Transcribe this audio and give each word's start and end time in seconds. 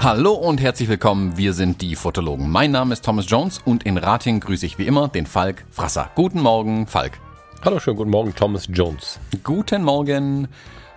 Hallo 0.00 0.32
und 0.32 0.62
herzlich 0.62 0.88
willkommen, 0.88 1.36
wir 1.36 1.52
sind 1.52 1.82
die 1.82 1.94
Fotologen. 1.94 2.48
Mein 2.48 2.70
Name 2.70 2.94
ist 2.94 3.04
Thomas 3.04 3.26
Jones 3.28 3.60
und 3.62 3.82
in 3.84 3.98
Rating 3.98 4.40
grüße 4.40 4.64
ich 4.64 4.78
wie 4.78 4.86
immer 4.86 5.08
den 5.08 5.26
Falk 5.26 5.66
Frasser. 5.70 6.10
Guten 6.14 6.40
Morgen, 6.40 6.86
Falk. 6.86 7.20
Hallo, 7.62 7.78
schönen 7.78 7.98
guten 7.98 8.10
Morgen, 8.10 8.34
Thomas 8.34 8.66
Jones. 8.72 9.20
Guten 9.44 9.84
Morgen. 9.84 10.48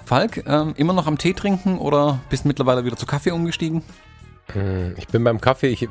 Falk, 0.05 0.45
ähm, 0.47 0.73
immer 0.77 0.93
noch 0.93 1.07
am 1.07 1.17
Tee 1.17 1.33
trinken 1.33 1.79
oder 1.79 2.21
bist 2.29 2.45
mittlerweile 2.45 2.85
wieder 2.85 2.95
zu 2.95 3.05
Kaffee 3.05 3.31
umgestiegen? 3.31 3.83
Hm, 4.51 4.95
ich 4.97 5.07
bin 5.07 5.23
beim 5.23 5.39
Kaffee, 5.39 5.67
ich 5.67 5.83
äh, 5.83 5.87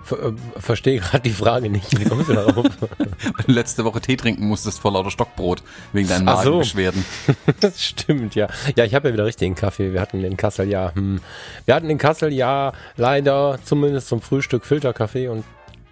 verstehe 0.58 1.00
gerade 1.00 1.20
die 1.20 1.30
Frage 1.30 1.70
nicht. 1.70 1.98
Wie 1.98 2.04
kommst 2.04 2.28
du 2.28 2.34
darauf? 2.34 2.66
Letzte 3.46 3.84
Woche 3.84 4.00
Tee 4.00 4.16
trinken 4.16 4.46
musstest 4.46 4.80
vor 4.80 4.92
lauter 4.92 5.10
Stockbrot 5.10 5.62
wegen 5.92 6.08
deinen 6.08 6.26
Magenbeschwerden. 6.26 7.04
So. 7.26 7.34
das 7.60 7.82
stimmt, 7.82 8.34
ja. 8.34 8.48
Ja, 8.76 8.84
ich 8.84 8.94
habe 8.94 9.08
ja 9.08 9.14
wieder 9.14 9.24
richtigen 9.24 9.54
Kaffee. 9.54 9.92
Wir 9.92 10.00
hatten 10.00 10.22
in 10.22 10.36
Kassel 10.36 10.68
ja, 10.68 10.94
hm, 10.94 11.20
wir 11.64 11.74
hatten 11.74 11.88
in 11.88 11.98
Kassel 11.98 12.32
ja 12.32 12.72
leider 12.96 13.58
zumindest 13.64 14.08
zum 14.08 14.20
Frühstück 14.20 14.66
Filterkaffee 14.66 15.28
und 15.28 15.44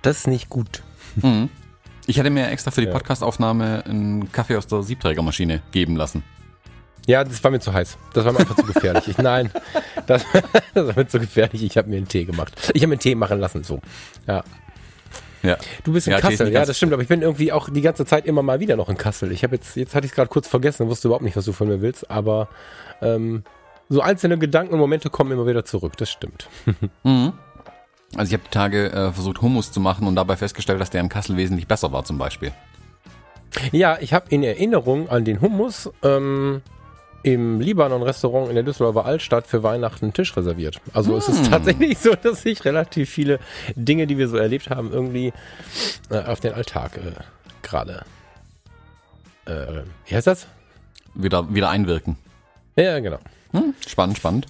das 0.03 0.19
ist 0.19 0.27
nicht 0.27 0.51
gut. 0.51 0.83
Mhm. 1.17 1.49
Ich 2.07 2.19
hätte 2.19 2.31
mir 2.31 2.49
extra 2.49 2.71
für 2.71 2.81
die 2.83 2.89
ja. 2.89 2.93
Podcastaufnahme 2.93 3.85
einen 3.87 4.33
Kaffee 4.33 4.57
aus 4.57 4.67
der 4.67 4.83
Siebträgermaschine 4.83 5.63
geben 5.73 5.97
lassen. 5.97 6.25
Ja, 7.07 7.25
das 7.25 7.43
war 7.43 7.51
mir 7.51 7.61
zu 7.61 7.73
heiß. 7.73 7.99
Das 8.13 8.25
war 8.25 8.33
mir 8.33 8.41
einfach 8.41 8.57
zu 8.57 8.65
gefährlich. 8.65 9.09
Ich, 9.09 9.19
nein, 9.19 9.51
das, 10.07 10.25
das, 10.75 10.87
war 10.87 10.97
mir 10.97 11.09
zu 11.09 11.19
gefährlich. 11.19 11.63
Ich 11.63 11.77
habe 11.77 11.89
mir 11.89 11.97
einen 11.97 12.09
Tee 12.09 12.25
gemacht. 12.25 12.53
Ich 12.75 12.83
habe 12.83 12.89
mir 12.89 12.95
einen 12.95 13.01
Tee 13.01 13.15
machen 13.15 13.41
lassen, 13.41 13.65
so. 13.65 13.81
Ja. 14.27 14.45
Ja. 15.43 15.57
Du 15.85 15.93
bist 15.93 16.07
in 16.07 16.13
ja, 16.13 16.21
Kassel, 16.21 16.53
ja, 16.53 16.67
das 16.67 16.77
stimmt, 16.77 16.93
aber 16.93 17.01
ich 17.01 17.09
bin 17.09 17.23
irgendwie 17.23 17.51
auch 17.51 17.71
die 17.71 17.81
ganze 17.81 18.05
Zeit 18.05 18.27
immer 18.27 18.43
mal 18.43 18.61
wieder 18.61 18.77
noch 18.77 18.91
in 18.91 18.99
Kassel. 18.99 19.33
Ich 19.33 19.43
habe 19.43 19.57
jetzt, 19.57 19.75
jetzt 19.75 19.95
hatte 19.95 20.05
ich 20.05 20.13
es 20.13 20.15
gerade 20.15 20.29
kurz 20.29 20.47
vergessen, 20.47 20.87
wusste 20.89 21.09
überhaupt 21.09 21.25
nicht, 21.25 21.37
was 21.37 21.47
du 21.47 21.53
von 21.53 21.69
mir 21.69 21.81
willst, 21.81 22.11
aber 22.11 22.49
ähm, 23.01 23.45
so 23.89 24.03
einzelne 24.03 24.39
Gedanken 24.39 24.75
und 24.75 24.81
Momente 24.81 25.09
kommen 25.09 25.33
immer 25.33 25.47
wieder 25.47 25.65
zurück, 25.65 25.97
das 25.97 26.11
stimmt. 26.11 26.49
Mhm. 27.03 27.33
Also 28.17 28.31
ich 28.31 28.35
habe 28.35 28.43
die 28.45 28.51
Tage 28.51 28.93
äh, 28.93 29.13
versucht, 29.13 29.41
Hummus 29.41 29.71
zu 29.71 29.79
machen 29.79 30.09
und 30.09 30.17
dabei 30.17 30.37
festgestellt, 30.37 30.81
dass 30.81 30.91
der 30.91 31.01
in 31.01 31.09
Kassel 31.09 31.37
wesentlich 31.37 31.69
besser 31.69 31.93
war 31.93 32.05
zum 32.05 32.19
Beispiel. 32.19 32.51
Ja, 33.71 33.99
ich 34.01 34.13
habe 34.13 34.27
in 34.31 34.43
Erinnerung 34.43 35.09
an 35.09 35.25
den 35.25 35.41
Hummus 35.41 35.89
ähm, 36.03 36.61
im 37.23 37.61
Libanon-Restaurant 37.61 38.49
in 38.49 38.55
der 38.55 38.65
Düsseldorfer 38.65 39.05
Altstadt 39.05 39.47
für 39.47 39.63
Weihnachten 39.63 40.07
einen 40.07 40.15
Tisch 40.15 40.37
reserviert. 40.37 40.81
Also 40.93 41.13
hm. 41.13 41.19
es 41.19 41.29
ist 41.29 41.45
hm. 41.45 41.51
tatsächlich 41.51 41.99
so, 41.99 42.15
dass 42.15 42.43
sich 42.43 42.65
relativ 42.65 43.11
viele 43.11 43.39
Dinge, 43.75 44.07
die 44.07 44.19
wir 44.19 44.29
so 44.29 44.37
erlebt 44.37 44.71
haben, 44.71 44.93
irgendwie 44.93 45.33
äh, 46.11 46.19
auf 46.19 46.41
den 46.41 46.55
Alltag 46.55 46.97
äh, 46.97 47.13
gerade. 47.63 48.05
Äh, 49.47 49.83
wie 50.07 50.15
heißt 50.15 50.27
das? 50.27 50.47
Wieder, 51.15 51.53
wieder 51.53 51.71
einwirken. 51.71 52.17
Ja, 52.77 52.99
genau. 53.01 53.19
Hm, 53.53 53.75
spannend, 53.87 54.17
spannend. 54.17 54.47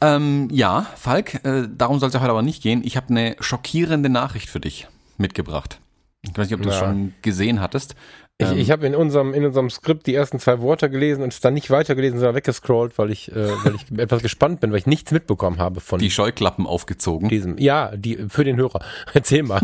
Ähm, 0.00 0.48
ja, 0.52 0.86
Falk, 0.96 1.44
äh, 1.44 1.66
darum 1.68 1.98
soll 1.98 2.08
es 2.08 2.14
ja 2.14 2.20
heute 2.20 2.30
aber 2.30 2.42
nicht 2.42 2.62
gehen. 2.62 2.82
Ich 2.84 2.96
habe 2.96 3.08
eine 3.08 3.36
schockierende 3.40 4.08
Nachricht 4.08 4.48
für 4.48 4.60
dich 4.60 4.86
mitgebracht. 5.16 5.80
Ich 6.22 6.36
weiß 6.36 6.48
nicht, 6.48 6.54
ob 6.54 6.62
du 6.62 6.68
es 6.68 6.76
ja. 6.76 6.86
schon 6.86 7.14
gesehen 7.22 7.60
hattest. 7.60 7.94
Ich, 8.40 8.48
ähm, 8.48 8.58
ich 8.58 8.70
habe 8.70 8.86
in 8.86 8.94
unserem, 8.94 9.34
in 9.34 9.44
unserem 9.44 9.68
Skript 9.68 10.06
die 10.06 10.14
ersten 10.14 10.38
zwei 10.38 10.60
Worte 10.60 10.88
gelesen 10.88 11.24
und 11.24 11.32
es 11.32 11.40
dann 11.40 11.54
nicht 11.54 11.70
weitergelesen, 11.70 12.20
sondern 12.20 12.36
weggescrollt, 12.36 12.96
weil 12.96 13.10
ich, 13.10 13.32
äh, 13.32 13.64
weil 13.64 13.74
ich 13.74 13.90
etwas 13.98 14.22
gespannt 14.22 14.60
bin, 14.60 14.70
weil 14.70 14.78
ich 14.78 14.86
nichts 14.86 15.10
mitbekommen 15.10 15.58
habe 15.58 15.80
von. 15.80 15.98
Die 15.98 16.10
Scheuklappen 16.10 16.64
aufgezogen. 16.64 17.28
Diesem, 17.28 17.58
ja, 17.58 17.96
die 17.96 18.28
für 18.28 18.44
den 18.44 18.56
Hörer. 18.56 18.80
Erzähl 19.12 19.42
mal. 19.42 19.60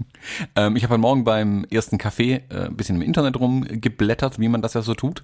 ähm, 0.56 0.74
ich 0.74 0.82
habe 0.82 0.94
heute 0.94 1.00
Morgen 1.00 1.22
beim 1.22 1.64
ersten 1.70 1.96
Café 1.96 2.42
äh, 2.50 2.66
ein 2.66 2.76
bisschen 2.76 2.96
im 2.96 3.02
Internet 3.02 3.38
rumgeblättert, 3.38 4.40
wie 4.40 4.48
man 4.48 4.62
das 4.62 4.74
ja 4.74 4.82
so 4.82 4.94
tut, 4.94 5.22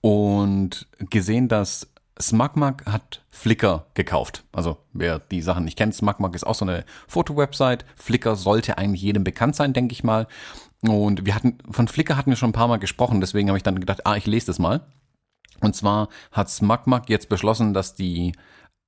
und 0.00 0.86
gesehen, 0.98 1.48
dass 1.48 1.88
SmugMug 2.18 2.86
hat 2.86 3.22
Flickr 3.30 3.86
gekauft. 3.92 4.44
Also 4.52 4.78
wer 4.94 5.18
die 5.18 5.42
Sachen 5.42 5.64
nicht 5.64 5.76
kennt, 5.76 5.94
SmugMug 5.94 6.34
ist 6.34 6.46
auch 6.46 6.54
so 6.54 6.64
eine 6.64 6.84
Fotowebsite. 7.06 7.84
Flickr 7.96 8.36
sollte 8.36 8.78
eigentlich 8.78 9.02
jedem 9.02 9.24
bekannt 9.24 9.56
sein, 9.56 9.74
denke 9.74 9.92
ich 9.92 10.04
mal. 10.04 10.26
Und 10.82 11.26
wir 11.26 11.34
hatten, 11.34 11.58
von 11.70 11.88
Flickr 11.88 12.16
hatten 12.16 12.30
wir 12.30 12.36
schon 12.36 12.50
ein 12.50 12.54
paar 12.54 12.68
Mal 12.68 12.78
gesprochen, 12.78 13.20
deswegen 13.20 13.48
habe 13.48 13.58
ich 13.58 13.62
dann 13.62 13.78
gedacht, 13.80 14.06
ah, 14.06 14.16
ich 14.16 14.26
lese 14.26 14.46
das 14.46 14.58
mal. 14.58 14.80
Und 15.60 15.76
zwar 15.76 16.08
hat 16.32 16.50
SmugMug 16.50 17.08
jetzt 17.08 17.28
beschlossen, 17.28 17.74
dass 17.74 17.94
die 17.94 18.32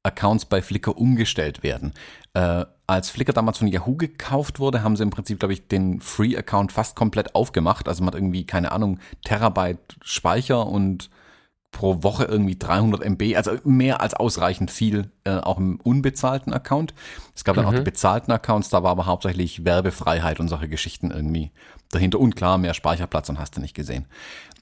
Accounts 0.03 0.47
bei 0.47 0.63
Flickr 0.63 0.97
umgestellt 0.97 1.63
werden. 1.63 1.93
Äh, 2.35 2.65
als 2.87 3.11
Flickr 3.11 3.33
damals 3.33 3.59
von 3.59 3.69
Yahoo 3.69 3.97
gekauft 3.97 4.59
wurde, 4.59 4.83
haben 4.83 4.97
sie 4.97 5.03
im 5.03 5.11
Prinzip, 5.11 5.39
glaube 5.39 5.53
ich, 5.53 5.69
den 5.69 6.01
Free-Account 6.01 6.73
fast 6.73 6.97
komplett 6.97 7.35
aufgemacht. 7.35 7.89
Also 7.89 8.03
man 8.03 8.09
hat 8.09 8.21
irgendwie, 8.21 8.45
keine 8.45 8.73
Ahnung, 8.73 8.99
Terabyte 9.25 9.97
Speicher 10.03 10.67
und 10.67 11.11
pro 11.73 12.03
Woche 12.03 12.25
irgendwie 12.25 12.57
300 12.57 13.03
MB, 13.03 13.35
also 13.35 13.53
mehr 13.65 14.03
als 14.03 14.13
ausreichend 14.13 14.71
viel, 14.71 15.11
äh, 15.25 15.39
auch 15.39 15.57
im 15.57 15.81
unbezahlten 15.81 16.53
Account. 16.53 16.93
Es 17.35 17.45
gab 17.45 17.57
dann 17.57 17.65
mhm. 17.65 17.71
auch 17.71 17.75
die 17.75 17.81
bezahlten 17.81 18.31
Accounts, 18.31 18.69
da 18.69 18.83
war 18.83 18.91
aber 18.91 19.07
hauptsächlich 19.07 19.65
Werbefreiheit 19.65 20.39
und 20.39 20.49
solche 20.49 20.69
Geschichten 20.69 21.11
irgendwie 21.11 21.51
dahinter. 21.95 22.21
Und 22.21 22.37
klar, 22.37 22.59
mehr 22.59 22.75
Speicherplatz 22.75 23.29
und 23.29 23.39
hast 23.39 23.57
du 23.57 23.61
nicht 23.61 23.75
gesehen. 23.75 24.07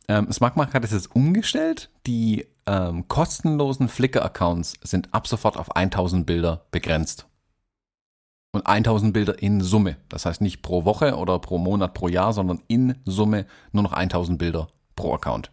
Ähm, 0.09 0.31
SmartMark 0.31 0.75
hat 0.75 0.85
es 0.85 0.93
jetzt 0.93 1.15
umgestellt. 1.15 1.91
Die 2.07 2.47
ähm, 2.67 3.09
kostenlosen 3.09 3.89
Flickr-Accounts 3.89 4.75
sind 4.83 5.13
ab 5.15 5.27
sofort 5.27 5.57
auf 5.57 5.75
1000 5.75 6.27
Bilder 6.27 6.67
begrenzt. 6.71 7.27
Und 8.53 8.67
1000 8.67 9.13
Bilder 9.13 9.41
in 9.41 9.61
Summe. 9.61 9.97
Das 10.09 10.27
heißt 10.27 10.41
nicht 10.41 10.61
pro 10.61 10.85
Woche 10.85 11.17
oder 11.17 11.39
pro 11.39 11.59
Monat, 11.59 11.95
pro 11.95 12.09
Jahr, 12.09 12.33
sondern 12.33 12.61
in 12.67 12.97
Summe 13.05 13.47
nur 13.73 13.85
noch 13.85 13.93
1000 13.93 14.39
Bilder 14.39 14.69
pro 14.97 15.15
Account. 15.15 15.53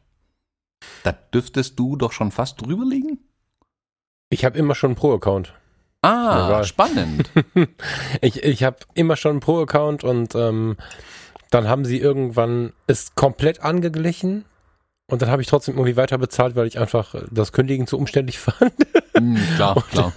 Da 1.03 1.11
dürftest 1.11 1.77
du 1.79 1.95
doch 1.95 2.11
schon 2.11 2.31
fast 2.31 2.61
drüber 2.61 2.85
liegen? 2.85 3.19
Ich 4.29 4.43
habe 4.43 4.57
immer 4.57 4.75
schon 4.75 4.89
einen 4.89 4.95
Pro-Account. 4.95 5.53
Ah, 6.01 6.63
spannend. 6.63 7.31
ich 8.21 8.43
ich 8.43 8.63
habe 8.63 8.77
immer 8.93 9.16
schon 9.16 9.31
einen 9.31 9.39
Pro-Account 9.39 10.03
und 10.03 10.35
ähm, 10.35 10.77
dann 11.50 11.68
haben 11.68 11.85
sie 11.85 12.00
irgendwann 12.00 12.74
es 12.88 13.16
komplett 13.16 13.62
angeglichen 13.62 14.46
und 15.09 15.22
dann 15.22 15.30
habe 15.30 15.41
ich 15.41 15.47
trotzdem 15.47 15.75
irgendwie 15.75 15.96
weiter 15.96 16.18
bezahlt, 16.18 16.56
weil 16.56 16.68
ich 16.68 16.78
einfach 16.78 17.16
das 17.31 17.53
Kündigen 17.53 17.88
zu 17.88 17.97
umständlich 17.97 18.40
fand. 18.40 18.74
Mm, 19.19 19.38
klar, 19.56 19.78
und, 19.78 19.88
klar. 19.90 20.13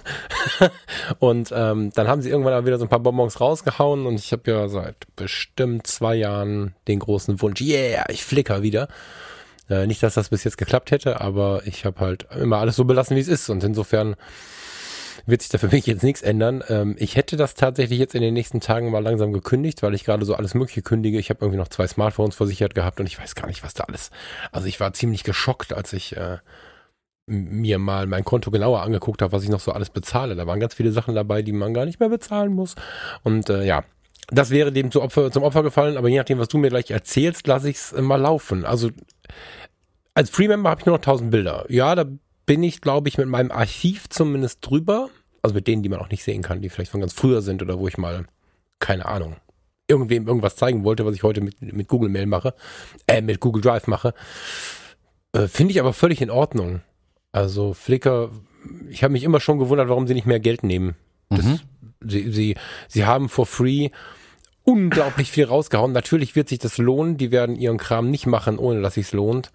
und 1.19 1.53
ähm, 1.55 1.91
dann 1.95 2.07
haben 2.07 2.21
sie 2.21 2.29
irgendwann 2.29 2.65
wieder 2.65 2.77
so 2.77 2.85
ein 2.85 2.89
paar 2.89 2.99
Bonbons 2.99 3.39
rausgehauen 3.39 4.05
und 4.05 4.15
ich 4.15 4.33
habe 4.33 4.51
ja 4.51 4.67
seit 4.67 4.97
bestimmt 5.15 5.87
zwei 5.87 6.15
Jahren 6.15 6.75
den 6.87 6.99
großen 6.99 7.41
Wunsch, 7.41 7.61
yeah, 7.61 8.03
ich 8.09 8.25
flicker 8.25 8.61
wieder. 8.63 8.89
Äh, 9.69 9.87
nicht, 9.87 10.03
dass 10.03 10.15
das 10.15 10.29
bis 10.29 10.43
jetzt 10.43 10.57
geklappt 10.57 10.91
hätte, 10.91 11.21
aber 11.21 11.61
ich 11.65 11.85
habe 11.85 12.01
halt 12.01 12.27
immer 12.37 12.57
alles 12.57 12.75
so 12.75 12.83
belassen, 12.83 13.15
wie 13.15 13.21
es 13.21 13.29
ist. 13.29 13.49
Und 13.49 13.63
insofern 13.63 14.17
wird 15.25 15.41
sich 15.41 15.49
da 15.51 15.57
für 15.57 15.69
mich 15.69 15.85
jetzt 15.85 16.03
nichts 16.03 16.21
ändern. 16.21 16.63
Ähm, 16.69 16.95
ich 16.97 17.15
hätte 17.15 17.37
das 17.37 17.53
tatsächlich 17.55 17.99
jetzt 17.99 18.15
in 18.15 18.21
den 18.21 18.33
nächsten 18.33 18.59
Tagen 18.59 18.91
mal 18.91 19.03
langsam 19.03 19.33
gekündigt, 19.33 19.83
weil 19.83 19.93
ich 19.93 20.03
gerade 20.03 20.25
so 20.25 20.35
alles 20.35 20.53
Mögliche 20.53 20.81
kündige. 20.81 21.19
Ich 21.19 21.29
habe 21.29 21.39
irgendwie 21.41 21.59
noch 21.59 21.67
zwei 21.67 21.87
Smartphones 21.87 22.35
versichert 22.35 22.75
gehabt 22.75 22.99
und 22.99 23.05
ich 23.05 23.19
weiß 23.19 23.35
gar 23.35 23.47
nicht, 23.47 23.63
was 23.63 23.73
da 23.73 23.85
alles. 23.85 24.11
Also 24.51 24.67
ich 24.67 24.79
war 24.79 24.93
ziemlich 24.93 25.23
geschockt, 25.23 25.73
als 25.73 25.93
ich 25.93 26.17
äh, 26.17 26.37
mir 27.27 27.79
mal 27.79 28.07
mein 28.07 28.25
Konto 28.25 28.51
genauer 28.51 28.81
angeguckt 28.81 29.21
habe, 29.21 29.31
was 29.31 29.43
ich 29.43 29.49
noch 29.49 29.59
so 29.59 29.71
alles 29.71 29.89
bezahle. 29.89 30.35
Da 30.35 30.47
waren 30.47 30.59
ganz 30.59 30.73
viele 30.73 30.91
Sachen 30.91 31.15
dabei, 31.15 31.41
die 31.41 31.53
man 31.53 31.73
gar 31.73 31.85
nicht 31.85 31.99
mehr 31.99 32.09
bezahlen 32.09 32.53
muss. 32.53 32.75
Und 33.23 33.49
äh, 33.49 33.63
ja, 33.63 33.83
das 34.29 34.49
wäre 34.49 34.71
dem 34.71 34.91
zum 34.91 35.03
Opfer, 35.03 35.31
zum 35.31 35.43
Opfer 35.43 35.63
gefallen, 35.63 35.97
aber 35.97 36.09
je 36.09 36.17
nachdem, 36.17 36.39
was 36.39 36.47
du 36.47 36.57
mir 36.57 36.69
gleich 36.69 36.91
erzählst, 36.91 37.47
lasse 37.47 37.69
ich 37.69 37.77
es 37.77 37.93
mal 37.93 38.19
laufen. 38.19 38.65
Also 38.65 38.89
als 40.13 40.29
Free-Member 40.29 40.69
habe 40.69 40.81
ich 40.81 40.85
nur 40.85 40.95
noch 40.95 41.01
1000 41.01 41.31
Bilder. 41.31 41.65
Ja, 41.69 41.95
da 41.95 42.05
bin 42.51 42.63
ich, 42.63 42.81
glaube 42.81 43.07
ich, 43.07 43.17
mit 43.17 43.29
meinem 43.29 43.49
Archiv 43.49 44.09
zumindest 44.09 44.57
drüber. 44.59 45.09
Also 45.41 45.55
mit 45.55 45.67
denen, 45.67 45.83
die 45.83 45.87
man 45.87 45.99
auch 45.99 46.09
nicht 46.09 46.21
sehen 46.21 46.41
kann, 46.41 46.61
die 46.61 46.67
vielleicht 46.67 46.91
von 46.91 46.99
ganz 46.99 47.13
früher 47.13 47.41
sind 47.41 47.61
oder 47.61 47.79
wo 47.79 47.87
ich 47.87 47.97
mal, 47.97 48.25
keine 48.77 49.05
Ahnung, 49.05 49.37
irgendwem 49.87 50.27
irgendwas 50.27 50.57
zeigen 50.57 50.83
wollte, 50.83 51.05
was 51.05 51.15
ich 51.15 51.23
heute 51.23 51.39
mit, 51.39 51.61
mit 51.61 51.87
Google 51.87 52.09
Mail 52.09 52.25
mache, 52.25 52.53
äh, 53.07 53.21
mit 53.21 53.39
Google 53.39 53.61
Drive 53.61 53.87
mache. 53.87 54.13
Äh, 55.31 55.47
Finde 55.47 55.71
ich 55.71 55.79
aber 55.79 55.93
völlig 55.93 56.21
in 56.21 56.29
Ordnung. 56.29 56.81
Also 57.31 57.73
Flickr, 57.73 58.31
ich 58.89 59.01
habe 59.01 59.13
mich 59.13 59.23
immer 59.23 59.39
schon 59.39 59.57
gewundert, 59.57 59.87
warum 59.87 60.05
sie 60.05 60.13
nicht 60.13 60.27
mehr 60.27 60.41
Geld 60.41 60.63
nehmen. 60.63 60.97
Das, 61.29 61.45
mhm. 61.45 61.59
sie, 62.01 62.33
sie, 62.33 62.55
sie 62.89 63.05
haben 63.05 63.29
for 63.29 63.45
free 63.45 63.91
unglaublich 64.63 65.31
viel 65.31 65.45
rausgehauen. 65.45 65.93
Natürlich 65.93 66.35
wird 66.35 66.49
sich 66.49 66.59
das 66.59 66.77
lohnen. 66.77 67.15
Die 67.15 67.31
werden 67.31 67.55
ihren 67.55 67.77
Kram 67.77 68.11
nicht 68.11 68.25
machen, 68.25 68.59
ohne 68.59 68.81
dass 68.81 68.95
sich's 68.95 69.13
lohnt. 69.13 69.53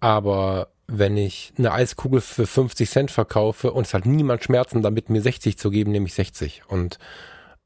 Aber 0.00 0.68
wenn 0.90 1.16
ich 1.16 1.52
eine 1.58 1.72
Eiskugel 1.72 2.20
für 2.20 2.46
50 2.46 2.90
Cent 2.90 3.10
verkaufe 3.10 3.72
und 3.72 3.86
es 3.86 3.94
hat 3.94 4.06
niemand 4.06 4.42
Schmerzen 4.42 4.82
damit, 4.82 5.10
mir 5.10 5.20
60 5.20 5.58
zu 5.58 5.70
geben, 5.70 5.92
nehme 5.92 6.06
ich 6.06 6.14
60. 6.14 6.62
Und 6.66 6.98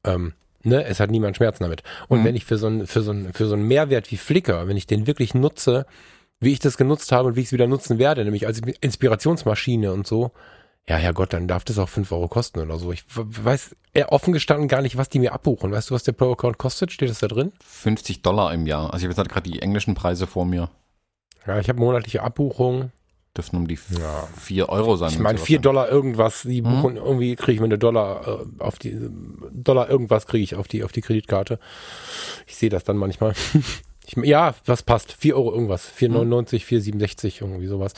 ähm, 0.03 0.33
ne, 0.63 0.83
es 0.83 0.99
hat 0.99 1.09
niemand 1.09 1.37
Schmerzen 1.37 1.63
damit. 1.63 1.83
Und 2.09 2.19
mhm. 2.19 2.25
wenn 2.25 2.35
ich 2.35 2.45
für 2.45 2.57
so 2.57 2.67
ein, 2.67 2.85
für 2.85 3.01
so 3.01 3.11
ein, 3.11 3.33
für 3.33 3.45
so 3.45 3.55
einen 3.55 3.67
Mehrwert 3.67 4.11
wie 4.11 4.17
Flickr, 4.17 4.67
wenn 4.67 4.77
ich 4.77 4.87
den 4.87 5.07
wirklich 5.07 5.33
nutze, 5.33 5.85
wie 6.41 6.51
ich 6.51 6.59
das 6.59 6.77
genutzt 6.77 7.13
habe 7.13 7.29
und 7.29 7.35
wie 7.37 7.39
ich 7.39 7.47
es 7.47 7.53
wieder 7.53 7.67
nutzen 7.67 7.97
werde, 7.97 8.25
nämlich 8.25 8.45
als 8.45 8.59
Inspirationsmaschine 8.81 9.93
und 9.93 10.05
so, 10.05 10.31
ja, 10.85 10.97
ja 10.97 11.13
Gott, 11.13 11.31
dann 11.31 11.47
darf 11.47 11.63
das 11.63 11.79
auch 11.79 11.87
fünf 11.87 12.11
Euro 12.11 12.27
kosten 12.27 12.59
oder 12.59 12.77
so. 12.77 12.91
Ich 12.91 13.05
weiß 13.07 13.75
eher 13.93 14.11
offen 14.11 14.33
gestanden 14.33 14.67
gar 14.67 14.81
nicht, 14.81 14.97
was 14.97 15.07
die 15.07 15.19
mir 15.19 15.31
abbuchen. 15.31 15.71
Weißt 15.71 15.89
du, 15.89 15.95
was 15.95 16.03
der 16.03 16.11
Pro-Account 16.11 16.57
kostet? 16.57 16.91
Steht 16.91 17.09
das 17.09 17.19
da 17.19 17.27
drin? 17.29 17.53
50 17.63 18.21
Dollar 18.21 18.53
im 18.53 18.67
Jahr. 18.67 18.93
Also 18.93 18.97
ich 18.97 19.03
habe 19.03 19.11
jetzt 19.11 19.17
halt 19.19 19.29
gerade 19.29 19.49
die 19.49 19.61
englischen 19.61 19.95
Preise 19.95 20.27
vor 20.27 20.45
mir. 20.45 20.69
Ja, 21.47 21.57
ich 21.59 21.69
habe 21.69 21.79
monatliche 21.79 22.21
Abbuchung. 22.21 22.91
Dürfen 23.35 23.55
um 23.55 23.67
die 23.67 23.79
ja. 23.89 24.27
4 24.39 24.69
Euro 24.69 24.95
sein. 24.95 25.09
Ich 25.09 25.19
meine, 25.19 25.39
4 25.39 25.59
Dollar 25.59 25.89
irgendwas, 25.89 26.43
die 26.43 26.61
mhm. 26.61 26.81
buchen, 26.81 26.95
irgendwie 26.97 27.35
kriege 27.35 27.53
ich 27.53 27.59
mir 27.59 27.65
eine 27.65 27.79
Dollar 27.79 28.27
äh, 28.27 28.61
auf 28.61 28.77
die, 28.77 28.95
Dollar 29.51 29.89
irgendwas 29.89 30.27
kriege 30.27 30.43
ich 30.43 30.55
auf 30.55 30.67
die, 30.67 30.83
auf 30.83 30.91
die 30.91 31.01
Kreditkarte. 31.01 31.59
Ich 32.45 32.55
sehe 32.55 32.69
das 32.69 32.83
dann 32.83 32.97
manchmal. 32.97 33.33
Ich, 34.05 34.17
ja, 34.17 34.53
was 34.65 34.83
passt? 34.83 35.13
4 35.13 35.37
Euro 35.37 35.53
irgendwas. 35.53 35.89
4,99, 35.89 36.09
mhm. 36.09 37.05
4,67, 37.05 37.41
irgendwie 37.41 37.67
sowas. 37.67 37.93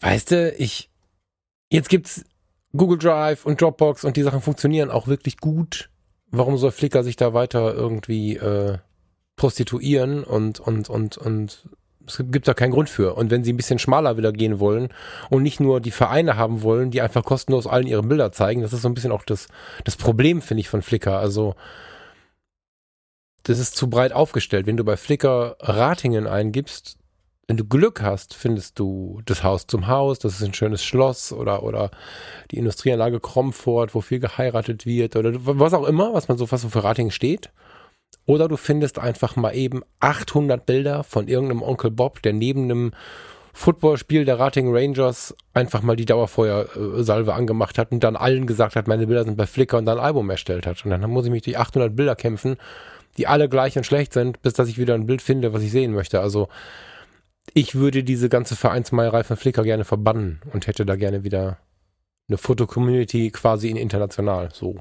Weißt 0.00 0.30
du, 0.30 0.50
ich, 0.54 0.88
jetzt 1.68 1.90
gibt's 1.90 2.24
Google 2.74 2.98
Drive 2.98 3.44
und 3.44 3.60
Dropbox 3.60 4.04
und 4.04 4.16
die 4.16 4.22
Sachen 4.22 4.40
funktionieren 4.40 4.90
auch 4.90 5.06
wirklich 5.06 5.36
gut. 5.36 5.90
Warum 6.30 6.56
soll 6.56 6.72
Flickr 6.72 7.04
sich 7.04 7.16
da 7.16 7.34
weiter 7.34 7.74
irgendwie 7.74 8.36
äh, 8.36 8.78
prostituieren 9.36 10.24
und, 10.24 10.58
und, 10.58 10.88
und, 10.88 11.18
und 11.18 11.68
es 12.06 12.22
gibt 12.30 12.48
da 12.48 12.54
keinen 12.54 12.72
Grund 12.72 12.88
für. 12.88 13.14
Und 13.14 13.30
wenn 13.30 13.44
sie 13.44 13.52
ein 13.52 13.56
bisschen 13.56 13.78
schmaler 13.78 14.16
wieder 14.16 14.32
gehen 14.32 14.60
wollen 14.60 14.88
und 15.30 15.42
nicht 15.42 15.60
nur 15.60 15.80
die 15.80 15.90
Vereine 15.90 16.36
haben 16.36 16.62
wollen, 16.62 16.90
die 16.90 17.00
einfach 17.00 17.24
kostenlos 17.24 17.66
allen 17.66 17.86
ihre 17.86 18.02
Bilder 18.02 18.32
zeigen, 18.32 18.62
das 18.62 18.72
ist 18.72 18.82
so 18.82 18.88
ein 18.88 18.94
bisschen 18.94 19.12
auch 19.12 19.24
das, 19.24 19.48
das 19.84 19.96
Problem, 19.96 20.42
finde 20.42 20.60
ich, 20.60 20.68
von 20.68 20.82
Flickr. 20.82 21.18
Also, 21.18 21.54
das 23.44 23.58
ist 23.58 23.76
zu 23.76 23.88
breit 23.88 24.12
aufgestellt. 24.12 24.66
Wenn 24.66 24.76
du 24.76 24.84
bei 24.84 24.96
Flickr 24.96 25.56
Ratingen 25.60 26.26
eingibst, 26.26 26.98
wenn 27.46 27.56
du 27.56 27.64
Glück 27.64 28.00
hast, 28.00 28.34
findest 28.34 28.78
du 28.78 29.20
das 29.26 29.42
Haus 29.42 29.66
zum 29.66 29.86
Haus, 29.86 30.18
das 30.18 30.34
ist 30.34 30.42
ein 30.42 30.54
schönes 30.54 30.82
Schloss 30.82 31.32
oder, 31.32 31.62
oder 31.62 31.90
die 32.50 32.56
Industrieanlage 32.56 33.20
Kromfort, 33.20 33.94
wo 33.94 34.00
viel 34.00 34.18
geheiratet 34.18 34.86
wird 34.86 35.16
oder 35.16 35.32
was 35.34 35.74
auch 35.74 35.84
immer, 35.84 36.14
was 36.14 36.28
man 36.28 36.38
so, 36.38 36.50
was 36.50 36.62
so 36.62 36.70
für 36.70 36.84
Ratingen 36.84 37.10
steht. 37.10 37.50
Oder 38.26 38.48
du 38.48 38.56
findest 38.56 38.98
einfach 38.98 39.36
mal 39.36 39.54
eben 39.54 39.82
800 40.00 40.64
Bilder 40.66 41.04
von 41.04 41.28
irgendeinem 41.28 41.62
Onkel 41.62 41.90
Bob, 41.90 42.22
der 42.22 42.32
neben 42.32 42.64
einem 42.64 42.92
Footballspiel 43.52 44.24
der 44.24 44.40
Rating 44.40 44.74
Rangers 44.74 45.34
einfach 45.52 45.82
mal 45.82 45.94
die 45.94 46.06
Dauerfeuersalve 46.06 47.34
angemacht 47.34 47.78
hat 47.78 47.92
und 47.92 48.02
dann 48.02 48.16
allen 48.16 48.46
gesagt 48.48 48.74
hat, 48.74 48.88
meine 48.88 49.06
Bilder 49.06 49.24
sind 49.24 49.36
bei 49.36 49.46
Flickr 49.46 49.78
und 49.78 49.86
dann 49.86 49.98
ein 49.98 50.04
Album 50.04 50.28
erstellt 50.28 50.66
hat. 50.66 50.84
Und 50.84 50.90
dann 50.90 51.08
muss 51.08 51.24
ich 51.24 51.30
mich 51.30 51.42
durch 51.42 51.56
800 51.56 51.94
Bilder 51.94 52.16
kämpfen, 52.16 52.56
die 53.16 53.28
alle 53.28 53.48
gleich 53.48 53.76
und 53.76 53.86
schlecht 53.86 54.12
sind, 54.12 54.42
bis 54.42 54.54
dass 54.54 54.68
ich 54.68 54.76
wieder 54.76 54.94
ein 54.94 55.06
Bild 55.06 55.22
finde, 55.22 55.52
was 55.52 55.62
ich 55.62 55.70
sehen 55.70 55.92
möchte. 55.92 56.20
Also 56.20 56.48
ich 57.52 57.76
würde 57.76 58.02
diese 58.02 58.28
ganze 58.28 58.56
Vereinsmeierei 58.56 59.22
von 59.22 59.36
Flickr 59.36 59.62
gerne 59.62 59.84
verbannen 59.84 60.40
und 60.52 60.66
hätte 60.66 60.84
da 60.84 60.96
gerne 60.96 61.22
wieder 61.22 61.58
eine 62.28 62.38
Foto-Community 62.38 63.30
quasi 63.30 63.68
in 63.68 63.76
international, 63.76 64.48
so. 64.52 64.76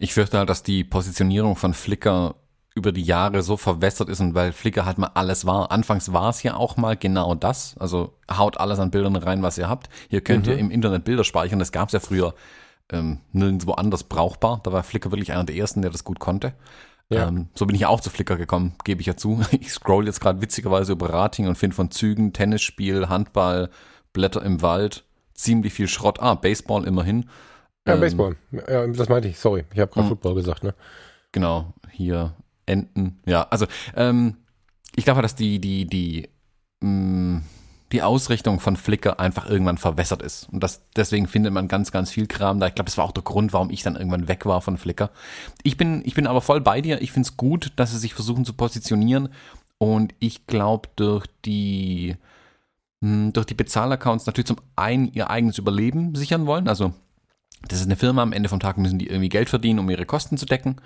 Ich 0.00 0.12
fürchte 0.12 0.38
halt, 0.38 0.50
dass 0.50 0.62
die 0.62 0.84
Positionierung 0.84 1.56
von 1.56 1.72
Flickr 1.72 2.34
über 2.78 2.92
die 2.92 3.02
Jahre 3.02 3.42
so 3.42 3.56
verwässert 3.56 4.08
ist 4.08 4.20
und 4.20 4.34
weil 4.34 4.52
Flickr 4.52 4.86
halt 4.86 4.98
mal 4.98 5.10
alles 5.14 5.44
war. 5.44 5.70
Anfangs 5.70 6.12
war 6.12 6.30
es 6.30 6.42
ja 6.42 6.54
auch 6.54 6.76
mal 6.76 6.96
genau 6.96 7.34
das. 7.34 7.76
Also 7.78 8.14
haut 8.30 8.58
alles 8.58 8.78
an 8.78 8.90
Bildern 8.90 9.16
rein, 9.16 9.42
was 9.42 9.58
ihr 9.58 9.68
habt. 9.68 9.88
Hier 10.08 10.22
könnt 10.22 10.46
mhm. 10.46 10.52
ihr 10.52 10.58
im 10.58 10.70
Internet 10.70 11.04
Bilder 11.04 11.24
speichern. 11.24 11.58
Das 11.58 11.72
gab 11.72 11.88
es 11.88 11.92
ja 11.92 12.00
früher 12.00 12.34
ähm, 12.90 13.18
nirgendwo 13.32 13.72
anders 13.72 14.04
brauchbar. 14.04 14.60
Da 14.62 14.72
war 14.72 14.82
Flickr 14.82 15.10
wirklich 15.10 15.32
einer 15.32 15.44
der 15.44 15.56
ersten, 15.56 15.82
der 15.82 15.90
das 15.90 16.04
gut 16.04 16.20
konnte. 16.20 16.54
Ja. 17.10 17.28
Ähm, 17.28 17.48
so 17.54 17.66
bin 17.66 17.74
ich 17.74 17.86
auch 17.86 18.00
zu 18.00 18.10
Flickr 18.10 18.36
gekommen, 18.36 18.74
gebe 18.84 19.00
ich 19.00 19.06
ja 19.06 19.16
zu. 19.16 19.40
Ich 19.50 19.72
scroll 19.72 20.06
jetzt 20.06 20.20
gerade 20.20 20.40
witzigerweise 20.40 20.92
über 20.92 21.10
Rating 21.10 21.48
und 21.48 21.56
finde 21.56 21.76
von 21.76 21.90
Zügen, 21.90 22.32
Tennisspiel, 22.32 23.08
Handball, 23.08 23.70
Blätter 24.12 24.42
im 24.42 24.62
Wald, 24.62 25.04
ziemlich 25.34 25.72
viel 25.72 25.88
Schrott. 25.88 26.20
Ah, 26.20 26.34
Baseball 26.34 26.84
immerhin. 26.84 27.28
Ja, 27.86 27.94
ähm, 27.94 28.00
Baseball. 28.00 28.36
Ja, 28.52 28.86
das 28.86 29.08
meinte 29.08 29.28
ich. 29.28 29.38
Sorry, 29.38 29.64
ich 29.72 29.80
habe 29.80 29.90
gerade 29.90 30.08
hm. 30.08 30.08
Football 30.10 30.34
gesagt, 30.34 30.62
ne? 30.62 30.74
Genau, 31.32 31.72
hier 31.90 32.34
Enten. 32.68 33.18
Ja, 33.26 33.42
also 33.50 33.66
ähm, 33.96 34.36
ich 34.94 35.04
glaube, 35.04 35.22
dass 35.22 35.34
die, 35.34 35.60
die, 35.60 35.86
die, 35.86 36.28
mh, 36.80 36.88
mm, 36.90 37.42
die 37.92 38.02
Ausrichtung 38.02 38.60
von 38.60 38.76
Flickr 38.76 39.18
einfach 39.18 39.48
irgendwann 39.48 39.78
verwässert 39.78 40.20
ist. 40.20 40.48
Und 40.52 40.62
das, 40.62 40.82
deswegen 40.94 41.26
findet 41.26 41.52
man 41.52 41.68
ganz, 41.68 41.90
ganz 41.90 42.10
viel 42.10 42.26
Kram 42.26 42.60
da. 42.60 42.66
Ich 42.66 42.74
glaube, 42.74 42.86
das 42.86 42.98
war 42.98 43.04
auch 43.04 43.12
der 43.12 43.22
Grund, 43.22 43.52
warum 43.54 43.70
ich 43.70 43.82
dann 43.82 43.96
irgendwann 43.96 44.28
weg 44.28 44.44
war 44.44 44.60
von 44.60 44.76
Flickr. 44.76 45.10
Ich 45.62 45.78
bin, 45.78 46.02
ich 46.04 46.14
bin 46.14 46.26
aber 46.26 46.42
voll 46.42 46.60
bei 46.60 46.82
dir. 46.82 47.00
Ich 47.00 47.12
finde 47.12 47.28
es 47.28 47.36
gut, 47.36 47.72
dass 47.76 47.92
sie 47.92 47.98
sich 47.98 48.12
versuchen 48.12 48.44
zu 48.44 48.52
positionieren. 48.52 49.30
Und 49.78 50.14
ich 50.18 50.46
glaube, 50.46 50.90
durch 50.96 51.26
die, 51.44 52.16
mh, 53.00 53.28
mm, 53.28 53.32
durch 53.32 53.46
die 53.46 53.54
Bezahlaccounts 53.54 54.26
natürlich 54.26 54.48
zum 54.48 54.60
einen 54.76 55.10
ihr 55.12 55.30
eigenes 55.30 55.56
Überleben 55.56 56.14
sichern 56.14 56.46
wollen. 56.46 56.68
Also, 56.68 56.92
das 57.66 57.80
ist 57.80 57.86
eine 57.86 57.96
Firma, 57.96 58.22
am 58.22 58.32
Ende 58.32 58.48
vom 58.48 58.60
Tag 58.60 58.76
müssen 58.76 58.98
die 58.98 59.08
irgendwie 59.08 59.30
Geld 59.30 59.48
verdienen, 59.48 59.78
um 59.78 59.90
ihre 59.90 60.06
Kosten 60.06 60.36
zu 60.36 60.46
decken. 60.46 60.76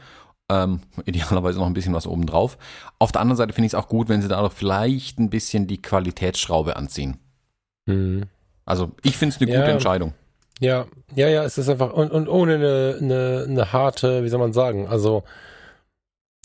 Ähm, 0.52 0.80
idealerweise 1.06 1.58
noch 1.58 1.66
ein 1.66 1.72
bisschen 1.72 1.94
was 1.94 2.06
obendrauf. 2.06 2.58
Auf 2.98 3.12
der 3.12 3.22
anderen 3.22 3.36
Seite 3.36 3.52
finde 3.52 3.66
ich 3.66 3.72
es 3.72 3.78
auch 3.78 3.88
gut, 3.88 4.08
wenn 4.08 4.20
sie 4.20 4.28
da 4.28 4.48
vielleicht 4.50 5.18
ein 5.18 5.30
bisschen 5.30 5.66
die 5.66 5.80
Qualitätsschraube 5.80 6.76
anziehen. 6.76 7.16
Mhm. 7.86 8.24
Also 8.64 8.92
ich 9.02 9.16
finde 9.16 9.34
es 9.34 9.40
eine 9.40 9.50
gute 9.50 9.70
Entscheidung. 9.70 10.12
Ja, 10.60 10.86
ja, 11.14 11.28
ja, 11.28 11.42
es 11.42 11.58
ist 11.58 11.68
einfach 11.68 11.92
und, 11.92 12.12
und 12.12 12.28
ohne 12.28 12.54
eine, 12.54 12.98
eine, 13.00 13.46
eine 13.48 13.72
harte, 13.72 14.22
wie 14.22 14.28
soll 14.28 14.38
man 14.38 14.52
sagen, 14.52 14.86
also 14.86 15.24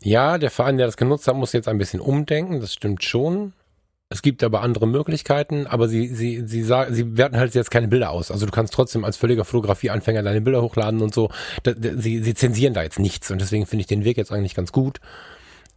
ja, 0.01 0.38
der 0.38 0.50
Verein, 0.51 0.77
der 0.77 0.88
das 0.88 0.98
genutzt 0.98 1.27
hat, 1.27 1.36
muss 1.36 1.54
jetzt 1.54 1.68
ein 1.68 1.77
bisschen 1.77 2.00
umdenken, 2.00 2.59
das 2.59 2.74
stimmt 2.74 3.04
schon. 3.04 3.54
Es 4.09 4.21
gibt 4.21 4.42
aber 4.42 4.62
andere 4.62 4.88
Möglichkeiten, 4.88 5.68
aber 5.68 5.89
sie, 5.89 6.07
sie, 6.07 6.48
sie 6.48 6.63
sagen, 6.63 6.94
sie 6.94 7.18
werten 7.18 7.36
halt 7.36 7.54
jetzt 7.56 7.71
keine 7.71 7.89
Bilder 7.89 8.12
aus. 8.12 8.31
Also 8.31 8.45
du 8.45 8.51
kannst 8.54 8.74
trotzdem 8.74 9.04
als 9.04 9.18
völliger 9.18 9.44
Fotografieanfänger 9.44 10.24
deine 10.24 10.39
Bilder 10.39 10.62
hochladen 10.62 11.01
und 11.01 11.13
so. 11.13 11.30
Da, 11.63 11.74
da, 11.74 11.89
sie, 11.98 12.24
sie 12.24 12.33
zensieren 12.33 12.74
da 12.74 12.83
jetzt 12.83 13.00
nichts 13.00 13.30
und 13.31 13.42
deswegen 13.42 13.65
finde 13.65 13.81
ich 13.81 13.88
den 13.88 14.06
Weg 14.06 14.15
jetzt 14.15 14.31
eigentlich 14.31 14.56
ganz 14.56 14.71
gut. 14.71 15.00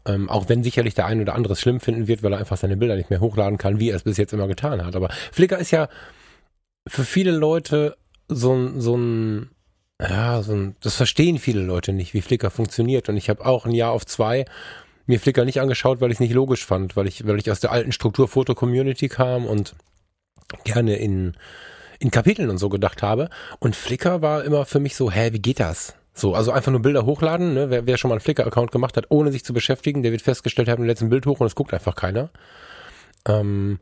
Ähm, 0.06 0.30
auch 0.30 0.48
wenn 0.48 0.62
sicherlich 0.62 0.94
der 0.94 1.06
ein 1.06 1.20
oder 1.20 1.34
andere 1.34 1.54
es 1.54 1.60
schlimm 1.60 1.80
finden 1.80 2.06
wird, 2.06 2.22
weil 2.22 2.32
er 2.32 2.38
einfach 2.38 2.56
seine 2.56 2.76
Bilder 2.76 2.96
nicht 2.96 3.10
mehr 3.10 3.20
hochladen 3.20 3.58
kann, 3.58 3.80
wie 3.80 3.90
er 3.90 3.96
es 3.96 4.04
bis 4.04 4.16
jetzt 4.16 4.32
immer 4.32 4.46
getan 4.46 4.84
hat. 4.84 4.94
Aber 4.94 5.08
Flickr 5.32 5.58
ist 5.58 5.72
ja 5.72 5.88
für 6.86 7.04
viele 7.04 7.32
Leute 7.32 7.96
so 8.28 8.54
ein, 8.54 8.80
so 8.80 8.96
ein, 8.96 9.50
ja, 10.00 10.40
so 10.42 10.52
ein, 10.52 10.76
das 10.80 10.94
verstehen 10.94 11.38
viele 11.38 11.62
Leute 11.62 11.92
nicht, 11.92 12.14
wie 12.14 12.22
Flickr 12.22 12.50
funktioniert. 12.50 13.08
Und 13.08 13.16
ich 13.16 13.28
habe 13.28 13.44
auch 13.44 13.66
ein 13.66 13.72
Jahr 13.72 13.90
auf 13.90 14.06
zwei 14.06 14.46
mir 15.10 15.20
Flickr 15.20 15.44
nicht 15.44 15.60
angeschaut, 15.60 16.00
weil 16.00 16.10
ich 16.10 16.16
es 16.16 16.20
nicht 16.20 16.32
logisch 16.32 16.64
fand, 16.64 16.96
weil 16.96 17.06
ich, 17.06 17.26
weil 17.26 17.38
ich 17.38 17.50
aus 17.50 17.60
der 17.60 17.72
alten 17.72 17.92
Struktur-Foto-Community 17.92 19.08
kam 19.08 19.44
und 19.44 19.74
gerne 20.64 20.96
in, 20.96 21.34
in 21.98 22.10
Kapiteln 22.10 22.48
und 22.48 22.58
so 22.58 22.68
gedacht 22.68 23.02
habe. 23.02 23.28
Und 23.58 23.76
Flickr 23.76 24.22
war 24.22 24.44
immer 24.44 24.64
für 24.64 24.80
mich 24.80 24.96
so, 24.96 25.10
hä, 25.10 25.32
wie 25.32 25.42
geht 25.42 25.60
das? 25.60 25.94
So, 26.14 26.34
also 26.34 26.50
einfach 26.52 26.72
nur 26.72 26.82
Bilder 26.82 27.06
hochladen, 27.06 27.54
ne? 27.54 27.70
wer, 27.70 27.86
wer 27.86 27.96
schon 27.96 28.08
mal 28.08 28.14
einen 28.14 28.20
Flickr-Account 28.20 28.72
gemacht 28.72 28.96
hat, 28.96 29.06
ohne 29.10 29.32
sich 29.32 29.44
zu 29.44 29.52
beschäftigen, 29.52 30.02
der 30.02 30.12
wird 30.12 30.22
festgestellt 30.22 30.68
haben, 30.68 30.84
letzten 30.84 31.08
Bild 31.08 31.26
hoch 31.26 31.40
und 31.40 31.46
es 31.46 31.54
guckt 31.54 31.74
einfach 31.74 31.94
keiner. 31.94 32.30
Ähm, 33.26 33.78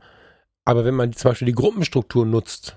aber 0.64 0.84
wenn 0.84 0.94
man 0.94 1.12
zum 1.12 1.30
Beispiel 1.30 1.46
die 1.46 1.54
Gruppenstruktur 1.54 2.26
nutzt, 2.26 2.76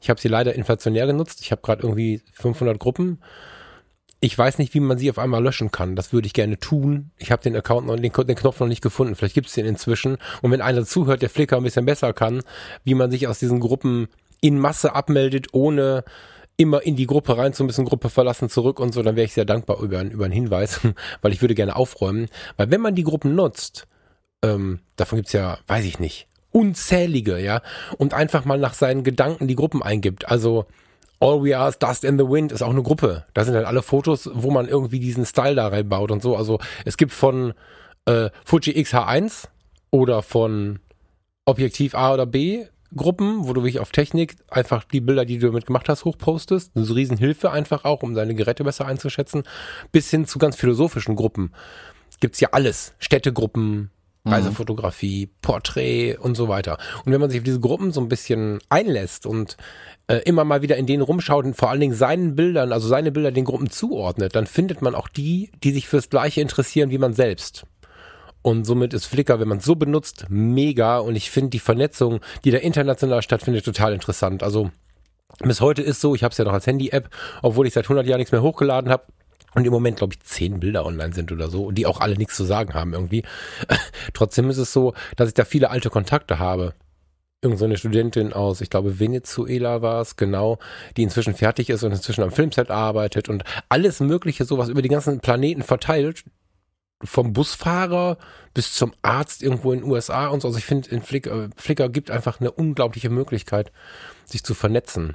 ich 0.00 0.10
habe 0.10 0.20
sie 0.20 0.28
leider 0.28 0.54
inflationär 0.54 1.06
genutzt, 1.06 1.40
ich 1.40 1.52
habe 1.52 1.62
gerade 1.62 1.82
irgendwie 1.82 2.22
500 2.32 2.78
Gruppen 2.78 3.20
ich 4.20 4.36
weiß 4.36 4.58
nicht, 4.58 4.74
wie 4.74 4.80
man 4.80 4.98
sie 4.98 5.10
auf 5.10 5.18
einmal 5.18 5.42
löschen 5.42 5.70
kann. 5.70 5.94
Das 5.94 6.12
würde 6.12 6.26
ich 6.26 6.32
gerne 6.32 6.58
tun. 6.58 7.10
Ich 7.18 7.30
habe 7.30 7.42
den 7.42 7.54
Account 7.54 7.86
noch, 7.86 7.96
den, 7.96 8.12
den, 8.12 8.36
Knopf 8.36 8.58
noch 8.58 8.66
nicht 8.66 8.82
gefunden. 8.82 9.14
Vielleicht 9.14 9.34
gibt 9.34 9.46
es 9.46 9.54
den 9.54 9.66
inzwischen. 9.66 10.18
Und 10.42 10.50
wenn 10.50 10.60
einer 10.60 10.84
zuhört, 10.84 11.22
der 11.22 11.30
Flickr 11.30 11.56
ein 11.56 11.62
bisschen 11.62 11.86
besser 11.86 12.12
kann, 12.12 12.42
wie 12.84 12.94
man 12.94 13.10
sich 13.10 13.28
aus 13.28 13.38
diesen 13.38 13.60
Gruppen 13.60 14.08
in 14.40 14.58
Masse 14.58 14.94
abmeldet, 14.94 15.48
ohne 15.52 16.04
immer 16.56 16.82
in 16.82 16.96
die 16.96 17.06
Gruppe 17.06 17.38
rein 17.38 17.52
zu 17.52 17.62
müssen, 17.62 17.84
Gruppe 17.84 18.10
verlassen, 18.10 18.48
zurück 18.48 18.80
und 18.80 18.92
so, 18.92 19.02
dann 19.02 19.14
wäre 19.14 19.24
ich 19.24 19.34
sehr 19.34 19.44
dankbar 19.44 19.80
über, 19.80 20.02
über 20.02 20.24
einen 20.24 20.34
Hinweis, 20.34 20.80
weil 21.22 21.32
ich 21.32 21.40
würde 21.40 21.54
gerne 21.54 21.76
aufräumen. 21.76 22.28
Weil 22.56 22.70
wenn 22.72 22.80
man 22.80 22.96
die 22.96 23.04
Gruppen 23.04 23.36
nutzt, 23.36 23.86
ähm, 24.42 24.80
davon 24.96 25.16
gibt's 25.16 25.32
ja, 25.32 25.58
weiß 25.68 25.84
ich 25.84 26.00
nicht, 26.00 26.26
unzählige, 26.50 27.38
ja, 27.38 27.62
und 27.98 28.14
einfach 28.14 28.44
mal 28.44 28.58
nach 28.58 28.74
seinen 28.74 29.04
Gedanken 29.04 29.46
die 29.46 29.54
Gruppen 29.54 29.82
eingibt. 29.82 30.28
Also 30.28 30.66
All 31.20 31.42
We 31.42 31.56
Are 31.56 31.68
is 31.68 31.78
Dust 31.78 32.04
in 32.04 32.18
the 32.18 32.24
Wind 32.24 32.52
ist 32.52 32.62
auch 32.62 32.70
eine 32.70 32.82
Gruppe. 32.82 33.24
Da 33.34 33.44
sind 33.44 33.54
halt 33.54 33.66
alle 33.66 33.82
Fotos, 33.82 34.30
wo 34.32 34.50
man 34.50 34.68
irgendwie 34.68 35.00
diesen 35.00 35.26
Style 35.26 35.56
da 35.56 35.68
reinbaut 35.68 36.10
und 36.10 36.22
so. 36.22 36.36
Also 36.36 36.58
es 36.84 36.96
gibt 36.96 37.12
von 37.12 37.54
äh, 38.06 38.30
Fuji 38.44 38.78
X-H1 38.78 39.48
oder 39.90 40.22
von 40.22 40.78
Objektiv 41.44 41.94
A 41.94 42.14
oder 42.14 42.26
B 42.26 42.66
Gruppen, 42.96 43.46
wo 43.46 43.52
du 43.52 43.62
wirklich 43.62 43.80
auf 43.80 43.92
Technik 43.92 44.36
einfach 44.48 44.84
die 44.84 45.00
Bilder, 45.00 45.24
die 45.24 45.38
du 45.38 45.48
damit 45.48 45.66
gemacht 45.66 45.88
hast, 45.88 46.04
hochpostest. 46.04 46.72
Eine 46.74 46.84
so 46.84 46.94
Riesenhilfe 46.94 47.50
einfach 47.50 47.84
auch, 47.84 48.02
um 48.02 48.14
deine 48.14 48.34
Geräte 48.34 48.64
besser 48.64 48.86
einzuschätzen. 48.86 49.42
Bis 49.92 50.10
hin 50.10 50.26
zu 50.26 50.38
ganz 50.38 50.56
philosophischen 50.56 51.14
Gruppen. 51.14 51.52
Gibt's 52.20 52.40
ja 52.40 52.48
alles. 52.52 52.94
Städtegruppen. 52.98 53.90
Reisefotografie, 54.30 55.30
Porträt 55.42 56.16
und 56.16 56.36
so 56.36 56.48
weiter. 56.48 56.78
Und 57.04 57.12
wenn 57.12 57.20
man 57.20 57.30
sich 57.30 57.40
auf 57.40 57.44
diese 57.44 57.60
Gruppen 57.60 57.92
so 57.92 58.00
ein 58.00 58.08
bisschen 58.08 58.58
einlässt 58.68 59.26
und 59.26 59.56
äh, 60.08 60.18
immer 60.24 60.44
mal 60.44 60.62
wieder 60.62 60.76
in 60.76 60.86
denen 60.86 61.02
rumschaut 61.02 61.44
und 61.44 61.54
vor 61.54 61.70
allen 61.70 61.80
Dingen 61.80 61.94
seinen 61.94 62.34
Bildern, 62.34 62.72
also 62.72 62.88
seine 62.88 63.12
Bilder 63.12 63.32
den 63.32 63.44
Gruppen 63.44 63.70
zuordnet, 63.70 64.34
dann 64.34 64.46
findet 64.46 64.82
man 64.82 64.94
auch 64.94 65.08
die, 65.08 65.50
die 65.62 65.72
sich 65.72 65.88
fürs 65.88 66.10
Gleiche 66.10 66.40
interessieren 66.40 66.90
wie 66.90 66.98
man 66.98 67.12
selbst. 67.12 67.64
Und 68.42 68.64
somit 68.64 68.94
ist 68.94 69.06
Flickr, 69.06 69.40
wenn 69.40 69.48
man 69.48 69.58
es 69.58 69.64
so 69.64 69.74
benutzt, 69.74 70.26
mega. 70.28 70.98
Und 70.98 71.16
ich 71.16 71.30
finde 71.30 71.50
die 71.50 71.58
Vernetzung, 71.58 72.20
die 72.44 72.50
da 72.50 72.58
international 72.58 73.22
stattfindet, 73.22 73.64
total 73.64 73.92
interessant. 73.92 74.42
Also 74.42 74.70
Bis 75.40 75.60
heute 75.60 75.82
ist 75.82 76.00
so, 76.00 76.14
ich 76.14 76.24
habe 76.24 76.32
es 76.32 76.38
ja 76.38 76.44
noch 76.44 76.52
als 76.52 76.66
Handy-App, 76.66 77.10
obwohl 77.42 77.66
ich 77.66 77.74
seit 77.74 77.84
100 77.84 78.06
Jahren 78.06 78.18
nichts 78.18 78.32
mehr 78.32 78.42
hochgeladen 78.42 78.90
habe. 78.90 79.04
Und 79.54 79.66
im 79.66 79.72
Moment, 79.72 79.98
glaube 79.98 80.14
ich, 80.14 80.20
zehn 80.20 80.60
Bilder 80.60 80.84
online 80.84 81.14
sind 81.14 81.32
oder 81.32 81.48
so, 81.48 81.70
die 81.70 81.86
auch 81.86 82.00
alle 82.00 82.16
nichts 82.16 82.36
zu 82.36 82.44
sagen 82.44 82.74
haben 82.74 82.92
irgendwie. 82.92 83.24
Trotzdem 84.12 84.50
ist 84.50 84.58
es 84.58 84.72
so, 84.72 84.94
dass 85.16 85.28
ich 85.28 85.34
da 85.34 85.44
viele 85.44 85.70
alte 85.70 85.90
Kontakte 85.90 86.38
habe. 86.38 86.74
Irgend 87.40 87.58
so 87.58 87.64
eine 87.64 87.76
Studentin 87.76 88.32
aus, 88.32 88.60
ich 88.60 88.68
glaube, 88.68 88.98
Venezuela 88.98 89.80
war 89.80 90.00
es, 90.00 90.16
genau, 90.16 90.58
die 90.96 91.04
inzwischen 91.04 91.34
fertig 91.34 91.70
ist 91.70 91.84
und 91.84 91.92
inzwischen 91.92 92.24
am 92.24 92.32
Filmset 92.32 92.68
arbeitet 92.70 93.28
und 93.28 93.44
alles 93.68 94.00
Mögliche, 94.00 94.44
sowas 94.44 94.68
über 94.68 94.82
die 94.82 94.88
ganzen 94.88 95.20
Planeten 95.20 95.62
verteilt. 95.62 96.24
Vom 97.04 97.32
Busfahrer 97.32 98.18
bis 98.54 98.74
zum 98.74 98.92
Arzt 99.02 99.44
irgendwo 99.44 99.72
in 99.72 99.82
den 99.82 99.90
USA 99.90 100.26
und 100.26 100.42
so. 100.42 100.48
Also 100.48 100.58
ich 100.58 100.64
finde, 100.64 100.90
in 100.90 101.00
Flickr, 101.00 101.48
Flickr 101.56 101.88
gibt 101.88 102.10
einfach 102.10 102.40
eine 102.40 102.50
unglaubliche 102.50 103.08
Möglichkeit, 103.08 103.70
sich 104.24 104.42
zu 104.42 104.52
vernetzen. 104.54 105.14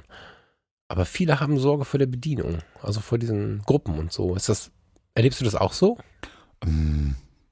Aber 0.88 1.04
viele 1.04 1.40
haben 1.40 1.58
Sorge 1.58 1.84
vor 1.84 1.98
der 1.98 2.06
Bedienung, 2.06 2.58
also 2.82 3.00
vor 3.00 3.18
diesen 3.18 3.62
Gruppen 3.62 3.98
und 3.98 4.12
so. 4.12 4.34
Ist 4.34 4.48
das, 4.48 4.70
erlebst 5.14 5.40
du 5.40 5.44
das 5.44 5.54
auch 5.54 5.72
so? 5.72 5.98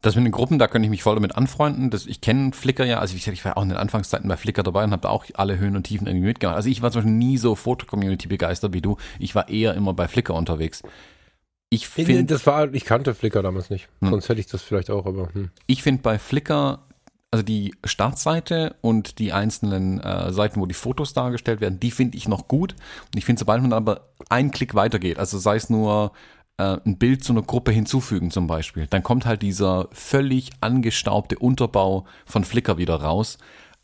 Das 0.02 0.16
mit 0.16 0.24
den 0.24 0.32
Gruppen, 0.32 0.58
da 0.58 0.66
könnte 0.66 0.86
ich 0.86 0.90
mich 0.90 1.02
voll 1.02 1.14
damit 1.14 1.36
anfreunden. 1.36 1.90
Das, 1.90 2.06
ich 2.06 2.20
kenne 2.20 2.52
Flickr 2.52 2.84
ja, 2.84 2.98
also 2.98 3.14
wie 3.14 3.18
gesagt, 3.18 3.36
ich 3.36 3.44
war 3.44 3.56
auch 3.56 3.62
in 3.62 3.70
den 3.70 3.78
Anfangszeiten 3.78 4.28
bei 4.28 4.36
Flickr 4.36 4.62
dabei 4.62 4.84
und 4.84 4.92
habe 4.92 5.08
auch 5.08 5.24
alle 5.34 5.58
Höhen 5.58 5.76
und 5.76 5.84
Tiefen 5.84 6.06
irgendwie 6.06 6.26
mitgemacht. 6.26 6.56
Also 6.56 6.68
ich 6.68 6.82
war 6.82 6.90
zum 6.90 7.02
Beispiel 7.02 7.16
nie 7.16 7.38
so 7.38 7.54
Foto-Community 7.54 8.28
begeistert 8.28 8.74
wie 8.74 8.82
du. 8.82 8.96
Ich 9.18 9.34
war 9.34 9.48
eher 9.48 9.74
immer 9.74 9.94
bei 9.94 10.08
Flickr 10.08 10.34
unterwegs. 10.34 10.82
Ich 11.70 11.88
finde, 11.88 12.24
das 12.24 12.44
war, 12.46 12.74
ich 12.74 12.84
kannte 12.84 13.14
Flickr 13.14 13.42
damals 13.42 13.70
nicht. 13.70 13.88
Hm. 14.00 14.10
Sonst 14.10 14.28
hätte 14.28 14.40
ich 14.40 14.46
das 14.46 14.60
vielleicht 14.60 14.90
auch, 14.90 15.06
aber. 15.06 15.32
Hm. 15.32 15.50
Ich 15.66 15.82
finde 15.82 16.02
bei 16.02 16.18
Flickr 16.18 16.80
also 17.32 17.42
die 17.42 17.74
Startseite 17.82 18.76
und 18.82 19.18
die 19.18 19.32
einzelnen 19.32 20.00
äh, 20.00 20.32
Seiten, 20.32 20.60
wo 20.60 20.66
die 20.66 20.74
Fotos 20.74 21.14
dargestellt 21.14 21.62
werden, 21.62 21.80
die 21.80 21.90
finde 21.90 22.18
ich 22.18 22.28
noch 22.28 22.46
gut. 22.46 22.74
Und 23.06 23.16
ich 23.18 23.24
finde, 23.24 23.40
sobald 23.40 23.62
man 23.62 23.72
aber 23.72 24.12
einen 24.28 24.50
Klick 24.50 24.74
weitergeht, 24.74 25.18
also 25.18 25.38
sei 25.38 25.56
es 25.56 25.70
nur 25.70 26.12
äh, 26.58 26.76
ein 26.84 26.98
Bild 26.98 27.24
zu 27.24 27.32
einer 27.32 27.42
Gruppe 27.42 27.72
hinzufügen 27.72 28.30
zum 28.30 28.46
Beispiel, 28.46 28.86
dann 28.86 29.02
kommt 29.02 29.24
halt 29.24 29.40
dieser 29.40 29.88
völlig 29.92 30.50
angestaubte 30.60 31.38
Unterbau 31.38 32.04
von 32.26 32.44
Flickr 32.44 32.76
wieder 32.76 32.96
raus, 32.96 33.38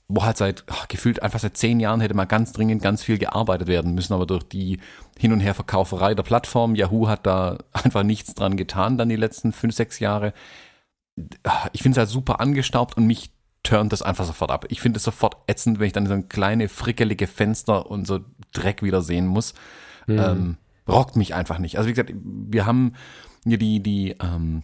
wo 0.09 0.25
halt 0.25 0.37
seit 0.37 0.65
ach, 0.67 0.87
gefühlt 0.87 1.23
einfach 1.23 1.39
seit 1.39 1.57
zehn 1.57 1.81
Jahren 1.81 2.03
hätte 2.03 2.15
mal 2.15 2.27
ganz 2.27 2.53
dringend 2.53 2.83
ganz 2.83 3.03
viel 3.03 3.17
gearbeitet 3.17 3.67
werden 3.67 3.95
müssen, 3.95 4.13
aber 4.13 4.27
durch 4.27 4.45
die 4.45 4.79
Hin- 5.19 5.33
und 5.33 5.41
Herverkauferei 5.41 6.15
der 6.15 6.23
Plattform, 6.23 6.75
Yahoo 6.75 7.09
hat 7.09 7.25
da 7.25 7.57
einfach 7.73 8.03
nichts 8.03 8.35
dran 8.35 8.59
getan 8.59 8.99
dann 8.99 9.09
die 9.09 9.17
letzten 9.17 9.53
fünf, 9.53 9.75
sechs 9.75 10.01
Jahre. 10.01 10.35
Ich 11.73 11.83
finde 11.83 11.95
es 11.95 11.99
halt 11.99 12.11
super 12.11 12.41
angestaubt 12.41 12.97
und 12.97 13.07
mich 13.07 13.31
turnt 13.69 13.93
das 13.93 14.01
einfach 14.01 14.25
sofort 14.25 14.51
ab. 14.51 14.65
Ich 14.71 14.81
finde 14.81 14.97
es 14.97 15.03
sofort 15.03 15.37
ätzend, 15.47 15.79
wenn 15.79 15.87
ich 15.87 15.93
dann 15.93 16.07
so 16.07 16.15
ein 16.15 16.31
kleine 16.31 16.71
frickelige 16.71 17.27
Fenster 17.27 17.91
und 17.91 18.07
so 18.07 18.21
Dreck 18.53 18.83
wieder 18.83 19.03
sehen 19.03 19.27
muss. 19.27 19.53
Mhm. 20.07 20.19
Ähm, 20.19 20.57
rockt 20.89 21.17
mich 21.17 21.35
einfach 21.35 21.59
nicht. 21.59 21.77
Also 21.77 21.87
wie 21.87 21.93
gesagt, 21.93 22.15
wir 22.15 22.65
haben 22.65 22.95
hier 23.45 23.59
die, 23.59 23.81
die 23.81 24.17
ähm, 24.23 24.63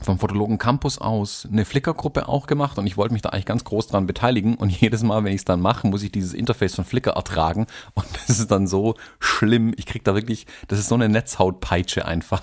vom 0.00 0.18
Fotologen 0.18 0.58
Campus 0.58 0.98
aus 0.98 1.46
eine 1.50 1.64
Flickr-Gruppe 1.64 2.28
auch 2.28 2.46
gemacht 2.46 2.78
und 2.78 2.86
ich 2.86 2.96
wollte 2.96 3.12
mich 3.12 3.22
da 3.22 3.30
eigentlich 3.30 3.46
ganz 3.46 3.64
groß 3.64 3.88
dran 3.88 4.06
beteiligen 4.06 4.54
und 4.54 4.70
jedes 4.80 5.02
Mal, 5.02 5.24
wenn 5.24 5.32
ich 5.32 5.40
es 5.40 5.44
dann 5.44 5.60
mache, 5.60 5.86
muss 5.86 6.02
ich 6.02 6.12
dieses 6.12 6.34
Interface 6.34 6.74
von 6.74 6.84
Flickr 6.84 7.12
ertragen 7.12 7.66
und 7.94 8.06
das 8.14 8.38
ist 8.38 8.50
dann 8.50 8.66
so 8.66 8.94
schlimm. 9.18 9.72
Ich 9.76 9.86
krieg 9.86 10.04
da 10.04 10.14
wirklich, 10.14 10.46
das 10.68 10.78
ist 10.78 10.88
so 10.88 10.94
eine 10.94 11.08
Netzhautpeitsche 11.08 12.04
einfach. 12.04 12.42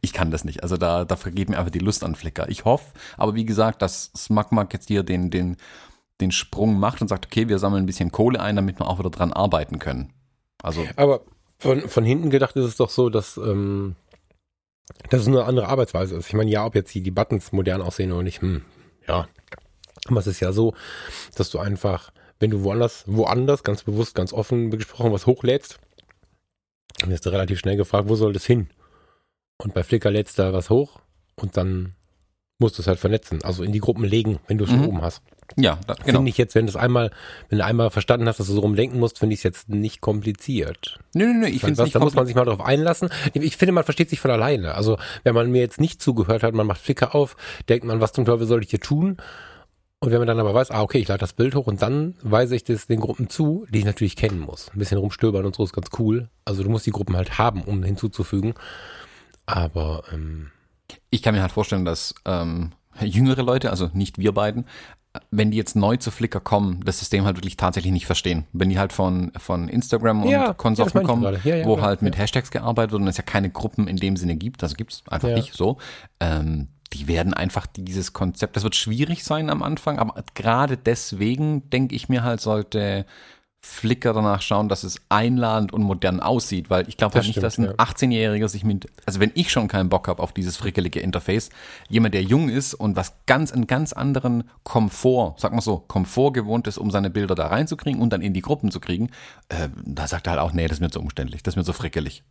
Ich 0.00 0.12
kann 0.12 0.30
das 0.30 0.44
nicht. 0.44 0.62
Also 0.62 0.76
da, 0.76 1.04
da 1.04 1.16
vergeht 1.16 1.48
mir 1.48 1.58
einfach 1.58 1.70
die 1.70 1.78
Lust 1.78 2.04
an 2.04 2.14
Flickr. 2.14 2.48
Ich 2.48 2.64
hoffe, 2.64 2.92
aber 3.16 3.34
wie 3.34 3.44
gesagt, 3.44 3.82
dass 3.82 4.10
SmugMug 4.16 4.72
jetzt 4.72 4.88
hier 4.88 5.02
den, 5.02 5.30
den, 5.30 5.56
den 6.20 6.32
Sprung 6.32 6.78
macht 6.78 7.02
und 7.02 7.08
sagt, 7.08 7.26
okay, 7.26 7.48
wir 7.48 7.58
sammeln 7.58 7.84
ein 7.84 7.86
bisschen 7.86 8.12
Kohle 8.12 8.40
ein, 8.40 8.56
damit 8.56 8.80
wir 8.80 8.88
auch 8.88 8.98
wieder 8.98 9.10
dran 9.10 9.32
arbeiten 9.32 9.78
können. 9.78 10.12
Also. 10.62 10.84
Aber 10.96 11.20
von, 11.58 11.88
von 11.88 12.04
hinten 12.04 12.30
gedacht 12.30 12.56
ist 12.56 12.64
es 12.64 12.76
doch 12.76 12.90
so, 12.90 13.08
dass, 13.10 13.36
ähm, 13.36 13.96
dass 15.10 15.22
es 15.22 15.28
eine 15.28 15.44
andere 15.44 15.68
Arbeitsweise 15.68 16.16
ist. 16.16 16.28
Ich 16.28 16.34
meine, 16.34 16.50
ja, 16.50 16.64
ob 16.64 16.74
jetzt 16.74 16.94
die, 16.94 17.02
die 17.02 17.10
Buttons 17.10 17.52
modern 17.52 17.82
aussehen 17.82 18.12
oder 18.12 18.22
nicht, 18.22 18.42
hm, 18.42 18.62
ja. 19.06 19.28
Aber 20.06 20.20
es 20.20 20.26
ist 20.26 20.40
ja 20.40 20.52
so, 20.52 20.74
dass 21.34 21.50
du 21.50 21.58
einfach, 21.58 22.12
wenn 22.38 22.50
du 22.50 22.62
woanders, 22.62 23.04
woanders, 23.06 23.64
ganz 23.64 23.82
bewusst, 23.82 24.14
ganz 24.14 24.32
offen 24.32 24.70
gesprochen, 24.70 25.12
was 25.12 25.26
hochlädst, 25.26 25.80
dann 26.98 27.10
wirst 27.10 27.26
du 27.26 27.30
relativ 27.30 27.58
schnell 27.58 27.76
gefragt, 27.76 28.08
wo 28.08 28.14
soll 28.14 28.32
das 28.32 28.46
hin? 28.46 28.68
Und 29.58 29.74
bei 29.74 29.82
Flickr 29.82 30.10
lädst 30.10 30.38
du 30.38 30.42
da 30.42 30.52
was 30.52 30.70
hoch 30.70 31.00
und 31.34 31.56
dann 31.56 31.94
musst 32.58 32.78
du 32.78 32.82
es 32.82 32.88
halt 32.88 32.98
vernetzen, 32.98 33.42
also 33.42 33.62
in 33.62 33.72
die 33.72 33.80
Gruppen 33.80 34.04
legen, 34.04 34.38
wenn 34.46 34.58
du 34.58 34.64
es 34.64 34.70
schon 34.70 34.80
mhm. 34.80 34.88
oben 34.88 35.02
hast. 35.02 35.22
Ja, 35.56 35.78
da, 35.86 35.94
genau. 35.94 36.18
Finde 36.18 36.30
ich 36.30 36.38
jetzt, 36.38 36.54
wenn 36.54 36.66
du 36.66 36.70
es 36.70 36.76
einmal, 36.76 37.10
wenn 37.48 37.58
du 37.58 37.64
einmal 37.64 37.90
verstanden 37.90 38.26
hast, 38.28 38.40
dass 38.40 38.46
du 38.48 38.52
so 38.52 38.60
rumdenken 38.60 38.98
musst, 38.98 39.18
finde 39.18 39.34
ich 39.34 39.40
es 39.40 39.44
jetzt 39.44 39.68
nicht 39.68 40.00
kompliziert. 40.00 40.98
Nö, 41.14 41.26
nö, 41.26 41.34
nö, 41.34 41.46
ich 41.46 41.60
finde 41.60 41.74
es 41.74 41.78
nicht 41.84 41.94
Da 41.94 42.00
muss 42.00 42.14
man 42.14 42.26
sich 42.26 42.34
mal 42.34 42.44
darauf 42.44 42.60
einlassen. 42.60 43.08
Ich 43.34 43.56
finde, 43.56 43.72
man 43.72 43.84
versteht 43.84 44.10
sich 44.10 44.20
von 44.20 44.30
alleine. 44.30 44.74
Also, 44.74 44.98
wenn 45.24 45.34
man 45.34 45.50
mir 45.50 45.60
jetzt 45.60 45.80
nicht 45.80 46.02
zugehört 46.02 46.42
hat, 46.42 46.54
man 46.54 46.66
macht 46.66 46.80
Flickr 46.80 47.14
auf, 47.14 47.36
denkt 47.68 47.86
man, 47.86 48.00
was 48.00 48.12
zum 48.12 48.24
Teufel 48.24 48.46
soll 48.46 48.62
ich 48.62 48.70
hier 48.70 48.80
tun? 48.80 49.18
Und 49.98 50.12
wenn 50.12 50.18
man 50.18 50.28
dann 50.28 50.38
aber 50.38 50.52
weiß, 50.52 50.70
ah, 50.70 50.82
okay, 50.82 50.98
ich 50.98 51.08
lade 51.08 51.20
das 51.20 51.32
Bild 51.32 51.54
hoch 51.54 51.66
und 51.66 51.80
dann 51.80 52.14
weise 52.22 52.54
ich 52.54 52.64
das 52.64 52.86
den 52.86 53.00
Gruppen 53.00 53.30
zu, 53.30 53.66
die 53.70 53.78
ich 53.78 53.84
natürlich 53.84 54.14
kennen 54.14 54.38
muss. 54.38 54.70
Ein 54.72 54.78
bisschen 54.78 54.98
rumstöbern 54.98 55.46
und 55.46 55.54
so 55.54 55.64
ist 55.64 55.72
ganz 55.72 55.88
cool. 55.98 56.28
Also 56.44 56.62
du 56.62 56.68
musst 56.68 56.86
die 56.86 56.90
Gruppen 56.90 57.16
halt 57.16 57.38
haben, 57.38 57.62
um 57.62 57.82
hinzuzufügen. 57.82 58.54
Aber 59.46 60.02
ähm, 60.12 60.50
ich 61.10 61.22
kann 61.22 61.34
mir 61.34 61.40
halt 61.40 61.52
vorstellen, 61.52 61.84
dass 61.84 62.14
ähm, 62.26 62.72
jüngere 63.00 63.42
Leute, 63.42 63.70
also 63.70 63.90
nicht 63.94 64.18
wir 64.18 64.32
beiden, 64.32 64.66
wenn 65.30 65.50
die 65.50 65.56
jetzt 65.56 65.76
neu 65.76 65.96
zu 65.96 66.10
Flickr 66.10 66.40
kommen, 66.40 66.80
das 66.84 66.98
System 66.98 67.24
halt 67.24 67.36
wirklich 67.36 67.56
tatsächlich 67.56 67.92
nicht 67.92 68.06
verstehen. 68.06 68.44
Wenn 68.52 68.70
die 68.70 68.78
halt 68.78 68.92
von, 68.92 69.32
von 69.36 69.68
Instagram 69.68 70.22
und 70.22 70.30
ja, 70.30 70.52
Konsorten 70.54 71.00
ja, 71.00 71.04
kommen, 71.04 71.38
ja, 71.44 71.64
wo 71.64 71.80
halt 71.80 72.02
mit 72.02 72.16
Hashtags 72.16 72.50
gearbeitet 72.50 72.92
wird 72.92 73.02
und 73.02 73.08
es 73.08 73.16
ja 73.16 73.22
keine 73.22 73.50
Gruppen 73.50 73.88
in 73.88 73.96
dem 73.96 74.16
Sinne 74.16 74.36
gibt, 74.36 74.62
das 74.62 74.76
gibt's 74.76 75.02
einfach 75.08 75.28
nicht 75.28 75.54
so, 75.54 75.78
ähm, 76.20 76.68
die 76.92 77.08
werden 77.08 77.34
einfach 77.34 77.66
dieses 77.66 78.12
Konzept, 78.12 78.56
das 78.56 78.62
wird 78.62 78.76
schwierig 78.76 79.24
sein 79.24 79.50
am 79.50 79.62
Anfang, 79.62 79.98
aber 79.98 80.22
gerade 80.34 80.76
deswegen 80.76 81.68
denke 81.70 81.94
ich 81.94 82.08
mir 82.08 82.22
halt, 82.22 82.40
sollte 82.40 83.06
Flickr 83.60 84.12
danach 84.12 84.42
schauen, 84.42 84.68
dass 84.68 84.84
es 84.84 85.00
einladend 85.08 85.72
und 85.72 85.82
modern 85.82 86.20
aussieht, 86.20 86.70
weil 86.70 86.88
ich 86.88 86.96
glaube 86.96 87.16
halt 87.16 87.26
nicht, 87.26 87.42
dass 87.42 87.58
ein 87.58 87.64
ja. 87.64 87.72
18-Jähriger 87.72 88.48
sich 88.48 88.64
mit, 88.64 88.86
also 89.04 89.20
wenn 89.20 89.32
ich 89.34 89.50
schon 89.50 89.68
keinen 89.68 89.88
Bock 89.88 90.08
habe 90.08 90.22
auf 90.22 90.32
dieses 90.32 90.56
frickelige 90.56 91.00
Interface, 91.00 91.50
jemand, 91.88 92.14
der 92.14 92.22
jung 92.22 92.48
ist 92.48 92.74
und 92.74 92.96
was 92.96 93.14
ganz, 93.26 93.52
einen 93.52 93.66
ganz 93.66 93.92
anderen 93.92 94.44
Komfort, 94.62 95.34
sag 95.38 95.52
mal 95.52 95.60
so, 95.60 95.78
Komfort 95.78 96.32
gewohnt 96.32 96.66
ist, 96.68 96.78
um 96.78 96.90
seine 96.90 97.10
Bilder 97.10 97.34
da 97.34 97.48
reinzukriegen 97.48 98.00
und 98.00 98.12
dann 98.12 98.22
in 98.22 98.32
die 98.32 98.42
Gruppen 98.42 98.70
zu 98.70 98.80
kriegen, 98.80 99.10
äh, 99.48 99.68
da 99.84 100.06
sagt 100.06 100.26
er 100.28 100.32
halt 100.32 100.40
auch, 100.40 100.52
nee, 100.52 100.68
das 100.68 100.78
ist 100.78 100.80
mir 100.80 100.90
zu 100.90 101.00
umständlich, 101.00 101.42
das 101.42 101.52
ist 101.52 101.56
mir 101.56 101.64
zu 101.64 101.72
frickelig. 101.72 102.22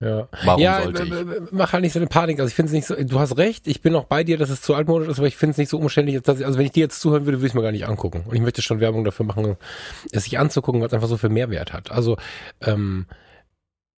Ja, 0.00 0.28
Warum 0.44 0.62
ja, 0.62 0.82
sollte 0.82 1.04
ich? 1.04 1.52
mach 1.52 1.74
halt 1.74 1.82
nicht 1.82 1.92
so 1.92 1.98
eine 1.98 2.06
Panik. 2.06 2.40
Also 2.40 2.48
ich 2.48 2.54
finde 2.54 2.68
es 2.68 2.72
nicht 2.72 2.86
so, 2.86 2.94
du 2.94 3.20
hast 3.20 3.36
recht, 3.36 3.66
ich 3.66 3.82
bin 3.82 3.94
auch 3.94 4.04
bei 4.04 4.24
dir, 4.24 4.38
dass 4.38 4.48
es 4.48 4.62
zu 4.62 4.74
altmodisch 4.74 5.08
ist, 5.08 5.18
aber 5.18 5.28
ich 5.28 5.36
finde 5.36 5.52
es 5.52 5.58
nicht 5.58 5.68
so 5.68 5.78
umständlich. 5.78 6.22
Dass 6.22 6.40
ich, 6.40 6.46
also 6.46 6.58
wenn 6.58 6.64
ich 6.64 6.72
dir 6.72 6.80
jetzt 6.80 7.00
zuhören 7.00 7.26
würde, 7.26 7.38
würde 7.38 7.46
ich 7.46 7.52
es 7.52 7.54
mir 7.54 7.62
gar 7.62 7.72
nicht 7.72 7.86
angucken. 7.86 8.24
Und 8.26 8.34
ich 8.34 8.40
möchte 8.40 8.62
schon 8.62 8.80
Werbung 8.80 9.04
dafür 9.04 9.26
machen, 9.26 9.56
es 10.10 10.24
sich 10.24 10.38
anzugucken, 10.38 10.80
was 10.80 10.94
einfach 10.94 11.08
so 11.08 11.18
viel 11.18 11.28
Mehrwert 11.28 11.74
hat. 11.74 11.92
Also, 11.92 12.16
ähm, 12.62 13.06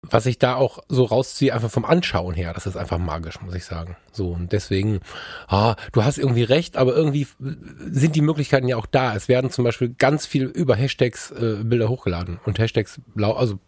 was 0.02 0.26
ich 0.26 0.38
da 0.38 0.56
auch 0.56 0.80
so 0.88 1.04
rausziehe, 1.04 1.54
einfach 1.54 1.70
vom 1.70 1.84
Anschauen 1.84 2.34
her, 2.34 2.52
das 2.52 2.66
ist 2.66 2.76
einfach 2.76 2.98
magisch, 2.98 3.40
muss 3.40 3.54
ich 3.54 3.64
sagen. 3.64 3.96
So, 4.10 4.30
und 4.30 4.50
deswegen, 4.50 4.98
ah, 5.46 5.76
du 5.92 6.02
hast 6.02 6.18
irgendwie 6.18 6.42
recht, 6.42 6.76
aber 6.76 6.96
irgendwie 6.96 7.28
sind 7.38 8.16
die 8.16 8.22
Möglichkeiten 8.22 8.66
ja 8.66 8.76
auch 8.76 8.86
da. 8.86 9.14
Es 9.14 9.28
werden 9.28 9.50
zum 9.50 9.64
Beispiel 9.64 9.94
ganz 9.96 10.26
viel 10.26 10.46
über 10.46 10.74
Hashtags 10.74 11.30
äh, 11.30 11.62
Bilder 11.62 11.88
hochgeladen 11.88 12.40
und 12.44 12.58
Hashtags, 12.58 13.00
also 13.16 13.60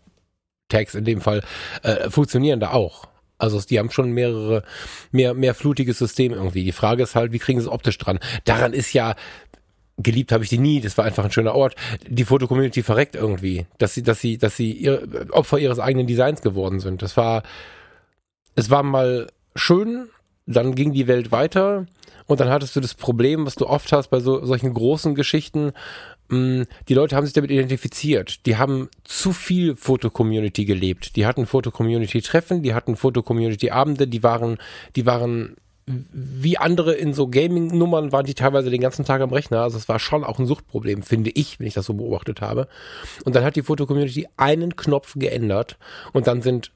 Tags 0.69 0.95
in 0.95 1.05
dem 1.05 1.21
Fall, 1.21 1.43
äh, 1.83 2.11
funktionieren 2.11 2.61
da 2.61 2.73
auch. 2.73 3.07
Also 3.39 3.61
die 3.61 3.79
haben 3.79 3.91
schon 3.91 4.13
mehrere, 4.13 4.63
mehr, 5.11 5.35
mehr 5.35 5.55
flutiges 5.55 5.99
System 5.99 6.33
irgendwie. 6.33 6.65
Die 6.65 6.73
Frage 6.73 7.03
ist 7.03 7.15
halt, 7.15 7.33
wie 7.33 7.39
kriegen 7.39 7.61
sie 7.61 7.67
es 7.67 7.73
optisch 7.73 7.99
dran? 7.99 8.21
Daran 8.45 8.73
ist 8.73 8.93
ja, 8.93 9.17
geliebt 9.99 10.33
habe 10.33 10.45
ich 10.45 10.51
die 10.51 10.59
nie, 10.59 10.81
das 10.81 10.97
war 10.99 11.05
einfach 11.05 11.25
ein 11.25 11.33
schöner 11.33 11.55
Ort. 11.55 11.75
Die 12.07 12.25
Fotocommunity 12.25 12.83
verreckt 12.83 13.15
irgendwie, 13.15 13.67
dass 13.79 13.95
sie, 13.95 14.03
dass 14.03 14.21
sie, 14.21 14.39
dass 14.39 14.57
sie 14.57 14.73
ihr, 14.73 15.07
Opfer 15.31 15.59
ihres 15.59 15.79
eigenen 15.79 16.07
Designs 16.07 16.43
geworden 16.43 16.81
sind. 16.81 17.03
Das 17.03 17.17
war, 17.17 17.43
es 18.55 18.71
war 18.71 18.83
mal 18.83 19.27
schön, 19.55 20.09
dann 20.47 20.75
ging 20.75 20.93
die 20.93 21.07
Welt 21.07 21.33
weiter 21.33 21.87
und 22.27 22.41
dann 22.41 22.49
hattest 22.49 22.75
du 22.77 22.81
das 22.81 22.95
Problem, 22.95 23.47
was 23.47 23.55
du 23.55 23.67
oft 23.67 23.93
hast 23.93 24.09
bei 24.09 24.21
so, 24.21 24.45
solchen 24.45 24.73
großen 24.73 25.15
Geschichten, 25.15 25.73
die 26.31 26.95
Leute 26.95 27.17
haben 27.17 27.27
sich 27.27 27.35
damit 27.35 27.51
identifiziert. 27.51 28.47
Die 28.47 28.57
haben 28.57 28.89
zu 29.05 29.33
viel 29.33 29.77
Foto-Community 29.77 30.65
gelebt. 30.65 31.17
Die 31.17 31.27
hatten 31.27 31.47
Foto-Community-Treffen, 31.47 32.63
die 32.63 32.75
hatten 32.75 32.97
Foto-Community-Abende, 32.97 34.09
die 34.09 34.23
waren, 34.23 34.59
die 34.97 35.07
waren 35.07 35.57
wie 35.87 36.57
andere 36.57 36.95
in 36.95 37.13
so 37.13 37.29
Gaming-Nummern 37.29 38.11
waren 38.11 38.25
die 38.25 38.33
teilweise 38.33 38.71
den 38.71 38.81
ganzen 38.81 39.05
Tag 39.05 39.21
am 39.21 39.33
Rechner. 39.33 39.61
Also 39.61 39.77
es 39.77 39.89
war 39.89 39.99
schon 39.99 40.25
auch 40.25 40.39
ein 40.39 40.47
Suchtproblem, 40.47 41.03
finde 41.03 41.31
ich, 41.35 41.61
wenn 41.61 41.67
ich 41.67 41.75
das 41.75 41.85
so 41.85 41.93
beobachtet 41.93 42.41
habe. 42.41 42.69
Und 43.25 43.37
dann 43.37 43.45
hat 43.45 43.57
die 43.57 43.63
Foto-Community 43.63 44.27
einen 44.39 44.77
Knopf 44.77 45.15
geändert 45.17 45.77
und 46.15 46.27
dann 46.27 46.41
sind 46.41 46.73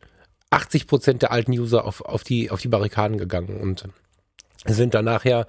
80 0.50 0.86
Prozent 0.86 1.22
der 1.22 1.32
alten 1.32 1.52
User 1.52 1.86
auf, 1.86 2.02
auf, 2.02 2.22
die, 2.22 2.50
auf 2.50 2.60
die 2.60 2.68
Barrikaden 2.68 3.16
gegangen 3.16 3.60
und 3.60 3.84
sind 4.66 4.92
dann 4.92 5.06
nachher 5.06 5.46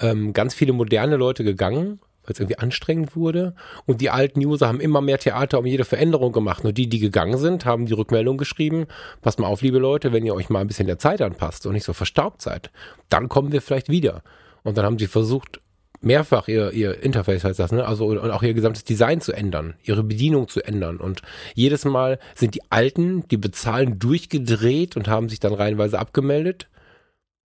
ähm, 0.00 0.32
ganz 0.32 0.54
viele 0.54 0.72
moderne 0.72 1.16
Leute 1.16 1.44
gegangen, 1.44 2.00
weil 2.28 2.34
es 2.34 2.40
irgendwie 2.40 2.58
anstrengend 2.58 3.16
wurde. 3.16 3.54
Und 3.86 4.00
die 4.00 4.10
alten 4.10 4.44
User 4.44 4.68
haben 4.68 4.80
immer 4.80 5.00
mehr 5.00 5.18
Theater 5.18 5.58
um 5.58 5.66
jede 5.66 5.84
Veränderung 5.84 6.32
gemacht. 6.32 6.62
Nur 6.62 6.72
die, 6.72 6.88
die 6.88 6.98
gegangen 6.98 7.38
sind, 7.38 7.64
haben 7.64 7.86
die 7.86 7.94
Rückmeldung 7.94 8.36
geschrieben, 8.36 8.86
passt 9.22 9.38
mal 9.38 9.46
auf, 9.46 9.62
liebe 9.62 9.78
Leute, 9.78 10.12
wenn 10.12 10.26
ihr 10.26 10.34
euch 10.34 10.50
mal 10.50 10.60
ein 10.60 10.66
bisschen 10.66 10.86
der 10.86 10.98
Zeit 10.98 11.22
anpasst 11.22 11.66
und 11.66 11.72
nicht 11.72 11.84
so 11.84 11.92
verstaubt 11.92 12.42
seid, 12.42 12.70
dann 13.08 13.28
kommen 13.28 13.52
wir 13.52 13.62
vielleicht 13.62 13.88
wieder. 13.88 14.22
Und 14.62 14.76
dann 14.76 14.84
haben 14.84 14.98
sie 14.98 15.06
versucht, 15.06 15.60
mehrfach 16.00 16.48
ihr, 16.48 16.72
ihr 16.72 17.02
Interface 17.02 17.44
heißt 17.44 17.58
das, 17.58 17.72
ne? 17.72 17.86
Also 17.86 18.06
und 18.06 18.30
auch 18.30 18.42
ihr 18.42 18.54
gesamtes 18.54 18.84
Design 18.84 19.20
zu 19.20 19.32
ändern, 19.32 19.74
ihre 19.82 20.02
Bedienung 20.02 20.48
zu 20.48 20.62
ändern. 20.62 20.98
Und 20.98 21.22
jedes 21.54 21.84
Mal 21.84 22.18
sind 22.34 22.54
die 22.54 22.62
Alten, 22.70 23.26
die 23.28 23.36
bezahlen, 23.36 23.98
durchgedreht 23.98 24.96
und 24.96 25.08
haben 25.08 25.28
sich 25.28 25.40
dann 25.40 25.54
reihenweise 25.54 25.98
abgemeldet. 25.98 26.68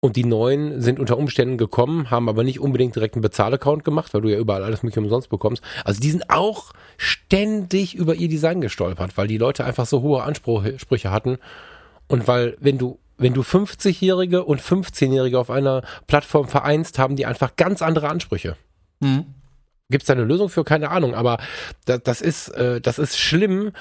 Und 0.03 0.15
die 0.15 0.25
neuen 0.25 0.81
sind 0.81 0.99
unter 0.99 1.15
Umständen 1.15 1.59
gekommen, 1.59 2.09
haben 2.09 2.27
aber 2.27 2.43
nicht 2.43 2.59
unbedingt 2.59 2.95
direkt 2.95 3.13
einen 3.13 3.21
Bezahlaccount 3.21 3.83
gemacht, 3.83 4.11
weil 4.15 4.21
du 4.21 4.29
ja 4.29 4.39
überall 4.39 4.63
alles 4.63 4.81
mögliche 4.81 4.99
umsonst 4.99 5.29
bekommst. 5.29 5.63
Also 5.85 6.01
die 6.01 6.09
sind 6.09 6.31
auch 6.31 6.73
ständig 6.97 7.93
über 7.93 8.15
ihr 8.15 8.27
Design 8.27 8.61
gestolpert, 8.61 9.15
weil 9.15 9.27
die 9.27 9.37
Leute 9.37 9.63
einfach 9.63 9.85
so 9.85 10.01
hohe 10.01 10.23
Ansprüche 10.23 11.11
hatten. 11.11 11.37
Und 12.07 12.27
weil, 12.27 12.57
wenn 12.59 12.79
du, 12.79 12.97
wenn 13.19 13.35
du 13.35 13.41
50-Jährige 13.41 14.43
und 14.43 14.59
15-Jährige 14.59 15.37
auf 15.37 15.51
einer 15.51 15.83
Plattform 16.07 16.47
vereinst, 16.47 16.97
haben 16.97 17.15
die 17.15 17.27
einfach 17.27 17.55
ganz 17.55 17.83
andere 17.83 18.09
Ansprüche. 18.09 18.57
Mhm. 19.01 19.25
Gibt 19.91 20.01
es 20.01 20.07
da 20.07 20.13
eine 20.13 20.23
Lösung 20.23 20.49
für? 20.49 20.63
Keine 20.63 20.89
Ahnung, 20.89 21.13
aber 21.13 21.37
das, 21.85 22.01
das 22.01 22.21
ist, 22.21 22.47
äh, 22.49 22.81
das 22.81 22.97
ist 22.97 23.19
schlimm. 23.19 23.71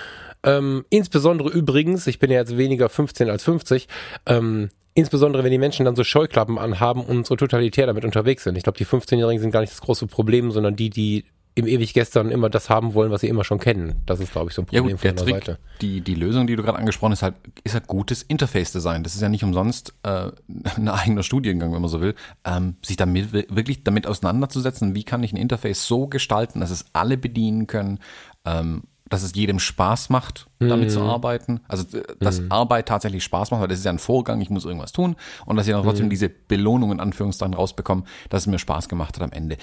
Ähm, 0.43 0.85
insbesondere 0.91 1.49
übrigens, 1.49 2.07
ich 2.07 2.19
bin 2.19 2.31
ja 2.31 2.41
jetzt 2.41 2.59
weniger 2.59 2.91
15 2.91 3.31
als 3.31 3.45
50, 3.45 3.89
ähm, 4.27 4.69
Insbesondere, 5.01 5.43
wenn 5.43 5.51
die 5.51 5.57
Menschen 5.57 5.87
dann 5.87 5.97
so 5.97 6.05
Scheuklappen 6.05 6.59
anhaben 6.59 7.03
und 7.03 7.27
so 7.27 7.35
totalitär 7.35 7.87
damit 7.87 8.05
unterwegs 8.05 8.45
sind. 8.45 8.57
Ich 8.57 8.65
glaube, 8.65 8.77
die 8.77 8.85
15-Jährigen 8.85 9.41
sind 9.41 9.51
gar 9.51 9.61
nicht 9.61 9.73
das 9.73 9.81
große 9.81 10.07
Problem, 10.07 10.51
sondern 10.51 10.77
die, 10.77 10.91
die 10.91 11.25
im 11.55 11.67
ewig 11.67 11.95
gestern 11.95 12.31
immer 12.31 12.51
das 12.51 12.69
haben 12.69 12.93
wollen, 12.93 13.11
was 13.11 13.23
sie 13.23 13.29
immer 13.29 13.43
schon 13.43 13.59
kennen. 13.59 14.03
Das 14.05 14.21
ist, 14.21 14.33
glaube 14.33 14.51
ich, 14.51 14.55
so 14.55 14.61
ein 14.61 14.67
Problem 14.67 14.85
ja 14.85 14.91
gut, 14.93 15.01
von 15.01 15.17
der, 15.17 15.25
Trick, 15.25 15.35
Seite. 15.47 15.59
Die, 15.81 16.03
die 16.03 16.15
Lösung, 16.15 16.47
die 16.47 16.55
du 16.55 16.63
gerade 16.63 16.79
angesprochen 16.79 17.13
hast, 17.13 17.23
halt, 17.23 17.35
ist 17.65 17.73
halt 17.73 17.87
gutes 17.87 18.23
Interface-Design. 18.23 19.03
Das 19.03 19.15
ist 19.15 19.23
ja 19.23 19.31
nicht 19.31 19.43
umsonst 19.43 19.95
äh, 20.03 20.33
ein 20.77 20.89
eigener 20.89 21.23
Studiengang, 21.23 21.73
wenn 21.73 21.81
man 21.81 21.91
so 21.91 22.03
will, 22.03 22.15
ähm, 22.45 22.77
sich 22.85 22.99
damit 22.99 23.33
wirklich 23.33 23.85
damit 23.85 24.07
auseinanderzusetzen, 24.07 24.95
wie 24.95 25.05
kann 25.05 25.23
ich 25.23 25.33
ein 25.33 25.39
Interface 25.39 25.87
so 25.87 26.09
gestalten, 26.09 26.61
dass 26.61 26.71
es 26.71 26.85
alle 26.93 27.17
bedienen 27.17 27.67
können, 27.67 28.01
ähm, 28.45 28.83
dass 29.11 29.23
es 29.25 29.35
jedem 29.35 29.59
Spaß 29.59 30.09
macht, 30.09 30.47
damit 30.61 30.89
mhm. 30.89 30.93
zu 30.93 31.03
arbeiten. 31.03 31.61
Also, 31.69 31.85
dass 32.21 32.41
mhm. 32.41 32.51
Arbeit 32.51 32.89
tatsächlich 32.89 33.25
Spaß 33.25 33.51
macht, 33.51 33.61
weil 33.61 33.69
das 33.69 33.81
ist 33.81 33.85
ja 33.85 33.91
ein 33.91 33.99
Vorgang, 33.99 34.41
ich 34.41 34.51
muss 34.51 34.65
irgendwas 34.65 34.93
tun 34.93 35.17
und 35.45 35.57
dass 35.57 35.67
ich 35.67 35.75
dann 35.75 35.83
trotzdem 35.83 36.07
mhm. 36.07 36.11
diese 36.11 36.29
Belohnung 36.29 36.93
in 36.93 37.01
Anführungszeichen 37.01 37.55
rausbekomme, 37.55 38.05
dass 38.31 38.45
es 38.45 38.47
mir 38.47 38.59
Spaß 38.59 38.89
gemacht 38.89 39.17
hat 39.17 39.23
am 39.23 39.33
Ende. 39.33 39.57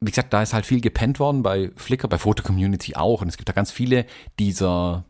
Wie 0.00 0.10
gesagt, 0.10 0.32
da 0.32 0.42
ist 0.42 0.52
halt 0.52 0.66
viel 0.66 0.80
gepennt 0.80 1.20
worden 1.20 1.44
bei 1.44 1.70
Flickr, 1.76 2.08
bei 2.08 2.18
Photo 2.18 2.42
Community 2.42 2.96
auch 2.96 3.22
und 3.22 3.28
es 3.28 3.36
gibt 3.36 3.48
da 3.48 3.52
ganz 3.52 3.70
viele 3.70 4.04
dieser 4.40 5.04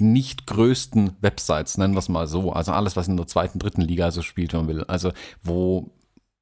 nicht 0.00 0.46
größten 0.46 1.16
Websites, 1.20 1.76
nennen 1.76 1.94
wir 1.94 1.98
es 1.98 2.08
mal 2.08 2.26
so. 2.26 2.50
Also 2.52 2.72
alles, 2.72 2.96
was 2.96 3.08
in 3.08 3.16
der 3.18 3.26
zweiten, 3.26 3.58
dritten 3.58 3.82
Liga 3.82 4.10
so 4.10 4.22
spielt, 4.22 4.54
wenn 4.54 4.60
man 4.60 4.68
will. 4.68 4.84
Also 4.84 5.12
wo 5.42 5.90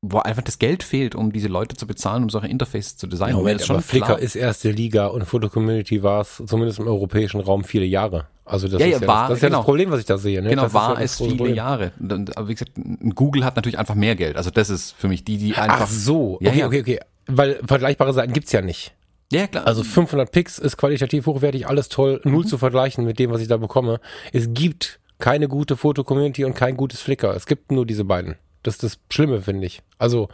wo 0.04 0.18
einfach 0.18 0.42
das 0.42 0.58
Geld 0.58 0.82
fehlt, 0.82 1.14
um 1.14 1.32
diese 1.32 1.46
Leute 1.46 1.76
zu 1.76 1.86
bezahlen, 1.86 2.24
um 2.24 2.30
solche 2.30 2.48
Interfaces 2.48 2.96
zu 2.96 3.06
designen. 3.06 3.36
Ja, 3.36 3.38
Moment, 3.38 3.60
ist 3.60 3.68
schon 3.68 3.76
aber 3.76 3.84
Flickr 3.84 4.18
ist 4.18 4.34
erste 4.34 4.72
Liga 4.72 5.06
und 5.06 5.24
Foto-Community 5.24 6.02
war 6.02 6.22
es 6.22 6.42
zumindest 6.44 6.80
im 6.80 6.88
europäischen 6.88 7.40
Raum 7.40 7.62
viele 7.62 7.84
Jahre. 7.84 8.26
Also 8.44 8.66
das 8.66 8.80
ja, 8.80 8.88
ist, 8.88 9.00
ja, 9.00 9.06
war, 9.06 9.28
das, 9.28 9.38
ist 9.38 9.42
genau. 9.42 9.52
ja 9.52 9.58
das 9.58 9.64
Problem, 9.64 9.90
was 9.92 10.00
ich 10.00 10.06
da 10.06 10.18
sehe. 10.18 10.42
Ne? 10.42 10.50
Genau, 10.50 10.64
das 10.64 10.74
war 10.74 10.96
ja 10.96 11.02
es 11.02 11.16
viele 11.16 11.36
Problem. 11.36 11.54
Jahre. 11.54 11.92
Aber 12.34 12.48
wie 12.48 12.54
gesagt, 12.54 12.72
Google 13.14 13.44
hat 13.44 13.54
natürlich 13.54 13.78
einfach 13.78 13.94
mehr 13.94 14.16
Geld. 14.16 14.36
Also 14.36 14.50
das 14.50 14.70
ist 14.70 14.90
für 14.98 15.06
mich 15.06 15.24
die, 15.24 15.38
die 15.38 15.54
einfach... 15.54 15.82
Ach 15.82 15.88
so, 15.88 16.34
okay, 16.34 16.58
ja, 16.58 16.66
okay, 16.66 16.80
okay. 16.80 17.00
Weil 17.28 17.60
vergleichbare 17.64 18.12
Seiten 18.12 18.32
gibt's 18.32 18.50
ja 18.50 18.60
nicht. 18.60 18.94
Ja, 19.32 19.46
klar. 19.46 19.68
Also 19.68 19.84
500 19.84 20.32
Pix 20.32 20.58
ist 20.58 20.76
qualitativ 20.76 21.26
hochwertig, 21.26 21.68
alles 21.68 21.88
toll, 21.88 22.20
null 22.24 22.42
mhm. 22.42 22.48
zu 22.48 22.58
vergleichen 22.58 23.04
mit 23.04 23.20
dem, 23.20 23.30
was 23.30 23.40
ich 23.40 23.48
da 23.48 23.56
bekomme. 23.56 24.00
Es 24.32 24.52
gibt 24.52 24.98
keine 25.20 25.46
gute 25.46 25.76
Foto-Community 25.76 26.44
und 26.44 26.54
kein 26.54 26.76
gutes 26.76 27.00
Flickr. 27.00 27.36
Es 27.36 27.46
gibt 27.46 27.70
nur 27.70 27.86
diese 27.86 28.04
beiden. 28.04 28.34
Das 28.62 28.74
ist 28.74 28.82
das 28.82 28.98
Schlimme, 29.10 29.42
finde 29.42 29.66
ich. 29.66 29.82
Also 29.98 30.28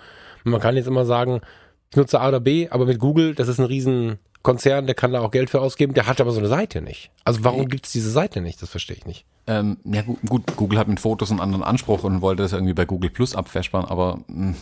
man 0.45 0.61
kann 0.61 0.77
jetzt 0.77 0.87
immer 0.87 1.05
sagen, 1.05 1.41
ich 1.91 1.97
nutze 1.97 2.21
A 2.21 2.29
oder 2.29 2.41
B, 2.41 2.69
aber 2.69 2.87
mit 2.87 2.99
Google, 2.99 3.35
das 3.35 3.49
ist 3.49 3.59
ein 3.59 3.67
Riesenkonzern, 3.67 4.87
der 4.87 4.95
kann 4.95 5.13
da 5.13 5.21
auch 5.21 5.31
Geld 5.31 5.51
für 5.51 5.61
ausgeben, 5.61 5.95
der 5.95 6.07
hat 6.07 6.21
aber 6.21 6.33
so 6.33 6.39
eine 6.39 6.49
Seite 6.49 6.83
nicht. 6.83 7.11
Also 7.25 7.45
warum 7.45 7.69
gibt 7.69 7.87
es 7.87 7.93
diese 7.93 8.11
Seite 8.11 8.41
nicht? 8.41 8.61
Das 8.61 8.69
verstehe 8.69 8.97
ich 8.97 9.07
nicht. 9.07 9.25
Ähm, 9.47 9.79
ja 9.85 10.03
gut, 10.03 10.57
Google 10.57 10.79
hat 10.79 10.89
mit 10.89 11.01
Fotos 11.01 11.31
einen 11.31 11.41
anderen 11.41 11.65
Anspruch 11.65 12.05
und 12.05 12.21
wollte 12.21 12.43
das 12.43 12.53
irgendwie 12.53 12.75
bei 12.75 12.85
Google 12.85 13.11
Plus 13.11 13.35
abfespern, 13.35 13.87
aber 13.87 14.19
mh, 14.27 14.49
hm, 14.49 14.57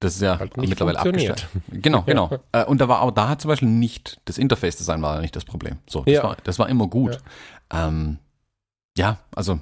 das 0.00 0.14
ist 0.14 0.22
ja 0.22 0.38
mittlerweile 0.56 0.98
abgestellt. 0.98 1.46
Genau, 1.68 2.02
genau. 2.06 2.30
äh, 2.52 2.64
und 2.64 2.80
da 2.80 2.88
war 2.88 3.02
auch 3.02 3.10
da 3.10 3.38
zum 3.38 3.50
Beispiel 3.50 3.68
nicht, 3.68 4.20
das 4.24 4.38
Interface-Design 4.38 5.02
war 5.02 5.16
ja 5.16 5.20
nicht 5.20 5.36
das 5.36 5.44
Problem. 5.44 5.76
So, 5.86 6.02
das, 6.04 6.14
ja. 6.14 6.22
war, 6.22 6.36
das 6.42 6.58
war 6.58 6.68
immer 6.70 6.88
gut. 6.88 7.20
Ja, 7.70 7.88
ähm, 7.88 8.18
ja 8.96 9.18
also 9.34 9.60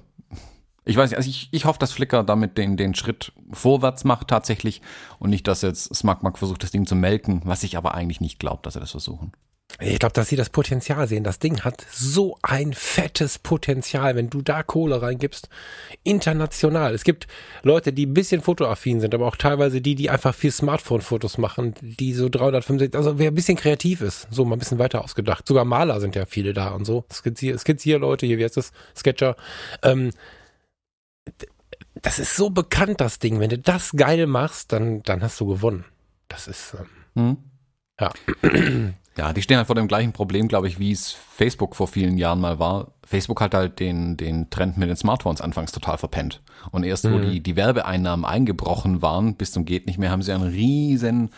ich 0.88 0.96
weiß 0.96 1.10
nicht, 1.10 1.18
also 1.18 1.28
ich, 1.28 1.48
ich 1.52 1.66
hoffe, 1.66 1.78
dass 1.78 1.92
Flickr 1.92 2.24
damit 2.24 2.56
den, 2.56 2.78
den 2.78 2.94
Schritt 2.94 3.32
vorwärts 3.52 4.04
macht 4.04 4.28
tatsächlich 4.28 4.80
und 5.18 5.28
nicht, 5.28 5.46
dass 5.46 5.60
jetzt 5.60 5.94
SmugMug 5.94 6.38
versucht, 6.38 6.62
das 6.62 6.70
Ding 6.70 6.86
zu 6.86 6.96
melken, 6.96 7.42
was 7.44 7.62
ich 7.62 7.76
aber 7.76 7.94
eigentlich 7.94 8.22
nicht 8.22 8.38
glaube, 8.38 8.60
dass 8.62 8.72
sie 8.74 8.80
das 8.80 8.92
versuchen. 8.92 9.32
Ich 9.80 9.98
glaube, 9.98 10.14
dass 10.14 10.28
sie 10.28 10.36
das 10.36 10.48
Potenzial 10.48 11.06
sehen. 11.06 11.24
Das 11.24 11.40
Ding 11.40 11.60
hat 11.60 11.84
so 11.92 12.38
ein 12.40 12.72
fettes 12.72 13.38
Potenzial, 13.38 14.16
wenn 14.16 14.30
du 14.30 14.40
da 14.40 14.62
Kohle 14.62 15.02
reingibst. 15.02 15.50
International. 16.04 16.94
Es 16.94 17.04
gibt 17.04 17.26
Leute, 17.62 17.92
die 17.92 18.06
ein 18.06 18.14
bisschen 18.14 18.40
fotoaffin 18.40 19.00
sind, 19.00 19.14
aber 19.14 19.26
auch 19.26 19.36
teilweise 19.36 19.82
die, 19.82 19.94
die 19.94 20.08
einfach 20.08 20.34
viel 20.34 20.52
Smartphone-Fotos 20.52 21.36
machen, 21.36 21.74
die 21.82 22.14
so 22.14 22.30
365, 22.30 22.96
also 22.96 23.18
wer 23.18 23.30
ein 23.30 23.34
bisschen 23.34 23.58
kreativ 23.58 24.00
ist, 24.00 24.26
so 24.30 24.46
mal 24.46 24.56
ein 24.56 24.58
bisschen 24.58 24.78
weiter 24.78 25.04
ausgedacht. 25.04 25.46
Sogar 25.46 25.66
Maler 25.66 26.00
sind 26.00 26.16
ja 26.16 26.24
viele 26.24 26.54
da 26.54 26.70
und 26.70 26.86
so. 26.86 27.04
Skizzier, 27.12 27.58
Skizzier 27.58 27.98
Leute, 27.98 28.24
hier, 28.24 28.38
wie 28.38 28.44
heißt 28.44 28.56
das? 28.56 28.72
Sketcher. 28.96 29.36
Ähm, 29.82 30.12
das 32.02 32.18
ist 32.18 32.36
so 32.36 32.50
bekannt, 32.50 33.00
das 33.00 33.18
Ding. 33.18 33.40
Wenn 33.40 33.50
du 33.50 33.58
das 33.58 33.92
geil 33.92 34.26
machst, 34.26 34.72
dann, 34.72 35.02
dann 35.02 35.22
hast 35.22 35.40
du 35.40 35.46
gewonnen. 35.46 35.84
Das 36.28 36.48
ist, 36.48 36.74
ähm, 37.14 37.36
hm. 37.36 37.36
ja. 38.00 38.92
Ja, 39.18 39.32
die 39.32 39.42
stehen 39.42 39.56
halt 39.56 39.66
vor 39.66 39.74
dem 39.74 39.88
gleichen 39.88 40.12
Problem, 40.12 40.46
glaube 40.46 40.68
ich, 40.68 40.78
wie 40.78 40.92
es 40.92 41.10
Facebook 41.10 41.74
vor 41.74 41.88
vielen 41.88 42.18
Jahren 42.18 42.40
mal 42.40 42.60
war. 42.60 42.92
Facebook 43.04 43.40
hat 43.40 43.52
halt 43.52 43.80
den, 43.80 44.16
den 44.16 44.48
Trend 44.48 44.78
mit 44.78 44.88
den 44.88 44.96
Smartphones 44.96 45.40
anfangs 45.40 45.72
total 45.72 45.98
verpennt. 45.98 46.40
Und 46.70 46.84
erst, 46.84 47.04
mhm. 47.04 47.12
wo 47.12 47.18
die, 47.18 47.40
die 47.40 47.56
Werbeeinnahmen 47.56 48.24
eingebrochen 48.24 49.02
waren, 49.02 49.34
bis 49.34 49.50
zum 49.50 49.64
geht 49.64 49.86
nicht 49.86 49.98
mehr, 49.98 50.12
haben 50.12 50.22
sie 50.22 50.32
einen 50.32 50.44
riesen 50.44 51.30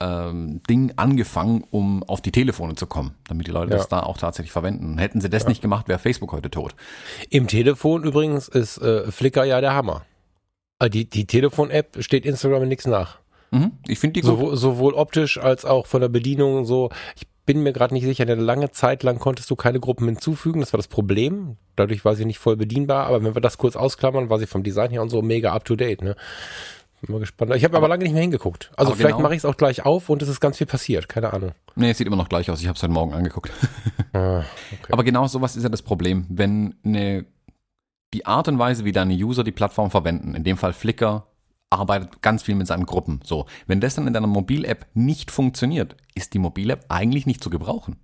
ähm, 0.00 0.62
Ding 0.68 0.92
angefangen, 0.96 1.64
um 1.70 2.02
auf 2.02 2.20
die 2.20 2.32
Telefone 2.32 2.74
zu 2.74 2.86
kommen, 2.86 3.14
damit 3.28 3.46
die 3.46 3.50
Leute 3.50 3.70
ja. 3.70 3.78
das 3.78 3.88
da 3.88 4.00
auch 4.00 4.18
tatsächlich 4.18 4.52
verwenden. 4.52 4.98
Hätten 4.98 5.20
sie 5.20 5.30
das 5.30 5.44
ja. 5.44 5.48
nicht 5.48 5.62
gemacht, 5.62 5.88
wäre 5.88 5.98
Facebook 5.98 6.32
heute 6.32 6.50
tot. 6.50 6.74
Im 7.30 7.46
Telefon 7.46 8.04
übrigens 8.04 8.48
ist 8.48 8.78
äh, 8.78 9.10
Flickr 9.10 9.44
ja 9.44 9.60
der 9.60 9.74
Hammer. 9.74 10.04
Also 10.78 10.90
die, 10.90 11.08
die 11.08 11.26
Telefon-App 11.26 11.96
steht 12.00 12.26
Instagram 12.26 12.68
nichts 12.68 12.86
nach. 12.86 13.18
Mhm, 13.50 13.72
ich 13.86 13.98
finde 13.98 14.14
die 14.14 14.20
gut. 14.20 14.30
Sowohl, 14.30 14.56
sowohl 14.56 14.94
optisch 14.94 15.38
als 15.38 15.64
auch 15.64 15.86
von 15.86 16.02
der 16.02 16.08
Bedienung 16.08 16.56
und 16.56 16.64
so. 16.66 16.90
Ich 17.16 17.26
bin 17.46 17.62
mir 17.62 17.72
gerade 17.72 17.94
nicht 17.94 18.04
sicher, 18.04 18.22
eine 18.22 18.34
lange 18.34 18.72
Zeit 18.72 19.04
lang 19.04 19.18
konntest 19.18 19.50
du 19.50 19.56
keine 19.56 19.80
Gruppen 19.80 20.06
hinzufügen. 20.06 20.60
Das 20.60 20.72
war 20.72 20.78
das 20.78 20.88
Problem. 20.88 21.56
Dadurch 21.76 22.04
war 22.04 22.16
sie 22.16 22.24
nicht 22.24 22.38
voll 22.38 22.56
bedienbar. 22.56 23.06
Aber 23.06 23.22
wenn 23.22 23.34
wir 23.34 23.40
das 23.40 23.56
kurz 23.56 23.76
ausklammern, 23.76 24.28
war 24.28 24.38
sie 24.38 24.46
vom 24.46 24.64
Design 24.64 24.90
her 24.90 25.00
und 25.00 25.10
so 25.10 25.22
mega 25.22 25.52
up 25.52 25.64
to 25.64 25.76
date. 25.76 26.02
Ne? 26.02 26.16
Bin 27.06 27.14
mal 27.14 27.20
gespannt. 27.20 27.54
Ich 27.54 27.64
habe 27.64 27.76
aber, 27.76 27.88
lange 27.88 28.04
nicht 28.04 28.12
mehr 28.12 28.22
hingeguckt. 28.22 28.72
Also 28.76 28.94
vielleicht 28.94 29.16
genau. 29.16 29.22
mache 29.22 29.34
ich 29.34 29.38
es 29.38 29.44
auch 29.44 29.56
gleich 29.56 29.84
auf 29.84 30.08
und 30.10 30.22
es 30.22 30.28
ist 30.28 30.40
ganz 30.40 30.58
viel 30.58 30.66
passiert. 30.66 31.08
Keine 31.08 31.32
Ahnung. 31.32 31.52
Nee, 31.76 31.90
es 31.90 31.98
sieht 31.98 32.06
immer 32.06 32.16
noch 32.16 32.28
gleich 32.28 32.50
aus. 32.50 32.60
Ich 32.60 32.66
habe 32.66 32.76
es 32.76 32.82
heute 32.82 32.92
Morgen 32.92 33.14
angeguckt. 33.14 33.50
Ah, 34.12 34.44
okay. 34.72 34.92
Aber 34.92 35.04
genau 35.04 35.26
sowas 35.26 35.56
ist 35.56 35.62
ja 35.62 35.68
das 35.68 35.82
Problem. 35.82 36.24
Wenn 36.30 36.74
eine, 36.86 37.26
die 38.14 38.24
Art 38.24 38.48
und 38.48 38.58
Weise, 38.58 38.86
wie 38.86 38.92
deine 38.92 39.12
User 39.12 39.44
die 39.44 39.52
Plattform 39.52 39.90
verwenden, 39.90 40.34
in 40.34 40.42
dem 40.42 40.56
Fall 40.56 40.72
Flickr, 40.72 41.26
arbeitet 41.68 42.22
ganz 42.22 42.42
viel 42.42 42.54
mit 42.54 42.66
seinen 42.66 42.86
Gruppen. 42.86 43.20
So, 43.24 43.44
wenn 43.66 43.82
das 43.82 43.96
dann 43.96 44.06
in 44.06 44.14
deiner 44.14 44.26
Mobil-App 44.26 44.86
nicht 44.94 45.30
funktioniert, 45.30 45.96
ist 46.14 46.32
die 46.32 46.38
Mobil-App 46.38 46.86
eigentlich 46.88 47.26
nicht 47.26 47.42
zu 47.42 47.50
gebrauchen. 47.50 47.96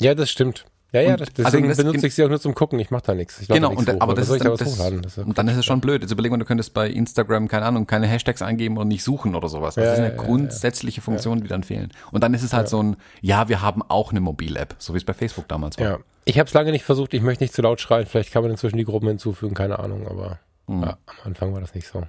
Ja, 0.00 0.16
das 0.16 0.28
stimmt. 0.28 0.66
Ja, 0.94 1.00
ja, 1.00 1.16
das, 1.16 1.32
deswegen 1.32 1.68
also 1.68 1.82
benutze 1.82 2.06
ich 2.06 2.14
sie 2.14 2.22
auch 2.22 2.28
nur 2.28 2.40
zum 2.40 2.54
Gucken. 2.54 2.78
Ich 2.78 2.92
mache 2.92 3.02
da 3.06 3.14
nichts. 3.16 3.44
genau, 3.48 3.70
und, 3.70 3.90
hoch, 3.90 3.96
aber 3.98 4.14
das 4.14 4.28
ist, 4.30 4.44
dann, 4.44 4.56
das, 5.02 5.16
das 5.16 5.18
und 5.18 5.36
dann 5.36 5.48
ist 5.48 5.56
es 5.56 5.64
schon 5.64 5.80
blöd. 5.80 6.02
Jetzt 6.02 6.12
überleg 6.12 6.30
mal, 6.30 6.38
du 6.38 6.44
könntest 6.44 6.72
bei 6.72 6.88
Instagram, 6.88 7.48
keine 7.48 7.66
Ahnung, 7.66 7.88
keine 7.88 8.06
Hashtags 8.06 8.42
eingeben 8.42 8.76
und 8.76 8.86
nicht 8.86 9.02
suchen 9.02 9.34
oder 9.34 9.48
sowas. 9.48 9.74
Das 9.74 9.84
ja, 9.84 9.92
ist 9.94 9.98
eine 9.98 10.14
ja, 10.14 10.22
grundsätzliche 10.22 11.00
ja, 11.00 11.02
Funktion, 11.04 11.40
die 11.40 11.48
dann 11.48 11.64
fehlen. 11.64 11.90
Und 12.12 12.22
dann 12.22 12.32
ist 12.32 12.44
es 12.44 12.52
halt 12.52 12.68
so 12.68 12.80
ein, 12.80 12.96
ja, 13.20 13.48
wir 13.48 13.60
haben 13.60 13.82
auch 13.82 14.12
eine 14.12 14.20
Mobil-App, 14.20 14.76
so 14.78 14.94
wie 14.94 14.98
es 14.98 15.04
bei 15.04 15.14
Facebook 15.14 15.48
damals 15.48 15.78
war. 15.78 15.84
Ja. 15.84 15.98
Ich 16.26 16.38
habe 16.38 16.46
es 16.46 16.54
lange 16.54 16.70
nicht 16.70 16.84
versucht. 16.84 17.12
Ich 17.12 17.22
möchte 17.22 17.42
nicht 17.42 17.54
zu 17.54 17.62
laut 17.62 17.80
schreien. 17.80 18.06
Vielleicht 18.06 18.32
kann 18.32 18.42
man 18.42 18.52
inzwischen 18.52 18.76
die 18.76 18.84
Gruppen 18.84 19.08
hinzufügen, 19.08 19.54
keine 19.54 19.80
Ahnung. 19.80 20.06
Aber 20.06 20.38
mhm. 20.68 20.84
am 20.84 20.96
Anfang 21.24 21.52
war 21.52 21.60
das 21.60 21.74
nicht 21.74 21.88
so. 21.88 22.04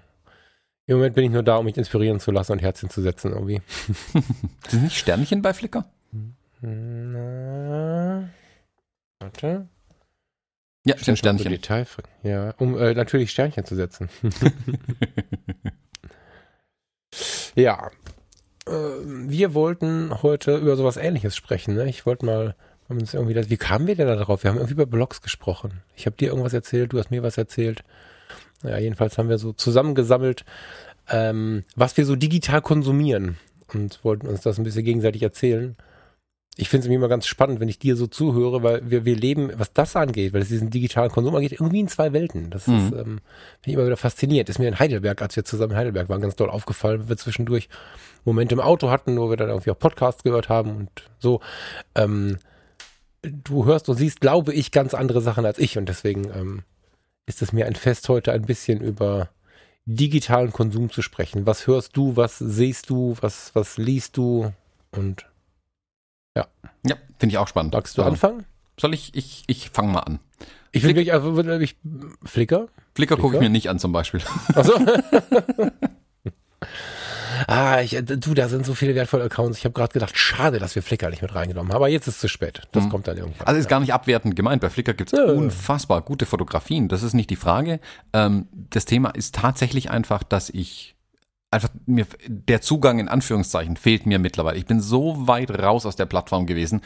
Im 0.85 0.97
Moment 0.97 1.15
bin 1.15 1.23
ich 1.23 1.31
nur 1.31 1.41
da, 1.41 1.57
um 1.57 1.65
mich 1.65 1.75
inspirieren 1.75 2.19
zu 2.19 2.29
lassen 2.29 2.51
und 2.51 2.61
Herzchen 2.61 2.91
zu 2.91 3.01
setzen 3.01 3.31
irgendwie. 3.33 3.63
Sind 4.67 4.83
nicht 4.83 4.95
Sternchen 4.95 5.41
bei 5.41 5.55
Flickr? 5.55 5.85
Na. 6.61 8.29
Warte. 9.25 9.67
Ja, 10.85 10.95
sind 10.99 11.17
Sternchen. 11.17 11.51
Detail, 11.51 11.87
ja, 12.21 12.53
um 12.59 12.77
äh, 12.77 12.93
natürlich 12.93 13.31
Sternchen 13.31 13.65
zu 13.65 13.73
setzen. 13.73 14.07
ja. 17.55 17.89
äh, 18.67 18.71
wir 18.71 19.55
wollten 19.55 20.21
heute 20.21 20.57
über 20.57 20.75
sowas 20.75 20.97
ähnliches 20.97 21.35
sprechen. 21.35 21.73
Ne? 21.73 21.89
Ich 21.89 22.05
wollte 22.05 22.27
mal, 22.27 22.55
haben 22.87 22.99
uns 22.99 23.15
irgendwie 23.15 23.33
das, 23.33 23.49
wie 23.49 23.57
kamen 23.57 23.87
wir 23.87 23.95
denn 23.95 24.05
da 24.05 24.15
drauf? 24.15 24.43
Wir 24.43 24.51
haben 24.51 24.57
irgendwie 24.57 24.75
über 24.75 24.85
Blogs 24.85 25.23
gesprochen. 25.23 25.81
Ich 25.95 26.05
habe 26.05 26.17
dir 26.17 26.29
irgendwas 26.29 26.53
erzählt, 26.53 26.93
du 26.93 26.99
hast 26.99 27.09
mir 27.09 27.23
was 27.23 27.39
erzählt. 27.39 27.83
Naja, 28.61 28.77
jedenfalls 28.77 29.17
haben 29.17 29.29
wir 29.29 29.39
so 29.39 29.53
zusammengesammelt, 29.53 30.45
ähm, 31.09 31.63
was 31.75 31.97
wir 31.97 32.05
so 32.05 32.15
digital 32.15 32.61
konsumieren 32.61 33.39
und 33.73 34.03
wollten 34.03 34.27
uns 34.27 34.41
das 34.41 34.59
ein 34.59 34.63
bisschen 34.63 34.85
gegenseitig 34.85 35.23
erzählen. 35.23 35.75
Ich 36.57 36.69
finde 36.69 36.87
es 36.87 36.93
immer 36.93 37.09
ganz 37.09 37.27
spannend, 37.27 37.59
wenn 37.59 37.67
ich 37.67 37.79
dir 37.79 37.97
so 37.97 38.07
zuhöre, 38.07 38.63
weil 38.63 38.89
wir, 38.89 39.03
wir 39.03 39.15
leben, 39.15 39.51
was 39.57 39.73
das 39.73 39.95
angeht, 39.95 40.33
weil 40.33 40.41
es 40.41 40.47
diesen 40.47 40.69
digitalen 40.69 41.11
Konsum 41.11 41.35
angeht, 41.35 41.51
irgendwie 41.51 41.81
in 41.81 41.89
zwei 41.89 42.13
Welten. 42.13 42.49
Das 42.49 42.67
mhm. 42.67 42.77
ist, 42.77 42.91
ähm, 42.93 42.93
finde 42.93 43.21
ich 43.65 43.73
immer 43.73 43.85
wieder 43.85 43.97
faszinierend. 43.97 44.47
Ist 44.49 44.59
mir 44.59 44.69
in 44.69 44.79
Heidelberg, 44.79 45.21
als 45.21 45.35
wir 45.35 45.43
zusammen 45.43 45.73
in 45.73 45.77
Heidelberg 45.77 46.07
waren, 46.07 46.21
ganz 46.21 46.35
doll 46.35 46.49
aufgefallen, 46.49 47.01
weil 47.01 47.09
wir 47.09 47.17
zwischendurch 47.17 47.67
Momente 48.23 48.55
im 48.55 48.61
Auto 48.61 48.89
hatten, 48.89 49.17
wo 49.19 49.29
wir 49.29 49.37
dann 49.37 49.49
irgendwie 49.49 49.71
auch 49.71 49.79
Podcasts 49.79 50.23
gehört 50.23 50.47
haben 50.47 50.75
und 50.77 50.89
so. 51.19 51.41
Ähm, 51.93 52.37
du 53.21 53.65
hörst 53.65 53.89
und 53.89 53.97
siehst, 53.97 54.21
glaube 54.21 54.53
ich, 54.53 54.71
ganz 54.71 54.93
andere 54.93 55.21
Sachen 55.21 55.45
als 55.45 55.59
ich 55.59 55.77
und 55.77 55.89
deswegen 55.89 56.25
ähm, 56.33 56.63
ist 57.25 57.41
es 57.41 57.51
mir 57.51 57.65
ein 57.65 57.75
Fest 57.75 58.07
heute 58.07 58.31
ein 58.31 58.43
bisschen 58.43 58.81
über 58.81 59.29
digitalen 59.85 60.51
Konsum 60.51 60.89
zu 60.89 61.01
sprechen. 61.01 61.45
Was 61.45 61.67
hörst 61.67 61.95
du, 61.97 62.15
was 62.15 62.39
siehst 62.39 62.89
du, 62.89 63.15
was, 63.21 63.53
was 63.53 63.77
liest 63.77 64.17
du 64.17 64.51
und 64.91 65.25
ja. 66.35 66.47
Ja, 66.85 66.95
finde 67.19 67.33
ich 67.33 67.37
auch 67.37 67.47
spannend. 67.47 67.73
Magst 67.73 67.97
du 67.97 68.01
also, 68.01 68.11
anfangen? 68.11 68.45
Soll 68.79 68.93
ich? 68.93 69.15
Ich, 69.15 69.43
ich 69.47 69.69
fange 69.69 69.91
mal 69.91 70.01
an. 70.01 70.19
Ich 70.71 70.83
will 70.83 70.89
wirklich, 70.89 71.13
also, 71.13 71.39
ich, 71.59 71.77
Flickr? 72.23 72.67
Flickr 72.93 73.17
gucke 73.17 73.35
ich 73.35 73.41
mir 73.41 73.49
nicht 73.49 73.69
an 73.69 73.79
zum 73.79 73.91
Beispiel. 73.91 74.21
Achso. 74.53 74.73
Ah, 77.47 77.81
ich, 77.81 77.97
du, 78.03 78.33
da 78.33 78.47
sind 78.47 78.65
so 78.65 78.73
viele 78.73 78.95
wertvolle 78.95 79.25
Accounts. 79.25 79.57
Ich 79.57 79.65
habe 79.65 79.73
gerade 79.73 79.93
gedacht, 79.93 80.17
schade, 80.17 80.59
dass 80.59 80.75
wir 80.75 80.81
Flickr 80.81 81.09
nicht 81.09 81.21
mit 81.21 81.35
reingenommen 81.35 81.71
haben. 81.71 81.75
Aber 81.75 81.89
jetzt 81.89 82.07
ist 82.07 82.15
es 82.15 82.21
zu 82.21 82.27
spät. 82.27 82.61
Das 82.71 82.85
mhm. 82.85 82.89
kommt 82.89 83.07
dann 83.07 83.17
irgendwann. 83.17 83.47
Also 83.47 83.59
ist 83.59 83.67
gar 83.67 83.79
nicht 83.79 83.93
abwertend 83.93 84.35
gemeint. 84.35 84.61
Bei 84.61 84.69
Flickr 84.69 84.93
gibt 84.93 85.13
es 85.13 85.19
ja. 85.19 85.25
unfassbar 85.25 86.01
gute 86.01 86.25
Fotografien. 86.25 86.87
Das 86.87 87.03
ist 87.03 87.13
nicht 87.13 87.29
die 87.29 87.35
Frage. 87.35 87.79
Ähm, 88.13 88.47
das 88.69 88.85
Thema 88.85 89.09
ist 89.09 89.35
tatsächlich 89.35 89.89
einfach, 89.89 90.23
dass 90.23 90.49
ich 90.49 90.94
einfach 91.55 91.69
mir 91.85 92.05
der 92.27 92.61
Zugang 92.61 92.99
in 92.99 93.07
Anführungszeichen 93.07 93.77
fehlt 93.77 94.05
mir 94.05 94.19
mittlerweile. 94.19 94.57
Ich 94.57 94.65
bin 94.65 94.81
so 94.81 95.27
weit 95.27 95.49
raus 95.51 95.85
aus 95.85 95.95
der 95.95 96.05
Plattform 96.05 96.45
gewesen, 96.45 96.81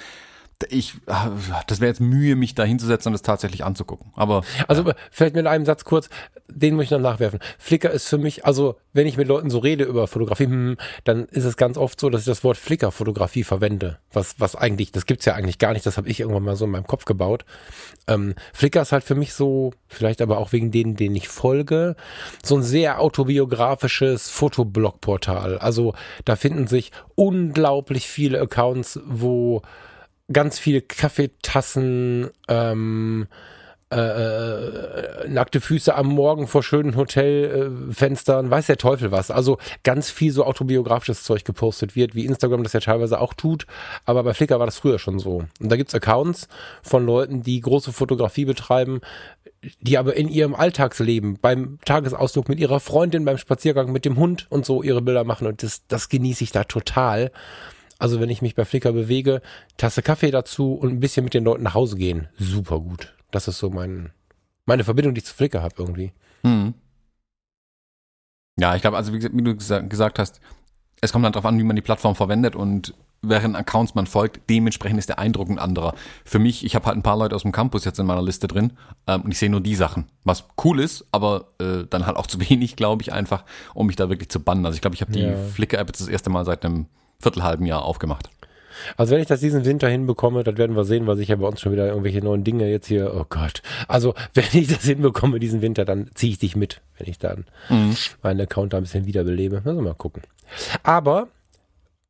ich, 0.67 0.95
das 1.05 1.79
wäre 1.79 1.89
jetzt 1.89 2.01
Mühe, 2.01 2.35
mich 2.35 2.53
da 2.55 2.63
hinzusetzen 2.63 3.09
und 3.09 3.13
das 3.13 3.21
tatsächlich 3.21 3.63
anzugucken. 3.63 4.11
Aber 4.15 4.43
also 4.67 4.83
ja. 4.83 4.93
vielleicht 5.11 5.35
mit 5.35 5.47
einem 5.47 5.65
Satz 5.65 5.85
kurz, 5.85 6.09
den 6.47 6.75
muss 6.75 6.85
ich 6.85 6.91
noch 6.91 6.99
nachwerfen. 6.99 7.39
Flickr 7.57 7.91
ist 7.91 8.07
für 8.07 8.17
mich, 8.17 8.45
also 8.45 8.75
wenn 8.91 9.07
ich 9.07 9.17
mit 9.17 9.27
Leuten 9.27 9.49
so 9.49 9.59
rede 9.59 9.83
über 9.85 10.07
Fotografie, 10.07 10.45
hm, 10.45 10.77
dann 11.03 11.25
ist 11.25 11.45
es 11.45 11.57
ganz 11.57 11.77
oft 11.77 11.99
so, 11.99 12.09
dass 12.09 12.21
ich 12.21 12.27
das 12.27 12.43
Wort 12.43 12.57
Flickr-Fotografie 12.57 13.43
verwende. 13.43 13.99
Was, 14.11 14.39
was 14.39 14.55
eigentlich, 14.55 14.91
das 14.91 15.05
gibt's 15.05 15.25
ja 15.25 15.35
eigentlich 15.35 15.59
gar 15.59 15.73
nicht. 15.73 15.85
Das 15.85 15.97
habe 15.97 16.09
ich 16.09 16.19
irgendwann 16.19 16.43
mal 16.43 16.55
so 16.55 16.65
in 16.65 16.71
meinem 16.71 16.87
Kopf 16.87 17.05
gebaut. 17.05 17.45
Ähm, 18.07 18.35
Flickr 18.53 18.81
ist 18.81 18.91
halt 18.91 19.03
für 19.03 19.15
mich 19.15 19.33
so, 19.33 19.71
vielleicht 19.87 20.21
aber 20.21 20.39
auch 20.39 20.51
wegen 20.51 20.71
denen, 20.71 20.95
denen 20.95 21.15
ich 21.15 21.29
folge, 21.29 21.95
so 22.43 22.57
ein 22.57 22.63
sehr 22.63 22.99
autobiografisches 22.99 24.29
Fotoblog-Portal. 24.29 25.57
Also 25.59 25.93
da 26.25 26.35
finden 26.35 26.67
sich 26.67 26.91
unglaublich 27.15 28.07
viele 28.07 28.41
Accounts, 28.41 28.99
wo 29.05 29.61
ganz 30.31 30.59
viele 30.59 30.81
Kaffeetassen, 30.81 32.29
ähm, 32.47 33.27
äh, 33.91 33.95
äh, 33.95 35.27
nackte 35.27 35.61
Füße 35.61 35.95
am 35.95 36.09
Morgen 36.09 36.45
vor 36.45 36.61
schönen 36.61 36.95
Hotelfenstern, 36.95 38.45
äh, 38.45 38.51
weiß 38.51 38.67
der 38.67 38.77
Teufel 38.77 39.11
was. 39.11 39.31
Also 39.31 39.57
ganz 39.83 40.11
viel 40.11 40.31
so 40.31 40.45
autobiografisches 40.45 41.23
Zeug 41.23 41.43
gepostet 41.43 41.95
wird, 41.95 42.13
wie 42.13 42.25
Instagram 42.25 42.61
das 42.61 42.73
ja 42.73 42.81
teilweise 42.81 43.19
auch 43.19 43.33
tut. 43.33 43.65
Aber 44.05 44.23
bei 44.23 44.35
Flickr 44.35 44.59
war 44.59 44.67
das 44.67 44.77
früher 44.77 44.99
schon 44.99 45.17
so. 45.17 45.45
Und 45.59 45.71
da 45.71 45.75
gibt's 45.75 45.95
Accounts 45.95 46.47
von 46.83 47.03
Leuten, 47.03 47.41
die 47.41 47.61
große 47.61 47.91
Fotografie 47.91 48.45
betreiben, 48.45 49.01
die 49.81 49.97
aber 49.97 50.15
in 50.15 50.29
ihrem 50.29 50.53
Alltagsleben, 50.53 51.39
beim 51.41 51.79
Tagesausflug 51.83 52.47
mit 52.47 52.59
ihrer 52.59 52.79
Freundin, 52.79 53.25
beim 53.25 53.39
Spaziergang 53.39 53.91
mit 53.91 54.05
dem 54.05 54.17
Hund 54.17 54.45
und 54.51 54.67
so 54.67 54.83
ihre 54.83 55.01
Bilder 55.01 55.23
machen. 55.23 55.47
Und 55.47 55.63
das, 55.63 55.87
das 55.87 56.09
genieße 56.09 56.43
ich 56.43 56.51
da 56.51 56.63
total. 56.63 57.31
Also 57.99 58.19
wenn 58.21 58.29
ich 58.29 58.41
mich 58.41 58.55
bei 58.55 58.65
Flickr 58.65 58.93
bewege, 58.93 59.41
Tasse 59.77 60.01
Kaffee 60.01 60.31
dazu 60.31 60.73
und 60.73 60.89
ein 60.89 60.99
bisschen 61.01 61.25
mit 61.25 61.33
den 61.33 61.43
Leuten 61.43 61.63
nach 61.63 61.73
Hause 61.73 61.97
gehen. 61.97 62.29
Super 62.37 62.79
gut. 62.79 63.13
Das 63.29 63.47
ist 63.47 63.59
so 63.59 63.69
mein, 63.69 64.11
meine 64.65 64.85
Verbindung, 64.85 65.13
die 65.13 65.19
ich 65.19 65.25
zu 65.25 65.35
Flickr 65.35 65.61
habe 65.61 65.75
irgendwie. 65.77 66.13
Hm. 66.43 66.73
Ja, 68.57 68.75
ich 68.75 68.81
glaube, 68.81 68.97
also 68.97 69.13
wie, 69.13 69.21
wie 69.21 69.43
du 69.43 69.55
gesagt 69.55 70.17
hast, 70.17 70.39
es 71.01 71.11
kommt 71.11 71.25
dann 71.25 71.33
darauf 71.33 71.45
an, 71.45 71.59
wie 71.59 71.63
man 71.63 71.75
die 71.75 71.81
Plattform 71.81 72.15
verwendet 72.15 72.55
und 72.55 72.93
während 73.21 73.55
Accounts 73.55 73.95
man 73.95 74.07
folgt, 74.07 74.49
dementsprechend 74.49 74.97
ist 74.99 75.09
der 75.09 75.19
Eindruck 75.19 75.49
ein 75.49 75.59
anderer. 75.59 75.93
Für 76.23 76.39
mich, 76.39 76.65
ich 76.65 76.75
habe 76.75 76.85
halt 76.85 76.97
ein 76.97 77.03
paar 77.03 77.17
Leute 77.17 77.35
aus 77.35 77.41
dem 77.41 77.51
Campus 77.51 77.83
jetzt 77.83 77.99
in 77.99 78.05
meiner 78.05 78.21
Liste 78.21 78.47
drin 78.47 78.73
ähm, 79.07 79.23
und 79.23 79.31
ich 79.31 79.39
sehe 79.39 79.49
nur 79.49 79.61
die 79.61 79.75
Sachen, 79.75 80.05
was 80.23 80.45
cool 80.63 80.79
ist, 80.79 81.05
aber 81.11 81.47
äh, 81.59 81.85
dann 81.89 82.05
halt 82.05 82.15
auch 82.15 82.27
zu 82.27 82.39
wenig, 82.49 82.77
glaube 82.77 83.01
ich, 83.01 83.11
einfach, 83.11 83.43
um 83.73 83.87
mich 83.87 83.97
da 83.97 84.09
wirklich 84.09 84.29
zu 84.29 84.39
bannen. 84.39 84.65
Also 84.65 84.75
ich 84.75 84.81
glaube, 84.81 84.95
ich 84.95 85.01
habe 85.01 85.11
die 85.11 85.21
ja. 85.21 85.35
Flickr-App 85.35 85.87
jetzt 85.87 85.99
das 85.99 86.07
erste 86.07 86.29
Mal 86.29 86.45
seit 86.45 86.63
einem 86.63 86.85
viertelhalben 87.21 87.65
Jahr 87.65 87.83
aufgemacht. 87.83 88.29
Also 88.95 89.13
wenn 89.13 89.21
ich 89.21 89.27
das 89.27 89.41
diesen 89.41 89.65
Winter 89.65 89.89
hinbekomme, 89.89 90.43
das 90.43 90.57
werden 90.57 90.75
wir 90.75 90.85
sehen, 90.85 91.05
weil 91.05 91.17
sich 91.17 91.27
ja 91.27 91.35
bei 91.35 91.47
uns 91.47 91.59
schon 91.59 91.71
wieder 91.71 91.87
irgendwelche 91.87 92.21
neuen 92.21 92.43
Dinge 92.43 92.69
jetzt 92.69 92.87
hier, 92.87 93.13
oh 93.13 93.25
Gott. 93.27 93.61
Also 93.87 94.13
wenn 94.33 94.45
ich 94.53 94.67
das 94.67 94.83
hinbekomme 94.83 95.39
diesen 95.39 95.61
Winter, 95.61 95.85
dann 95.85 96.09
ziehe 96.13 96.31
ich 96.31 96.39
dich 96.39 96.55
mit, 96.55 96.81
wenn 96.97 97.09
ich 97.09 97.19
dann 97.19 97.45
mhm. 97.69 97.95
meinen 98.23 98.41
Account 98.41 98.73
da 98.73 98.77
ein 98.77 98.83
bisschen 98.83 99.05
wiederbelebe. 99.05 99.63
Wir 99.65 99.73
mal 99.73 99.93
gucken. 99.93 100.23
Aber 100.83 101.27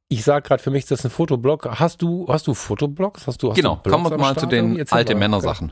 ich 0.08 0.24
sage 0.24 0.48
gerade, 0.48 0.62
für 0.62 0.72
mich 0.72 0.84
ist 0.84 0.92
das 0.92 1.06
ein 1.06 1.12
Fotoblog. 1.12 1.68
Hast 1.80 2.02
du, 2.02 2.28
hast 2.30 2.48
du 2.48 2.54
Fotoblogs? 2.54 3.28
Hast 3.28 3.44
du, 3.44 3.50
hast 3.50 3.56
genau, 3.56 3.80
du 3.84 3.90
kommen 3.90 4.10
wir 4.10 4.18
mal 4.18 4.36
zu 4.36 4.46
den 4.46 4.84
alte 4.92 5.16
Männersachen. 5.16 5.72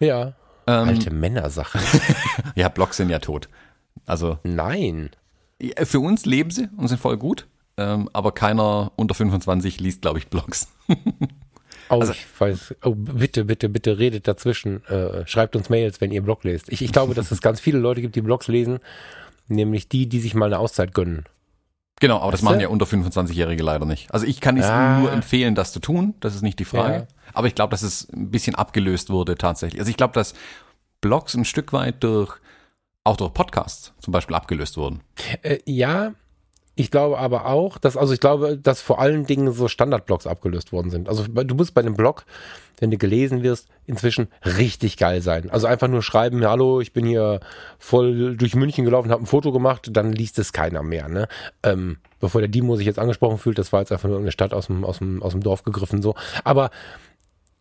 Ja. 0.00 0.34
Ähm, 0.66 0.88
alte 0.88 1.10
Männersachen. 1.10 1.80
ja, 2.54 2.68
Blogs 2.68 2.98
sind 2.98 3.08
ja 3.08 3.18
tot. 3.18 3.48
Also. 4.04 4.38
Nein. 4.42 5.10
Für 5.82 6.00
uns 6.00 6.24
leben 6.24 6.50
sie 6.50 6.68
und 6.76 6.88
sind 6.88 7.00
voll 7.00 7.16
gut 7.16 7.46
ähm, 7.78 8.10
aber 8.12 8.32
keiner 8.32 8.92
unter 8.96 9.14
25 9.14 9.80
liest, 9.80 10.02
glaube 10.02 10.18
ich, 10.18 10.28
Blogs. 10.28 10.68
Oh, 11.90 12.00
also, 12.00 12.12
ich 12.12 12.26
weiß. 12.38 12.74
Oh, 12.84 12.94
bitte, 12.94 13.46
bitte, 13.46 13.70
bitte 13.70 13.98
redet 13.98 14.28
dazwischen. 14.28 14.84
Äh, 14.88 15.26
schreibt 15.26 15.56
uns 15.56 15.70
Mails, 15.70 16.02
wenn 16.02 16.10
ihr 16.10 16.20
Blog 16.20 16.44
lest. 16.44 16.70
Ich, 16.70 16.82
ich 16.82 16.92
glaube, 16.92 17.14
dass 17.14 17.30
es 17.30 17.40
ganz 17.40 17.60
viele 17.60 17.78
Leute 17.78 18.02
gibt, 18.02 18.14
die 18.14 18.20
Blogs 18.20 18.46
lesen, 18.46 18.80
nämlich 19.46 19.88
die, 19.88 20.06
die 20.06 20.20
sich 20.20 20.34
mal 20.34 20.46
eine 20.46 20.58
Auszeit 20.58 20.92
gönnen. 20.92 21.24
Genau, 22.00 22.20
aber 22.20 22.30
das 22.30 22.42
machen 22.42 22.60
ja 22.60 22.68
unter 22.68 22.84
25-Jährige 22.84 23.62
leider 23.62 23.86
nicht. 23.86 24.12
Also 24.12 24.26
ich 24.26 24.40
kann 24.40 24.56
es 24.56 24.66
ah. 24.66 24.98
nur 24.98 25.10
empfehlen, 25.10 25.54
das 25.54 25.72
zu 25.72 25.80
tun. 25.80 26.14
Das 26.20 26.34
ist 26.34 26.42
nicht 26.42 26.58
die 26.58 26.64
Frage. 26.64 26.94
Ja. 26.94 27.06
Aber 27.32 27.46
ich 27.46 27.54
glaube, 27.54 27.70
dass 27.70 27.82
es 27.82 28.08
ein 28.12 28.30
bisschen 28.30 28.54
abgelöst 28.54 29.10
wurde 29.10 29.36
tatsächlich. 29.36 29.80
Also 29.80 29.90
ich 29.90 29.96
glaube, 29.96 30.12
dass 30.12 30.34
Blogs 31.00 31.34
ein 31.34 31.44
Stück 31.44 31.72
weit 31.72 32.04
durch 32.04 32.36
auch 33.02 33.16
durch 33.16 33.32
Podcasts 33.32 33.94
zum 34.00 34.12
Beispiel 34.12 34.36
abgelöst 34.36 34.76
wurden. 34.76 35.00
Äh, 35.42 35.58
ja, 35.64 36.12
ich 36.78 36.92
glaube 36.92 37.18
aber 37.18 37.46
auch, 37.46 37.76
dass, 37.76 37.96
also 37.96 38.14
ich 38.14 38.20
glaube, 38.20 38.56
dass 38.56 38.80
vor 38.80 39.00
allen 39.00 39.26
Dingen 39.26 39.50
so 39.52 39.66
Standardblogs 39.66 40.28
abgelöst 40.28 40.70
worden 40.70 40.90
sind. 40.90 41.08
Also 41.08 41.24
du 41.24 41.54
musst 41.56 41.74
bei 41.74 41.80
einem 41.80 41.96
Blog, 41.96 42.24
wenn 42.78 42.92
du 42.92 42.98
gelesen 42.98 43.42
wirst, 43.42 43.66
inzwischen 43.84 44.28
richtig 44.44 44.96
geil 44.96 45.20
sein. 45.20 45.50
Also 45.50 45.66
einfach 45.66 45.88
nur 45.88 46.02
schreiben, 46.04 46.46
hallo, 46.46 46.80
ich 46.80 46.92
bin 46.92 47.04
hier 47.04 47.40
voll 47.80 48.36
durch 48.36 48.54
München 48.54 48.84
gelaufen, 48.84 49.10
habe 49.10 49.24
ein 49.24 49.26
Foto 49.26 49.50
gemacht, 49.50 49.88
dann 49.90 50.12
liest 50.12 50.38
es 50.38 50.52
keiner 50.52 50.84
mehr. 50.84 51.08
Ne? 51.08 51.26
Ähm, 51.64 51.96
bevor 52.20 52.40
der 52.40 52.48
Dimo 52.48 52.76
sich 52.76 52.86
jetzt 52.86 53.00
angesprochen 53.00 53.38
fühlt, 53.38 53.58
das 53.58 53.72
war 53.72 53.80
jetzt 53.80 53.90
einfach 53.90 54.06
nur 54.06 54.18
irgendeine 54.18 54.30
Stadt 54.30 54.54
aus 54.54 54.68
dem, 54.68 54.84
aus 54.84 54.98
dem, 54.98 55.20
aus 55.20 55.32
dem 55.32 55.42
Dorf 55.42 55.64
gegriffen. 55.64 56.00
so. 56.00 56.14
Aber 56.44 56.70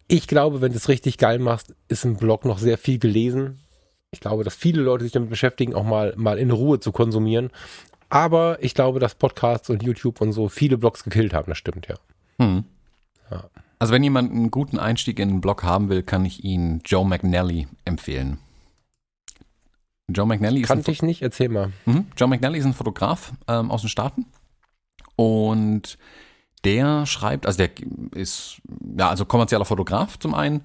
ich 0.08 0.28
glaube, 0.28 0.62
wenn 0.62 0.74
du 0.74 0.78
es 0.78 0.90
richtig 0.90 1.18
geil 1.18 1.40
machst, 1.40 1.74
ist 1.88 2.06
ein 2.06 2.18
Blog 2.18 2.46
noch 2.46 2.60
sehr 2.60 2.78
viel 2.78 3.00
gelesen. 3.00 3.58
Ich 4.12 4.20
glaube, 4.20 4.44
dass 4.44 4.54
viele 4.54 4.84
Leute 4.84 5.06
sich 5.06 5.12
damit 5.12 5.32
beschäftigen, 5.32 5.74
auch 5.74 5.84
mal, 5.84 6.14
mal 6.18 6.38
in 6.38 6.52
Ruhe 6.52 6.80
zu 6.80 6.92
konsumieren. 6.92 7.50
Aber 8.10 8.58
ich 8.64 8.74
glaube, 8.74 9.00
dass 9.00 9.16
Podcasts 9.16 9.70
und 9.70 9.84
YouTube 9.84 10.22
und 10.22 10.32
so 10.32 10.50
viele 10.50 10.78
Blogs 10.78 11.04
gekillt 11.04 11.34
haben, 11.34 11.50
das 11.50 11.58
stimmt, 11.58 11.88
ja. 11.88 11.96
Hm. 12.40 12.64
ja. 13.32 13.50
Also 13.80 13.94
wenn 13.94 14.04
jemand 14.04 14.32
einen 14.32 14.50
guten 14.50 14.80
Einstieg 14.80 15.20
in 15.20 15.30
einen 15.30 15.42
Blog 15.42 15.64
haben 15.64 15.90
will, 15.90 16.04
kann 16.04 16.26
ich 16.26 16.44
ihn 16.44 16.82
Joe 16.86 17.06
McNally 17.06 17.68
empfehlen. 17.86 18.40
Joe 20.10 20.26
McNally 20.26 20.62
ist 20.62 20.68
Kannte 20.68 20.92
ich 20.92 21.02
nicht, 21.02 21.22
erzähl 21.22 21.50
mal. 21.50 21.74
Mhm. 21.86 22.08
Joe 22.16 22.30
McNally 22.30 22.60
ist 22.60 22.66
ein 22.66 22.74
Fotograf 22.74 23.34
ähm, 23.48 23.70
aus 23.70 23.82
den 23.82 23.90
Staaten 23.90 24.26
und 25.16 25.98
der 26.64 27.06
schreibt, 27.06 27.46
also 27.46 27.58
der 27.58 27.70
ist 28.16 28.62
ja 28.98 29.10
also 29.10 29.26
kommerzieller 29.26 29.66
Fotograf 29.66 30.18
zum 30.18 30.34
einen 30.34 30.64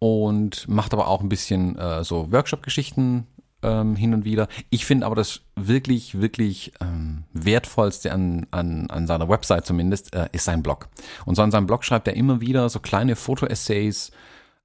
und 0.00 0.68
macht 0.68 0.92
aber 0.92 1.06
auch 1.06 1.20
ein 1.20 1.28
bisschen 1.28 1.78
äh, 1.78 2.02
so 2.02 2.32
Workshop-Geschichten 2.32 3.26
ähm, 3.62 3.96
hin 3.96 4.14
und 4.14 4.24
wieder. 4.24 4.48
Ich 4.70 4.86
finde 4.86 5.06
aber 5.06 5.16
das 5.16 5.40
wirklich, 5.56 6.20
wirklich 6.20 6.72
ähm, 6.80 7.24
wertvollste 7.32 8.12
an, 8.12 8.46
an, 8.50 8.88
an 8.90 9.06
seiner 9.06 9.28
Website 9.28 9.66
zumindest 9.66 10.14
äh, 10.14 10.28
ist 10.32 10.44
sein 10.44 10.62
Blog. 10.62 10.88
Und 11.24 11.34
so 11.34 11.42
an 11.42 11.50
seinem 11.50 11.66
Blog 11.66 11.84
schreibt 11.84 12.08
er 12.08 12.14
immer 12.14 12.40
wieder 12.40 12.68
so 12.68 12.80
kleine 12.80 13.16
Foto-Essays 13.16 14.12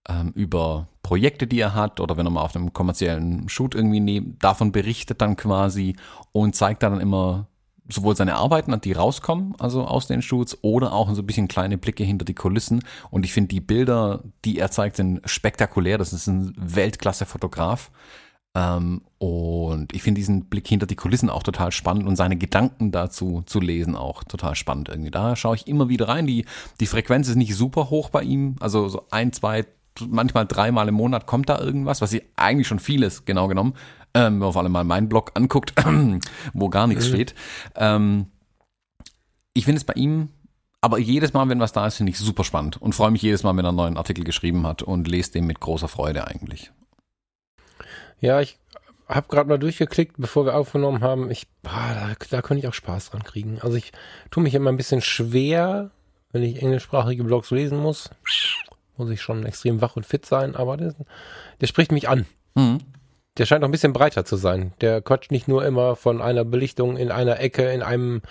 ähm, 0.08 0.32
über 0.36 0.88
Projekte, 1.04 1.48
die 1.48 1.60
er 1.60 1.74
hat 1.74 2.00
oder 2.00 2.18
wenn 2.18 2.26
er 2.26 2.32
mal 2.32 2.42
auf 2.42 2.56
einem 2.56 2.74
kommerziellen 2.74 3.50
Shoot 3.50 3.76
irgendwie 3.76 4.00
neben, 4.00 4.38
davon 4.40 4.72
berichtet 4.72 5.22
dann 5.22 5.36
quasi 5.36 5.96
und 6.32 6.56
zeigt 6.56 6.84
dann 6.84 7.00
immer 7.00 7.48
sowohl 7.88 8.16
seine 8.16 8.36
Arbeiten, 8.36 8.80
die 8.82 8.94
rauskommen, 8.94 9.54
also 9.60 9.86
aus 9.86 10.08
den 10.08 10.22
Shoots, 10.22 10.58
oder 10.64 10.94
auch 10.94 11.14
so 11.14 11.22
ein 11.22 11.28
bisschen 11.28 11.48
kleine 11.48 11.78
Blicke 11.78 12.04
hinter 12.04 12.26
die 12.26 12.34
Kulissen. 12.34 12.84
Und 13.12 13.26
ich 13.26 13.34
finde 13.34 13.50
die 13.50 13.62
Bilder, 13.62 14.24
die 14.44 14.58
er 14.58 14.72
zeigt, 14.72 14.96
sind 14.96 15.22
spektakulär. 15.26 15.98
Das 15.98 16.14
ist 16.14 16.28
ein 16.28 16.54
Weltklasse-Fotograf. 16.58 17.92
Ähm, 18.56 19.02
und 19.18 19.94
ich 19.94 20.02
finde 20.02 20.20
diesen 20.20 20.46
Blick 20.46 20.68
hinter 20.68 20.88
die 20.88 20.96
Kulissen 20.96 21.30
auch 21.30 21.44
total 21.44 21.72
spannend 21.72 22.08
und 22.08 22.16
seine 22.16 22.38
Gedanken 22.38 22.92
dazu 22.92 23.44
zu 23.46 23.60
lesen 23.60 23.96
auch 23.96 24.24
total 24.24 24.56
spannend 24.56 24.90
irgendwie. 24.90 25.12
Da 25.12 25.36
schaue 25.36 25.56
ich 25.56 25.68
immer 25.68 25.90
wieder 25.90 26.08
rein. 26.08 26.26
Die, 26.26 26.46
die 26.80 26.86
Frequenz 26.86 27.28
ist 27.28 27.36
nicht 27.36 27.56
super 27.56 27.90
hoch 27.90 28.10
bei 28.10 28.24
ihm. 28.24 28.56
Also 28.62 28.88
so 28.88 29.06
ein, 29.12 29.34
zwei, 29.34 29.66
manchmal 30.08 30.48
dreimal 30.48 30.88
im 30.88 30.96
Monat 30.96 31.28
kommt 31.28 31.50
da 31.50 31.60
irgendwas, 31.60 32.02
was 32.02 32.10
sie 32.10 32.24
eigentlich 32.38 32.68
schon 32.68 32.80
viel 32.80 33.04
ist, 33.04 33.26
genau 33.26 33.48
genommen. 33.48 33.74
Ähm, 34.14 34.36
wenn 34.36 34.40
man 34.40 34.54
vor 34.54 34.62
allem 34.62 34.72
mal 34.72 34.86
meinen 34.86 35.10
Blog 35.10 35.32
anguckt, 35.34 35.74
wo 36.54 36.70
gar 36.70 36.88
nichts 36.88 37.06
mhm. 37.06 37.14
steht. 37.14 37.36
Ähm, 37.76 38.28
ich 39.54 39.66
finde 39.66 39.78
es 39.78 39.84
bei 39.84 39.94
ihm 39.94 40.30
aber 40.86 41.00
jedes 41.00 41.34
Mal, 41.34 41.50
wenn 41.50 41.60
was 41.60 41.74
da 41.74 41.88
ist, 41.88 41.96
finde 41.96 42.12
ich 42.12 42.20
super 42.20 42.44
spannend 42.44 42.80
und 42.80 42.94
freue 42.94 43.10
mich 43.10 43.24
jedes 43.24 43.42
Mal, 43.42 43.58
wenn 43.58 43.66
er 43.66 43.70
einen 43.70 43.78
neuen 43.78 43.98
Artikel 43.98 44.24
geschrieben 44.24 44.68
hat 44.68 44.84
und 44.84 45.08
lese 45.08 45.32
den 45.32 45.48
mit 45.48 45.60
großer 45.60 45.88
Freude 45.88 46.28
eigentlich. 46.28 46.72
Ja, 48.20 48.42
ich 48.42 48.58
habe 49.08 49.28
gerade 49.28 49.50
mal 49.50 49.60
durchgeklickt, 49.60 50.16
bevor 50.18 50.46
wir 50.46 50.56
aufgenommen 50.56 51.02
haben. 51.02 51.30
Ich, 51.30 51.48
boah, 51.62 52.16
da, 52.20 52.26
da 52.30 52.42
könnte 52.42 52.60
ich 52.60 52.68
auch 52.68 52.74
Spaß 52.74 53.12
dran 53.12 53.24
kriegen. 53.24 53.60
Also 53.62 53.78
ich 53.78 53.92
tue 54.32 54.44
mich 54.44 54.56
immer 54.56 54.72
ein 54.72 54.78
bisschen 54.78 55.02
schwer, 55.02 55.92
wenn 56.32 56.44
ich 56.44 56.62
englischsprachige 56.62 57.24
Blogs 57.24 57.52
lesen 57.52 57.78
muss. 57.78 58.10
Muss 58.98 59.10
ich 59.10 59.22
schon 59.22 59.46
extrem 59.46 59.82
wach 59.82 59.96
und 59.96 60.06
fit 60.06 60.26
sein, 60.26 60.56
aber 60.56 60.78
der, 60.78 60.96
der 61.62 61.68
spricht 61.68 61.92
mich 61.92 62.10
an. 62.10 62.26
Mhm. 62.56 62.80
Der 63.38 63.46
scheint 63.46 63.64
auch 63.64 63.68
ein 63.68 63.72
bisschen 63.72 63.94
breiter 63.94 64.24
zu 64.24 64.38
sein. 64.38 64.74
Der 64.82 65.02
quatscht 65.02 65.32
nicht 65.32 65.48
nur 65.48 65.66
immer 65.66 65.96
von 65.96 66.22
einer 66.22 66.46
Belichtung 66.46 66.96
in 66.96 67.12
einer 67.12 67.40
Ecke, 67.42 67.70
in 67.72 67.84
einem, 67.84 68.22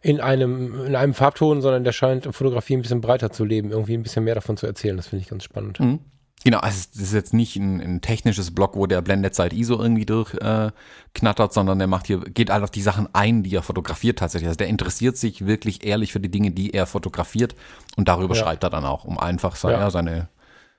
in 0.00 0.20
einem, 0.20 0.86
in 0.86 0.94
einem 0.94 1.12
Farbton, 1.12 1.60
sondern 1.60 1.82
der 1.82 1.92
scheint 1.92 2.24
Fotografie 2.26 2.76
ein 2.76 2.82
bisschen 2.82 3.00
breiter 3.00 3.32
zu 3.32 3.44
leben, 3.44 3.72
irgendwie 3.72 3.94
ein 3.94 4.04
bisschen 4.04 4.24
mehr 4.24 4.36
davon 4.36 4.56
zu 4.56 4.66
erzählen. 4.66 4.96
Das 4.96 5.08
finde 5.08 5.22
ich 5.24 5.28
ganz 5.28 5.42
spannend. 5.42 5.80
Mhm. 5.80 5.98
Genau, 6.46 6.58
also 6.58 6.78
es 6.78 7.00
ist 7.00 7.12
jetzt 7.12 7.34
nicht 7.34 7.56
ein, 7.56 7.80
ein 7.80 8.00
technisches 8.02 8.54
Blog, 8.54 8.76
wo 8.76 8.86
der 8.86 9.02
Blenderzeit 9.02 9.52
ISO 9.52 9.82
irgendwie 9.82 10.06
durchknattert, 10.06 11.50
äh, 11.50 11.52
sondern 11.52 11.80
der 11.80 11.88
macht 11.88 12.06
hier, 12.06 12.20
geht 12.20 12.50
halt 12.50 12.62
auf 12.62 12.70
die 12.70 12.82
Sachen 12.82 13.12
ein, 13.12 13.42
die 13.42 13.52
er 13.56 13.64
fotografiert 13.64 14.20
tatsächlich. 14.20 14.46
Also 14.46 14.58
der 14.58 14.68
interessiert 14.68 15.16
sich 15.16 15.44
wirklich 15.44 15.84
ehrlich 15.84 16.12
für 16.12 16.20
die 16.20 16.30
Dinge, 16.30 16.52
die 16.52 16.72
er 16.72 16.86
fotografiert 16.86 17.56
und 17.96 18.06
darüber 18.06 18.36
ja. 18.36 18.44
schreibt 18.44 18.62
er 18.62 18.70
dann 18.70 18.84
auch, 18.84 19.02
um 19.02 19.18
einfach 19.18 19.56
sein, 19.56 19.72
ja. 19.72 19.90
seine, 19.90 20.28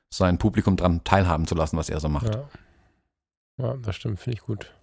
sein 0.10 0.38
Publikum 0.38 0.78
dran 0.78 1.04
teilhaben 1.04 1.48
zu 1.48 1.56
lassen, 1.56 1.76
was 1.76 1.90
er 1.90 2.00
so 2.00 2.08
macht. 2.08 2.34
Ja, 2.34 2.48
ja 3.58 3.76
das 3.76 3.98
stimmt, 3.98 4.22
finde 4.22 4.38
ich 4.38 4.44
gut. 4.44 4.74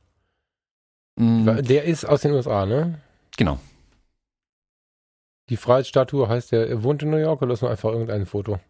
Mm. 1.16 1.62
Der 1.62 1.84
ist 1.84 2.04
aus 2.04 2.20
den 2.20 2.32
USA, 2.32 2.66
ne? 2.66 3.00
Genau. 3.38 3.58
Die 5.48 5.56
Freiheitsstatue 5.56 6.28
heißt, 6.28 6.52
er 6.52 6.82
wohnt 6.82 7.02
in 7.02 7.08
New 7.08 7.16
York 7.16 7.40
oder 7.40 7.54
ist 7.54 7.62
nur 7.62 7.70
einfach 7.70 7.88
irgendein 7.88 8.26
Foto? 8.26 8.60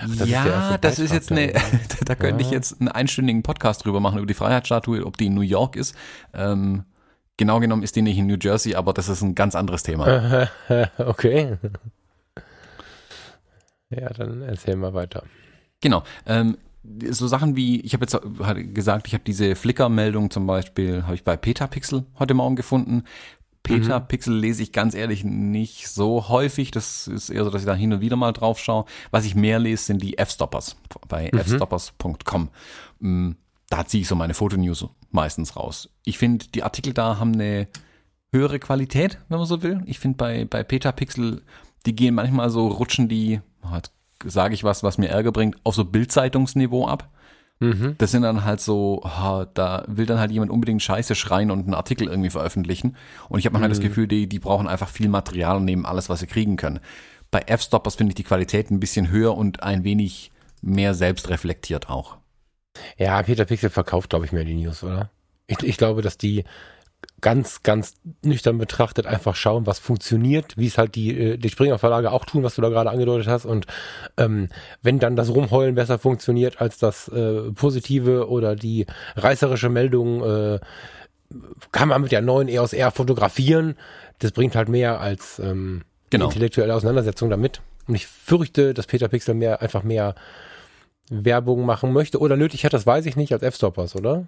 Ach, 0.00 0.26
ja, 0.26 0.78
das 0.78 0.98
ist 0.98 1.12
jetzt 1.12 1.30
eine, 1.30 1.52
da 2.04 2.14
könnte 2.14 2.42
ja. 2.42 2.48
ich 2.48 2.52
jetzt 2.52 2.80
einen 2.80 2.88
einstündigen 2.88 3.42
Podcast 3.42 3.84
drüber 3.84 4.00
machen, 4.00 4.18
über 4.18 4.26
die 4.26 4.34
Freiheitsstatue, 4.34 5.04
ob 5.04 5.16
die 5.16 5.26
in 5.26 5.34
New 5.34 5.40
York 5.40 5.76
ist. 5.76 5.94
Ähm, 6.32 6.84
genau 7.36 7.60
genommen 7.60 7.82
ist 7.82 7.96
die 7.96 8.02
nicht 8.02 8.18
in 8.18 8.26
New 8.26 8.36
Jersey, 8.40 8.74
aber 8.74 8.92
das 8.92 9.08
ist 9.08 9.22
ein 9.22 9.34
ganz 9.34 9.54
anderes 9.54 9.82
Thema. 9.82 10.48
okay. 10.98 11.58
Ja, 13.90 14.08
dann 14.10 14.42
erzähl 14.42 14.76
mal 14.76 14.94
weiter. 14.94 15.22
Genau. 15.80 16.02
Ähm, 16.26 16.56
so 17.10 17.26
Sachen 17.26 17.56
wie, 17.56 17.80
ich 17.80 17.94
habe 17.94 18.04
jetzt 18.04 18.18
gesagt, 18.74 19.06
ich 19.06 19.14
habe 19.14 19.24
diese 19.24 19.54
Flickr-Meldung 19.54 20.30
zum 20.30 20.46
Beispiel, 20.46 21.04
habe 21.04 21.14
ich 21.14 21.24
bei 21.24 21.36
Petapixel 21.36 22.04
heute 22.18 22.34
Morgen 22.34 22.56
gefunden. 22.56 23.04
Petapixel 23.64 24.34
mhm. 24.34 24.40
lese 24.40 24.62
ich 24.62 24.72
ganz 24.72 24.94
ehrlich 24.94 25.24
nicht 25.24 25.88
so 25.88 26.28
häufig. 26.28 26.70
Das 26.70 27.08
ist 27.08 27.30
eher 27.30 27.44
so, 27.44 27.50
dass 27.50 27.62
ich 27.62 27.66
da 27.66 27.74
hin 27.74 27.92
und 27.92 28.00
wieder 28.00 28.14
mal 28.14 28.32
drauf 28.32 28.60
schaue. 28.60 28.84
Was 29.10 29.24
ich 29.24 29.34
mehr 29.34 29.58
lese, 29.58 29.84
sind 29.84 30.02
die 30.02 30.16
F-Stoppers 30.18 30.76
bei 31.08 31.30
mhm. 31.32 31.40
fstoppers.com. 31.40 32.50
Mm, 33.00 33.30
da 33.70 33.86
ziehe 33.86 34.02
ich 34.02 34.08
so 34.08 34.14
meine 34.14 34.34
Fotonews 34.34 34.86
meistens 35.10 35.56
raus. 35.56 35.88
Ich 36.04 36.18
finde, 36.18 36.46
die 36.54 36.62
Artikel 36.62 36.92
da 36.92 37.18
haben 37.18 37.32
eine 37.32 37.66
höhere 38.30 38.58
Qualität, 38.58 39.18
wenn 39.28 39.38
man 39.38 39.46
so 39.46 39.62
will. 39.62 39.82
Ich 39.86 39.98
finde 39.98 40.18
bei, 40.18 40.44
bei 40.44 40.62
Petapixel, 40.62 41.42
die 41.86 41.96
gehen 41.96 42.14
manchmal 42.14 42.50
so, 42.50 42.68
rutschen 42.68 43.08
die, 43.08 43.40
jetzt 43.72 43.92
sage 44.24 44.54
ich 44.54 44.62
was, 44.62 44.82
was 44.82 44.98
mir 44.98 45.08
Ärger 45.08 45.32
bringt, 45.32 45.56
auf 45.64 45.74
so 45.74 45.84
Bildzeitungsniveau 45.84 46.86
ab. 46.86 47.08
Mhm. 47.60 47.94
Das 47.98 48.10
sind 48.10 48.22
dann 48.22 48.44
halt 48.44 48.60
so, 48.60 49.00
oh, 49.04 49.44
da 49.54 49.84
will 49.86 50.06
dann 50.06 50.18
halt 50.18 50.30
jemand 50.30 50.50
unbedingt 50.50 50.82
Scheiße 50.82 51.14
schreien 51.14 51.50
und 51.50 51.60
einen 51.60 51.74
Artikel 51.74 52.08
irgendwie 52.08 52.30
veröffentlichen. 52.30 52.96
Und 53.28 53.38
ich 53.38 53.46
habe 53.46 53.54
manchmal 53.54 53.68
mhm. 53.68 53.74
das 53.74 53.80
Gefühl, 53.80 54.08
die, 54.08 54.28
die 54.28 54.38
brauchen 54.38 54.66
einfach 54.66 54.88
viel 54.88 55.08
Material 55.08 55.56
und 55.56 55.64
nehmen 55.64 55.86
alles, 55.86 56.08
was 56.08 56.20
sie 56.20 56.26
kriegen 56.26 56.56
können. 56.56 56.80
Bei 57.30 57.40
F-Stoppers 57.40 57.94
finde 57.94 58.10
ich 58.10 58.16
die 58.16 58.24
Qualität 58.24 58.70
ein 58.70 58.80
bisschen 58.80 59.10
höher 59.10 59.36
und 59.36 59.62
ein 59.62 59.84
wenig 59.84 60.30
mehr 60.62 60.94
selbst 60.94 61.28
reflektiert 61.28 61.88
auch. 61.88 62.16
Ja, 62.96 63.22
Peter 63.22 63.44
Pixel 63.44 63.70
verkauft, 63.70 64.10
glaube 64.10 64.24
ich, 64.24 64.32
mehr 64.32 64.44
die 64.44 64.54
News, 64.54 64.82
oder? 64.82 65.10
Ich, 65.46 65.62
ich 65.62 65.76
glaube, 65.76 66.02
dass 66.02 66.18
die 66.18 66.44
ganz, 67.24 67.62
ganz 67.62 67.94
nüchtern 68.22 68.58
betrachtet 68.58 69.06
einfach 69.06 69.34
schauen, 69.34 69.66
was 69.66 69.78
funktioniert, 69.78 70.58
wie 70.58 70.66
es 70.66 70.76
halt 70.76 70.94
die, 70.94 71.18
äh, 71.18 71.36
die 71.38 71.48
Springer 71.48 71.78
Verlage 71.78 72.12
auch 72.12 72.26
tun, 72.26 72.42
was 72.42 72.54
du 72.54 72.60
da 72.60 72.68
gerade 72.68 72.90
angedeutet 72.90 73.28
hast. 73.28 73.46
Und 73.46 73.66
ähm, 74.18 74.50
wenn 74.82 74.98
dann 74.98 75.16
das 75.16 75.30
Rumheulen 75.30 75.74
besser 75.74 75.98
funktioniert 75.98 76.60
als 76.60 76.76
das 76.76 77.08
äh, 77.08 77.50
Positive 77.52 78.28
oder 78.28 78.54
die 78.56 78.84
reißerische 79.16 79.70
Meldung, 79.70 80.22
äh, 80.22 80.60
kann 81.72 81.88
man 81.88 82.02
mit 82.02 82.12
der 82.12 82.20
neuen 82.20 82.48
EOS 82.48 82.74
R 82.74 82.90
fotografieren. 82.90 83.76
Das 84.18 84.32
bringt 84.32 84.54
halt 84.54 84.68
mehr 84.68 85.00
als 85.00 85.38
ähm, 85.38 85.80
genau. 86.10 86.26
intellektuelle 86.26 86.74
Auseinandersetzung 86.74 87.30
damit. 87.30 87.62
Und 87.88 87.94
ich 87.94 88.06
fürchte, 88.06 88.74
dass 88.74 88.86
Peter 88.86 89.08
Pixel 89.08 89.34
mehr 89.34 89.62
einfach 89.62 89.82
mehr 89.82 90.14
Werbung 91.08 91.64
machen 91.64 91.94
möchte 91.94 92.18
oder 92.18 92.36
nötig 92.36 92.66
hat, 92.66 92.74
das 92.74 92.86
weiß 92.86 93.06
ich 93.06 93.16
nicht, 93.16 93.32
als 93.32 93.42
F-Stoppers, 93.42 93.96
oder? 93.96 94.26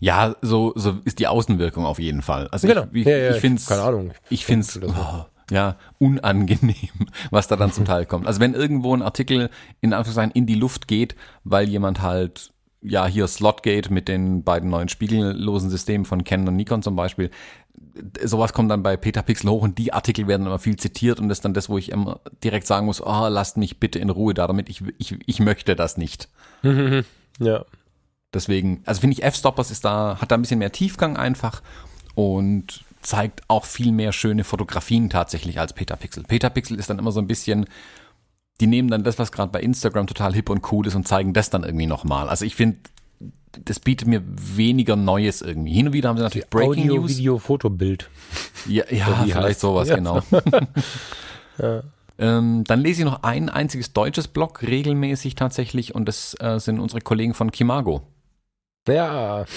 Ja, 0.00 0.34
so, 0.42 0.72
so 0.74 0.98
ist 1.04 1.18
die 1.18 1.26
Außenwirkung 1.26 1.84
auf 1.84 1.98
jeden 1.98 2.22
Fall. 2.22 2.48
Also 2.48 2.66
genau. 2.66 2.86
ich, 2.92 3.02
ich, 3.02 3.06
ja, 3.06 3.16
ja, 3.16 3.30
ich 3.30 3.40
finde 3.40 3.58
es, 3.58 3.66
keine 3.66 3.82
Ahnung. 3.82 4.12
Ich 4.30 4.44
finde 4.44 4.66
es, 4.66 4.80
oh, 4.82 5.24
ja, 5.50 5.76
unangenehm, 5.98 6.74
was 7.30 7.48
da 7.48 7.56
dann 7.56 7.72
zum 7.72 7.84
Teil 7.84 8.06
kommt. 8.06 8.26
Also 8.26 8.40
wenn 8.40 8.54
irgendwo 8.54 8.94
ein 8.94 9.02
Artikel 9.02 9.50
in 9.80 9.92
Anführungszeichen 9.92 10.32
in 10.32 10.46
die 10.46 10.54
Luft 10.54 10.88
geht, 10.88 11.14
weil 11.44 11.68
jemand 11.68 12.02
halt, 12.02 12.52
ja, 12.80 13.06
hier 13.06 13.28
Slotgate 13.28 13.92
mit 13.92 14.08
den 14.08 14.42
beiden 14.42 14.70
neuen 14.70 14.88
spiegellosen 14.88 15.70
Systemen 15.70 16.04
von 16.04 16.24
Canon 16.24 16.48
und 16.48 16.56
Nikon 16.56 16.82
zum 16.82 16.96
Beispiel, 16.96 17.30
sowas 18.24 18.52
kommt 18.52 18.70
dann 18.70 18.82
bei 18.82 18.96
Petapixel 18.96 19.50
hoch 19.50 19.62
und 19.62 19.78
die 19.78 19.92
Artikel 19.92 20.26
werden 20.26 20.46
immer 20.46 20.58
viel 20.58 20.76
zitiert 20.76 21.20
und 21.20 21.28
das 21.28 21.38
ist 21.38 21.44
dann 21.44 21.54
das, 21.54 21.68
wo 21.68 21.78
ich 21.78 21.90
immer 21.92 22.20
direkt 22.42 22.66
sagen 22.66 22.86
muss, 22.86 23.00
oh, 23.00 23.28
lasst 23.28 23.56
mich 23.56 23.78
bitte 23.78 23.98
in 23.98 24.10
Ruhe 24.10 24.34
da 24.34 24.46
damit, 24.46 24.68
ich, 24.68 24.82
ich, 24.98 25.16
ich 25.26 25.40
möchte 25.40 25.76
das 25.76 25.96
nicht. 25.96 26.28
ja. 27.38 27.64
Deswegen, 28.34 28.82
also 28.86 29.00
finde 29.00 29.14
ich, 29.14 29.22
F-Stoppers 29.22 29.70
ist 29.70 29.84
da, 29.84 30.18
hat 30.20 30.30
da 30.30 30.36
ein 30.36 30.42
bisschen 30.42 30.58
mehr 30.58 30.72
Tiefgang 30.72 31.16
einfach 31.16 31.62
und 32.14 32.84
zeigt 33.02 33.42
auch 33.48 33.64
viel 33.64 33.92
mehr 33.92 34.12
schöne 34.12 34.44
Fotografien 34.44 35.10
tatsächlich 35.10 35.58
als 35.60 35.72
Petapixel. 35.72 36.22
Petapixel 36.22 36.78
ist 36.78 36.88
dann 36.88 36.98
immer 36.98 37.12
so 37.12 37.20
ein 37.20 37.26
bisschen, 37.26 37.66
die 38.60 38.66
nehmen 38.66 38.88
dann 38.88 39.04
das, 39.04 39.18
was 39.18 39.32
gerade 39.32 39.50
bei 39.50 39.60
Instagram 39.60 40.06
total 40.06 40.32
hip 40.34 40.48
und 40.48 40.72
cool 40.72 40.86
ist 40.86 40.94
und 40.94 41.06
zeigen 41.06 41.32
das 41.32 41.50
dann 41.50 41.64
irgendwie 41.64 41.86
nochmal. 41.86 42.28
Also 42.28 42.44
ich 42.44 42.54
finde, 42.54 42.78
das 43.64 43.80
bietet 43.80 44.08
mir 44.08 44.22
weniger 44.24 44.96
Neues 44.96 45.42
irgendwie. 45.42 45.72
Hin 45.72 45.88
und 45.88 45.92
wieder 45.92 46.08
haben 46.08 46.16
sie 46.16 46.22
natürlich 46.22 46.48
Breaking 46.48 46.84
Audio, 46.84 46.94
News. 47.02 47.18
Video, 47.18 47.38
Foto, 47.38 47.68
Bild. 47.68 48.08
Ja, 48.66 48.84
ja 48.90 49.06
vielleicht 49.24 49.36
heißt. 49.36 49.60
sowas, 49.60 49.88
ja. 49.88 49.96
genau. 49.96 50.20
ja. 51.58 51.82
Ähm, 52.18 52.64
dann 52.64 52.80
lese 52.80 53.02
ich 53.02 53.04
noch 53.04 53.22
ein 53.22 53.48
einziges 53.48 53.92
deutsches 53.92 54.28
Blog 54.28 54.62
regelmäßig 54.62 55.34
tatsächlich 55.34 55.94
und 55.94 56.06
das 56.06 56.36
äh, 56.40 56.60
sind 56.60 56.78
unsere 56.78 57.00
Kollegen 57.00 57.34
von 57.34 57.50
Kimago. 57.50 58.02
Ja. 58.88 59.44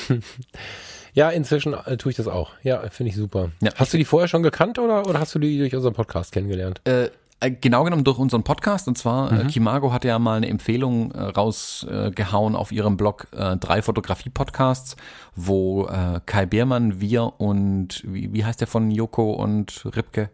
Ja, 1.15 1.29
inzwischen 1.29 1.73
äh, 1.73 1.95
tue 1.95 2.09
ich 2.09 2.17
das 2.17 2.27
auch. 2.27 2.51
Ja, 2.61 2.81
finde 2.89 3.09
ich 3.09 3.15
super. 3.15 3.49
Ja. 3.61 3.71
Hast 3.77 3.93
du 3.93 3.97
die 3.97 4.03
vorher 4.03 4.27
schon 4.27 4.43
gekannt 4.43 4.77
oder, 4.79 5.07
oder 5.07 5.17
hast 5.17 5.33
du 5.33 5.39
die 5.39 5.57
durch 5.57 5.73
unseren 5.73 5.93
Podcast 5.93 6.33
kennengelernt? 6.33 6.81
Äh, 6.83 7.05
äh 7.39 7.51
genau 7.51 7.85
genommen 7.85 8.03
durch 8.03 8.19
unseren 8.19 8.43
Podcast. 8.43 8.89
Und 8.89 8.97
zwar, 8.97 9.31
äh, 9.31 9.35
mhm. 9.35 9.41
äh, 9.41 9.45
Kimago 9.45 9.93
hat 9.93 10.03
ja 10.03 10.19
mal 10.19 10.35
eine 10.35 10.49
Empfehlung 10.49 11.11
äh, 11.13 11.21
rausgehauen 11.21 12.57
auf 12.57 12.73
ihrem 12.73 12.97
Blog 12.97 13.27
äh, 13.31 13.55
drei 13.55 13.81
Fotografie-Podcasts, 13.81 14.97
wo 15.37 15.85
äh, 15.85 16.19
Kai 16.25 16.45
Beermann, 16.45 16.99
wir 16.99 17.39
und 17.39 18.03
wie, 18.05 18.33
wie 18.33 18.43
heißt 18.43 18.59
der 18.59 18.67
von 18.67 18.91
Joko 18.91 19.31
und 19.35 19.85
Ripke? 19.95 20.29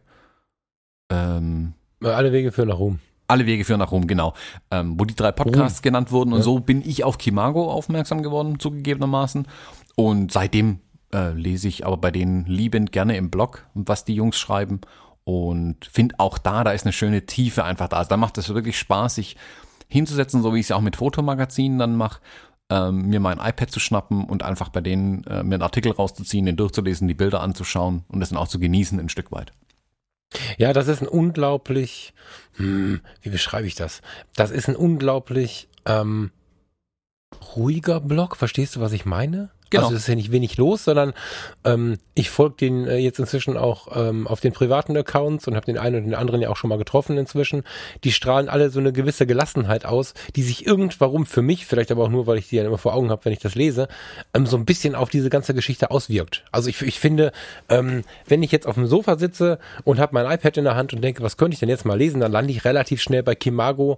Ähm, 1.12 1.73
Alle 2.04 2.32
Wege 2.32 2.51
führen 2.51 2.69
nach 2.69 2.80
Rom. 2.80 2.99
Alle 3.32 3.46
Wege 3.46 3.65
führen 3.65 3.80
nach 3.80 3.91
Rom, 3.91 4.08
genau. 4.08 4.34
Ähm, 4.70 5.00
wo 5.00 5.06
die 5.06 5.15
drei 5.15 5.32
Podcasts 5.32 5.80
oh. 5.80 5.84
genannt 5.84 6.12
wurden. 6.12 6.34
Und 6.34 6.39
ja. 6.39 6.44
so 6.44 6.60
bin 6.60 6.82
ich 6.88 7.04
auf 7.04 7.17
Kimago 7.17 7.72
aufmerksam 7.72 8.22
geworden, 8.22 8.60
zugegebenermaßen. 8.60 9.48
Und 9.96 10.32
seitdem 10.32 10.80
äh, 11.13 11.32
lese 11.32 11.67
ich 11.67 11.86
aber 11.86 11.98
bei 11.98 12.12
denen 12.12 12.46
liebend 12.46 12.91
gerne 12.91 13.17
im 13.17 13.30
Blog, 13.30 13.65
was 13.74 14.06
die 14.06 14.15
Jungs 14.15 14.38
schreiben. 14.38 14.82
Und 15.24 15.86
finde 15.86 16.15
auch 16.17 16.38
da, 16.38 16.63
da 16.63 16.72
ist 16.72 16.86
eine 16.86 16.94
schöne 16.94 17.26
Tiefe 17.26 17.63
einfach 17.63 17.88
da. 17.88 17.98
Also 17.98 18.10
da 18.10 18.17
macht 18.17 18.38
es 18.38 18.54
wirklich 18.54 18.78
Spaß, 18.78 19.15
sich 19.15 19.38
hinzusetzen, 19.88 20.41
so 20.41 20.54
wie 20.54 20.60
ich 20.60 20.67
es 20.67 20.72
auch 20.72 20.82
mit 20.82 20.96
Fotomagazinen 20.96 21.78
dann 21.78 21.96
mache. 21.96 22.20
ähm, 22.72 23.08
mir 23.08 23.20
mein 23.20 23.38
iPad 23.38 23.70
zu 23.70 23.80
schnappen 23.80 24.24
und 24.24 24.44
einfach 24.44 24.70
bei 24.70 24.80
denen 24.80 25.26
äh, 25.26 25.44
mir 25.44 25.56
einen 25.56 25.62
Artikel 25.62 25.91
rauszuziehen, 25.91 26.46
den 26.46 26.56
durchzulesen, 26.56 27.08
die 27.08 27.13
Bilder 27.13 27.41
anzuschauen 27.41 28.06
und 28.08 28.22
das 28.22 28.30
dann 28.30 28.38
auch 28.38 28.48
zu 28.48 28.60
genießen 28.60 29.00
ein 29.00 29.10
Stück 29.10 29.32
weit. 29.32 29.52
Ja, 30.58 30.72
das 30.72 30.88
ist 30.88 31.02
ein 31.02 31.10
unglaublich, 31.10 32.13
hm, 32.55 33.01
wie 33.21 33.29
beschreibe 33.29 33.67
ich 33.67 33.75
das? 33.75 34.01
Das 34.35 34.51
ist 34.51 34.67
ein 34.67 34.75
unglaublich 34.75 35.69
ähm, 35.85 36.31
ruhiger 37.55 37.99
Blog. 37.99 38.35
Verstehst 38.35 38.75
du, 38.75 38.81
was 38.81 38.91
ich 38.91 39.05
meine? 39.05 39.51
Genau. 39.71 39.86
Also 39.86 39.95
es 39.95 40.03
ist 40.03 40.07
ja 40.07 40.15
nicht 40.15 40.31
wenig 40.31 40.57
los, 40.57 40.84
sondern 40.84 41.13
ähm, 41.63 41.97
ich 42.13 42.29
folge 42.29 42.55
den 42.57 42.88
äh, 42.88 42.97
jetzt 42.97 43.19
inzwischen 43.19 43.57
auch 43.57 43.88
ähm, 43.95 44.27
auf 44.27 44.41
den 44.41 44.51
privaten 44.51 44.95
Accounts 44.97 45.47
und 45.47 45.55
habe 45.55 45.65
den 45.65 45.77
einen 45.77 45.95
und 45.95 46.03
den 46.03 46.13
anderen 46.13 46.41
ja 46.41 46.49
auch 46.49 46.57
schon 46.57 46.69
mal 46.69 46.77
getroffen 46.77 47.17
inzwischen. 47.17 47.63
Die 48.03 48.12
strahlen 48.12 48.49
alle 48.49 48.69
so 48.69 48.79
eine 48.79 48.91
gewisse 48.91 49.25
Gelassenheit 49.25 49.86
aus, 49.86 50.13
die 50.36 50.43
sich 50.43 50.67
irgendwann 50.67 51.25
für 51.25 51.41
mich, 51.41 51.65
vielleicht 51.65 51.89
aber 51.89 52.03
auch 52.03 52.10
nur, 52.10 52.27
weil 52.27 52.38
ich 52.38 52.49
die 52.49 52.57
ja 52.57 52.65
immer 52.65 52.77
vor 52.77 52.93
Augen 52.93 53.10
habe, 53.10 53.23
wenn 53.23 53.31
ich 53.31 53.39
das 53.39 53.55
lese, 53.55 53.88
ähm, 54.34 54.45
so 54.45 54.57
ein 54.57 54.65
bisschen 54.65 54.93
auf 54.93 55.10
diese 55.10 55.29
ganze 55.29 55.53
Geschichte 55.53 55.89
auswirkt. 55.89 56.43
Also 56.51 56.69
ich, 56.69 56.81
ich 56.81 56.99
finde, 56.99 57.31
ähm, 57.69 58.03
wenn 58.27 58.43
ich 58.43 58.51
jetzt 58.51 58.67
auf 58.67 58.75
dem 58.75 58.88
Sofa 58.88 59.17
sitze 59.17 59.57
und 59.86 59.99
habe 59.99 60.13
mein 60.13 60.29
iPad 60.29 60.57
in 60.57 60.65
der 60.65 60.75
Hand 60.75 60.93
und 60.93 61.01
denke, 61.01 61.23
was 61.23 61.38
könnte 61.38 61.53
ich 61.53 61.62
denn 61.62 61.69
jetzt 61.69 61.86
mal 61.86 61.97
lesen, 61.97 62.19
dann 62.19 62.31
lande 62.31 62.51
ich 62.51 62.65
relativ 62.65 63.01
schnell 63.01 63.23
bei 63.23 63.36
Kimago, 63.36 63.97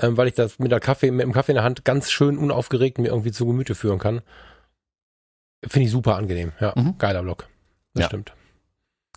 ähm, 0.00 0.16
weil 0.16 0.28
ich 0.28 0.34
das 0.34 0.58
mit 0.58 0.72
der 0.72 0.80
Kaffee, 0.80 1.10
mit 1.10 1.24
dem 1.24 1.32
Kaffee 1.32 1.52
in 1.52 1.56
der 1.56 1.64
Hand 1.64 1.84
ganz 1.84 2.10
schön 2.10 2.38
unaufgeregt 2.38 2.98
mir 2.98 3.08
irgendwie 3.08 3.32
zu 3.32 3.44
Gemüte 3.44 3.74
führen 3.74 3.98
kann. 3.98 4.22
Finde 5.66 5.86
ich 5.86 5.92
super 5.92 6.16
angenehm. 6.16 6.52
Ja, 6.60 6.72
mhm. 6.76 6.96
geiler 6.98 7.22
Blog. 7.22 7.48
Das 7.94 8.02
ja. 8.02 8.06
stimmt. 8.08 8.32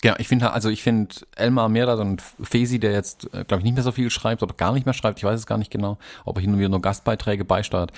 Genau, 0.01 0.15
ich 0.17 0.27
finde 0.27 0.51
also 0.51 0.69
ich 0.69 0.84
finde 0.84 1.15
Elmar 1.38 1.69
Mehrer 1.69 1.97
und 1.97 2.21
Fesi, 2.21 2.77
der 2.77 2.91
jetzt, 2.91 3.34
äh, 3.34 3.45
glaube 3.45 3.60
ich, 3.60 3.63
nicht 3.63 3.75
mehr 3.75 3.84
so 3.84 3.93
viel 3.93 4.10
schreibt 4.10 4.43
oder 4.43 4.53
gar 4.53 4.73
nicht 4.73 4.86
mehr 4.86 4.93
schreibt, 4.93 5.19
ich 5.19 5.23
weiß 5.23 5.39
es 5.39 5.47
gar 5.47 5.58
nicht 5.58 5.71
genau, 5.71 5.97
ob 6.25 6.38
er 6.38 6.41
hin 6.41 6.51
und 6.51 6.60
wieder 6.60 6.67
nur 6.67 6.82
Gastbeiträge 6.82 7.45
beisteuert. 7.45 7.93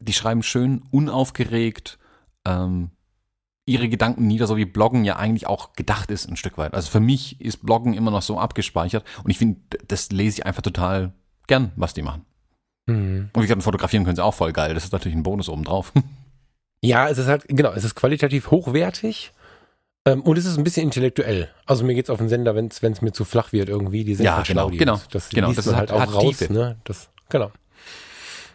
Die 0.00 0.14
schreiben 0.14 0.42
schön 0.42 0.82
unaufgeregt, 0.90 1.98
ähm, 2.46 2.90
ihre 3.66 3.90
Gedanken 3.90 4.26
nieder, 4.26 4.46
so 4.46 4.56
wie 4.56 4.64
Bloggen 4.64 5.04
ja 5.04 5.16
eigentlich 5.16 5.46
auch 5.46 5.74
gedacht 5.74 6.10
ist, 6.10 6.26
ein 6.26 6.36
Stück 6.36 6.56
weit. 6.56 6.72
Also 6.72 6.90
für 6.90 7.00
mich 7.00 7.38
ist 7.38 7.66
Bloggen 7.66 7.92
immer 7.92 8.10
noch 8.10 8.22
so 8.22 8.40
abgespeichert 8.40 9.04
und 9.22 9.30
ich 9.30 9.36
finde, 9.36 9.60
das 9.86 10.10
lese 10.10 10.40
ich 10.40 10.46
einfach 10.46 10.62
total 10.62 11.12
gern, 11.48 11.72
was 11.76 11.92
die 11.92 12.02
machen. 12.02 12.24
Mhm. 12.86 13.28
Und 13.32 13.42
wie 13.42 13.46
gesagt, 13.46 13.62
fotografieren 13.62 14.04
können 14.04 14.16
sie 14.16 14.24
auch 14.24 14.34
voll 14.34 14.52
geil. 14.54 14.72
Das 14.72 14.84
ist 14.84 14.92
natürlich 14.92 15.16
ein 15.16 15.22
Bonus 15.22 15.50
obendrauf. 15.50 15.92
Ja, 16.82 17.08
es 17.08 17.18
ist 17.18 17.28
halt, 17.28 17.44
genau, 17.48 17.72
es 17.72 17.84
ist 17.84 17.94
qualitativ 17.94 18.50
hochwertig. 18.50 19.32
Ähm, 20.04 20.22
und 20.22 20.36
es 20.36 20.46
ist 20.46 20.58
ein 20.58 20.64
bisschen 20.64 20.82
intellektuell. 20.84 21.48
Also 21.64 21.84
mir 21.84 21.94
geht's 21.94 22.10
auf 22.10 22.18
den 22.18 22.28
Sender, 22.28 22.56
wenn 22.56 22.66
es 22.66 23.02
mir 23.02 23.12
zu 23.12 23.24
flach 23.24 23.52
wird 23.52 23.68
irgendwie. 23.68 24.04
Die 24.04 24.16
sind 24.16 24.26
ja, 24.26 24.38
halt 24.38 24.48
genau, 24.48 24.68
genau, 24.68 25.00
das, 25.10 25.28
genau. 25.28 25.52
Das 25.52 25.66
ist 25.66 25.76
halt 25.76 25.92
auch 25.92 26.14
raus. 26.14 26.38
Tiefe. 26.38 26.52
Ne? 26.52 26.76
Das, 26.84 27.08
genau. 27.28 27.52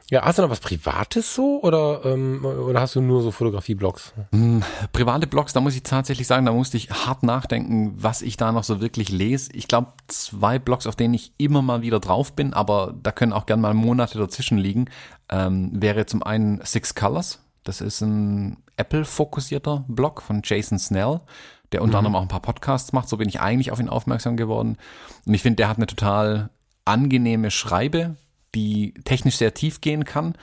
Ja, 0.10 0.24
hast 0.24 0.38
du 0.38 0.42
noch 0.42 0.50
was 0.50 0.62
Privates 0.62 1.36
so 1.36 1.62
oder, 1.62 2.02
ähm, 2.06 2.46
oder 2.46 2.80
hast 2.80 2.96
du 2.96 3.02
nur 3.02 3.22
so 3.22 3.32
Fotografie-Blogs? 3.32 4.14
Hm, 4.32 4.64
private 4.94 5.28
Blogs, 5.28 5.52
da 5.52 5.60
muss 5.60 5.76
ich 5.76 5.84
tatsächlich 5.84 6.28
sagen, 6.28 6.46
da 6.46 6.54
musste 6.54 6.78
ich 6.78 6.90
hart 6.92 7.24
nachdenken, 7.24 7.94
was 7.98 8.22
ich 8.22 8.38
da 8.38 8.54
noch 8.54 8.64
so 8.64 8.80
wirklich 8.80 9.10
lese. 9.10 9.52
Ich 9.54 9.68
glaube, 9.68 9.92
zwei 10.08 10.60
Blogs, 10.60 10.88
auf 10.88 10.96
denen 10.96 11.14
ich 11.14 11.34
immer 11.38 11.62
mal 11.62 11.82
wieder 11.82 12.00
drauf 12.00 12.32
bin, 12.32 12.54
aber 12.54 12.96
da 13.04 13.12
können 13.12 13.34
auch 13.34 13.46
gern 13.48 13.60
mal 13.60 13.74
Monate 13.74 14.18
dazwischen 14.18 14.58
liegen, 14.58 14.86
ähm, 15.30 15.72
wäre 15.74 16.06
zum 16.06 16.24
einen 16.24 16.62
Six 16.64 16.96
Colors 16.96 17.42
das 17.68 17.82
ist 17.82 18.02
ein 18.02 18.58
Apple-fokussierter 18.78 19.84
Blog 19.88 20.22
von 20.22 20.42
Jason 20.44 20.80
Snell, 20.80 21.20
der 21.72 21.82
unter 21.82 21.98
mhm. 22.02 22.08
anderem 22.08 22.16
auch 22.16 22.22
ein 22.22 22.28
paar 22.30 22.42
Podcasts 22.42 22.94
macht. 22.94 23.10
So 23.10 23.18
bin 23.18 23.28
ich 23.28 23.42
eigentlich 23.42 23.72
auf 23.72 23.80
ihn 23.80 23.90
aufmerksam 23.90 24.38
geworden. 24.38 24.78
Und 25.26 25.34
ich 25.34 25.42
finde, 25.42 25.58
der 25.58 25.70
hat 25.70 25.78
eine 25.78 25.88
total 25.88 26.50
angenehme 26.86 27.52
Schreibe, 27.52 28.16
die 28.56 28.94
technisch 29.04 29.36
sehr 29.36 29.54
tief 29.54 29.82
gehen 29.82 30.06
kann, 30.06 30.36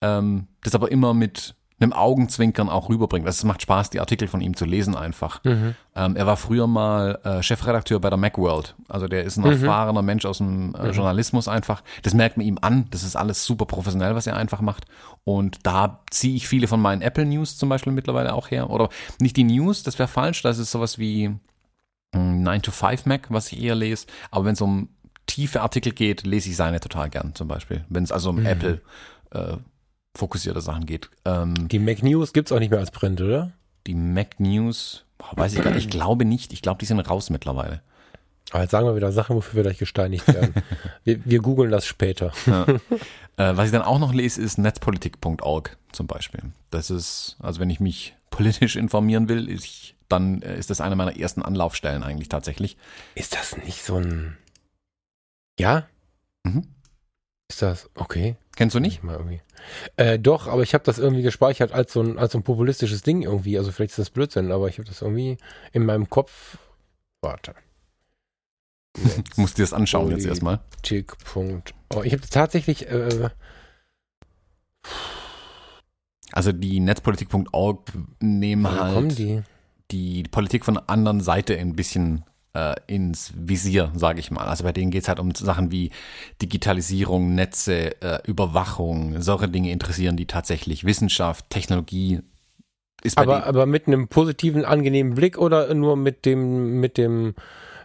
ähm, 0.00 0.46
das 0.62 0.74
aber 0.74 0.92
immer 0.92 1.14
mit 1.14 1.56
einem 1.80 1.92
Augenzwinkern 1.92 2.68
auch 2.68 2.88
rüberbringt. 2.88 3.26
Also 3.26 3.38
es 3.38 3.44
macht 3.44 3.62
Spaß, 3.62 3.90
die 3.90 4.00
Artikel 4.00 4.26
von 4.26 4.40
ihm 4.40 4.56
zu 4.56 4.64
lesen 4.64 4.96
einfach. 4.96 5.42
Mhm. 5.44 5.74
Ähm, 5.94 6.16
er 6.16 6.26
war 6.26 6.36
früher 6.36 6.66
mal 6.66 7.20
äh, 7.22 7.42
Chefredakteur 7.42 8.00
bei 8.00 8.10
der 8.10 8.18
Macworld. 8.18 8.74
Also 8.88 9.06
der 9.06 9.24
ist 9.24 9.36
ein 9.36 9.44
mhm. 9.44 9.52
erfahrener 9.52 10.02
Mensch 10.02 10.24
aus 10.24 10.38
dem 10.38 10.74
äh, 10.74 10.88
mhm. 10.88 10.92
Journalismus 10.92 11.46
einfach. 11.46 11.82
Das 12.02 12.14
merkt 12.14 12.36
man 12.36 12.46
ihm 12.46 12.58
an. 12.60 12.86
Das 12.90 13.04
ist 13.04 13.16
alles 13.16 13.44
super 13.44 13.66
professionell, 13.66 14.14
was 14.14 14.26
er 14.26 14.36
einfach 14.36 14.60
macht. 14.60 14.86
Und 15.24 15.58
da 15.62 16.00
ziehe 16.10 16.34
ich 16.34 16.48
viele 16.48 16.66
von 16.66 16.80
meinen 16.80 17.02
Apple 17.02 17.26
News 17.26 17.56
zum 17.56 17.68
Beispiel 17.68 17.92
mittlerweile 17.92 18.34
auch 18.34 18.50
her. 18.50 18.70
Oder 18.70 18.88
nicht 19.20 19.36
die 19.36 19.44
News, 19.44 19.82
das 19.84 19.98
wäre 19.98 20.08
falsch. 20.08 20.42
Das 20.42 20.58
ist 20.58 20.72
sowas 20.72 20.98
wie 20.98 21.36
9 22.12 22.46
hm, 22.46 22.62
to 22.62 22.72
5 22.72 23.06
Mac, 23.06 23.26
was 23.30 23.52
ich 23.52 23.62
eher 23.62 23.74
lese. 23.74 24.06
Aber 24.30 24.46
wenn 24.46 24.54
es 24.54 24.60
um 24.60 24.88
tiefe 25.26 25.60
Artikel 25.60 25.92
geht, 25.92 26.24
lese 26.26 26.50
ich 26.50 26.56
seine 26.56 26.80
total 26.80 27.10
gern 27.10 27.34
zum 27.34 27.46
Beispiel. 27.46 27.84
Wenn 27.88 28.02
es 28.02 28.10
also 28.10 28.30
um 28.30 28.40
mhm. 28.40 28.46
Apple 28.46 28.80
äh, 29.30 29.56
fokussierte 30.18 30.60
Sachen 30.60 30.84
geht. 30.84 31.08
Ähm, 31.24 31.68
die 31.68 31.78
Mac 31.78 32.02
News 32.02 32.32
gibt's 32.32 32.52
auch 32.52 32.58
nicht 32.58 32.70
mehr 32.70 32.80
als 32.80 32.90
Print, 32.90 33.20
oder? 33.20 33.52
Die 33.86 33.94
Mac 33.94 34.38
News, 34.40 35.04
boah, 35.16 35.30
weiß 35.36 35.54
ich 35.54 35.62
gar 35.62 35.70
nicht, 35.70 35.84
ich 35.86 35.90
glaube 35.90 36.24
nicht. 36.24 36.52
Ich 36.52 36.60
glaube, 36.60 36.78
die 36.78 36.84
sind 36.84 37.00
raus 37.00 37.30
mittlerweile. 37.30 37.80
Aber 38.50 38.62
jetzt 38.62 38.70
sagen 38.70 38.86
wir 38.86 38.96
wieder 38.96 39.12
Sachen, 39.12 39.36
wofür 39.36 39.56
wir 39.56 39.62
gleich 39.62 39.78
gesteinigt 39.78 40.26
werden. 40.28 40.54
wir, 41.04 41.24
wir 41.24 41.40
googeln 41.40 41.70
das 41.70 41.86
später. 41.86 42.32
Ja. 42.46 42.66
Äh, 43.36 43.56
was 43.56 43.66
ich 43.66 43.72
dann 43.72 43.82
auch 43.82 44.00
noch 44.00 44.12
lese, 44.12 44.42
ist 44.42 44.58
netzpolitik.org 44.58 45.76
zum 45.92 46.08
Beispiel. 46.08 46.40
Das 46.70 46.90
ist, 46.90 47.36
also 47.38 47.60
wenn 47.60 47.70
ich 47.70 47.78
mich 47.78 48.16
politisch 48.30 48.74
informieren 48.74 49.28
will, 49.28 49.48
ich, 49.48 49.94
dann 50.08 50.42
äh, 50.42 50.58
ist 50.58 50.70
das 50.70 50.80
eine 50.80 50.96
meiner 50.96 51.16
ersten 51.16 51.42
Anlaufstellen 51.42 52.02
eigentlich 52.02 52.28
tatsächlich. 52.28 52.76
Ist 53.14 53.36
das 53.36 53.56
nicht 53.58 53.84
so 53.84 53.96
ein, 53.96 54.36
ja? 55.58 55.86
Mhm. 56.42 56.66
Ist 57.50 57.62
das, 57.62 57.88
okay. 57.94 58.36
Kennst 58.56 58.74
du 58.74 58.80
nicht? 58.80 59.02
Mal 59.02 59.16
irgendwie. 59.16 59.40
Äh, 59.96 60.18
doch, 60.18 60.48
aber 60.48 60.62
ich 60.62 60.74
habe 60.74 60.84
das 60.84 60.98
irgendwie 60.98 61.22
gespeichert 61.22 61.72
als 61.72 61.92
so, 61.92 62.02
ein, 62.02 62.18
als 62.18 62.32
so 62.32 62.38
ein 62.38 62.42
populistisches 62.42 63.02
Ding 63.02 63.22
irgendwie. 63.22 63.56
Also 63.56 63.72
vielleicht 63.72 63.92
ist 63.92 63.98
das 63.98 64.10
Blödsinn, 64.10 64.52
aber 64.52 64.68
ich 64.68 64.78
habe 64.78 64.88
das 64.88 65.00
irgendwie 65.00 65.38
in 65.72 65.86
meinem 65.86 66.10
Kopf. 66.10 66.58
Warte. 67.22 67.54
Musst 69.36 69.58
dir 69.58 69.62
das 69.62 69.72
anschauen 69.72 70.10
jetzt 70.10 70.26
erstmal. 70.26 70.60
Oh, 71.94 72.02
ich 72.02 72.12
habe 72.12 72.22
tatsächlich. 72.28 72.88
Äh, 72.88 73.30
also 76.32 76.52
die 76.52 76.80
Netzpolitik.org 76.80 77.92
nehmen 78.20 78.70
halt 78.70 79.18
die? 79.18 79.42
die 79.90 80.24
Politik 80.24 80.64
von 80.64 80.74
der 80.74 80.90
anderen 80.90 81.20
Seite 81.20 81.56
ein 81.56 81.74
bisschen 81.74 82.24
äh, 82.58 82.74
ins 82.86 83.32
Visier, 83.36 83.92
sage 83.94 84.20
ich 84.20 84.30
mal. 84.30 84.46
Also 84.46 84.64
bei 84.64 84.72
denen 84.72 84.90
geht 84.90 85.02
es 85.02 85.08
halt 85.08 85.20
um 85.20 85.34
Sachen 85.34 85.70
wie 85.70 85.90
Digitalisierung, 86.42 87.34
Netze, 87.34 88.00
äh, 88.02 88.18
Überwachung, 88.26 89.20
solche 89.20 89.48
Dinge 89.48 89.70
interessieren 89.70 90.16
die 90.16 90.26
tatsächlich. 90.26 90.84
Wissenschaft, 90.84 91.48
Technologie. 91.50 92.20
Ist 93.02 93.16
bei 93.16 93.22
aber, 93.22 93.46
aber 93.46 93.66
mit 93.66 93.86
einem 93.86 94.08
positiven, 94.08 94.64
angenehmen 94.64 95.14
Blick 95.14 95.38
oder 95.38 95.72
nur 95.74 95.96
mit 95.96 96.26
dem, 96.26 96.80
mit 96.80 96.98
dem 96.98 97.34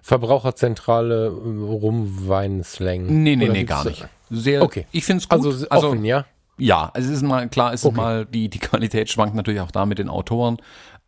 Verbraucherzentrale 0.02 1.30
Rumwein-Slang? 1.30 3.24
Nee, 3.24 3.36
nee, 3.36 3.50
nee, 3.50 3.64
gar 3.64 3.86
nicht. 3.86 4.08
Sehr, 4.32 4.64
okay. 4.64 4.88
Ich 4.92 5.06
finde 5.06 5.22
es 5.22 5.30
gut. 5.30 5.46
Also, 5.46 5.68
also 5.70 5.90
offen, 5.90 6.04
ja? 6.04 6.26
Ja, 6.58 6.92
es 6.96 7.08
ist 7.08 7.22
mal, 7.22 7.48
klar, 7.50 7.74
es 7.74 7.82
ist 7.82 7.86
okay. 7.86 7.98
mal, 7.98 8.26
die, 8.26 8.50
die 8.50 8.60
Qualität 8.60 9.10
schwankt 9.10 9.36
natürlich 9.36 9.62
auch 9.62 9.72
da 9.72 9.86
mit 9.86 10.00
den 10.00 10.10
Autoren. 10.10 10.58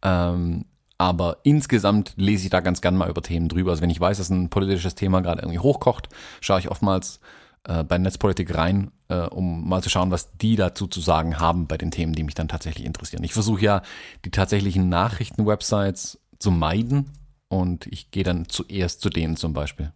Ähm, 0.04 0.66
aber 0.98 1.38
insgesamt 1.44 2.14
lese 2.16 2.46
ich 2.46 2.50
da 2.50 2.62
ganz 2.62 2.82
gern 2.82 2.96
mal 2.96 3.10
über 3.10 3.22
Themen 3.22 3.50
drüber. 3.50 3.72
Also 3.72 3.82
wenn 3.82 3.90
ich 3.90 4.00
weiß, 4.00 4.18
dass 4.18 4.30
ein 4.30 4.50
politisches 4.50 4.96
Thema 4.96 5.22
gerade 5.22 5.42
irgendwie 5.42 5.60
hochkocht, 5.60 6.10
schaue 6.42 6.60
ich 6.60 6.70
oftmals 6.70 7.20
äh, 7.68 7.84
bei 7.84 7.98
Netzpolitik 7.98 8.56
rein, 8.56 8.92
äh, 9.10 9.22
um 9.22 9.68
mal 9.68 9.84
zu 9.84 9.90
schauen, 9.90 10.12
was 10.12 10.32
die 10.38 10.56
dazu 10.56 10.88
zu 10.88 11.02
sagen 11.02 11.40
haben 11.40 11.68
bei 11.68 11.78
den 11.78 11.92
Themen, 11.92 12.14
die 12.14 12.24
mich 12.24 12.36
dann 12.36 12.48
tatsächlich 12.48 12.86
interessieren. 12.86 13.24
Ich 13.24 13.34
versuche 13.34 13.62
ja 13.62 13.82
die 14.24 14.32
tatsächlichen 14.32 14.90
Nachrichtenwebsites 14.90 16.20
zu 16.40 16.52
meiden 16.52 17.12
und 17.48 17.88
ich 17.88 18.12
gehe 18.12 18.24
dann 18.24 18.48
zuerst 18.48 19.02
zu 19.02 19.10
denen 19.10 19.36
zum 19.36 19.54
Beispiel. 19.54 19.92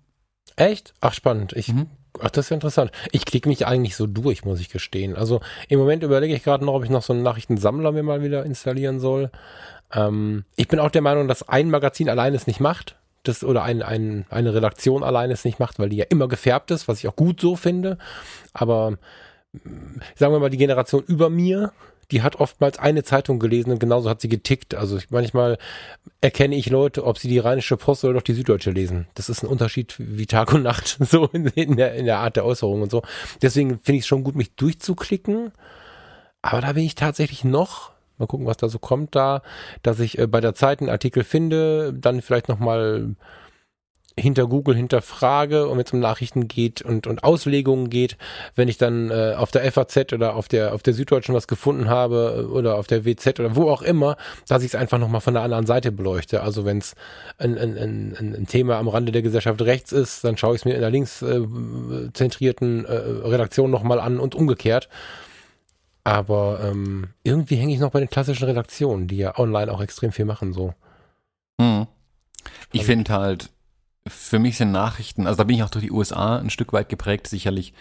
Echt? 0.55 0.93
Ach, 0.99 1.13
spannend. 1.13 1.53
Ich, 1.53 1.69
mhm. 1.69 1.88
Ach, 2.21 2.29
das 2.29 2.45
ist 2.45 2.49
ja 2.49 2.55
interessant. 2.55 2.91
Ich 3.12 3.25
klicke 3.25 3.47
mich 3.47 3.65
eigentlich 3.65 3.95
so 3.95 4.07
durch, 4.07 4.43
muss 4.43 4.59
ich 4.59 4.69
gestehen. 4.69 5.15
Also 5.15 5.41
im 5.67 5.79
Moment 5.79 6.03
überlege 6.03 6.35
ich 6.35 6.43
gerade 6.43 6.65
noch, 6.65 6.73
ob 6.73 6.83
ich 6.83 6.89
noch 6.89 7.03
so 7.03 7.13
einen 7.13 7.23
Nachrichtensammler 7.23 7.91
mir 7.91 8.03
mal 8.03 8.21
wieder 8.21 8.45
installieren 8.45 8.99
soll. 8.99 9.31
Ähm, 9.93 10.45
ich 10.56 10.67
bin 10.67 10.80
auch 10.80 10.91
der 10.91 11.02
Meinung, 11.02 11.28
dass 11.28 11.47
ein 11.47 11.69
Magazin 11.69 12.10
allein 12.10 12.34
es 12.34 12.47
nicht 12.47 12.60
macht. 12.60 12.95
Das, 13.23 13.43
oder 13.43 13.63
ein, 13.63 13.82
ein, 13.82 14.25
eine 14.30 14.54
Redaktion 14.54 15.04
allein 15.04 15.30
es 15.30 15.43
nicht 15.43 15.60
macht, 15.60 15.78
weil 15.78 15.89
die 15.89 15.97
ja 15.97 16.06
immer 16.10 16.28
gefärbt 16.28 16.71
ist, 16.71 16.88
was 16.88 16.99
ich 16.99 17.08
auch 17.08 17.15
gut 17.15 17.41
so 17.41 17.56
finde. 17.56 17.97
Aber 18.54 18.97
sagen 20.15 20.34
wir 20.34 20.39
mal, 20.39 20.49
die 20.49 20.58
Generation 20.58 21.04
über 21.04 21.30
mir, 21.30 21.73
die 22.12 22.21
hat 22.23 22.38
oftmals 22.38 22.80
eine 22.80 23.04
Zeitung 23.04 23.40
gelesen 23.40 23.71
und 23.71 23.79
genauso 23.79 24.10
hat 24.10 24.21
sie 24.21 24.29
getickt. 24.29 24.73
Also 24.73 24.98
ich, 24.98 25.12
manchmal 25.12 25.58
erkenne 26.21 26.56
ich 26.56 26.69
Leute, 26.69 27.06
ob 27.06 27.19
sie 27.19 27.27
die 27.27 27.40
Rheinische 27.40 27.77
Post 27.77 28.04
oder 28.04 28.15
doch 28.15 28.23
die 28.23 28.33
Süddeutsche 28.33 28.71
lesen. 28.71 29.08
Das 29.13 29.29
ist 29.29 29.44
ein 29.44 29.48
Unterschied 29.48 29.96
wie 30.00 30.25
Tag 30.25 30.54
und 30.54 30.63
Nacht, 30.63 30.98
so 31.02 31.25
in, 31.27 31.48
in, 31.48 31.77
der, 31.77 31.94
in 31.94 32.06
der 32.06 32.19
Art 32.19 32.35
der 32.35 32.46
Äußerung 32.46 32.81
und 32.81 32.92
so. 32.92 33.04
Deswegen 33.42 33.79
finde 33.79 33.98
ich 33.98 34.04
es 34.04 34.08
schon 34.08 34.23
gut, 34.23 34.35
mich 34.35 34.56
durchzuklicken. 34.56 35.52
Aber 36.42 36.62
da 36.62 36.73
bin 36.73 36.83
ich 36.83 36.96
tatsächlich 36.96 37.44
noch 37.44 37.92
Mal 38.20 38.28
gucken, 38.28 38.46
was 38.46 38.58
da 38.58 38.70
so 38.70 38.80
kommt 38.80 39.15
da, 39.15 39.42
dass 39.82 40.00
ich 40.00 40.17
äh, 40.17 40.28
bei 40.28 40.42
der 40.42 40.54
Zeit 40.54 40.82
einen 40.82 40.90
Artikel 40.90 41.24
finde, 41.24 41.94
dann 41.94 42.22
vielleicht 42.22 42.50
nochmal 42.50 43.15
hinter 44.20 44.48
Google 44.48 44.76
hinterfrage 44.76 45.67
und 45.67 45.78
wenn 45.78 45.86
es 45.86 45.94
um 45.94 46.00
Nachrichten 46.00 46.48
geht 46.48 46.82
und, 46.82 47.08
und 47.08 47.24
Auslegungen 47.24 47.90
geht, 47.90 48.17
wenn 48.56 48.67
ich 48.67 48.78
dann 48.78 49.10
äh, 49.10 49.34
auf 49.36 49.52
der 49.52 49.70
FAZ 49.72 50.13
oder 50.13 50.36
auf 50.36 50.48
der 50.48 50.74
auf 50.74 50.84
der 50.84 50.94
Süddeutschen 50.94 51.34
was 51.36 51.48
gefunden 51.48 51.90
habe 51.90 52.48
äh, 52.50 52.52
oder 52.52 52.76
auf 52.76 52.88
der 52.88 53.06
WZ 53.06 53.40
oder 53.40 53.56
wo 53.56 53.70
auch 53.70 53.82
immer, 53.82 54.17
dass 54.48 54.63
ich 54.63 54.70
es 54.70 54.76
einfach 54.76 54.98
nochmal 54.98 55.22
von 55.22 55.34
der 55.34 55.44
anderen 55.44 55.65
Seite 55.65 55.92
beleuchte. 55.92 56.42
Also 56.42 56.65
wenn 56.65 56.80
es 56.80 56.96
ein, 57.38 57.58
ein, 57.58 57.78
ein, 57.78 58.36
ein 58.36 58.48
Thema 58.48 58.78
am 58.78 58.88
Rande 58.88 59.12
der 59.12 59.22
Gesellschaft 59.22 59.62
rechts 59.62 59.92
ist, 59.92 60.24
dann 60.24 60.38
schaue 60.38 60.56
ich 60.56 60.62
es 60.62 60.65
mir 60.65 60.76
in 60.76 60.82
der 60.82 60.90
links 60.90 61.22
äh, 61.22 61.42
zentrierten 62.13 62.86
äh, 62.86 62.92
Redaktion 62.92 63.72
nochmal 63.72 64.00
an 64.00 64.20
und 64.20 64.36
umgekehrt. 64.36 64.90
Aber 66.04 66.62
ähm, 66.63 67.10
irgendwie 67.23 67.56
hänge 67.56 67.73
ich 67.73 67.79
noch 67.79 67.91
bei 67.91 68.00
den 68.00 68.10
klassischen 68.10 68.45
Redaktionen, 68.45 69.08
die 69.08 69.17
ja 69.17 69.37
online 69.37 69.71
auch 69.71 69.81
extrem 69.81 70.12
viel 70.12 70.25
machen 70.25 70.54
so. 70.54 70.73
Hm. 71.60 71.87
Ich 72.71 72.85
finde 72.85 73.12
halt, 73.12 73.50
für 74.08 74.39
mich 74.39 74.58
sind 74.58 74.71
Nachrichten, 74.71 75.27
also 75.27 75.37
da 75.37 75.43
bin 75.43 75.56
ich 75.56 75.63
auch 75.63 75.69
durch 75.69 75.85
die 75.85 75.91
USA 75.91 76.37
ein 76.37 76.50
Stück 76.50 76.73
weit 76.73 76.89
geprägt, 76.89 77.27
sicherlich. 77.27 77.73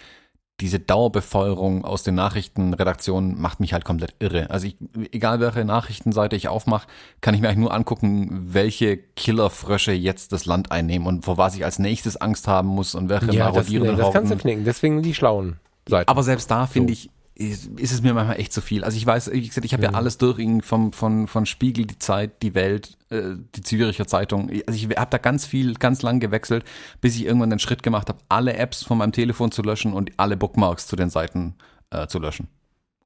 Diese 0.60 0.80
Dauerbefeuerung 0.80 1.84
aus 1.84 2.02
den 2.02 2.16
Nachrichtenredaktionen 2.16 3.40
macht 3.40 3.60
mich 3.60 3.72
halt 3.72 3.84
komplett 3.84 4.16
irre. 4.18 4.50
Also 4.50 4.66
ich, 4.66 4.76
egal 5.12 5.38
welche 5.38 5.64
Nachrichtenseite 5.64 6.34
ich 6.34 6.48
aufmache, 6.48 6.88
kann 7.20 7.32
ich 7.36 7.40
mir 7.40 7.46
eigentlich 7.46 7.60
nur 7.60 7.72
angucken, 7.72 8.48
welche 8.52 8.96
Killerfrösche 8.96 9.92
jetzt 9.92 10.32
das 10.32 10.46
Land 10.46 10.72
einnehmen 10.72 11.06
und 11.06 11.24
vor 11.24 11.38
was 11.38 11.54
ich 11.54 11.64
als 11.64 11.78
nächstes 11.78 12.16
Angst 12.16 12.48
haben 12.48 12.66
muss 12.66 12.96
und 12.96 13.08
welche 13.08 13.26
Ja, 13.26 13.52
das, 13.52 13.68
nee, 13.68 13.78
marodierenden 13.78 13.96
das 13.98 14.12
kannst 14.12 14.32
du 14.32 14.36
knicken. 14.36 14.64
Deswegen 14.64 15.00
die 15.00 15.14
schlauen 15.14 15.60
Seiten. 15.88 16.10
Aber 16.10 16.24
selbst 16.24 16.50
da 16.50 16.66
finde 16.66 16.92
ich, 16.92 17.08
ist 17.38 17.66
ist 17.78 17.92
es 17.92 18.02
mir 18.02 18.12
manchmal 18.14 18.38
echt 18.40 18.52
zu 18.52 18.60
viel. 18.60 18.82
Also 18.84 18.96
ich 18.96 19.06
weiß, 19.06 19.30
wie 19.32 19.46
gesagt, 19.46 19.64
ich 19.64 19.72
habe 19.72 19.84
ja 19.84 19.90
alles 19.94 20.18
durch 20.18 20.38
vom, 20.62 20.92
von, 20.92 21.28
von 21.28 21.46
Spiegel, 21.46 21.86
die 21.86 21.98
Zeit, 21.98 22.42
die 22.42 22.54
Welt, 22.54 22.98
äh, 23.10 23.36
die 23.54 23.62
Züricher 23.62 24.06
Zeitung. 24.08 24.50
Also 24.66 24.72
ich 24.76 24.84
habe 24.96 25.10
da 25.10 25.18
ganz 25.18 25.46
viel, 25.46 25.74
ganz 25.74 26.02
lang 26.02 26.18
gewechselt, 26.18 26.64
bis 27.00 27.14
ich 27.14 27.24
irgendwann 27.24 27.50
den 27.50 27.60
Schritt 27.60 27.82
gemacht 27.84 28.08
habe, 28.08 28.18
alle 28.28 28.54
Apps 28.54 28.82
von 28.82 28.98
meinem 28.98 29.12
Telefon 29.12 29.52
zu 29.52 29.62
löschen 29.62 29.92
und 29.92 30.10
alle 30.16 30.36
Bookmarks 30.36 30.88
zu 30.88 30.96
den 30.96 31.10
Seiten 31.10 31.54
äh, 31.90 32.08
zu 32.08 32.18
löschen. 32.18 32.48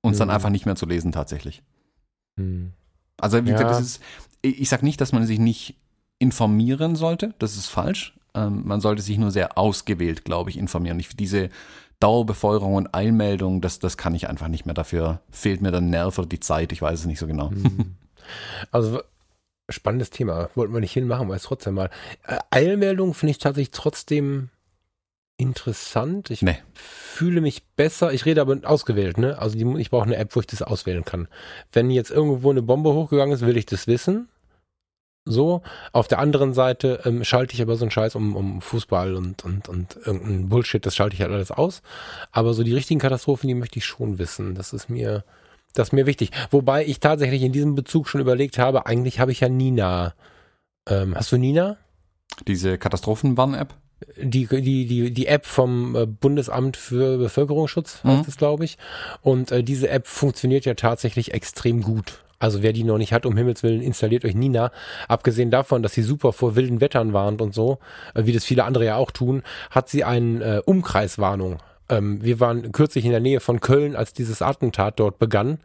Und 0.00 0.12
es 0.12 0.18
dann 0.18 0.28
Mhm. 0.28 0.34
einfach 0.34 0.50
nicht 0.50 0.64
mehr 0.66 0.76
zu 0.76 0.86
lesen 0.86 1.12
tatsächlich. 1.12 1.62
Hm. 2.38 2.72
Also 3.18 3.38
wie 3.38 3.50
gesagt, 3.52 3.60
Ja. 3.60 3.68
das 3.68 3.80
ist, 3.82 4.02
ich 4.40 4.62
ich 4.62 4.68
sag 4.70 4.82
nicht, 4.82 5.00
dass 5.00 5.12
man 5.12 5.26
sich 5.26 5.38
nicht 5.38 5.76
informieren 6.18 6.96
sollte, 6.96 7.34
das 7.38 7.56
ist 7.56 7.66
falsch. 7.66 8.14
Ähm, 8.34 8.62
man 8.64 8.80
sollte 8.80 9.02
sich 9.02 9.18
nur 9.18 9.30
sehr 9.30 9.58
ausgewählt, 9.58 10.24
glaube 10.24 10.48
ich, 10.48 10.56
informieren. 10.56 10.98
Ich, 10.98 11.14
diese 11.14 11.50
Dauerbefeuerung 12.02 12.74
und 12.74 12.94
Eilmeldung, 12.94 13.60
das, 13.60 13.78
das 13.78 13.96
kann 13.96 14.14
ich 14.14 14.28
einfach 14.28 14.48
nicht 14.48 14.66
mehr. 14.66 14.74
Dafür 14.74 15.20
fehlt 15.30 15.60
mir 15.62 15.70
der 15.70 15.80
Nerv 15.80 16.18
oder 16.18 16.28
die 16.28 16.40
Zeit, 16.40 16.72
ich 16.72 16.82
weiß 16.82 17.00
es 17.00 17.06
nicht 17.06 17.18
so 17.18 17.26
genau. 17.26 17.50
Hm. 17.50 17.96
Also 18.70 19.00
spannendes 19.68 20.10
Thema. 20.10 20.48
Wollten 20.54 20.72
wir 20.72 20.80
nicht 20.80 20.92
hinmachen, 20.92 21.26
aber 21.26 21.36
ist 21.36 21.44
trotzdem 21.44 21.74
mal. 21.74 21.90
Äh, 22.26 22.38
Eilmeldung 22.50 23.14
finde 23.14 23.32
ich 23.32 23.38
tatsächlich 23.38 23.70
trotzdem 23.72 24.48
interessant. 25.36 26.30
Ich 26.30 26.42
Nee. 26.42 26.58
fühle 26.74 27.40
mich 27.40 27.64
besser. 27.76 28.12
Ich 28.12 28.24
rede 28.26 28.40
aber 28.40 28.58
ausgewählt, 28.64 29.18
ne? 29.18 29.38
Also 29.38 29.56
die, 29.58 29.80
ich 29.80 29.90
brauche 29.90 30.04
eine 30.04 30.16
App, 30.16 30.36
wo 30.36 30.40
ich 30.40 30.46
das 30.46 30.62
auswählen 30.62 31.04
kann. 31.04 31.28
Wenn 31.72 31.90
jetzt 31.90 32.10
irgendwo 32.10 32.50
eine 32.50 32.62
Bombe 32.62 32.92
hochgegangen 32.92 33.34
ist, 33.34 33.44
will 33.44 33.56
ich 33.56 33.66
das 33.66 33.86
wissen. 33.86 34.28
So. 35.24 35.62
Auf 35.92 36.08
der 36.08 36.18
anderen 36.18 36.52
Seite 36.52 37.00
ähm, 37.04 37.22
schalte 37.24 37.54
ich 37.54 37.62
aber 37.62 37.76
so 37.76 37.84
einen 37.84 37.90
Scheiß 37.92 38.16
um, 38.16 38.34
um 38.34 38.60
Fußball 38.60 39.14
und, 39.14 39.44
und, 39.44 39.68
und 39.68 39.96
irgendein 40.04 40.48
Bullshit, 40.48 40.84
das 40.84 40.96
schalte 40.96 41.14
ich 41.14 41.22
halt 41.22 41.30
alles 41.30 41.50
aus. 41.52 41.82
Aber 42.32 42.54
so 42.54 42.64
die 42.64 42.74
richtigen 42.74 42.98
Katastrophen, 43.00 43.46
die 43.48 43.54
möchte 43.54 43.78
ich 43.78 43.84
schon 43.84 44.18
wissen. 44.18 44.54
Das 44.56 44.72
ist 44.72 44.88
mir, 44.90 45.24
das 45.74 45.88
ist 45.88 45.92
mir 45.92 46.06
wichtig. 46.06 46.30
Wobei 46.50 46.84
ich 46.84 46.98
tatsächlich 46.98 47.42
in 47.42 47.52
diesem 47.52 47.74
Bezug 47.76 48.08
schon 48.08 48.20
überlegt 48.20 48.58
habe, 48.58 48.86
eigentlich 48.86 49.20
habe 49.20 49.30
ich 49.30 49.40
ja 49.40 49.48
Nina. 49.48 50.14
Ähm, 50.88 51.14
hast 51.14 51.30
du 51.30 51.36
Nina? 51.36 51.76
Diese 52.48 52.76
Katastrophenwarn-App? 52.76 53.74
Die, 54.20 54.46
die, 54.48 54.86
die, 54.86 55.12
die 55.12 55.26
App 55.28 55.46
vom 55.46 55.94
äh, 55.94 56.06
Bundesamt 56.06 56.76
für 56.76 57.18
Bevölkerungsschutz 57.18 58.02
heißt 58.02 58.22
Mhm. 58.22 58.24
es, 58.28 58.36
glaube 58.36 58.64
ich. 58.64 58.76
Und 59.20 59.52
äh, 59.52 59.62
diese 59.62 59.88
App 59.88 60.08
funktioniert 60.08 60.64
ja 60.64 60.74
tatsächlich 60.74 61.32
extrem 61.32 61.82
gut. 61.82 62.21
Also 62.42 62.60
wer 62.60 62.72
die 62.72 62.82
noch 62.82 62.98
nicht 62.98 63.12
hat, 63.12 63.24
um 63.24 63.36
Himmels 63.36 63.62
Willen, 63.62 63.80
installiert 63.80 64.24
euch 64.24 64.34
Nina. 64.34 64.72
Abgesehen 65.06 65.52
davon, 65.52 65.84
dass 65.84 65.92
sie 65.92 66.02
super 66.02 66.32
vor 66.32 66.56
wilden 66.56 66.80
Wettern 66.80 67.12
warnt 67.12 67.40
und 67.40 67.54
so, 67.54 67.78
äh, 68.14 68.26
wie 68.26 68.32
das 68.32 68.44
viele 68.44 68.64
andere 68.64 68.84
ja 68.84 68.96
auch 68.96 69.12
tun, 69.12 69.44
hat 69.70 69.88
sie 69.88 70.02
eine 70.02 70.56
äh, 70.56 70.62
Umkreiswarnung. 70.64 71.58
Ähm, 71.88 72.20
wir 72.20 72.40
waren 72.40 72.72
kürzlich 72.72 73.04
in 73.04 73.12
der 73.12 73.20
Nähe 73.20 73.38
von 73.38 73.60
Köln, 73.60 73.94
als 73.94 74.12
dieses 74.12 74.42
Attentat 74.42 74.98
dort 74.98 75.20
begann, 75.20 75.60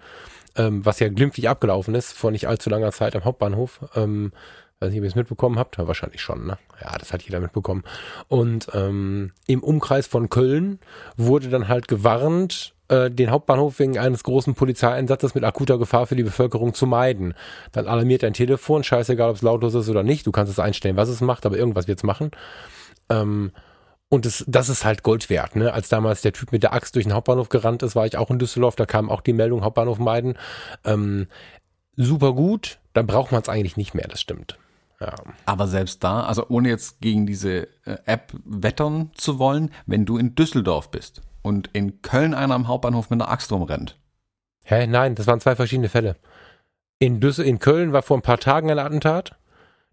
ähm, 0.56 0.86
was 0.86 1.00
ja 1.00 1.10
glimpflich 1.10 1.50
abgelaufen 1.50 1.96
ist, 1.96 2.14
vor 2.14 2.30
nicht 2.30 2.48
allzu 2.48 2.70
langer 2.70 2.92
Zeit 2.92 3.16
am 3.16 3.26
Hauptbahnhof. 3.26 3.80
Ähm, 3.96 4.32
weiß 4.80 4.92
nicht, 4.92 5.00
ob 5.00 5.04
ihr 5.06 5.10
es 5.10 5.16
mitbekommen 5.16 5.58
habt. 5.58 5.80
Wahrscheinlich 5.80 6.22
schon, 6.22 6.46
ne? 6.46 6.60
Ja, 6.80 6.96
das 7.00 7.12
hat 7.12 7.24
jeder 7.24 7.40
mitbekommen. 7.40 7.86
Und 8.28 8.68
ähm, 8.76 9.32
im 9.48 9.64
Umkreis 9.64 10.06
von 10.06 10.30
Köln 10.30 10.78
wurde 11.16 11.50
dann 11.50 11.68
halt 11.70 11.88
gewarnt, 11.88 12.76
äh, 12.90 13.12
den 13.12 13.32
Hauptbahnhof 13.32 13.80
wegen 13.80 13.98
eines 13.98 14.24
großen 14.24 14.56
Polizeieinsatzes 14.56 15.36
mit 15.36 15.44
akuter 15.44 15.78
Gefahr 15.78 16.08
für 16.08 16.16
die 16.16 16.24
Bevölkerung 16.24 16.74
zu 16.74 16.86
meiden. 16.86 17.34
Dann 17.72 17.88
alarmiert 17.88 18.24
dein 18.24 18.34
Telefon, 18.34 18.84
scheißegal, 18.84 19.30
ob 19.30 19.36
es 19.36 19.42
lautlos 19.42 19.76
ist 19.76 19.90
oder 19.90 20.04
nicht. 20.04 20.26
Du 20.26 20.32
kannst 20.32 20.52
es 20.52 20.60
einstellen, 20.60 20.98
was 20.98 21.10
es 21.10 21.22
macht, 21.22 21.46
aber 21.46 21.58
irgendwas 21.58 21.88
wird 21.88 22.00
es 22.00 22.04
machen. 22.04 22.32
Ähm, 23.10 23.52
und 24.10 24.26
das, 24.26 24.46
das 24.48 24.70
ist 24.70 24.86
halt 24.86 25.04
Gold 25.04 25.30
wert, 25.30 25.58
ne? 25.58 25.74
Als 25.74 25.90
damals 25.90 26.22
der 26.22 26.32
Typ 26.32 26.54
mit 26.54 26.64
der 26.64 26.74
Axt 26.74 26.96
durch 26.96 27.06
den 27.06 27.14
Hauptbahnhof 27.14 27.50
gerannt 27.50 27.84
ist, 27.84 27.96
war 27.96 28.06
ich 28.06 28.18
auch 28.18 28.32
in 28.32 28.40
Düsseldorf, 28.40 28.78
da 28.78 28.86
kam 28.86 29.10
auch 29.10 29.20
die 29.20 29.34
Meldung, 29.34 29.64
Hauptbahnhof 29.64 30.00
meiden. 30.00 30.38
Ähm, 30.86 31.28
super 31.98 32.32
gut, 32.34 32.80
dann 32.94 33.06
braucht 33.06 33.34
man 33.34 33.42
es 33.42 33.50
eigentlich 33.50 33.76
nicht 33.76 33.96
mehr, 33.96 34.08
das 34.08 34.22
stimmt. 34.22 34.58
Ja. 35.02 35.14
Aber 35.46 35.68
selbst 35.68 36.04
da, 36.04 36.24
also 36.24 36.46
ohne 36.48 36.70
jetzt 36.70 37.02
gegen 37.02 37.28
diese 37.28 37.68
äh, 37.86 37.98
App 38.06 38.32
wettern 38.46 39.12
zu 39.14 39.40
wollen, 39.40 39.72
wenn 39.86 40.06
du 40.06 40.18
in 40.18 40.36
Düsseldorf 40.36 40.90
bist 40.90 41.22
und 41.48 41.70
in 41.74 42.02
Köln 42.02 42.34
einer 42.34 42.54
am 42.54 42.68
Hauptbahnhof 42.68 43.10
mit 43.10 43.22
einer 43.22 43.32
Axt 43.32 43.52
rumrennt. 43.52 43.98
Hä, 44.66 44.86
nein, 44.86 45.16
das 45.16 45.28
waren 45.28 45.40
zwei 45.40 45.56
verschiedene 45.56 45.88
Fälle. 45.88 46.18
In, 47.00 47.22
Düssel 47.22 47.46
in 47.46 47.60
Köln 47.60 47.94
war 47.94 48.02
vor 48.02 48.18
ein 48.18 48.22
paar 48.22 48.38
Tagen 48.38 48.70
ein 48.70 48.80
Attentat. 48.80 49.38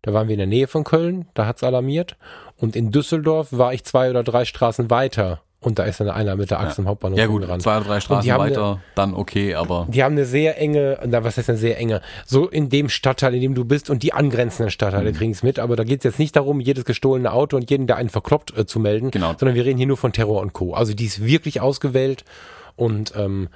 Da 0.03 0.13
waren 0.13 0.27
wir 0.27 0.35
in 0.35 0.39
der 0.39 0.49
Nähe 0.49 0.67
von 0.67 0.83
Köln, 0.83 1.29
da 1.35 1.47
hat's 1.47 1.63
alarmiert. 1.63 2.17
Und 2.57 2.75
in 2.75 2.91
Düsseldorf 2.91 3.53
war 3.53 3.73
ich 3.73 3.85
zwei 3.85 4.11
oder 4.11 4.25
drei 4.25 4.45
Straßen 4.45 4.91
weiter 4.91 5.44
und 5.65 5.79
da 5.79 5.85
ist 5.85 6.01
dann 6.01 6.09
einer 6.11 6.37
mit 6.37 6.51
der 6.51 6.61
Axt 6.61 6.79
im 6.79 6.87
Hauptbahnhof 6.87 7.19
Ja 7.19 7.27
gut, 7.27 7.41
rumgerannt. 7.43 7.63
zwei 7.63 7.77
oder 7.79 7.87
drei 7.87 8.01
Straßen 8.01 8.39
weiter, 8.39 8.81
dann 8.95 9.15
okay, 9.15 9.55
aber 9.55 9.87
Die 9.91 10.03
haben 10.05 10.13
eine 10.13 10.25
sehr 10.25 10.59
enge, 10.61 10.99
na, 11.07 11.25
was 11.25 11.37
heißt 11.37 11.49
eine 11.49 11.59
sehr 11.59 11.79
enge? 11.79 12.01
So 12.27 12.49
in 12.49 12.69
dem 12.69 12.89
Stadtteil, 12.89 13.35
in 13.35 13.41
dem 13.41 13.55
du 13.55 13.65
bist 13.65 13.91
und 13.91 14.03
die 14.03 14.13
angrenzenden 14.13 14.71
Stadtteile 14.71 15.11
Mhm. 15.13 15.17
kriegen 15.17 15.33
es 15.33 15.43
mit, 15.43 15.59
aber 15.59 15.77
da 15.77 15.85
geht 15.85 16.01
es 16.01 16.05
jetzt 16.05 16.19
nicht 16.19 16.37
darum, 16.37 16.61
jedes 16.61 16.85
gestohlene 16.85 17.33
Auto 17.33 17.57
und 17.57 17.71
jeden, 17.71 17.87
der 17.87 17.97
einen 17.97 18.09
verkloppt, 18.11 18.57
äh, 18.57 18.67
zu 18.67 18.79
melden, 18.81 19.11
Genau. 19.11 19.35
sondern 19.39 19.55
wir 19.55 19.65
reden 19.65 19.79
hier 19.79 19.87
nur 19.87 19.97
von 19.97 20.13
Terror 20.13 20.41
und 20.43 20.53
Co. 20.53 20.75
Also 20.75 20.95
die 20.95 21.07
ist 21.07 21.25
wirklich 21.25 21.61
ausgewählt 21.61 22.25
und 22.77 23.13
ähm, 23.17 23.49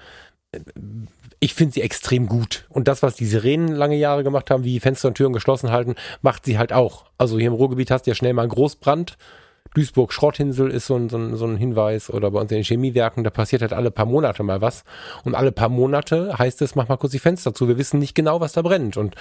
ich 1.40 1.54
finde 1.54 1.74
sie 1.74 1.82
extrem 1.82 2.26
gut. 2.26 2.64
Und 2.70 2.88
das, 2.88 3.02
was 3.02 3.14
die 3.14 3.26
Sirenen 3.26 3.68
lange 3.68 3.96
Jahre 3.96 4.24
gemacht 4.24 4.50
haben, 4.50 4.64
wie 4.64 4.80
Fenster 4.80 5.08
und 5.08 5.14
Türen 5.14 5.32
geschlossen 5.32 5.70
halten, 5.70 5.94
macht 6.22 6.44
sie 6.44 6.58
halt 6.58 6.72
auch. 6.72 7.04
Also 7.18 7.38
hier 7.38 7.48
im 7.48 7.52
Ruhrgebiet 7.52 7.90
hast 7.90 8.06
du 8.06 8.10
ja 8.10 8.14
schnell 8.14 8.32
mal 8.32 8.42
einen 8.42 8.50
Großbrand. 8.50 9.16
Duisburg 9.74 10.12
Schrottinsel 10.12 10.70
ist 10.70 10.86
so 10.86 10.96
ein, 10.96 11.08
so, 11.08 11.16
ein, 11.18 11.36
so 11.36 11.46
ein 11.46 11.56
Hinweis 11.56 12.10
oder 12.10 12.30
bei 12.30 12.40
uns 12.40 12.50
in 12.50 12.58
den 12.58 12.64
Chemiewerken, 12.64 13.24
da 13.24 13.30
passiert 13.30 13.62
halt 13.62 13.72
alle 13.72 13.90
paar 13.90 14.06
Monate 14.06 14.42
mal 14.42 14.60
was. 14.60 14.84
Und 15.24 15.34
alle 15.34 15.52
paar 15.52 15.68
Monate 15.68 16.38
heißt 16.38 16.62
es, 16.62 16.74
mach 16.74 16.88
mal 16.88 16.96
kurz 16.96 17.12
die 17.12 17.18
Fenster 17.18 17.54
zu. 17.54 17.68
Wir 17.68 17.78
wissen 17.78 17.98
nicht 17.98 18.14
genau, 18.14 18.40
was 18.40 18.52
da 18.52 18.62
brennt. 18.62 18.96
Und 18.96 19.14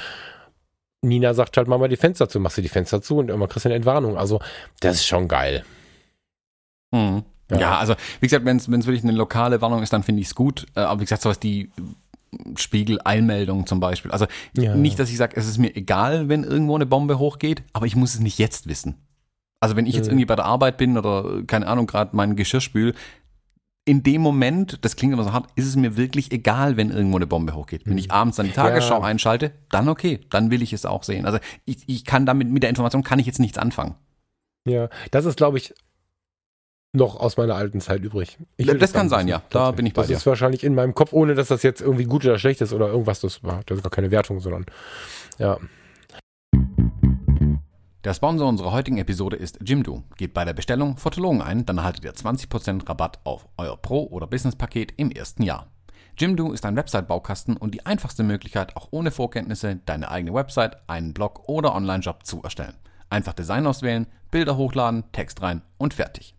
Nina 1.01 1.33
sagt 1.33 1.57
halt, 1.57 1.67
mach 1.67 1.77
mal 1.77 1.89
die 1.89 1.95
Fenster 1.97 2.27
zu. 2.29 2.39
Machst 2.39 2.57
du 2.57 2.61
die 2.61 2.69
Fenster 2.69 3.01
zu 3.01 3.17
und 3.17 3.29
immer 3.29 3.47
kriegst 3.47 3.65
du 3.65 3.69
eine 3.69 3.75
Entwarnung. 3.75 4.17
Also, 4.17 4.39
das 4.79 4.95
ist 4.95 5.05
schon 5.05 5.27
geil. 5.27 5.63
Mhm. 6.91 7.23
Ja. 7.51 7.59
Ja. 7.59 7.77
also 7.77 7.93
wie 8.19 8.27
gesagt, 8.27 8.45
wenn 8.45 8.57
es 8.57 8.67
wirklich 8.69 9.03
eine 9.03 9.13
lokale 9.13 9.61
Warnung 9.61 9.81
ist, 9.83 9.93
dann 9.93 10.03
finde 10.03 10.21
ich 10.21 10.27
es 10.27 10.35
gut. 10.35 10.65
Äh, 10.75 10.81
Aber 10.81 10.99
wie 10.99 11.05
gesagt, 11.05 11.21
sowas 11.21 11.39
die 11.39 11.69
Spiegel-Eilmeldung 12.55 13.65
zum 13.67 13.79
Beispiel. 13.79 14.11
Also 14.11 14.25
Ja. 14.55 14.75
nicht, 14.75 14.99
dass 14.99 15.09
ich 15.09 15.17
sage, 15.17 15.35
es 15.37 15.47
ist 15.47 15.57
mir 15.57 15.75
egal, 15.75 16.29
wenn 16.29 16.43
irgendwo 16.43 16.75
eine 16.75 16.85
Bombe 16.85 17.19
hochgeht, 17.19 17.63
aber 17.73 17.85
ich 17.85 17.95
muss 17.95 18.15
es 18.15 18.19
nicht 18.19 18.37
jetzt 18.37 18.67
wissen. 18.67 18.95
Also 19.59 19.75
wenn 19.75 19.85
ich 19.85 19.95
jetzt 19.95 20.05
Mhm. 20.05 20.11
irgendwie 20.11 20.25
bei 20.25 20.35
der 20.35 20.45
Arbeit 20.45 20.77
bin 20.77 20.97
oder 20.97 21.43
keine 21.47 21.67
Ahnung, 21.67 21.87
gerade 21.87 22.15
mein 22.15 22.35
Geschirr 22.35 22.61
spül, 22.61 22.93
in 23.85 24.03
dem 24.03 24.21
Moment, 24.21 24.79
das 24.83 24.97
klingt 24.97 25.13
immer 25.13 25.23
so 25.23 25.31
hart, 25.31 25.47
ist 25.55 25.65
es 25.65 25.77
mir 25.77 25.95
wirklich 25.95 26.31
egal, 26.33 26.75
wenn 26.75 26.91
irgendwo 26.91 27.15
eine 27.15 27.25
Bombe 27.27 27.55
hochgeht. 27.55 27.83
Wenn 27.85 27.97
ich 27.97 28.11
abends 28.11 28.35
dann 28.35 28.45
die 28.45 28.51
Tagesschau 28.51 28.99
Ja. 28.99 29.05
einschalte, 29.05 29.51
dann 29.69 29.87
okay, 29.87 30.19
dann 30.29 30.51
will 30.51 30.61
ich 30.61 30.73
es 30.73 30.85
auch 30.85 31.03
sehen. 31.03 31.25
Also 31.25 31.39
ich, 31.63 31.87
ich 31.87 32.03
kann 32.03 32.25
damit, 32.25 32.49
mit 32.49 32.63
der 32.63 32.69
Information 32.69 33.03
kann 33.03 33.17
ich 33.19 33.25
jetzt 33.25 33.39
nichts 33.39 33.57
anfangen. 33.57 33.95
Ja, 34.67 34.89
das 35.11 35.23
ist, 35.23 35.37
glaube 35.37 35.57
ich, 35.57 35.73
noch 36.93 37.15
aus 37.17 37.37
meiner 37.37 37.55
alten 37.55 37.79
Zeit 37.79 38.01
übrig. 38.03 38.37
Ich 38.57 38.67
will 38.67 38.77
Das 38.77 38.91
kann 38.91 39.07
sein, 39.07 39.27
wissen. 39.27 39.29
ja. 39.29 39.43
Da 39.49 39.71
bin 39.71 39.85
ich 39.85 39.93
bei 39.93 40.01
das 40.01 40.07
dir. 40.09 40.17
ist 40.17 40.25
wahrscheinlich 40.25 40.63
in 40.65 40.75
meinem 40.75 40.93
Kopf, 40.93 41.13
ohne 41.13 41.35
dass 41.35 41.47
das 41.47 41.63
jetzt 41.63 41.79
irgendwie 41.81 42.05
gut 42.05 42.25
oder 42.25 42.39
schlecht 42.39 42.59
ist 42.61 42.73
oder 42.73 42.87
irgendwas. 42.87 43.21
Das 43.21 43.43
war 43.43 43.61
das 43.65 43.77
ist 43.77 43.83
gar 43.83 43.89
keine 43.91 44.11
Wertung, 44.11 44.39
sondern 44.41 44.65
ja. 45.39 45.57
Der 48.07 48.13
Sponsor 48.13 48.47
unserer 48.47 48.71
heutigen 48.71 48.99
Episode 48.99 49.35
ist 49.35 49.59
Jimdo. 49.61 50.01
Gebt 50.15 50.33
bei 50.33 50.45
der 50.45 50.53
Bestellung 50.53 50.95
Fotologen 50.95 51.41
ein, 51.41 51.65
dann 51.65 51.79
erhaltet 51.79 52.05
ihr 52.05 52.13
20% 52.13 52.87
Rabatt 52.87 53.19
auf 53.25 53.49
euer 53.57 53.75
Pro- 53.75 54.07
oder 54.07 54.27
Business-Paket 54.27 54.93
im 54.95 55.11
ersten 55.11 55.43
Jahr. 55.43 55.67
Jimdo 56.17 56.53
ist 56.53 56.65
ein 56.65 56.77
Website-Baukasten 56.77 57.57
und 57.57 57.73
die 57.73 57.85
einfachste 57.85 58.23
Möglichkeit, 58.23 58.77
auch 58.77 58.87
ohne 58.91 59.11
Vorkenntnisse 59.11 59.81
deine 59.85 60.09
eigene 60.09 60.33
Website, 60.33 60.77
einen 60.87 61.13
Blog 61.13 61.49
oder 61.49 61.75
Online-Job 61.75 62.25
zu 62.25 62.41
erstellen. 62.43 62.75
Einfach 63.09 63.33
Design 63.33 63.67
auswählen, 63.67 64.07
Bilder 64.31 64.55
hochladen, 64.55 65.03
Text 65.11 65.41
rein 65.41 65.61
und 65.77 65.93
fertig. 65.93 66.36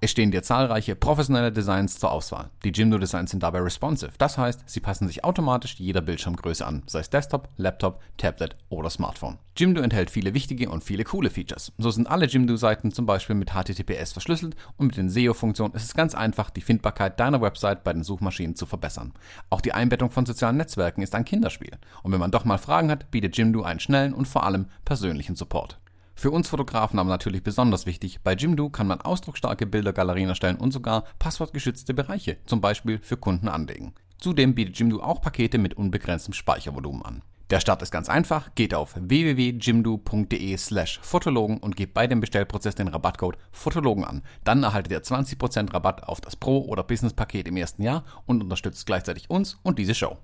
Es 0.00 0.12
stehen 0.12 0.30
dir 0.30 0.44
zahlreiche 0.44 0.94
professionelle 0.94 1.50
Designs 1.50 1.98
zur 1.98 2.12
Auswahl. 2.12 2.50
Die 2.62 2.68
Jimdo 2.68 2.98
Designs 2.98 3.32
sind 3.32 3.42
dabei 3.42 3.58
responsive, 3.58 4.12
das 4.16 4.38
heißt, 4.38 4.62
sie 4.66 4.78
passen 4.78 5.08
sich 5.08 5.24
automatisch 5.24 5.74
jeder 5.80 6.00
Bildschirmgröße 6.00 6.64
an, 6.64 6.84
sei 6.86 7.00
es 7.00 7.10
Desktop, 7.10 7.48
Laptop, 7.56 8.00
Tablet 8.16 8.54
oder 8.68 8.90
Smartphone. 8.90 9.38
Jimdo 9.56 9.80
enthält 9.80 10.10
viele 10.10 10.34
wichtige 10.34 10.70
und 10.70 10.84
viele 10.84 11.02
coole 11.02 11.30
Features. 11.30 11.72
So 11.78 11.90
sind 11.90 12.08
alle 12.08 12.26
Jimdo-Seiten 12.26 12.92
zum 12.92 13.06
Beispiel 13.06 13.34
mit 13.34 13.50
HTTPS 13.50 14.12
verschlüsselt 14.12 14.54
und 14.76 14.86
mit 14.86 14.96
den 14.96 15.10
SEO-Funktionen 15.10 15.74
ist 15.74 15.82
es 15.82 15.94
ganz 15.94 16.14
einfach, 16.14 16.50
die 16.50 16.60
Findbarkeit 16.60 17.18
deiner 17.18 17.40
Website 17.40 17.82
bei 17.82 17.92
den 17.92 18.04
Suchmaschinen 18.04 18.54
zu 18.54 18.66
verbessern. 18.66 19.14
Auch 19.50 19.60
die 19.60 19.72
Einbettung 19.72 20.10
von 20.10 20.26
sozialen 20.26 20.58
Netzwerken 20.58 21.02
ist 21.02 21.16
ein 21.16 21.24
Kinderspiel. 21.24 21.76
Und 22.04 22.12
wenn 22.12 22.20
man 22.20 22.30
doch 22.30 22.44
mal 22.44 22.58
Fragen 22.58 22.92
hat, 22.92 23.10
bietet 23.10 23.36
Jimdo 23.36 23.62
einen 23.62 23.80
schnellen 23.80 24.14
und 24.14 24.28
vor 24.28 24.44
allem 24.44 24.66
persönlichen 24.84 25.34
Support. 25.34 25.80
Für 26.18 26.32
uns 26.32 26.48
Fotografen 26.48 26.98
aber 26.98 27.10
natürlich 27.10 27.44
besonders 27.44 27.86
wichtig, 27.86 28.18
bei 28.24 28.34
Jimdo 28.34 28.70
kann 28.70 28.88
man 28.88 29.00
ausdrucksstarke 29.00 29.66
Bildergalerien 29.66 30.28
erstellen 30.28 30.56
und 30.56 30.72
sogar 30.72 31.04
passwortgeschützte 31.20 31.94
Bereiche, 31.94 32.38
zum 32.44 32.60
Beispiel 32.60 32.98
für 33.00 33.16
Kunden 33.16 33.46
anlegen. 33.46 33.94
Zudem 34.18 34.56
bietet 34.56 34.76
Jimdo 34.76 35.00
auch 35.00 35.20
Pakete 35.20 35.58
mit 35.58 35.74
unbegrenztem 35.74 36.34
Speichervolumen 36.34 37.04
an. 37.04 37.22
Der 37.50 37.60
Start 37.60 37.82
ist 37.82 37.92
ganz 37.92 38.08
einfach, 38.08 38.52
geht 38.56 38.74
auf 38.74 38.96
www.jimdo.de 38.98 40.56
slash 40.56 40.98
Fotologen 41.04 41.58
und 41.58 41.76
gebt 41.76 41.94
bei 41.94 42.08
dem 42.08 42.18
Bestellprozess 42.18 42.74
den 42.74 42.88
Rabattcode 42.88 43.38
Fotologen 43.52 44.04
an. 44.04 44.24
Dann 44.42 44.64
erhaltet 44.64 44.90
ihr 44.90 45.04
20% 45.04 45.72
Rabatt 45.72 46.02
auf 46.02 46.20
das 46.20 46.34
Pro- 46.34 46.64
oder 46.64 46.82
Business-Paket 46.82 47.46
im 47.46 47.56
ersten 47.56 47.84
Jahr 47.84 48.02
und 48.26 48.42
unterstützt 48.42 48.86
gleichzeitig 48.86 49.30
uns 49.30 49.56
und 49.62 49.78
diese 49.78 49.94
Show. 49.94 50.18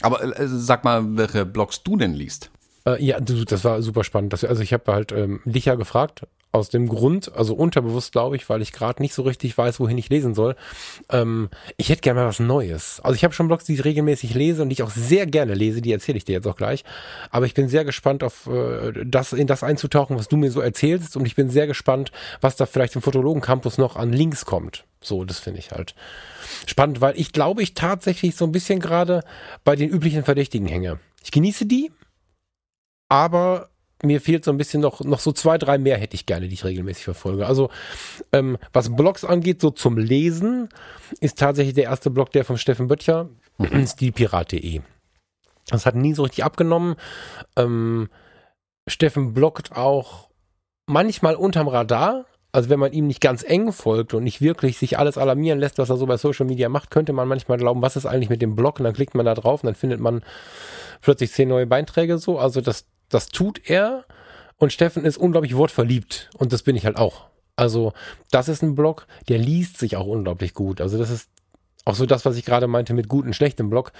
Aber 0.00 0.22
äh, 0.22 0.48
sag 0.48 0.84
mal, 0.84 1.18
welche 1.18 1.44
Blogs 1.44 1.82
du 1.82 1.98
denn 1.98 2.14
liest. 2.14 2.50
Äh, 2.86 3.02
ja, 3.02 3.20
du, 3.20 3.44
das 3.44 3.64
war 3.64 3.82
super 3.82 4.04
spannend. 4.04 4.32
Das, 4.32 4.44
also 4.44 4.62
ich 4.62 4.72
habe 4.72 4.92
halt 4.92 5.12
ähm, 5.12 5.40
dich 5.44 5.66
ja 5.66 5.74
gefragt, 5.74 6.26
aus 6.50 6.70
dem 6.70 6.88
Grund, 6.88 7.32
also 7.34 7.54
unterbewusst 7.54 8.12
glaube 8.12 8.36
ich, 8.36 8.48
weil 8.48 8.62
ich 8.62 8.72
gerade 8.72 9.02
nicht 9.02 9.12
so 9.12 9.22
richtig 9.22 9.56
weiß, 9.56 9.80
wohin 9.80 9.98
ich 9.98 10.08
lesen 10.08 10.34
soll. 10.34 10.56
Ähm, 11.10 11.50
ich 11.76 11.90
hätte 11.90 12.00
gerne 12.00 12.20
mal 12.20 12.26
was 12.26 12.40
Neues. 12.40 13.00
Also 13.00 13.14
ich 13.16 13.24
habe 13.24 13.34
schon 13.34 13.48
Blogs, 13.48 13.64
die 13.64 13.74
ich 13.74 13.84
regelmäßig 13.84 14.34
lese 14.34 14.62
und 14.62 14.70
die 14.70 14.74
ich 14.74 14.82
auch 14.82 14.90
sehr 14.90 15.26
gerne 15.26 15.54
lese, 15.54 15.82
die 15.82 15.92
erzähle 15.92 16.16
ich 16.18 16.24
dir 16.24 16.32
jetzt 16.32 16.46
auch 16.46 16.56
gleich. 16.56 16.84
Aber 17.30 17.44
ich 17.46 17.54
bin 17.54 17.68
sehr 17.68 17.84
gespannt 17.84 18.24
auf 18.24 18.46
äh, 18.46 18.92
das, 19.04 19.32
in 19.32 19.46
das 19.46 19.62
einzutauchen, 19.62 20.18
was 20.18 20.28
du 20.28 20.36
mir 20.36 20.50
so 20.50 20.60
erzählst 20.60 21.16
und 21.16 21.26
ich 21.26 21.36
bin 21.36 21.50
sehr 21.50 21.66
gespannt, 21.66 22.12
was 22.40 22.56
da 22.56 22.64
vielleicht 22.64 22.96
im 22.96 23.02
Fotologen 23.02 23.42
Campus 23.42 23.76
noch 23.76 23.96
an 23.96 24.12
Links 24.12 24.46
kommt. 24.46 24.84
So, 25.00 25.24
das 25.24 25.38
finde 25.38 25.60
ich 25.60 25.70
halt 25.70 25.94
spannend, 26.66 27.00
weil 27.00 27.18
ich 27.18 27.32
glaube, 27.32 27.62
ich 27.62 27.74
tatsächlich 27.74 28.36
so 28.36 28.44
ein 28.46 28.52
bisschen 28.52 28.80
gerade 28.80 29.22
bei 29.64 29.76
den 29.76 29.90
üblichen 29.90 30.24
Verdächtigen 30.24 30.66
hänge. 30.66 30.98
Ich 31.22 31.30
genieße 31.30 31.66
die, 31.66 31.92
aber 33.08 33.68
mir 34.02 34.20
fehlt 34.20 34.44
so 34.44 34.50
ein 34.50 34.58
bisschen 34.58 34.80
noch, 34.80 35.00
noch 35.00 35.18
so 35.18 35.32
zwei, 35.32 35.58
drei 35.58 35.78
mehr 35.78 35.98
hätte 35.98 36.14
ich 36.14 36.26
gerne, 36.26 36.48
die 36.48 36.54
ich 36.54 36.64
regelmäßig 36.64 37.04
verfolge. 37.04 37.46
Also, 37.46 37.70
ähm, 38.32 38.58
was 38.72 38.94
Blogs 38.94 39.24
angeht, 39.24 39.60
so 39.60 39.70
zum 39.70 39.98
Lesen, 39.98 40.68
ist 41.20 41.38
tatsächlich 41.38 41.74
der 41.74 41.84
erste 41.84 42.10
Blog 42.10 42.30
der 42.30 42.44
von 42.44 42.58
Steffen 42.58 42.86
Böttcher, 42.86 43.28
mhm. 43.58 43.86
stilpirat.de. 43.86 44.82
Das 45.70 45.84
hat 45.84 45.96
nie 45.96 46.14
so 46.14 46.22
richtig 46.22 46.44
abgenommen. 46.44 46.94
Ähm, 47.56 48.08
Steffen 48.86 49.34
bloggt 49.34 49.72
auch 49.72 50.28
manchmal 50.86 51.34
unterm 51.34 51.68
Radar. 51.68 52.24
Also 52.50 52.70
wenn 52.70 52.80
man 52.80 52.92
ihm 52.92 53.06
nicht 53.06 53.20
ganz 53.20 53.42
eng 53.42 53.72
folgt 53.72 54.14
und 54.14 54.24
nicht 54.24 54.40
wirklich 54.40 54.78
sich 54.78 54.98
alles 54.98 55.18
alarmieren 55.18 55.58
lässt, 55.58 55.76
was 55.76 55.90
er 55.90 55.98
so 55.98 56.06
bei 56.06 56.16
Social 56.16 56.46
Media 56.46 56.70
macht, 56.70 56.90
könnte 56.90 57.12
man 57.12 57.28
manchmal 57.28 57.58
glauben, 57.58 57.82
was 57.82 57.96
ist 57.96 58.06
eigentlich 58.06 58.30
mit 58.30 58.40
dem 58.40 58.54
Blog? 58.54 58.78
Und 58.80 58.84
dann 58.84 58.94
klickt 58.94 59.14
man 59.14 59.26
da 59.26 59.34
drauf 59.34 59.62
und 59.62 59.66
dann 59.66 59.74
findet 59.74 60.00
man 60.00 60.22
plötzlich 61.02 61.30
zehn 61.30 61.48
neue 61.48 61.66
Beiträge 61.66 62.16
so. 62.16 62.38
Also 62.38 62.62
das 62.62 62.86
das 63.08 63.28
tut 63.28 63.68
er. 63.68 64.04
Und 64.56 64.72
Steffen 64.72 65.04
ist 65.04 65.16
unglaublich 65.16 65.56
wortverliebt. 65.56 66.30
Und 66.36 66.52
das 66.52 66.62
bin 66.62 66.76
ich 66.76 66.84
halt 66.84 66.96
auch. 66.96 67.26
Also, 67.56 67.92
das 68.30 68.48
ist 68.48 68.62
ein 68.62 68.74
Blog, 68.74 69.06
der 69.28 69.38
liest 69.38 69.78
sich 69.78 69.96
auch 69.96 70.06
unglaublich 70.06 70.54
gut. 70.54 70.80
Also, 70.80 70.98
das 70.98 71.10
ist 71.10 71.28
auch 71.84 71.94
so 71.94 72.06
das, 72.06 72.24
was 72.24 72.36
ich 72.36 72.44
gerade 72.44 72.66
meinte 72.66 72.94
mit 72.94 73.08
gut 73.08 73.24
und 73.24 73.34
schlechtem 73.34 73.70
Blog. 73.70 73.92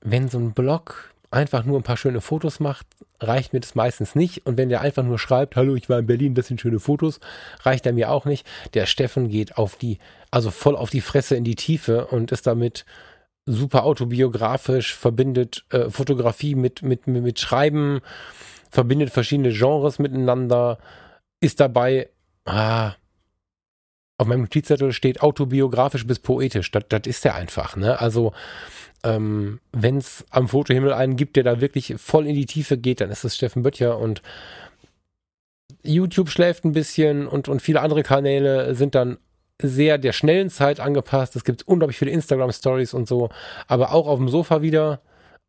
Wenn 0.00 0.28
so 0.28 0.38
ein 0.38 0.52
Blog 0.52 1.14
einfach 1.30 1.64
nur 1.64 1.78
ein 1.78 1.82
paar 1.82 1.96
schöne 1.96 2.20
Fotos 2.20 2.60
macht, 2.60 2.86
reicht 3.20 3.52
mir 3.52 3.60
das 3.60 3.74
meistens 3.74 4.14
nicht. 4.14 4.46
Und 4.46 4.56
wenn 4.56 4.68
der 4.68 4.80
einfach 4.80 5.02
nur 5.02 5.18
schreibt, 5.18 5.56
hallo, 5.56 5.74
ich 5.74 5.88
war 5.88 5.98
in 5.98 6.06
Berlin, 6.06 6.34
das 6.34 6.46
sind 6.46 6.60
schöne 6.60 6.80
Fotos, 6.80 7.20
reicht 7.62 7.84
er 7.86 7.92
mir 7.92 8.10
auch 8.10 8.24
nicht. 8.24 8.46
Der 8.74 8.86
Steffen 8.86 9.28
geht 9.28 9.58
auf 9.58 9.76
die, 9.76 9.98
also 10.30 10.50
voll 10.50 10.76
auf 10.76 10.90
die 10.90 11.00
Fresse 11.00 11.36
in 11.36 11.44
die 11.44 11.56
Tiefe 11.56 12.06
und 12.06 12.32
ist 12.32 12.46
damit 12.46 12.86
super 13.46 13.84
autobiografisch, 13.84 14.94
verbindet 14.94 15.64
äh, 15.70 15.90
Fotografie 15.90 16.54
mit, 16.54 16.82
mit, 16.82 17.06
mit 17.06 17.38
Schreiben, 17.38 18.00
verbindet 18.70 19.10
verschiedene 19.10 19.52
Genres 19.52 19.98
miteinander, 19.98 20.78
ist 21.40 21.60
dabei, 21.60 22.08
ah, 22.46 22.94
auf 24.16 24.26
meinem 24.26 24.42
Notizzettel 24.42 24.92
steht 24.92 25.22
autobiografisch 25.22 26.06
bis 26.06 26.18
poetisch. 26.20 26.70
Das, 26.70 26.84
das 26.88 27.02
ist 27.06 27.24
er 27.26 27.34
einfach, 27.34 27.76
ne? 27.76 28.00
Also, 28.00 28.32
ähm, 29.02 29.60
wenn 29.72 29.98
es 29.98 30.24
am 30.30 30.48
Fotohimmel 30.48 30.92
einen 30.92 31.16
gibt, 31.16 31.36
der 31.36 31.42
da 31.42 31.60
wirklich 31.60 31.94
voll 31.98 32.26
in 32.26 32.34
die 32.34 32.46
Tiefe 32.46 32.78
geht, 32.78 33.00
dann 33.00 33.10
ist 33.10 33.24
es 33.24 33.36
Steffen 33.36 33.62
Böttcher 33.62 33.98
und 33.98 34.22
YouTube 35.82 36.30
schläft 36.30 36.64
ein 36.64 36.72
bisschen 36.72 37.26
und, 37.26 37.48
und 37.48 37.60
viele 37.60 37.80
andere 37.80 38.02
Kanäle 38.02 38.74
sind 38.74 38.94
dann 38.94 39.18
sehr 39.60 39.98
der 39.98 40.12
schnellen 40.12 40.50
Zeit 40.50 40.80
angepasst. 40.80 41.36
Es 41.36 41.44
gibt 41.44 41.66
unglaublich 41.66 41.98
viele 41.98 42.10
Instagram-Stories 42.10 42.94
und 42.94 43.06
so, 43.06 43.30
aber 43.66 43.92
auch 43.92 44.06
auf 44.06 44.18
dem 44.18 44.28
Sofa 44.28 44.62
wieder, 44.62 45.00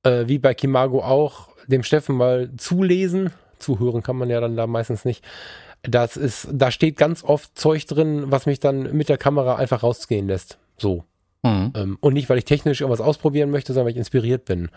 äh, 0.04 0.28
wie 0.28 0.40
bei 0.40 0.54
Kimago 0.54 1.04
auch, 1.04 1.50
dem 1.68 1.84
Steffen 1.84 2.16
mal 2.16 2.50
zulesen. 2.58 3.32
Zuhören 3.58 4.04
kann 4.04 4.18
man 4.18 4.30
ja 4.30 4.40
dann 4.40 4.56
da 4.56 4.68
meistens 4.68 5.06
nicht. 5.06 5.24
Das 5.82 6.18
ist, 6.18 6.48
da 6.52 6.72
steht 6.72 6.98
ganz 6.98 7.24
oft 7.24 7.58
Zeug 7.58 7.86
drin, 7.86 8.26
was 8.28 8.46
mich 8.46 8.60
dann 8.60 8.96
mit 8.96 9.10
der 9.10 9.18
Kamera 9.18 9.56
einfach 9.56 9.84
rausgehen 9.84 10.28
lässt. 10.28 10.58
So. 10.78 11.04
Mhm. 11.44 11.74
Ähm, 11.76 11.98
und 12.02 12.14
nicht, 12.14 12.30
weil 12.30 12.38
ich 12.38 12.46
technisch 12.46 12.82
irgendwas 12.82 13.06
ausprobieren 13.06 13.52
möchte, 13.52 13.74
sondern 13.74 13.86
weil 13.86 13.92
ich 13.92 13.98
inspiriert 13.98 14.46
bin. 14.46 14.70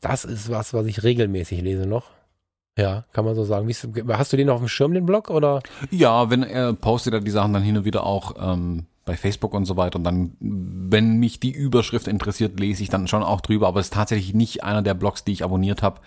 Das 0.00 0.24
ist 0.24 0.50
was, 0.50 0.74
was 0.74 0.86
ich 0.86 1.04
regelmäßig 1.04 1.60
lese 1.62 1.86
noch. 1.86 2.10
Ja, 2.78 3.04
kann 3.12 3.24
man 3.24 3.34
so 3.34 3.44
sagen. 3.44 3.68
Wie, 3.68 3.74
hast 4.14 4.32
du 4.32 4.36
den 4.36 4.48
auf 4.48 4.60
dem 4.60 4.68
Schirm, 4.68 4.94
den 4.94 5.04
Blog, 5.04 5.28
oder? 5.28 5.62
Ja, 5.90 6.30
wenn 6.30 6.42
er 6.42 6.72
postet 6.72 7.12
er 7.12 7.20
die 7.20 7.30
Sachen 7.30 7.52
dann 7.52 7.62
hin 7.62 7.76
und 7.76 7.84
wieder 7.84 8.04
auch 8.04 8.34
ähm, 8.40 8.86
bei 9.04 9.16
Facebook 9.16 9.52
und 9.52 9.66
so 9.66 9.76
weiter. 9.76 9.96
Und 9.98 10.04
dann, 10.04 10.36
wenn 10.40 11.18
mich 11.18 11.38
die 11.38 11.50
Überschrift 11.50 12.08
interessiert, 12.08 12.58
lese 12.58 12.82
ich 12.82 12.88
dann 12.88 13.08
schon 13.08 13.22
auch 13.22 13.42
drüber. 13.42 13.68
Aber 13.68 13.80
es 13.80 13.86
ist 13.86 13.94
tatsächlich 13.94 14.32
nicht 14.32 14.64
einer 14.64 14.80
der 14.80 14.94
Blogs, 14.94 15.24
die 15.24 15.32
ich 15.32 15.44
abonniert 15.44 15.82
habe, 15.82 16.00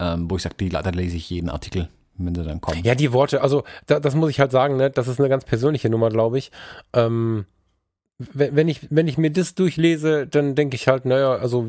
ähm, 0.00 0.30
wo 0.30 0.36
ich 0.36 0.42
sage, 0.42 0.56
da 0.68 0.90
lese 0.90 1.16
ich 1.16 1.30
jeden 1.30 1.48
Artikel, 1.48 1.88
wenn 2.18 2.34
sie 2.34 2.44
dann 2.44 2.60
kommen. 2.60 2.84
Ja, 2.84 2.94
die 2.94 3.12
Worte, 3.12 3.40
also 3.40 3.64
da, 3.86 3.98
das 3.98 4.14
muss 4.14 4.30
ich 4.30 4.38
halt 4.38 4.52
sagen, 4.52 4.76
ne, 4.76 4.90
das 4.90 5.08
ist 5.08 5.18
eine 5.18 5.30
ganz 5.30 5.44
persönliche 5.44 5.88
Nummer, 5.88 6.10
glaube 6.10 6.36
ich. 6.36 6.50
Ähm, 6.92 7.46
wenn 8.18 8.68
ich, 8.68 8.86
wenn 8.90 9.08
ich 9.08 9.16
mir 9.16 9.30
das 9.30 9.54
durchlese, 9.54 10.26
dann 10.26 10.54
denke 10.54 10.76
ich 10.76 10.88
halt, 10.88 11.06
naja, 11.06 11.32
also 11.32 11.66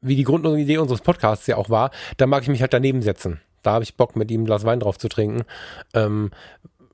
wie 0.00 0.14
die 0.14 0.22
Grundidee 0.22 0.78
unseres 0.78 1.00
Podcasts 1.00 1.46
ja 1.48 1.56
auch 1.56 1.70
war, 1.70 1.90
da 2.18 2.26
mag 2.26 2.42
ich 2.42 2.48
mich 2.48 2.60
halt 2.60 2.72
daneben 2.72 3.02
setzen 3.02 3.40
da 3.62 3.72
habe 3.72 3.84
ich 3.84 3.96
Bock, 3.96 4.16
mit 4.16 4.30
ihm 4.30 4.42
ein 4.42 4.46
Glas 4.46 4.64
Wein 4.64 4.80
drauf 4.80 4.98
zu 4.98 5.08
trinken. 5.08 5.44
Ähm, 5.94 6.30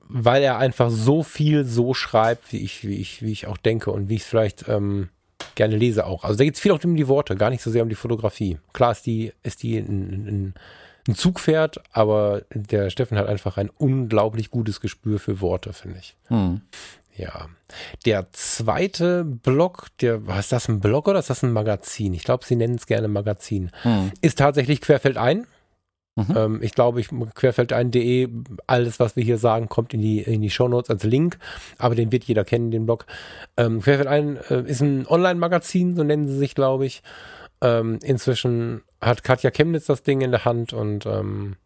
weil 0.07 0.43
er 0.43 0.57
einfach 0.57 0.89
so 0.91 1.23
viel 1.23 1.65
so 1.65 1.93
schreibt, 1.93 2.51
wie 2.51 2.59
ich, 2.59 2.87
wie 2.87 2.97
ich, 2.97 3.21
wie 3.23 3.31
ich 3.31 3.47
auch 3.47 3.57
denke 3.57 3.91
und 3.91 4.07
wie 4.09 4.15
ich 4.15 4.21
es 4.21 4.27
vielleicht 4.27 4.67
ähm, 4.67 5.09
gerne 5.55 5.75
lese 5.75 6.05
auch. 6.05 6.23
Also 6.23 6.37
da 6.37 6.43
geht 6.43 6.55
es 6.55 6.59
viel 6.59 6.71
auch 6.71 6.83
um 6.83 6.95
die 6.95 7.07
Worte, 7.07 7.35
gar 7.35 7.49
nicht 7.49 7.63
so 7.63 7.71
sehr 7.71 7.83
um 7.83 7.89
die 7.89 7.95
Fotografie. 7.95 8.59
Klar 8.73 8.91
ist 8.91 9.05
die, 9.05 9.33
ist 9.43 9.63
die 9.63 9.77
ein, 9.77 10.27
ein, 10.27 10.53
ein 11.07 11.15
Zugpferd, 11.15 11.81
aber 11.91 12.43
der 12.51 12.89
Steffen 12.89 13.17
hat 13.17 13.27
einfach 13.27 13.57
ein 13.57 13.69
unglaublich 13.69 14.51
gutes 14.51 14.79
Gespür 14.79 15.19
für 15.19 15.41
Worte, 15.41 15.73
finde 15.73 15.99
ich. 15.99 16.15
Hm. 16.27 16.61
Ja. 17.15 17.47
Der 18.05 18.27
zweite 18.33 19.23
Blog, 19.23 19.87
der, 20.01 20.27
was 20.27 20.39
ist 20.39 20.51
das 20.51 20.67
ein 20.67 20.81
Blog 20.81 21.07
oder 21.07 21.19
ist 21.19 21.29
das 21.29 21.43
ein 21.43 21.53
Magazin? 21.53 22.13
Ich 22.13 22.23
glaube, 22.23 22.45
sie 22.45 22.55
nennen 22.55 22.75
es 22.75 22.87
gerne 22.87 23.07
Magazin. 23.07 23.71
Hm. 23.83 24.11
Ist 24.21 24.37
tatsächlich 24.37 24.81
Querfeldein. 24.81 25.47
Mhm. 26.15 26.33
Ähm, 26.35 26.59
ich 26.61 26.73
glaube, 26.73 27.01
ich 27.01 27.09
querfeldein.de, 27.09 28.29
alles, 28.67 28.99
was 28.99 29.15
wir 29.15 29.23
hier 29.23 29.37
sagen, 29.37 29.67
kommt 29.67 29.93
in 29.93 30.01
die, 30.01 30.21
in 30.21 30.41
die 30.41 30.49
Shownotes 30.49 30.89
als 30.89 31.03
Link, 31.03 31.37
aber 31.77 31.95
den 31.95 32.11
wird 32.11 32.23
jeder 32.23 32.45
kennen, 32.45 32.71
den 32.71 32.85
Blog. 32.85 33.05
Ähm, 33.57 33.81
Querfeldein 33.81 34.37
äh, 34.49 34.61
ist 34.61 34.81
ein 34.81 35.05
Online-Magazin, 35.07 35.95
so 35.95 36.03
nennen 36.03 36.27
sie 36.27 36.37
sich, 36.37 36.55
glaube 36.55 36.85
ich. 36.85 37.03
Ähm, 37.61 37.99
inzwischen 38.03 38.83
hat 39.01 39.23
Katja 39.23 39.51
Chemnitz 39.51 39.85
das 39.85 40.03
Ding 40.03 40.21
in 40.21 40.31
der 40.31 40.45
Hand 40.45 40.73
und 40.73 41.05
ähm, 41.05 41.57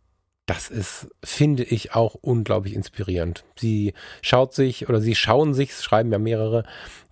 das 0.49 0.71
ist, 0.71 1.07
finde 1.23 1.63
ich, 1.63 1.93
auch 1.93 2.15
unglaublich 2.15 2.73
inspirierend. 2.73 3.43
Sie 3.55 3.93
schaut 4.23 4.55
sich 4.55 4.89
oder 4.89 4.99
sie 4.99 5.13
schauen 5.13 5.53
sich, 5.53 5.75
schreiben 5.75 6.11
ja 6.11 6.17
mehrere, 6.17 6.63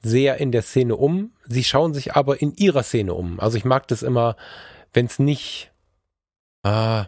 sehr 0.02 0.38
in 0.38 0.52
der 0.52 0.64
Szene 0.64 0.96
um. 0.96 1.34
Sie 1.46 1.64
schauen 1.64 1.94
sich 1.94 2.16
aber 2.16 2.42
in 2.42 2.56
ihrer 2.56 2.82
Szene 2.82 3.14
um. 3.14 3.40
Also 3.40 3.58
ich 3.58 3.66
mag 3.66 3.88
das 3.90 4.02
immer, 4.02 4.38
wenn 4.92 5.06
es 5.06 5.20
nicht, 5.20 5.72
ah, 6.64 7.06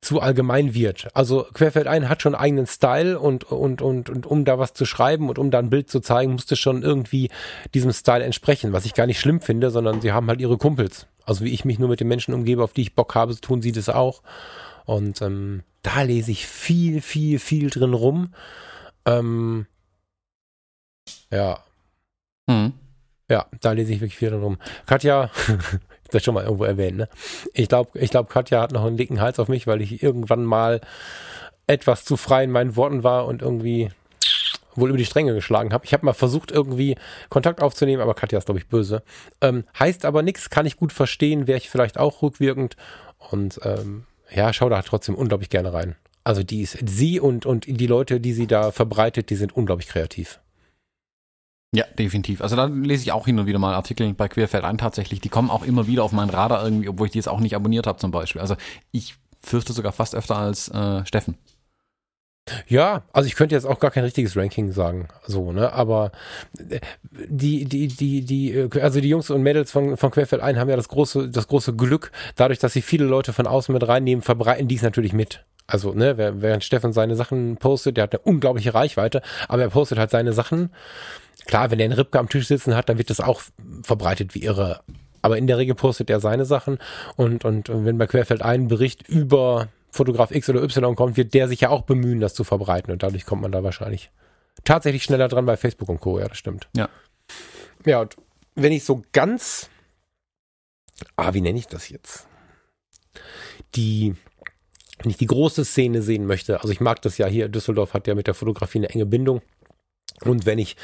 zu 0.00 0.20
allgemein 0.20 0.72
wird. 0.74 1.08
Also 1.14 1.46
Querfeldein 1.52 2.08
hat 2.08 2.22
schon 2.22 2.34
eigenen 2.34 2.66
Style 2.66 3.18
und, 3.18 3.44
und, 3.44 3.82
und, 3.82 4.08
und 4.08 4.26
um 4.26 4.44
da 4.44 4.58
was 4.58 4.72
zu 4.72 4.86
schreiben 4.86 5.28
und 5.28 5.38
um 5.38 5.50
da 5.50 5.58
ein 5.58 5.70
Bild 5.70 5.90
zu 5.90 6.00
zeigen, 6.00 6.32
musste 6.32 6.56
schon 6.56 6.82
irgendwie 6.82 7.30
diesem 7.74 7.92
Style 7.92 8.24
entsprechen, 8.24 8.72
was 8.72 8.86
ich 8.86 8.94
gar 8.94 9.06
nicht 9.06 9.20
schlimm 9.20 9.40
finde, 9.40 9.70
sondern 9.70 10.00
sie 10.00 10.12
haben 10.12 10.28
halt 10.28 10.40
ihre 10.40 10.56
Kumpels. 10.56 11.06
Also 11.24 11.44
wie 11.44 11.52
ich 11.52 11.64
mich 11.64 11.78
nur 11.78 11.88
mit 11.88 12.00
den 12.00 12.08
Menschen 12.08 12.32
umgebe, 12.32 12.64
auf 12.64 12.72
die 12.72 12.82
ich 12.82 12.94
Bock 12.94 13.14
habe, 13.14 13.36
tun 13.36 13.60
sie 13.60 13.72
das 13.72 13.88
auch. 13.90 14.22
Und 14.86 15.20
ähm, 15.20 15.62
da 15.82 16.02
lese 16.02 16.30
ich 16.30 16.46
viel, 16.46 17.02
viel, 17.02 17.38
viel 17.38 17.68
drin 17.68 17.92
rum. 17.92 18.34
Ähm, 19.04 19.66
ja. 21.30 21.62
Hm. 22.48 22.72
Ja, 23.28 23.46
da 23.60 23.72
lese 23.72 23.92
ich 23.92 24.00
wirklich 24.00 24.16
viel 24.16 24.30
drin 24.30 24.42
rum. 24.42 24.58
Katja, 24.86 25.30
das 26.10 26.24
schon 26.24 26.34
mal 26.34 26.44
irgendwo 26.44 26.64
erwähnt, 26.64 26.96
ne? 26.96 27.08
Ich 27.52 27.68
glaube, 27.68 27.98
ich 27.98 28.10
glaub, 28.10 28.28
Katja 28.28 28.60
hat 28.60 28.72
noch 28.72 28.84
einen 28.84 28.96
dicken 28.96 29.20
Hals 29.20 29.38
auf 29.38 29.48
mich, 29.48 29.66
weil 29.66 29.80
ich 29.80 30.02
irgendwann 30.02 30.44
mal 30.44 30.80
etwas 31.66 32.04
zu 32.04 32.16
frei 32.16 32.44
in 32.44 32.50
meinen 32.50 32.76
Worten 32.76 33.04
war 33.04 33.26
und 33.26 33.42
irgendwie 33.42 33.90
wohl 34.74 34.88
über 34.88 34.98
die 34.98 35.04
Stränge 35.04 35.34
geschlagen 35.34 35.72
habe. 35.72 35.84
Ich 35.84 35.92
habe 35.92 36.06
mal 36.06 36.12
versucht, 36.12 36.50
irgendwie 36.50 36.96
Kontakt 37.28 37.62
aufzunehmen, 37.62 38.02
aber 38.02 38.14
Katja 38.14 38.38
ist, 38.38 38.46
glaube 38.46 38.58
ich, 38.58 38.66
böse. 38.66 39.02
Ähm, 39.40 39.64
heißt 39.78 40.04
aber 40.04 40.22
nichts, 40.22 40.50
kann 40.50 40.66
ich 40.66 40.76
gut 40.76 40.92
verstehen, 40.92 41.46
wäre 41.46 41.58
ich 41.58 41.70
vielleicht 41.70 41.98
auch 41.98 42.22
rückwirkend. 42.22 42.76
Und 43.30 43.60
ähm, 43.64 44.04
ja, 44.32 44.52
schau 44.52 44.68
da 44.68 44.82
trotzdem 44.82 45.14
unglaublich 45.14 45.50
gerne 45.50 45.72
rein. 45.72 45.96
Also 46.24 46.42
die 46.42 46.62
ist, 46.62 46.78
sie 46.86 47.18
und, 47.18 47.46
und 47.46 47.66
die 47.66 47.86
Leute, 47.86 48.20
die 48.20 48.32
sie 48.32 48.46
da 48.46 48.70
verbreitet, 48.72 49.30
die 49.30 49.36
sind 49.36 49.56
unglaublich 49.56 49.88
kreativ. 49.88 50.40
Ja, 51.72 51.84
definitiv. 51.98 52.42
Also 52.42 52.56
da 52.56 52.64
lese 52.64 53.04
ich 53.04 53.12
auch 53.12 53.26
hin 53.26 53.38
und 53.38 53.46
wieder 53.46 53.60
mal 53.60 53.74
Artikel 53.74 54.12
bei 54.14 54.28
Querfeld 54.28 54.64
ein 54.64 54.78
tatsächlich. 54.78 55.20
Die 55.20 55.28
kommen 55.28 55.50
auch 55.50 55.62
immer 55.62 55.86
wieder 55.86 56.02
auf 56.02 56.12
meinen 56.12 56.30
Radar 56.30 56.64
irgendwie, 56.64 56.88
obwohl 56.88 57.06
ich 57.06 57.12
die 57.12 57.18
jetzt 57.18 57.28
auch 57.28 57.38
nicht 57.38 57.54
abonniert 57.54 57.86
habe 57.86 57.98
zum 57.98 58.10
Beispiel. 58.10 58.40
Also 58.40 58.56
ich 58.90 59.14
fürchte 59.40 59.72
sogar 59.72 59.92
fast 59.92 60.14
öfter 60.16 60.36
als 60.36 60.68
äh, 60.68 61.06
Steffen. 61.06 61.36
Ja, 62.66 63.02
also 63.12 63.26
ich 63.26 63.36
könnte 63.36 63.54
jetzt 63.54 63.66
auch 63.66 63.78
gar 63.78 63.90
kein 63.90 64.02
richtiges 64.02 64.36
Ranking 64.36 64.72
sagen, 64.72 65.08
so, 65.24 65.52
ne, 65.52 65.72
aber 65.72 66.10
äh, 66.58 66.80
die, 67.12 67.64
die, 67.64 67.86
die, 67.86 68.22
die, 68.22 68.52
äh, 68.52 68.80
also 68.80 69.00
die 69.00 69.08
Jungs 69.08 69.30
und 69.30 69.42
Mädels 69.42 69.70
von, 69.70 69.96
von 69.96 70.10
Querfeld 70.10 70.42
ein 70.42 70.58
haben 70.58 70.68
ja 70.68 70.76
das 70.76 70.88
große, 70.88 71.28
das 71.28 71.46
große 71.46 71.74
Glück, 71.76 72.10
dadurch, 72.36 72.58
dass 72.58 72.72
sie 72.72 72.82
viele 72.82 73.04
Leute 73.04 73.32
von 73.32 73.46
außen 73.46 73.72
mit 73.72 73.86
reinnehmen, 73.86 74.22
verbreiten 74.22 74.66
die 74.66 74.76
es 74.76 74.82
natürlich 74.82 75.12
mit. 75.12 75.44
Also, 75.66 75.92
ne, 75.92 76.18
während 76.18 76.64
Steffen 76.64 76.92
seine 76.92 77.14
Sachen 77.14 77.56
postet, 77.56 77.96
der 77.96 78.04
hat 78.04 78.12
eine 78.12 78.22
unglaubliche 78.22 78.74
Reichweite, 78.74 79.22
aber 79.46 79.62
er 79.62 79.68
postet 79.68 79.98
halt 79.98 80.10
seine 80.10 80.32
Sachen. 80.32 80.70
Klar, 81.50 81.72
wenn 81.72 81.80
er 81.80 81.86
einen 81.86 81.94
Ripke 81.94 82.16
am 82.16 82.28
Tisch 82.28 82.46
sitzen 82.46 82.76
hat, 82.76 82.88
dann 82.88 82.96
wird 82.96 83.10
das 83.10 83.18
auch 83.18 83.42
verbreitet 83.82 84.36
wie 84.36 84.44
irre. 84.44 84.84
Aber 85.20 85.36
in 85.36 85.48
der 85.48 85.58
Regel 85.58 85.74
postet 85.74 86.08
er 86.08 86.20
seine 86.20 86.44
Sachen 86.44 86.78
und, 87.16 87.44
und 87.44 87.68
wenn 87.68 87.98
bei 87.98 88.06
Querfeld 88.06 88.40
ein 88.40 88.68
Bericht 88.68 89.08
über 89.08 89.66
Fotograf 89.90 90.30
X 90.30 90.48
oder 90.48 90.62
Y 90.62 90.94
kommt, 90.94 91.16
wird 91.16 91.34
der 91.34 91.48
sich 91.48 91.62
ja 91.62 91.70
auch 91.70 91.82
bemühen, 91.82 92.20
das 92.20 92.34
zu 92.34 92.44
verbreiten. 92.44 92.92
Und 92.92 93.02
dadurch 93.02 93.26
kommt 93.26 93.42
man 93.42 93.50
da 93.50 93.64
wahrscheinlich 93.64 94.12
tatsächlich 94.62 95.02
schneller 95.02 95.26
dran 95.26 95.44
bei 95.44 95.56
Facebook 95.56 95.88
und 95.88 95.98
Co. 95.98 96.20
Ja, 96.20 96.28
das 96.28 96.38
stimmt. 96.38 96.68
Ja. 96.76 96.88
Ja, 97.84 98.02
und 98.02 98.14
wenn 98.54 98.70
ich 98.70 98.84
so 98.84 99.02
ganz, 99.10 99.70
ah, 101.16 101.34
wie 101.34 101.40
nenne 101.40 101.58
ich 101.58 101.66
das 101.66 101.88
jetzt? 101.88 102.28
Die, 103.74 104.14
wenn 105.02 105.10
ich 105.10 105.16
die 105.16 105.26
große 105.26 105.64
Szene 105.64 106.00
sehen 106.00 106.26
möchte, 106.26 106.60
also 106.60 106.72
ich 106.72 106.80
mag 106.80 107.02
das 107.02 107.18
ja 107.18 107.26
hier, 107.26 107.48
Düsseldorf 107.48 107.92
hat 107.92 108.06
ja 108.06 108.14
mit 108.14 108.28
der 108.28 108.34
Fotografie 108.34 108.78
eine 108.78 108.90
enge 108.90 109.06
Bindung. 109.06 109.42
Und 110.24 110.46
wenn 110.46 110.58
ich 110.58 110.76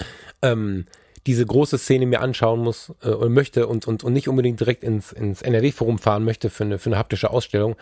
ähm, 0.42 0.86
diese 1.26 1.44
große 1.44 1.78
Szene 1.78 2.06
mir 2.06 2.20
anschauen 2.20 2.60
muss 2.60 2.92
äh, 3.02 3.10
und 3.10 3.32
möchte 3.32 3.66
und, 3.66 3.86
und, 3.86 4.04
und 4.04 4.12
nicht 4.12 4.28
unbedingt 4.28 4.60
direkt 4.60 4.84
ins, 4.84 5.12
ins 5.12 5.42
NRW-Forum 5.42 5.98
fahren 5.98 6.24
möchte 6.24 6.50
für 6.50 6.64
eine, 6.64 6.78
für 6.78 6.90
eine 6.90 6.98
haptische 6.98 7.30
Ausstellung, 7.30 7.76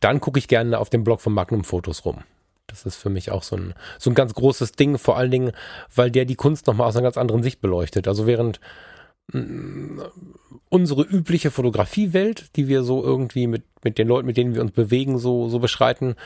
dann 0.00 0.20
gucke 0.20 0.38
ich 0.38 0.48
gerne 0.48 0.78
auf 0.78 0.88
dem 0.90 1.04
Blog 1.04 1.20
von 1.20 1.34
Magnum 1.34 1.64
Fotos 1.64 2.04
rum. 2.04 2.24
Das 2.66 2.84
ist 2.84 2.96
für 2.96 3.10
mich 3.10 3.30
auch 3.30 3.42
so 3.42 3.56
ein, 3.56 3.74
so 3.98 4.10
ein 4.10 4.14
ganz 4.14 4.34
großes 4.34 4.72
Ding, 4.72 4.98
vor 4.98 5.16
allen 5.16 5.30
Dingen, 5.30 5.52
weil 5.94 6.10
der 6.10 6.24
die 6.24 6.34
Kunst 6.34 6.66
nochmal 6.66 6.88
aus 6.88 6.96
einer 6.96 7.04
ganz 7.04 7.16
anderen 7.16 7.42
Sicht 7.42 7.60
beleuchtet. 7.60 8.08
Also 8.08 8.26
während 8.26 8.60
mh, 9.32 10.04
unsere 10.68 11.02
übliche 11.02 11.50
Fotografiewelt, 11.50 12.56
die 12.56 12.66
wir 12.66 12.82
so 12.82 13.04
irgendwie 13.04 13.46
mit, 13.46 13.62
mit 13.84 13.98
den 13.98 14.08
Leuten, 14.08 14.26
mit 14.26 14.36
denen 14.36 14.54
wir 14.54 14.62
uns 14.62 14.72
bewegen, 14.72 15.18
so, 15.18 15.48
so 15.48 15.58
beschreiten, 15.58 16.16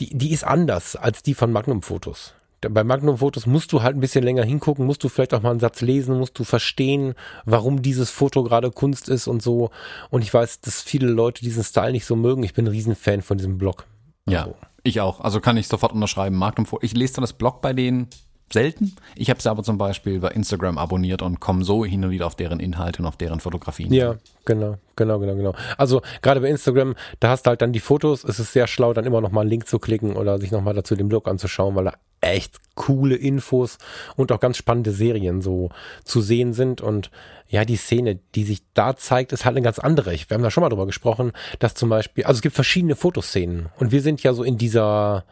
die, 0.00 0.16
die 0.16 0.32
ist 0.32 0.44
anders 0.44 0.96
als 0.96 1.22
die 1.22 1.34
von 1.34 1.52
Magnum 1.52 1.82
Fotos 1.82 2.34
bei 2.70 2.84
Magnum-Fotos 2.84 3.46
musst 3.46 3.72
du 3.72 3.82
halt 3.82 3.96
ein 3.96 4.00
bisschen 4.00 4.24
länger 4.24 4.44
hingucken, 4.44 4.86
musst 4.86 5.02
du 5.04 5.08
vielleicht 5.08 5.34
auch 5.34 5.42
mal 5.42 5.50
einen 5.50 5.60
Satz 5.60 5.80
lesen, 5.80 6.18
musst 6.18 6.38
du 6.38 6.44
verstehen, 6.44 7.14
warum 7.44 7.82
dieses 7.82 8.10
Foto 8.10 8.42
gerade 8.44 8.70
Kunst 8.70 9.08
ist 9.08 9.26
und 9.26 9.42
so. 9.42 9.70
Und 10.10 10.22
ich 10.22 10.32
weiß, 10.32 10.60
dass 10.60 10.82
viele 10.82 11.08
Leute 11.08 11.42
diesen 11.42 11.64
Style 11.64 11.92
nicht 11.92 12.06
so 12.06 12.16
mögen. 12.16 12.42
Ich 12.42 12.54
bin 12.54 12.66
ein 12.66 12.72
Riesenfan 12.72 13.22
von 13.22 13.38
diesem 13.38 13.58
Blog. 13.58 13.86
Ja, 14.28 14.42
also. 14.42 14.56
ich 14.82 15.00
auch. 15.00 15.20
Also 15.20 15.40
kann 15.40 15.56
ich 15.56 15.68
sofort 15.68 15.92
unterschreiben. 15.92 16.36
Magnum 16.36 16.66
Ich 16.80 16.94
lese 16.94 17.14
dann 17.14 17.22
das 17.22 17.32
Blog 17.32 17.62
bei 17.62 17.72
denen 17.72 18.08
selten. 18.52 18.94
Ich 19.16 19.30
habe 19.30 19.40
sie 19.40 19.50
aber 19.50 19.62
zum 19.62 19.78
Beispiel 19.78 20.20
bei 20.20 20.28
Instagram 20.28 20.78
abonniert 20.78 21.22
und 21.22 21.40
komme 21.40 21.64
so 21.64 21.84
hin 21.84 22.04
und 22.04 22.10
wieder 22.10 22.26
auf 22.26 22.34
deren 22.34 22.60
Inhalte 22.60 23.02
und 23.02 23.08
auf 23.08 23.16
deren 23.16 23.40
Fotografien. 23.40 23.92
Ja, 23.92 24.16
genau, 24.44 24.76
genau, 24.96 25.18
genau, 25.18 25.34
genau. 25.34 25.54
Also 25.78 26.02
gerade 26.22 26.40
bei 26.40 26.48
Instagram, 26.48 26.94
da 27.20 27.30
hast 27.30 27.46
du 27.46 27.50
halt 27.50 27.62
dann 27.62 27.72
die 27.72 27.80
Fotos. 27.80 28.24
Es 28.24 28.38
ist 28.38 28.52
sehr 28.52 28.66
schlau, 28.66 28.92
dann 28.92 29.04
immer 29.04 29.20
noch 29.20 29.30
mal 29.30 29.42
einen 29.42 29.50
Link 29.50 29.66
zu 29.66 29.78
klicken 29.78 30.16
oder 30.16 30.38
sich 30.38 30.50
noch 30.50 30.62
mal 30.62 30.74
dazu 30.74 30.96
den 30.96 31.08
Blog 31.08 31.28
anzuschauen, 31.28 31.74
weil 31.74 31.84
da 31.84 31.94
echt 32.22 32.58
coole 32.74 33.16
Infos 33.16 33.76
und 34.16 34.32
auch 34.32 34.40
ganz 34.40 34.56
spannende 34.56 34.92
Serien 34.92 35.42
so 35.42 35.68
zu 36.04 36.22
sehen 36.22 36.54
sind. 36.54 36.80
Und 36.80 37.10
ja, 37.48 37.66
die 37.66 37.76
Szene, 37.76 38.18
die 38.34 38.44
sich 38.44 38.62
da 38.72 38.96
zeigt, 38.96 39.32
ist 39.32 39.44
halt 39.44 39.56
eine 39.56 39.64
ganz 39.64 39.78
andere. 39.78 40.12
Wir 40.12 40.24
haben 40.30 40.42
da 40.42 40.50
schon 40.50 40.62
mal 40.62 40.70
drüber 40.70 40.86
gesprochen, 40.86 41.32
dass 41.58 41.74
zum 41.74 41.90
Beispiel, 41.90 42.24
also 42.24 42.38
es 42.38 42.42
gibt 42.42 42.54
verschiedene 42.54 42.96
Fotoszenen 42.96 43.68
und 43.78 43.92
wir 43.92 44.00
sind 44.00 44.22
ja 44.22 44.32
so 44.32 44.42
in 44.42 44.56
dieser 44.56 45.26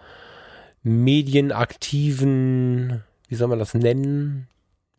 medienaktiven 0.82 3.04
wie 3.30 3.36
soll 3.36 3.48
man 3.48 3.58
das 3.58 3.72
nennen? 3.72 4.48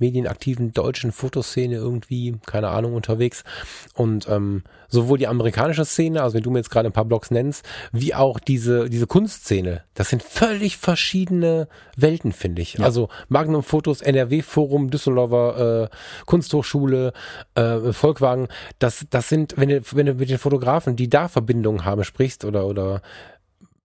medienaktiven 0.01 0.73
deutschen 0.73 1.13
Fotoszene 1.13 1.75
irgendwie, 1.75 2.35
keine 2.45 2.69
Ahnung, 2.69 2.95
unterwegs. 2.95 3.43
Und 3.93 4.27
ähm, 4.27 4.63
sowohl 4.89 5.19
die 5.19 5.27
amerikanische 5.27 5.85
Szene, 5.85 6.23
also 6.23 6.35
wenn 6.35 6.43
du 6.43 6.49
mir 6.49 6.57
jetzt 6.57 6.71
gerade 6.71 6.89
ein 6.89 6.91
paar 6.91 7.05
Blogs 7.05 7.31
nennst, 7.31 7.63
wie 7.93 8.13
auch 8.13 8.39
diese, 8.39 8.89
diese 8.89 9.07
Kunstszene, 9.07 9.83
das 9.93 10.09
sind 10.09 10.23
völlig 10.23 10.77
verschiedene 10.77 11.69
Welten, 11.95 12.33
finde 12.33 12.63
ich. 12.63 12.73
Ja. 12.73 12.85
Also 12.85 13.07
Magnum 13.29 13.63
Fotos, 13.63 14.01
NRW 14.01 14.41
Forum, 14.41 14.89
Düsseldorfer 14.89 15.83
äh, 15.83 15.95
Kunsthochschule, 16.25 17.13
äh, 17.55 17.93
Volkwagen, 17.93 18.47
das, 18.79 19.05
das 19.09 19.29
sind, 19.29 19.53
wenn 19.57 19.69
du, 19.69 19.81
wenn 19.91 20.07
du 20.07 20.15
mit 20.15 20.29
den 20.29 20.39
Fotografen, 20.39 20.95
die 20.95 21.09
da 21.09 21.27
Verbindungen 21.27 21.85
haben, 21.85 22.03
sprichst 22.03 22.43
oder, 22.43 22.65
oder 22.65 23.03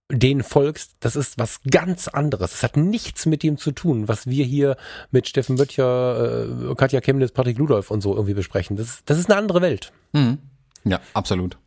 denen 0.09 0.43
folgst, 0.43 0.95
das 1.01 1.15
ist 1.15 1.37
was 1.37 1.61
ganz 1.69 2.07
anderes. 2.07 2.51
Das 2.51 2.63
hat 2.63 2.77
nichts 2.77 3.25
mit 3.25 3.43
dem 3.43 3.57
zu 3.57 3.71
tun, 3.71 4.07
was 4.07 4.27
wir 4.27 4.45
hier 4.45 4.77
mit 5.11 5.27
Steffen 5.27 5.57
Böttcher, 5.57 6.69
äh, 6.71 6.75
Katja 6.75 7.01
Chemnitz, 7.01 7.31
Patrick 7.31 7.57
Ludolf 7.57 7.91
und 7.91 8.01
so 8.01 8.13
irgendwie 8.13 8.33
besprechen. 8.33 8.77
Das, 8.77 9.03
das 9.05 9.19
ist 9.19 9.29
eine 9.29 9.37
andere 9.37 9.61
Welt. 9.61 9.91
Mhm. 10.13 10.39
Ja, 10.85 11.01
absolut. 11.13 11.57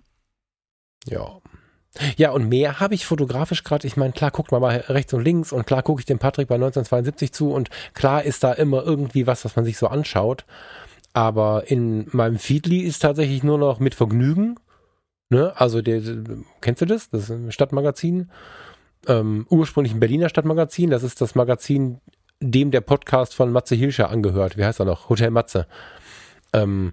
Ja. 1.06 1.40
Ja, 2.16 2.30
und 2.30 2.48
mehr 2.48 2.78
habe 2.78 2.94
ich 2.94 3.04
fotografisch 3.04 3.64
gerade, 3.64 3.86
ich 3.86 3.96
meine, 3.96 4.12
klar 4.12 4.30
guckt 4.30 4.52
man 4.52 4.60
mal 4.60 4.76
rechts 4.88 5.12
und 5.12 5.24
links 5.24 5.52
und 5.52 5.66
klar 5.66 5.82
gucke 5.82 6.00
ich 6.00 6.06
dem 6.06 6.20
Patrick 6.20 6.48
bei 6.48 6.54
1972 6.54 7.32
zu 7.32 7.52
und 7.52 7.68
klar 7.94 8.22
ist 8.22 8.44
da 8.44 8.52
immer 8.52 8.84
irgendwie 8.84 9.26
was, 9.26 9.44
was 9.44 9.56
man 9.56 9.64
sich 9.64 9.76
so 9.76 9.88
anschaut. 9.88 10.44
Aber 11.12 11.68
in 11.68 12.06
meinem 12.12 12.38
Feedly 12.38 12.80
ist 12.80 13.00
tatsächlich 13.00 13.42
nur 13.42 13.58
noch 13.58 13.80
mit 13.80 13.96
Vergnügen 13.96 14.56
Ne? 15.30 15.52
Also 15.56 15.80
der, 15.80 16.02
kennst 16.60 16.82
du 16.82 16.86
das? 16.86 17.08
Das 17.08 17.24
ist 17.24 17.30
ein 17.30 17.52
Stadtmagazin. 17.52 18.30
Ähm, 19.06 19.46
ursprünglich 19.48 19.94
ein 19.94 20.00
Berliner 20.00 20.28
Stadtmagazin. 20.28 20.90
Das 20.90 21.04
ist 21.04 21.20
das 21.20 21.36
Magazin, 21.36 22.00
dem 22.40 22.72
der 22.72 22.80
Podcast 22.80 23.34
von 23.34 23.52
Matze 23.52 23.76
Hilscher 23.76 24.10
angehört. 24.10 24.56
Wie 24.56 24.64
heißt 24.64 24.80
er 24.80 24.86
noch? 24.86 25.08
Hotel 25.08 25.30
Matze. 25.30 25.66
Ähm, 26.52 26.92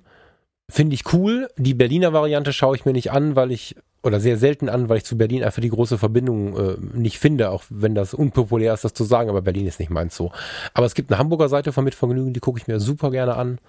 Finde 0.69 0.93
ich 0.93 1.13
cool. 1.13 1.49
Die 1.57 1.73
Berliner 1.73 2.13
Variante 2.13 2.53
schaue 2.53 2.75
ich 2.75 2.85
mir 2.85 2.91
nicht 2.91 3.11
an, 3.11 3.35
weil 3.35 3.51
ich, 3.51 3.75
oder 4.03 4.19
sehr 4.19 4.37
selten 4.37 4.69
an, 4.69 4.87
weil 4.87 4.97
ich 4.97 5.05
zu 5.05 5.17
Berlin 5.17 5.43
einfach 5.43 5.61
die 5.61 5.69
große 5.69 5.97
Verbindung 5.97 6.57
äh, 6.57 6.77
nicht 6.93 7.19
finde, 7.19 7.49
auch 7.49 7.63
wenn 7.69 7.95
das 7.95 8.13
unpopulär 8.13 8.73
ist, 8.73 8.83
das 8.83 8.93
zu 8.93 9.05
sagen, 9.05 9.29
aber 9.29 9.41
Berlin 9.41 9.65
ist 9.65 9.79
nicht 9.79 9.89
meins 9.89 10.15
so. 10.15 10.31
Aber 10.73 10.85
es 10.85 10.93
gibt 10.93 11.09
eine 11.09 11.19
Hamburger 11.19 11.47
Seite 11.49 11.71
von 11.71 11.85
Mitvergnügen, 11.85 12.33
die 12.33 12.41
gucke 12.41 12.59
ich 12.59 12.67
mir 12.67 12.79
super 12.81 13.11
gerne 13.11 13.35
an. 13.35 13.59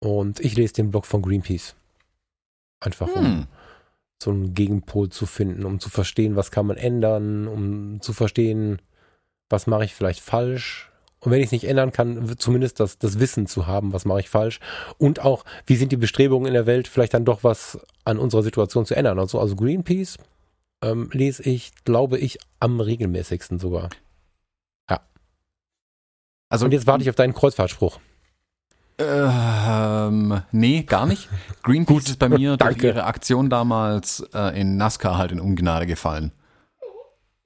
Und 0.00 0.40
ich 0.40 0.56
lese 0.56 0.72
den 0.72 0.90
Blog 0.90 1.06
von 1.06 1.22
Greenpeace. 1.22 1.76
Einfach 2.80 3.08
um 3.14 3.24
hm 3.24 3.46
so 4.24 4.30
einen 4.30 4.54
Gegenpol 4.54 5.10
zu 5.10 5.26
finden, 5.26 5.64
um 5.64 5.80
zu 5.80 5.90
verstehen, 5.90 6.36
was 6.36 6.50
kann 6.50 6.66
man 6.66 6.76
ändern, 6.76 7.46
um 7.46 8.00
zu 8.00 8.12
verstehen, 8.12 8.80
was 9.48 9.66
mache 9.66 9.84
ich 9.84 9.94
vielleicht 9.94 10.20
falsch. 10.20 10.90
Und 11.20 11.30
wenn 11.30 11.40
ich 11.40 11.46
es 11.46 11.52
nicht 11.52 11.64
ändern 11.64 11.92
kann, 11.92 12.36
zumindest 12.38 12.80
das, 12.80 12.98
das 12.98 13.18
Wissen 13.18 13.46
zu 13.46 13.66
haben, 13.66 13.92
was 13.92 14.04
mache 14.04 14.20
ich 14.20 14.28
falsch. 14.28 14.60
Und 14.98 15.20
auch, 15.20 15.44
wie 15.66 15.76
sind 15.76 15.90
die 15.90 15.96
Bestrebungen 15.96 16.48
in 16.48 16.54
der 16.54 16.66
Welt, 16.66 16.86
vielleicht 16.86 17.14
dann 17.14 17.24
doch 17.24 17.44
was 17.44 17.78
an 18.04 18.18
unserer 18.18 18.42
Situation 18.42 18.84
zu 18.84 18.94
ändern. 18.94 19.18
Also, 19.18 19.40
also 19.40 19.56
Greenpeace 19.56 20.18
ähm, 20.82 21.08
lese 21.12 21.42
ich, 21.44 21.72
glaube 21.84 22.18
ich, 22.18 22.38
am 22.60 22.80
regelmäßigsten 22.80 23.58
sogar. 23.58 23.88
Ja. 24.90 25.00
Also, 26.50 26.66
Und 26.66 26.72
jetzt 26.72 26.86
warte 26.86 27.02
ich 27.02 27.08
auf 27.08 27.16
deinen 27.16 27.34
Kreuzfahrtspruch. 27.34 28.00
Ähm, 28.98 30.42
nee, 30.52 30.82
gar 30.82 31.06
nicht. 31.06 31.28
Greenpeace 31.62 32.10
ist 32.10 32.18
bei 32.18 32.28
mir 32.28 32.56
durch 32.56 32.82
ihre 32.82 33.04
Aktion 33.04 33.50
damals 33.50 34.24
äh, 34.32 34.60
in 34.60 34.76
NASCAR 34.76 35.18
halt 35.18 35.32
in 35.32 35.40
Ungnade 35.40 35.86
gefallen. 35.86 36.32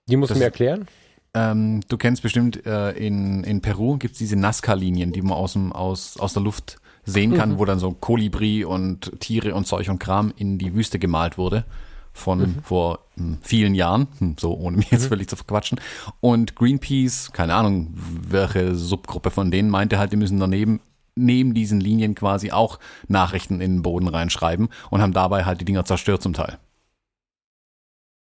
Die 0.09 0.17
musst 0.17 0.31
das, 0.31 0.37
du 0.37 0.41
mir 0.41 0.47
erklären? 0.47 0.87
Ähm, 1.35 1.81
du 1.89 1.97
kennst 1.97 2.23
bestimmt, 2.23 2.67
äh, 2.67 2.91
in, 2.93 3.45
in 3.45 3.63
Peru 3.63 3.97
gibt 3.97 4.13
es 4.13 4.19
diese 4.19 4.37
NASCAR-Linien, 4.37 5.13
die 5.13 5.23
man 5.23 5.33
aus, 5.33 5.55
dem, 5.55 5.73
aus, 5.73 6.19
aus 6.19 6.35
der 6.35 6.43
Luft 6.43 6.79
sehen 7.05 7.35
kann, 7.35 7.53
mhm. 7.53 7.59
wo 7.59 7.65
dann 7.65 7.79
so 7.79 7.93
Kolibri 7.93 8.65
und 8.65 9.13
Tiere 9.21 9.55
und 9.55 9.67
Zeug 9.67 9.89
und 9.89 9.99
Kram 9.99 10.33
in 10.37 10.59
die 10.59 10.75
Wüste 10.75 10.99
gemalt 10.99 11.39
wurde 11.39 11.65
von 12.13 12.41
mhm. 12.41 12.57
vor 12.63 12.99
hm, 13.15 13.39
vielen 13.43 13.75
Jahren, 13.75 14.09
hm, 14.19 14.37
so 14.39 14.55
ohne 14.55 14.77
mich 14.77 14.91
jetzt 14.91 15.05
mhm. 15.05 15.09
völlig 15.09 15.29
zu 15.29 15.37
verquatschen. 15.37 15.81
Und 16.21 16.57
Greenpeace, 16.57 17.33
keine 17.33 17.55
Ahnung, 17.55 17.95
welche 17.95 18.75
Subgruppe 18.75 19.31
von 19.31 19.51
denen 19.51 19.71
meinte 19.71 19.99
halt, 19.99 20.13
die 20.13 20.17
müssen 20.17 20.41
daneben 20.41 20.81
neben 21.19 21.55
diesen 21.55 21.81
Linien 21.81 22.15
quasi 22.15 22.51
auch 22.53 22.79
Nachrichten 23.09 23.61
in 23.61 23.77
den 23.77 23.83
Boden 23.83 24.09
reinschreiben 24.09 24.69
und 24.91 25.03
haben 25.03 25.13
dabei 25.13 25.45
halt 25.45 25.61
die 25.61 25.65
Dinger 25.65 25.85
zerstört 25.85 26.23
zum 26.23 26.33
Teil. 26.33 26.59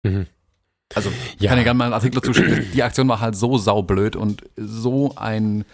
Mhm. 0.02 0.26
Also 0.94 1.10
ja. 1.38 1.48
kann 1.48 1.58
ja 1.58 1.64
gerne 1.64 1.78
mal 1.78 1.84
einen 1.84 1.94
Artikel 1.94 2.20
dazu 2.20 2.34
schicken. 2.34 2.66
Die 2.74 2.82
Aktion 2.82 3.08
war 3.08 3.20
halt 3.20 3.36
so 3.36 3.58
saublöd 3.58 4.16
und 4.16 4.42
so 4.56 5.14
ein, 5.16 5.64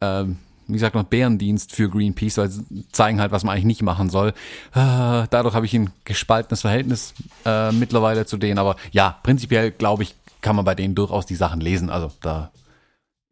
äh, 0.00 0.24
wie 0.66 0.78
sagt 0.78 0.94
man, 0.94 1.04
Bärendienst 1.04 1.72
für 1.72 1.90
Greenpeace, 1.90 2.38
weil 2.38 2.50
sie 2.50 2.88
zeigen 2.90 3.20
halt, 3.20 3.30
was 3.30 3.44
man 3.44 3.52
eigentlich 3.52 3.66
nicht 3.66 3.82
machen 3.82 4.08
soll. 4.08 4.30
Äh, 4.74 5.26
dadurch 5.28 5.54
habe 5.54 5.66
ich 5.66 5.74
ein 5.74 5.90
gespaltenes 6.04 6.62
Verhältnis 6.62 7.12
äh, 7.44 7.72
mittlerweile 7.72 8.24
zu 8.24 8.38
denen. 8.38 8.58
Aber 8.58 8.76
ja, 8.90 9.18
prinzipiell 9.22 9.70
glaube 9.70 10.04
ich, 10.04 10.14
kann 10.40 10.56
man 10.56 10.64
bei 10.64 10.74
denen 10.74 10.94
durchaus 10.94 11.26
die 11.26 11.36
Sachen 11.36 11.60
lesen. 11.60 11.90
Also 11.90 12.10
da 12.22 12.50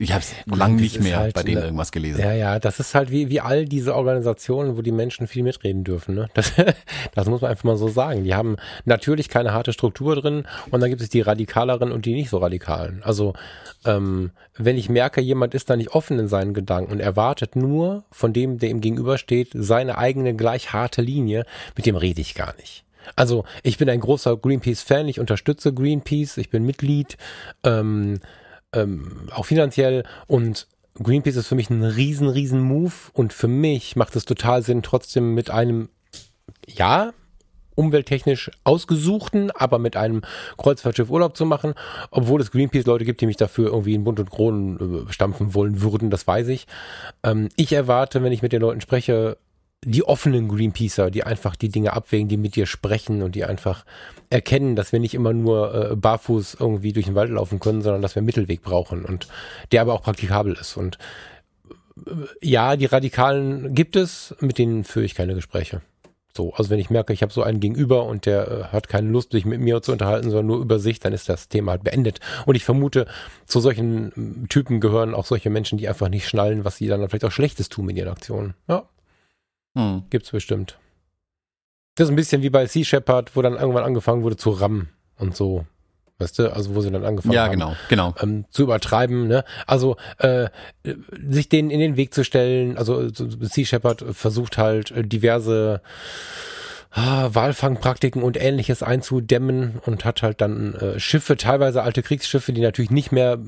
ich 0.02 0.12
habe 0.12 0.22
es 0.22 0.34
lang 0.46 0.76
nicht 0.76 1.00
mehr 1.00 1.18
halt, 1.18 1.34
bei 1.34 1.42
denen 1.42 1.58
ne, 1.58 1.64
irgendwas 1.66 1.92
gelesen. 1.92 2.20
Ja, 2.20 2.32
ja, 2.32 2.58
das 2.58 2.80
ist 2.80 2.94
halt 2.94 3.10
wie, 3.10 3.28
wie 3.28 3.40
all 3.40 3.64
diese 3.64 3.94
Organisationen, 3.94 4.76
wo 4.76 4.82
die 4.82 4.92
Menschen 4.92 5.26
viel 5.26 5.42
mitreden 5.42 5.84
dürfen. 5.84 6.14
Ne? 6.14 6.28
Das, 6.34 6.52
das 7.14 7.28
muss 7.28 7.40
man 7.40 7.50
einfach 7.50 7.64
mal 7.64 7.76
so 7.76 7.88
sagen. 7.88 8.24
Die 8.24 8.34
haben 8.34 8.56
natürlich 8.84 9.28
keine 9.28 9.52
harte 9.52 9.72
Struktur 9.72 10.16
drin 10.16 10.44
und 10.70 10.80
dann 10.80 10.90
gibt 10.90 11.00
es 11.00 11.08
die 11.08 11.20
radikaleren 11.20 11.92
und 11.92 12.04
die 12.04 12.14
nicht 12.14 12.30
so 12.30 12.38
radikalen. 12.38 13.02
Also 13.04 13.34
ähm, 13.84 14.32
wenn 14.56 14.76
ich 14.76 14.88
merke, 14.88 15.20
jemand 15.20 15.54
ist 15.54 15.70
da 15.70 15.76
nicht 15.76 15.90
offen 15.90 16.18
in 16.18 16.26
seinen 16.26 16.52
Gedanken 16.52 16.90
und 16.90 17.00
erwartet 17.00 17.54
nur 17.54 18.04
von 18.10 18.32
dem, 18.32 18.58
der 18.58 18.70
ihm 18.70 18.80
gegenübersteht, 18.80 19.50
seine 19.54 19.98
eigene 19.98 20.34
gleich 20.34 20.72
harte 20.72 21.00
Linie, 21.02 21.44
mit 21.76 21.86
dem 21.86 21.96
rede 21.96 22.20
ich 22.20 22.34
gar 22.34 22.56
nicht. 22.56 22.84
Also 23.16 23.44
ich 23.62 23.78
bin 23.78 23.88
ein 23.88 24.00
großer 24.00 24.36
Greenpeace-Fan, 24.36 25.08
ich 25.08 25.20
unterstütze 25.20 25.72
Greenpeace, 25.72 26.38
ich 26.38 26.50
bin 26.50 26.64
Mitglied. 26.64 27.16
Ähm, 27.64 28.20
ähm, 28.72 29.28
auch 29.30 29.46
finanziell. 29.46 30.04
Und 30.26 30.66
Greenpeace 31.02 31.36
ist 31.36 31.48
für 31.48 31.54
mich 31.54 31.70
ein 31.70 31.82
riesen, 31.82 32.28
riesen 32.28 32.60
Move. 32.60 32.92
Und 33.12 33.32
für 33.32 33.48
mich 33.48 33.96
macht 33.96 34.16
es 34.16 34.24
total 34.24 34.62
Sinn, 34.62 34.82
trotzdem 34.82 35.34
mit 35.34 35.50
einem, 35.50 35.88
ja, 36.66 37.12
umwelttechnisch 37.74 38.50
ausgesuchten, 38.64 39.50
aber 39.50 39.78
mit 39.78 39.96
einem 39.96 40.22
Kreuzfahrtschiff 40.58 41.10
Urlaub 41.10 41.36
zu 41.36 41.46
machen, 41.46 41.74
obwohl 42.10 42.40
es 42.40 42.50
Greenpeace-Leute 42.50 43.04
gibt, 43.04 43.20
die 43.20 43.26
mich 43.26 43.38
dafür 43.38 43.68
irgendwie 43.68 43.94
in 43.94 44.04
Bund 44.04 44.20
und 44.20 44.30
Kronen 44.30 45.06
äh, 45.06 45.12
stampfen 45.12 45.54
wollen 45.54 45.80
würden, 45.80 46.10
das 46.10 46.26
weiß 46.26 46.48
ich. 46.48 46.66
Ähm, 47.22 47.48
ich 47.56 47.72
erwarte, 47.72 48.22
wenn 48.22 48.32
ich 48.32 48.42
mit 48.42 48.52
den 48.52 48.60
Leuten 48.60 48.80
spreche, 48.80 49.38
die 49.84 50.04
offenen 50.04 50.48
Greenpeacer, 50.48 51.10
die 51.10 51.24
einfach 51.24 51.56
die 51.56 51.68
Dinge 51.68 51.92
abwägen, 51.92 52.28
die 52.28 52.36
mit 52.36 52.54
dir 52.54 52.66
sprechen 52.66 53.22
und 53.22 53.34
die 53.34 53.44
einfach 53.44 53.84
erkennen, 54.30 54.76
dass 54.76 54.92
wir 54.92 55.00
nicht 55.00 55.14
immer 55.14 55.32
nur 55.32 55.92
äh, 55.92 55.96
barfuß 55.96 56.56
irgendwie 56.60 56.92
durch 56.92 57.06
den 57.06 57.14
Wald 57.14 57.30
laufen 57.30 57.58
können, 57.58 57.82
sondern 57.82 58.02
dass 58.02 58.14
wir 58.14 58.20
einen 58.20 58.26
Mittelweg 58.26 58.62
brauchen 58.62 59.04
und 59.04 59.26
der 59.72 59.82
aber 59.82 59.94
auch 59.94 60.02
praktikabel 60.02 60.54
ist. 60.54 60.76
Und 60.76 60.98
äh, 62.06 62.10
ja, 62.40 62.76
die 62.76 62.86
Radikalen 62.86 63.74
gibt 63.74 63.96
es, 63.96 64.36
mit 64.40 64.58
denen 64.58 64.84
führe 64.84 65.04
ich 65.04 65.16
keine 65.16 65.34
Gespräche. 65.34 65.82
So, 66.34 66.54
also 66.54 66.70
wenn 66.70 66.78
ich 66.78 66.88
merke, 66.88 67.12
ich 67.12 67.22
habe 67.22 67.32
so 67.32 67.42
einen 67.42 67.60
gegenüber 67.60 68.04
und 68.04 68.24
der 68.24 68.48
äh, 68.48 68.64
hat 68.72 68.88
keine 68.88 69.10
Lust, 69.10 69.32
sich 69.32 69.44
mit 69.44 69.60
mir 69.60 69.82
zu 69.82 69.92
unterhalten, 69.92 70.30
sondern 70.30 70.46
nur 70.46 70.60
über 70.60 70.78
sich, 70.78 71.00
dann 71.00 71.12
ist 71.12 71.28
das 71.28 71.48
Thema 71.48 71.72
halt 71.72 71.84
beendet. 71.84 72.20
Und 72.46 72.54
ich 72.54 72.64
vermute, 72.64 73.06
zu 73.44 73.60
solchen 73.60 74.46
Typen 74.48 74.80
gehören 74.80 75.12
auch 75.12 75.26
solche 75.26 75.50
Menschen, 75.50 75.76
die 75.76 75.88
einfach 75.88 76.08
nicht 76.08 76.28
schnallen, 76.28 76.64
was 76.64 76.76
sie 76.76 76.86
dann 76.86 77.06
vielleicht 77.08 77.24
auch 77.24 77.32
Schlechtes 77.32 77.68
tun 77.68 77.90
in 77.90 77.96
ihren 77.96 78.08
Aktionen. 78.08 78.54
Ja, 78.66 78.84
hm. 79.76 80.04
Gibt's 80.10 80.30
bestimmt. 80.30 80.78
Das 81.94 82.06
ist 82.06 82.12
ein 82.12 82.16
bisschen 82.16 82.42
wie 82.42 82.50
bei 82.50 82.66
Sea 82.66 82.84
Shepherd, 82.84 83.36
wo 83.36 83.42
dann 83.42 83.54
irgendwann 83.54 83.84
angefangen 83.84 84.22
wurde 84.22 84.36
zu 84.36 84.50
rammen 84.50 84.88
und 85.18 85.36
so. 85.36 85.66
Weißt 86.18 86.38
du, 86.38 86.54
also 86.54 86.74
wo 86.74 86.80
sie 86.80 86.90
dann 86.90 87.04
angefangen 87.04 87.34
ja, 87.34 87.44
haben, 87.44 87.52
genau, 87.52 87.76
genau. 87.88 88.14
Ähm, 88.20 88.44
zu 88.50 88.62
übertreiben, 88.62 89.26
ne? 89.26 89.44
Also 89.66 89.96
äh, 90.18 90.48
sich 91.28 91.48
denen 91.48 91.70
in 91.70 91.80
den 91.80 91.96
Weg 91.96 92.14
zu 92.14 92.22
stellen, 92.22 92.78
also 92.78 93.08
Sea 93.08 93.66
Shepherd 93.66 94.04
versucht 94.12 94.56
halt 94.56 94.92
äh, 94.92 95.02
diverse 95.02 95.80
ah, 95.82 95.88
Walfangpraktiken 96.94 98.22
und 98.22 98.40
ähnliches 98.40 98.82
einzudämmen 98.82 99.80
und 99.86 100.04
hat 100.04 100.22
halt 100.22 100.40
dann 100.42 100.74
äh, 100.74 101.00
Schiffe, 101.00 101.38
teilweise 101.38 101.82
alte 101.82 102.02
Kriegsschiffe, 102.02 102.52
die 102.52 102.60
natürlich 102.60 102.90
nicht 102.90 103.12
mehr 103.12 103.38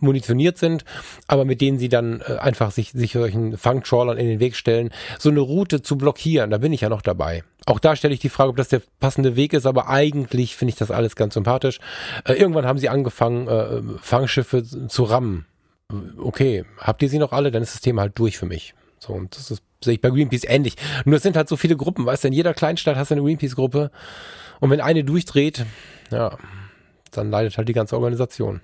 munitioniert 0.00 0.56
sind, 0.56 0.84
aber 1.26 1.44
mit 1.44 1.60
denen 1.60 1.78
sie 1.78 1.90
dann 1.90 2.22
äh, 2.26 2.38
einfach 2.38 2.70
sich, 2.70 2.92
sich 2.92 3.12
solchen 3.12 3.58
Fangtrawlern 3.58 4.16
in 4.16 4.26
den 4.26 4.40
Weg 4.40 4.56
stellen, 4.56 4.90
so 5.18 5.28
eine 5.28 5.40
Route 5.40 5.82
zu 5.82 5.98
blockieren, 5.98 6.50
da 6.50 6.58
bin 6.58 6.72
ich 6.72 6.80
ja 6.80 6.88
noch 6.88 7.02
dabei. 7.02 7.44
Auch 7.66 7.78
da 7.78 7.94
stelle 7.94 8.14
ich 8.14 8.20
die 8.20 8.28
Frage, 8.28 8.50
ob 8.50 8.56
das 8.56 8.68
der 8.68 8.82
passende 9.00 9.36
Weg 9.36 9.52
ist, 9.52 9.66
aber 9.66 9.88
eigentlich 9.88 10.56
finde 10.56 10.70
ich 10.70 10.78
das 10.78 10.90
alles 10.90 11.14
ganz 11.14 11.34
sympathisch. 11.34 11.78
Äh, 12.24 12.34
irgendwann 12.34 12.66
haben 12.66 12.78
sie 12.78 12.88
angefangen, 12.88 13.48
äh, 13.48 13.82
Fangschiffe 14.00 14.64
zu 14.64 15.04
rammen. 15.04 15.46
Okay, 16.18 16.64
habt 16.78 17.02
ihr 17.02 17.10
sie 17.10 17.18
noch 17.18 17.32
alle? 17.32 17.50
Dann 17.50 17.62
ist 17.62 17.74
das 17.74 17.82
Thema 17.82 18.02
halt 18.02 18.18
durch 18.18 18.38
für 18.38 18.46
mich. 18.46 18.74
So, 19.02 19.14
und 19.14 19.36
das 19.36 19.50
ist 19.50 19.62
sehe 19.84 19.94
ich 19.94 20.00
bei 20.00 20.10
Greenpeace 20.10 20.44
ähnlich. 20.44 20.76
Nur 21.04 21.16
es 21.16 21.24
sind 21.24 21.36
halt 21.36 21.48
so 21.48 21.56
viele 21.56 21.76
Gruppen, 21.76 22.06
weißt 22.06 22.22
du, 22.22 22.28
in 22.28 22.34
jeder 22.34 22.54
Kleinstadt 22.54 22.96
hast 22.96 23.10
du 23.10 23.14
eine 23.14 23.22
Greenpeace-Gruppe. 23.22 23.90
Und 24.60 24.70
wenn 24.70 24.80
eine 24.80 25.02
durchdreht, 25.02 25.66
ja, 26.10 26.38
dann 27.10 27.30
leidet 27.30 27.58
halt 27.58 27.68
die 27.68 27.72
ganze 27.72 27.96
Organisation. 27.96 28.62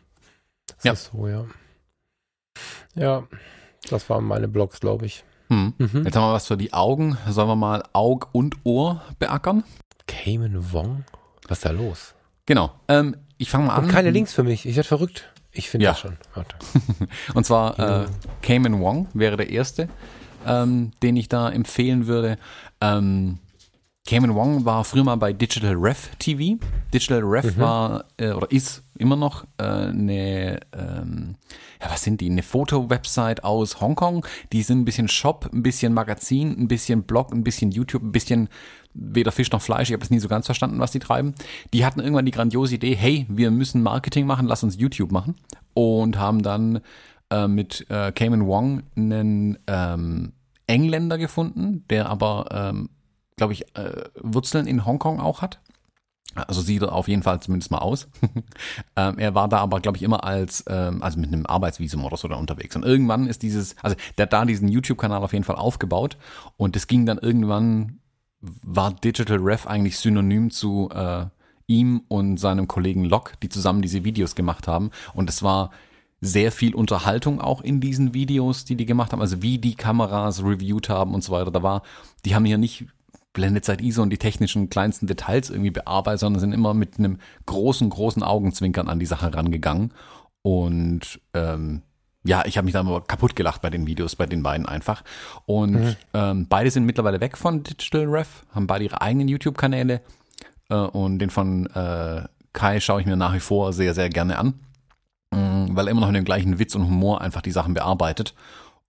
Das 0.77 0.85
ja. 0.85 0.93
ist 0.93 1.11
so, 1.13 1.27
ja. 1.27 1.45
Ja, 2.95 3.25
das 3.91 4.09
waren 4.09 4.25
meine 4.25 4.47
Blogs, 4.47 4.79
glaube 4.79 5.07
ich. 5.07 5.25
Hm. 5.49 5.75
Mhm. 5.79 6.05
Jetzt 6.05 6.17
haben 6.17 6.29
wir 6.29 6.35
was 6.35 6.47
für 6.47 6.57
die 6.57 6.73
Augen. 6.73 7.19
Sollen 7.29 7.49
wir 7.49 7.57
mal 7.57 7.83
Aug 7.93 8.29
und 8.33 8.57
Ohr 8.65 9.03
beackern? 9.19 9.65
Cayman 10.07 10.73
Wong? 10.73 11.05
Was 11.49 11.59
ist 11.59 11.65
da 11.65 11.71
los? 11.71 12.15
Genau. 12.47 12.73
Ähm, 12.87 13.17
ich 13.39 13.51
fange 13.51 13.67
mal 13.67 13.75
an. 13.75 13.85
Und 13.85 13.91
keine 13.91 14.11
Links 14.11 14.33
für 14.33 14.43
mich. 14.45 14.67
Ich 14.67 14.77
werde 14.77 14.89
verrückt. 14.89 15.33
Ich 15.51 15.69
finde 15.69 15.85
ja. 15.85 15.93
das 15.93 16.01
schon. 16.01 16.17
Warte. 16.35 16.57
und 17.35 17.45
zwar 17.45 17.79
äh, 17.79 18.07
Cayman 18.43 18.81
Wong 18.81 19.09
wäre 19.15 19.37
der 19.37 19.51
erste 19.51 19.89
ähm, 20.49 20.91
den 21.03 21.17
ich 21.17 21.29
da 21.29 21.51
empfehlen 21.51 22.07
würde. 22.07 22.39
Ähm, 22.81 23.39
Cayman 24.09 24.35
Wong 24.35 24.65
war 24.65 24.85
früher 24.85 25.05
mal 25.05 25.17
bei 25.17 25.35
Digital 25.35 25.75
Ref 25.75 26.09
TV. 26.19 26.59
Digital 26.95 27.21
Ref 27.23 27.57
mhm. 27.57 27.61
war 27.61 28.05
äh, 28.17 28.31
oder 28.31 28.51
ist 28.51 28.83
immer 28.97 29.17
noch 29.17 29.45
äh, 29.59 29.65
eine, 29.65 30.61
ähm, 30.73 31.35
ja, 31.79 31.91
was 31.91 32.05
sind 32.05 32.23
die? 32.23 32.31
Eine 32.31 32.43
Foto-Website 32.43 33.45
aus 33.45 33.83
Hongkong. 33.83 34.25
Die 34.51 34.63
sind 34.63 34.81
ein 34.81 34.85
bisschen 34.87 35.09
Shop, 35.09 35.51
ein 35.53 35.63
bisschen 35.63 35.93
Magazin, 35.93 36.59
ein 36.59 36.69
bisschen 36.69 37.03
Blog, 37.03 37.35
ein 37.35 37.45
bisschen 37.45 37.71
YouTube, 37.71 38.03
ein 38.03 38.13
bisschen 38.13 38.49
weder 38.95 39.31
Fisch 39.31 39.51
noch 39.53 39.61
Fleisch. 39.61 39.91
Ich 39.91 39.93
habe 39.93 40.05
es 40.05 40.11
nie 40.11 40.21
so 40.21 40.29
ganz 40.29 40.47
verstanden, 40.47 40.81
was 40.81 40.93
die 40.93 41.01
treiben. 41.01 41.35
Die 41.75 41.85
hatten 41.85 42.01
irgendwann 42.01 42.25
die 42.25 42.33
grandiose 42.33 42.77
Idee, 42.77 42.95
hey, 42.95 43.27
wir 43.29 43.51
müssen 43.51 43.83
Marketing 43.83 44.25
machen, 44.25 44.47
lass 44.47 44.63
uns 44.63 44.79
YouTube 44.79 45.13
machen. 45.13 45.35
Und 45.75 46.17
haben 46.17 46.43
dann 46.43 46.81
äh, 47.31 47.47
mit 47.47 47.85
äh, 47.91 48.11
Cayman 48.13 48.47
Wong 48.47 48.85
einen 48.97 49.59
ähm, 49.67 50.33
Engländer 50.69 51.19
gefunden, 51.19 51.85
der 51.91 52.09
aber, 52.09 52.47
ähm, 52.53 52.91
glaube 53.37 53.55
ich, 53.55 53.77
äh, 53.77 54.05
Wurzeln 54.21 54.67
in 54.67 54.85
Hongkong 54.85 55.21
auch 55.21 55.43
hat. 55.43 55.61
Also 56.35 56.61
sieht 56.61 56.83
er 56.83 56.93
auf 56.93 57.09
jeden 57.09 57.23
Fall 57.23 57.41
zumindest 57.41 57.71
mal 57.71 57.79
aus. 57.79 58.07
ähm, 58.97 59.19
er 59.19 59.35
war 59.35 59.49
da 59.49 59.59
aber, 59.59 59.81
glaube 59.81 59.97
ich, 59.97 60.03
immer 60.03 60.25
als, 60.25 60.63
ähm, 60.69 61.03
also 61.03 61.19
mit 61.19 61.33
einem 61.33 61.47
Arbeitsvisum 61.47 62.05
oder 62.05 62.17
so 62.17 62.29
da 62.29 62.37
unterwegs. 62.37 62.77
Und 62.77 62.85
irgendwann 62.85 63.27
ist 63.27 63.43
dieses, 63.43 63.77
also 63.83 63.97
der 64.17 64.25
hat 64.25 64.33
da 64.33 64.45
diesen 64.45 64.69
YouTube-Kanal 64.69 65.23
auf 65.23 65.33
jeden 65.33 65.45
Fall 65.45 65.57
aufgebaut 65.57 66.17
und 66.57 66.77
es 66.77 66.87
ging 66.87 67.07
dann 67.07 67.19
irgendwann, 67.19 67.99
war 68.41 68.93
Digital 68.93 69.39
Ref 69.39 69.67
eigentlich 69.67 69.99
synonym 69.99 70.51
zu 70.51 70.91
äh, 70.95 71.27
ihm 71.67 72.03
und 72.09 72.39
seinem 72.39 72.69
Kollegen 72.69 73.05
Locke, 73.05 73.33
die 73.43 73.49
zusammen 73.49 73.83
diese 73.83 74.05
Videos 74.05 74.35
gemacht 74.35 74.69
haben. 74.69 74.91
Und 75.15 75.29
es 75.29 75.43
war 75.43 75.71
sehr 76.21 76.51
viel 76.51 76.75
Unterhaltung 76.75 77.41
auch 77.41 77.61
in 77.61 77.81
diesen 77.81 78.15
Videos, 78.15 78.65
die 78.65 78.77
die 78.77 78.87
gemacht 78.87 79.13
haben, 79.13 79.21
also 79.21 79.43
wie 79.43 79.59
die 79.59 79.77
Kameras 79.77 80.43
reviewed 80.43 80.89
haben 80.89 81.15
und 81.15 81.23
so 81.23 81.33
weiter. 81.33 81.51
Da 81.51 81.63
war, 81.63 81.83
die 82.25 82.35
haben 82.35 82.45
hier 82.45 82.59
nicht 82.59 82.87
Blendezeit 83.33 83.81
ISO 83.81 84.03
und 84.03 84.11
die 84.11 84.19
technischen 84.19 84.69
kleinsten 84.69 85.07
Details 85.07 85.51
irgendwie 85.51 85.71
bearbeitet, 85.71 86.21
sondern 86.21 86.41
sind 86.41 86.53
immer 86.53 86.75
mit 86.75 86.99
einem 86.99 87.19
großen, 87.47 87.89
großen 87.89 88.23
Augenzwinkern 88.23 88.89
an 88.89 88.99
die 88.99 89.07
Sache 89.07 89.33
rangegangen. 89.33 89.93
Und 90.43 91.21
ähm, 91.35 91.83
ja, 92.25 92.45
ich 92.47 92.57
habe 92.57 92.65
mich 92.65 92.73
da 92.73 92.81
immer 92.81 93.01
kaputt 93.01 93.37
gelacht 93.37 93.63
bei 93.63 93.71
den 93.71 93.87
Videos, 93.87 94.17
bei 94.17 94.27
den 94.27 94.43
beiden 94.43 94.67
einfach. 94.67 95.05
Und 95.47 95.73
mhm. 95.73 95.97
ähm, 96.15 96.47
beide 96.49 96.71
sind 96.71 96.85
mittlerweile 96.85 97.21
weg 97.21 97.39
von 97.39 97.63
Digital 97.63 98.07
Ref, 98.07 98.45
haben 98.53 98.67
beide 98.67 98.85
ihre 98.85 99.01
eigenen 99.01 99.29
YouTube-Kanäle. 99.29 100.01
Äh, 100.69 100.75
und 100.75 101.21
den 101.21 101.31
von 101.31 101.67
äh, 101.67 102.25
Kai 102.53 102.81
schaue 102.81 103.01
ich 103.01 103.07
mir 103.07 103.17
nach 103.17 103.35
wie 103.35 103.41
vor 103.41 103.73
sehr, 103.73 103.95
sehr 103.95 104.09
gerne 104.09 104.39
an. 104.39 104.55
Weil 105.79 105.87
er 105.87 105.93
immer 105.93 106.01
noch 106.01 106.09
in 106.09 106.15
dem 106.15 106.25
gleichen 106.25 106.59
Witz 106.59 106.75
und 106.75 106.83
Humor 106.83 107.21
einfach 107.21 107.41
die 107.41 107.53
Sachen 107.53 107.73
bearbeitet 107.73 108.35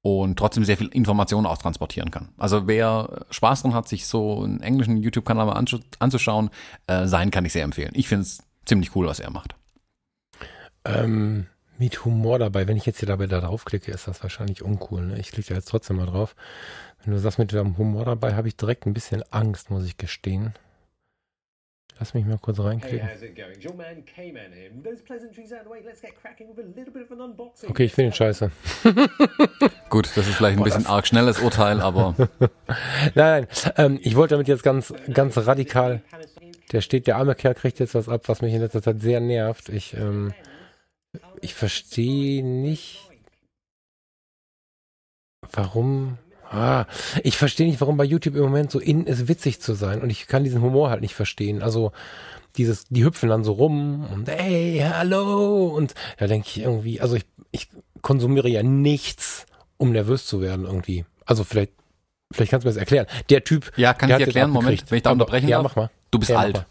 und 0.01 0.39
trotzdem 0.39 0.63
sehr 0.63 0.75
viel 0.75 0.87
Informationen 0.87 1.45
auch 1.45 1.59
transportieren 1.59 2.09
kann. 2.09 2.29
Also 2.39 2.65
wer 2.65 3.27
Spaß 3.29 3.61
dran 3.61 3.75
hat, 3.75 3.87
sich 3.87 4.07
so 4.07 4.41
einen 4.41 4.61
englischen 4.61 4.97
YouTube-Kanal 4.97 5.45
mal 5.45 5.65
anzuschauen, 5.99 6.49
äh, 6.87 7.05
sein 7.05 7.29
kann 7.29 7.45
ich 7.45 7.53
sehr 7.53 7.63
empfehlen. 7.63 7.91
Ich 7.93 8.07
finde 8.07 8.23
es 8.23 8.43
ziemlich 8.65 8.95
cool, 8.95 9.05
was 9.05 9.19
er 9.19 9.29
macht. 9.29 9.53
Ähm, 10.83 11.45
mit 11.77 12.05
Humor 12.05 12.39
dabei, 12.39 12.67
wenn 12.67 12.75
ich 12.75 12.87
jetzt 12.87 12.97
hier 12.99 13.07
dabei 13.07 13.27
da 13.27 13.39
draufklicke, 13.39 13.91
ist 13.91 14.07
das 14.07 14.23
wahrscheinlich 14.23 14.63
uncool. 14.63 15.05
Ne? 15.05 15.19
Ich 15.19 15.31
klicke 15.31 15.49
da 15.49 15.55
jetzt 15.55 15.69
trotzdem 15.69 15.97
mal 15.97 16.07
drauf. 16.07 16.35
Wenn 17.03 17.13
du 17.13 17.19
sagst, 17.19 17.37
mit 17.37 17.53
Humor 17.53 18.05
dabei, 18.05 18.33
habe 18.33 18.47
ich 18.47 18.57
direkt 18.57 18.87
ein 18.87 18.95
bisschen 18.95 19.21
Angst, 19.29 19.69
muss 19.69 19.85
ich 19.85 19.97
gestehen. 19.97 20.55
Lass 21.99 22.13
mich 22.13 22.25
mal 22.25 22.37
kurz 22.37 22.59
reinklicken. 22.59 23.09
how's 23.09 23.21
it 23.21 23.35
going? 23.35 23.51
It's 23.51 23.65
your 23.65 23.75
man 23.75 24.05
K-Man 24.05 24.53
here. 24.53 24.71
With 24.73 24.85
those 24.85 25.03
pleasantries 25.03 25.51
out 25.51 25.59
of 25.59 25.65
the 25.65 25.71
way, 25.71 25.81
let's 25.85 25.99
get 25.99 26.15
cracking 26.15 26.47
with 26.47 26.59
a 26.59 26.69
little 26.79 26.93
bit 26.93 27.03
of 27.03 27.11
an 27.11 27.19
unboxing. 27.19 27.69
Okay, 27.69 27.83
ich 27.83 27.93
finde 27.93 28.11
ihn 28.11 28.13
scheiße. 28.13 28.51
Gut, 29.89 30.09
das 30.15 30.27
ist 30.27 30.35
vielleicht 30.35 30.57
ein 30.57 30.63
bisschen 30.63 30.85
arg 30.85 31.07
schnelles 31.07 31.39
Urteil, 31.39 31.81
aber 31.81 32.15
Nein, 33.15 33.47
nein, 33.47 33.47
ähm, 33.75 33.99
ich 34.01 34.15
wollte 34.15 34.35
damit 34.35 34.47
jetzt 34.47 34.63
ganz, 34.63 34.93
ganz 35.11 35.37
radikal. 35.37 36.01
Der 36.71 36.79
steht, 36.79 37.05
der 37.05 37.17
arme 37.17 37.35
Kerl 37.35 37.55
kriegt 37.55 37.79
jetzt 37.79 37.95
was 37.95 38.07
ab, 38.07 38.29
was 38.29 38.41
mich 38.41 38.53
in 38.53 38.61
letzter 38.61 38.81
Zeit 38.81 39.01
sehr 39.01 39.19
nervt. 39.19 39.67
Ich, 39.67 39.93
ähm, 39.95 40.33
ich 41.41 41.53
verstehe 41.53 42.45
nicht, 42.45 43.09
warum. 45.51 46.17
Ah, 46.51 46.85
ich 47.23 47.37
verstehe 47.37 47.67
nicht, 47.67 47.79
warum 47.79 47.95
bei 47.97 48.03
YouTube 48.03 48.35
im 48.35 48.41
Moment 48.41 48.71
so 48.71 48.79
in 48.79 49.05
ist, 49.05 49.27
witzig 49.27 49.61
zu 49.61 49.73
sein. 49.75 50.01
Und 50.01 50.09
ich 50.09 50.25
kann 50.27 50.43
diesen 50.43 50.61
Humor 50.61 50.89
halt 50.89 51.01
nicht 51.01 51.13
verstehen. 51.13 51.61
Also, 51.61 51.91
dieses, 52.57 52.85
die 52.85 53.03
hüpfen 53.03 53.29
dann 53.29 53.43
so 53.43 53.51
rum 53.53 54.07
und 54.11 54.27
hey, 54.27 54.83
hallo. 54.83 55.67
Und 55.67 55.93
da 56.17 56.25
denke 56.25 56.47
ich 56.49 56.59
irgendwie, 56.61 56.99
also 57.01 57.15
ich, 57.15 57.25
ich 57.51 57.69
konsumiere 58.01 58.49
ja 58.49 58.63
nichts, 58.63 59.45
um 59.77 59.91
nervös 59.91 60.25
zu 60.25 60.41
werden 60.41 60.65
irgendwie. 60.65 61.05
Also 61.25 61.43
vielleicht, 61.43 61.71
vielleicht 62.31 62.49
kannst 62.49 62.65
du 62.65 62.67
mir 62.69 62.73
das 62.73 62.79
erklären. 62.79 63.05
Der 63.29 63.43
Typ. 63.43 63.71
Ja, 63.77 63.93
kann 63.93 64.09
ich 64.09 64.17
jetzt 64.17 64.27
erklären? 64.29 64.49
Moment, 64.49 64.89
wenn 64.89 64.97
ich 64.97 65.03
da 65.03 65.11
unterbrechen 65.11 65.47
Ja, 65.47 65.57
darf? 65.61 65.71
mach 65.71 65.75
mal. 65.75 65.89
du 66.09 66.17
bist 66.19 66.31
Ja, 66.31 66.39
alt. 66.39 66.65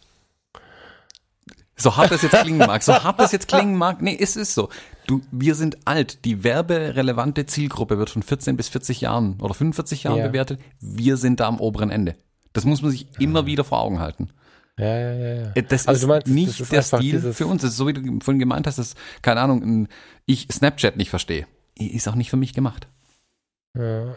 So 1.81 1.97
hart 1.97 2.11
das 2.11 2.23
jetzt 2.23 2.35
klingen 2.43 2.59
mag, 2.59 2.83
so 2.83 2.93
hart 2.93 3.21
das 3.21 3.33
jetzt 3.33 3.49
klingen 3.49 3.77
mag, 3.77 4.03
nee, 4.03 4.17
es 4.21 4.37
ist 4.37 4.55
so. 4.55 4.69
Du, 5.07 5.21
wir 5.31 5.55
sind 5.55 5.79
alt. 5.87 6.25
Die 6.25 6.43
werberelevante 6.45 7.47
Zielgruppe 7.47 7.99
wird 7.99 8.11
von 8.11 8.23
14 8.23 8.57
bis 8.57 8.69
40 8.69 9.01
Jahren 9.01 9.39
oder 9.41 9.55
45 9.55 10.03
Jahren 10.03 10.19
Ja. 10.19 10.27
bewertet. 10.27 10.61
Wir 10.81 11.17
sind 11.17 11.41
da 11.41 11.47
am 11.49 11.61
oberen 11.61 11.91
Ende. 11.91 12.17
Das 12.53 12.65
muss 12.65 12.83
man 12.83 12.91
sich 12.91 13.07
immer 13.21 13.47
wieder 13.47 13.65
vor 13.65 13.81
Augen 13.81 14.01
halten. 14.01 14.31
Ja, 14.79 14.87
ja, 14.99 15.13
ja, 15.15 15.35
ja. 15.45 15.53
Äh, 15.55 15.63
Das 15.63 15.87
Also 15.89 16.07
ist 16.07 16.09
meinst, 16.09 16.27
das 16.27 16.35
nicht 16.35 16.61
ist 16.61 16.73
der 16.73 16.83
Stil 16.83 17.33
für 17.33 17.47
uns. 17.47 17.63
Das 17.63 17.71
ist 17.73 17.77
so, 17.77 17.87
wie 17.87 17.93
du 17.95 18.03
vorhin 18.21 18.39
gemeint 18.39 18.67
hast, 18.67 18.79
dass, 18.79 18.95
keine 19.23 19.41
Ahnung, 19.41 19.89
ich 20.27 20.47
Snapchat 20.53 20.97
nicht 20.97 21.11
verstehe. 21.11 21.47
Ist 21.77 22.09
auch 22.09 22.15
nicht 22.17 22.31
für 22.31 22.37
mich 22.37 22.55
gemacht. 22.55 22.89
Ja. 23.77 24.17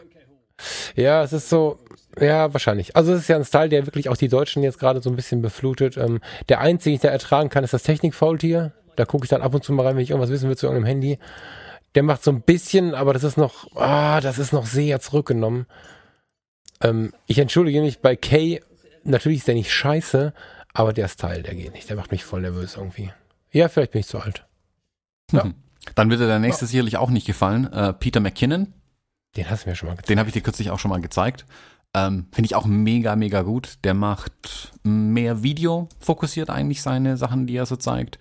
Ja, 0.95 1.23
es 1.23 1.33
ist 1.33 1.49
so, 1.49 1.79
ja, 2.19 2.53
wahrscheinlich. 2.53 2.95
Also 2.95 3.13
es 3.13 3.21
ist 3.21 3.27
ja 3.27 3.37
ein 3.37 3.45
Style, 3.45 3.69
der 3.69 3.85
wirklich 3.85 4.09
auch 4.09 4.17
die 4.17 4.27
Deutschen 4.27 4.63
jetzt 4.63 4.79
gerade 4.79 5.01
so 5.01 5.09
ein 5.09 5.15
bisschen 5.15 5.41
beflutet. 5.41 5.97
Ähm, 5.97 6.19
der 6.49 6.59
einzige, 6.59 6.99
da 6.99 7.07
ertragen 7.09 7.49
kann, 7.49 7.63
ist 7.63 7.73
das 7.73 7.83
Technik-Faultier. 7.83 8.73
Da 8.95 9.05
gucke 9.05 9.25
ich 9.25 9.29
dann 9.29 9.41
ab 9.41 9.53
und 9.53 9.63
zu 9.63 9.73
mal 9.73 9.85
rein, 9.85 9.95
wenn 9.95 10.03
ich 10.03 10.09
irgendwas 10.09 10.31
wissen 10.31 10.49
will 10.49 10.57
zu 10.57 10.67
irgendeinem 10.67 10.87
Handy. 10.87 11.19
Der 11.95 12.03
macht 12.03 12.23
so 12.23 12.31
ein 12.31 12.41
bisschen, 12.41 12.93
aber 12.93 13.13
das 13.13 13.23
ist 13.23 13.37
noch, 13.37 13.75
ah, 13.75 14.21
das 14.21 14.39
ist 14.39 14.53
noch 14.53 14.65
sehr 14.65 14.99
zurückgenommen. 14.99 15.65
Ähm, 16.81 17.13
ich 17.27 17.39
entschuldige 17.39 17.81
mich 17.81 17.99
bei 17.99 18.15
Kay, 18.15 18.61
natürlich 19.03 19.39
ist 19.39 19.47
der 19.47 19.55
nicht 19.55 19.71
scheiße, 19.71 20.33
aber 20.73 20.93
der 20.93 21.07
Style, 21.07 21.43
der 21.43 21.55
geht 21.55 21.73
nicht. 21.73 21.89
Der 21.89 21.95
macht 21.95 22.11
mich 22.11 22.23
voll 22.23 22.41
nervös 22.41 22.75
irgendwie. 22.75 23.11
Ja, 23.51 23.67
vielleicht 23.67 23.91
bin 23.91 24.01
ich 24.01 24.07
zu 24.07 24.19
alt. 24.19 24.45
Ja. 25.31 25.45
Mhm. 25.45 25.55
Dann 25.95 26.09
wird 26.09 26.21
dir 26.21 26.27
der 26.27 26.39
nächste 26.39 26.65
sicherlich 26.65 26.97
auch 26.97 27.09
nicht 27.09 27.25
gefallen. 27.25 27.71
Äh, 27.71 27.93
Peter 27.93 28.19
McKinnon, 28.19 28.73
Den 29.35 29.49
hast 29.49 29.65
du 29.65 29.69
mir 29.69 29.75
schon 29.75 29.87
mal 29.87 29.93
gezeigt. 29.95 30.09
den 30.09 30.19
habe 30.19 30.29
ich 30.29 30.33
dir 30.33 30.41
kürzlich 30.41 30.69
auch 30.71 30.79
schon 30.79 30.89
mal 30.89 31.01
gezeigt. 31.01 31.45
Ähm, 31.93 32.27
Finde 32.31 32.45
ich 32.45 32.55
auch 32.55 32.65
mega, 32.65 33.15
mega 33.15 33.41
gut. 33.41 33.77
Der 33.83 33.93
macht 33.93 34.71
mehr 34.83 35.43
Video 35.43 35.89
fokussiert 35.99 36.49
eigentlich 36.49 36.81
seine 36.81 37.17
Sachen, 37.17 37.47
die 37.47 37.55
er 37.55 37.65
so 37.65 37.75
zeigt. 37.75 38.19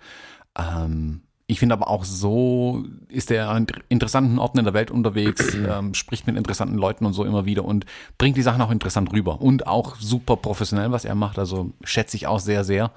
Ähm, 0.57 1.21
ich 1.47 1.59
finde 1.59 1.73
aber 1.73 1.89
auch 1.89 2.05
so 2.05 2.85
ist 3.09 3.29
er 3.29 3.49
an 3.49 3.67
interessanten 3.89 4.39
Orten 4.39 4.59
in 4.59 4.65
der 4.65 4.73
Welt 4.73 4.89
unterwegs, 4.89 5.53
ähm, 5.69 5.93
spricht 5.93 6.27
mit 6.27 6.37
interessanten 6.37 6.77
Leuten 6.77 7.05
und 7.05 7.11
so 7.13 7.25
immer 7.25 7.45
wieder 7.45 7.65
und 7.65 7.85
bringt 8.17 8.37
die 8.37 8.41
Sachen 8.41 8.61
auch 8.61 8.71
interessant 8.71 9.11
rüber 9.11 9.41
und 9.41 9.67
auch 9.67 9.97
super 9.97 10.37
professionell, 10.37 10.91
was 10.91 11.03
er 11.03 11.15
macht. 11.15 11.37
Also 11.37 11.71
schätze 11.83 12.15
ich 12.15 12.27
auch 12.27 12.39
sehr, 12.39 12.63
sehr, 12.63 12.91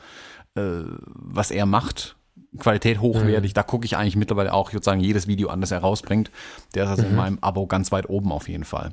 äh, 0.55 0.83
was 1.05 1.51
er 1.51 1.67
macht. 1.67 2.17
Qualität 2.59 3.01
hochwertig, 3.01 3.51
Mhm. 3.53 3.55
da 3.55 3.63
gucke 3.63 3.85
ich 3.85 3.97
eigentlich 3.97 4.17
mittlerweile 4.17 4.53
auch, 4.53 4.69
ich 4.69 4.75
würde 4.75 4.85
sagen, 4.85 5.01
jedes 5.01 5.27
Video 5.27 5.49
an, 5.49 5.61
das 5.61 5.71
er 5.71 5.79
rausbringt. 5.79 6.31
Der 6.75 6.85
ist 6.85 6.91
also 6.91 7.03
Mhm. 7.03 7.09
in 7.11 7.17
meinem 7.17 7.39
Abo 7.41 7.67
ganz 7.67 7.91
weit 7.93 8.09
oben 8.09 8.31
auf 8.33 8.49
jeden 8.49 8.65
Fall. 8.65 8.93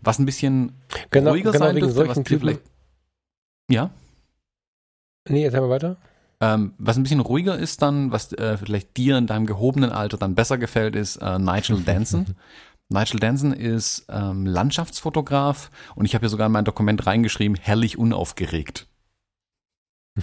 Was 0.00 0.18
ein 0.18 0.26
bisschen 0.26 0.72
Genau, 1.10 1.30
ruhiger 1.30 1.52
genau 1.52 1.66
sein 1.66 1.76
dürfte, 1.76 2.08
was 2.08 2.16
Typen. 2.22 2.40
vielleicht. 2.40 2.60
Ja. 3.70 3.90
Nee, 5.28 5.44
erzähl 5.44 5.60
mal 5.60 5.70
weiter. 5.70 5.96
Ähm, 6.40 6.74
was 6.78 6.96
ein 6.96 7.02
bisschen 7.02 7.20
ruhiger 7.20 7.56
ist 7.58 7.80
dann, 7.82 8.12
was 8.12 8.32
äh, 8.34 8.58
vielleicht 8.58 8.96
dir 8.96 9.16
in 9.16 9.26
deinem 9.26 9.46
gehobenen 9.46 9.90
Alter 9.90 10.18
dann 10.18 10.34
besser 10.34 10.58
gefällt, 10.58 10.94
ist 10.94 11.16
äh, 11.16 11.38
Nigel 11.38 11.80
Danson. 11.82 12.26
Nigel 12.88 13.18
Danson 13.18 13.52
ist 13.52 14.06
ähm, 14.10 14.46
Landschaftsfotograf 14.46 15.70
und 15.96 16.04
ich 16.04 16.14
habe 16.14 16.22
hier 16.22 16.28
sogar 16.28 16.46
in 16.46 16.52
mein 16.52 16.64
Dokument 16.64 17.06
reingeschrieben, 17.06 17.56
herrlich 17.60 17.98
unaufgeregt. 17.98 18.86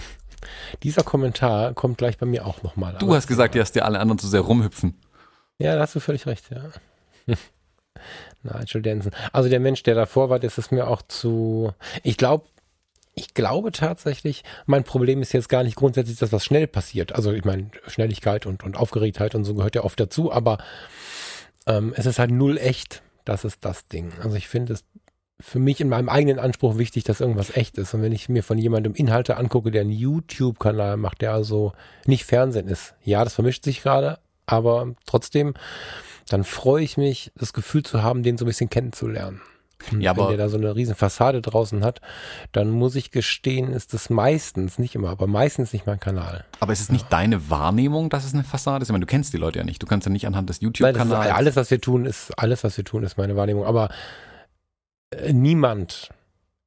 Dieser 0.82 1.02
Kommentar 1.02 1.74
kommt 1.74 1.98
gleich 1.98 2.18
bei 2.18 2.26
mir 2.26 2.46
auch 2.46 2.62
nochmal. 2.62 2.96
Du 2.98 3.14
hast 3.14 3.26
gesagt, 3.26 3.54
dass 3.54 3.72
dir 3.72 3.84
alle 3.84 4.00
anderen 4.00 4.18
zu 4.18 4.28
sehr 4.28 4.40
rumhüpfen. 4.40 4.98
Ja, 5.58 5.74
da 5.74 5.82
hast 5.82 5.94
du 5.94 6.00
völlig 6.00 6.26
recht, 6.26 6.44
ja. 6.50 7.34
Nigel 8.42 8.82
Denson. 8.82 9.12
Also 9.32 9.48
der 9.48 9.60
Mensch, 9.60 9.82
der 9.82 9.94
davor 9.94 10.30
war, 10.30 10.38
das 10.38 10.58
ist 10.58 10.72
mir 10.72 10.88
auch 10.88 11.02
zu. 11.02 11.72
Ich 12.02 12.16
glaube, 12.16 12.46
ich 13.14 13.34
glaube 13.34 13.72
tatsächlich, 13.72 14.42
mein 14.66 14.84
Problem 14.84 15.22
ist 15.22 15.32
jetzt 15.32 15.48
gar 15.48 15.62
nicht 15.62 15.76
grundsätzlich, 15.76 16.18
dass 16.18 16.32
was 16.32 16.44
schnell 16.44 16.66
passiert. 16.66 17.14
Also 17.14 17.32
ich 17.32 17.44
meine, 17.44 17.70
Schnelligkeit 17.86 18.46
und, 18.46 18.64
und 18.64 18.76
Aufgeregtheit 18.76 19.34
und 19.34 19.44
so 19.44 19.54
gehört 19.54 19.76
ja 19.76 19.84
oft 19.84 19.98
dazu, 19.98 20.32
aber 20.32 20.58
ähm, 21.66 21.94
es 21.96 22.06
ist 22.06 22.18
halt 22.18 22.30
null 22.30 22.58
echt. 22.58 23.02
Das 23.24 23.44
ist 23.44 23.64
das 23.64 23.86
Ding. 23.86 24.12
Also 24.22 24.36
ich 24.36 24.48
finde 24.48 24.74
es 24.74 24.84
für 25.46 25.58
mich 25.58 25.80
in 25.80 25.90
meinem 25.90 26.08
eigenen 26.08 26.38
Anspruch 26.38 26.78
wichtig, 26.78 27.04
dass 27.04 27.20
irgendwas 27.20 27.54
echt 27.54 27.76
ist. 27.76 27.92
Und 27.92 28.00
wenn 28.02 28.12
ich 28.12 28.28
mir 28.30 28.42
von 28.42 28.56
jemandem 28.56 28.94
Inhalte 28.94 29.36
angucke, 29.36 29.70
der 29.70 29.82
einen 29.82 29.90
YouTube-Kanal 29.90 30.96
macht, 30.96 31.20
der 31.20 31.32
also 31.34 31.72
nicht 32.06 32.24
Fernsehen 32.24 32.66
ist, 32.66 32.94
ja, 33.04 33.22
das 33.24 33.34
vermischt 33.34 33.62
sich 33.64 33.82
gerade, 33.82 34.18
aber 34.46 34.94
trotzdem, 35.06 35.52
dann 36.30 36.44
freue 36.44 36.82
ich 36.82 36.96
mich, 36.96 37.30
das 37.36 37.52
Gefühl 37.52 37.82
zu 37.82 38.02
haben, 38.02 38.22
den 38.22 38.38
so 38.38 38.44
ein 38.44 38.48
bisschen 38.48 38.70
kennenzulernen. 38.70 39.42
Und 39.92 40.00
Ja, 40.00 40.16
wenn 40.16 40.22
aber- 40.22 40.30
der 40.34 40.38
da 40.38 40.48
so 40.48 40.56
eine 40.56 40.74
riesen 40.74 40.94
Fassade 40.94 41.42
draußen 41.42 41.84
hat, 41.84 42.00
dann 42.52 42.70
muss 42.70 42.94
ich 42.94 43.10
gestehen, 43.10 43.70
ist 43.74 43.92
das 43.92 44.08
meistens, 44.08 44.78
nicht 44.78 44.94
immer, 44.94 45.10
aber 45.10 45.26
meistens 45.26 45.74
nicht 45.74 45.86
mein 45.86 46.00
Kanal. 46.00 46.46
Aber 46.60 46.72
ist 46.72 46.80
es 46.80 46.90
nicht 46.90 47.12
deine 47.12 47.50
Wahrnehmung, 47.50 48.08
dass 48.08 48.24
es 48.24 48.32
eine 48.32 48.44
Fassade 48.44 48.82
ist? 48.82 48.88
Ich 48.88 48.92
meine, 48.92 49.04
du 49.04 49.10
kennst 49.10 49.34
die 49.34 49.36
Leute 49.36 49.58
ja 49.58 49.64
nicht. 49.66 49.82
Du 49.82 49.86
kannst 49.86 50.06
ja 50.06 50.12
nicht 50.12 50.26
anhand 50.26 50.48
des 50.48 50.62
YouTube-Kanals. 50.62 51.30
alles, 51.34 51.54
was 51.56 51.70
wir 51.70 51.82
tun, 51.82 52.06
ist, 52.06 52.30
alles, 52.38 52.64
was 52.64 52.78
wir 52.78 52.84
tun, 52.84 53.02
ist 53.02 53.18
meine 53.18 53.36
Wahrnehmung. 53.36 53.66
Aber 53.66 53.90
niemand 55.30 56.10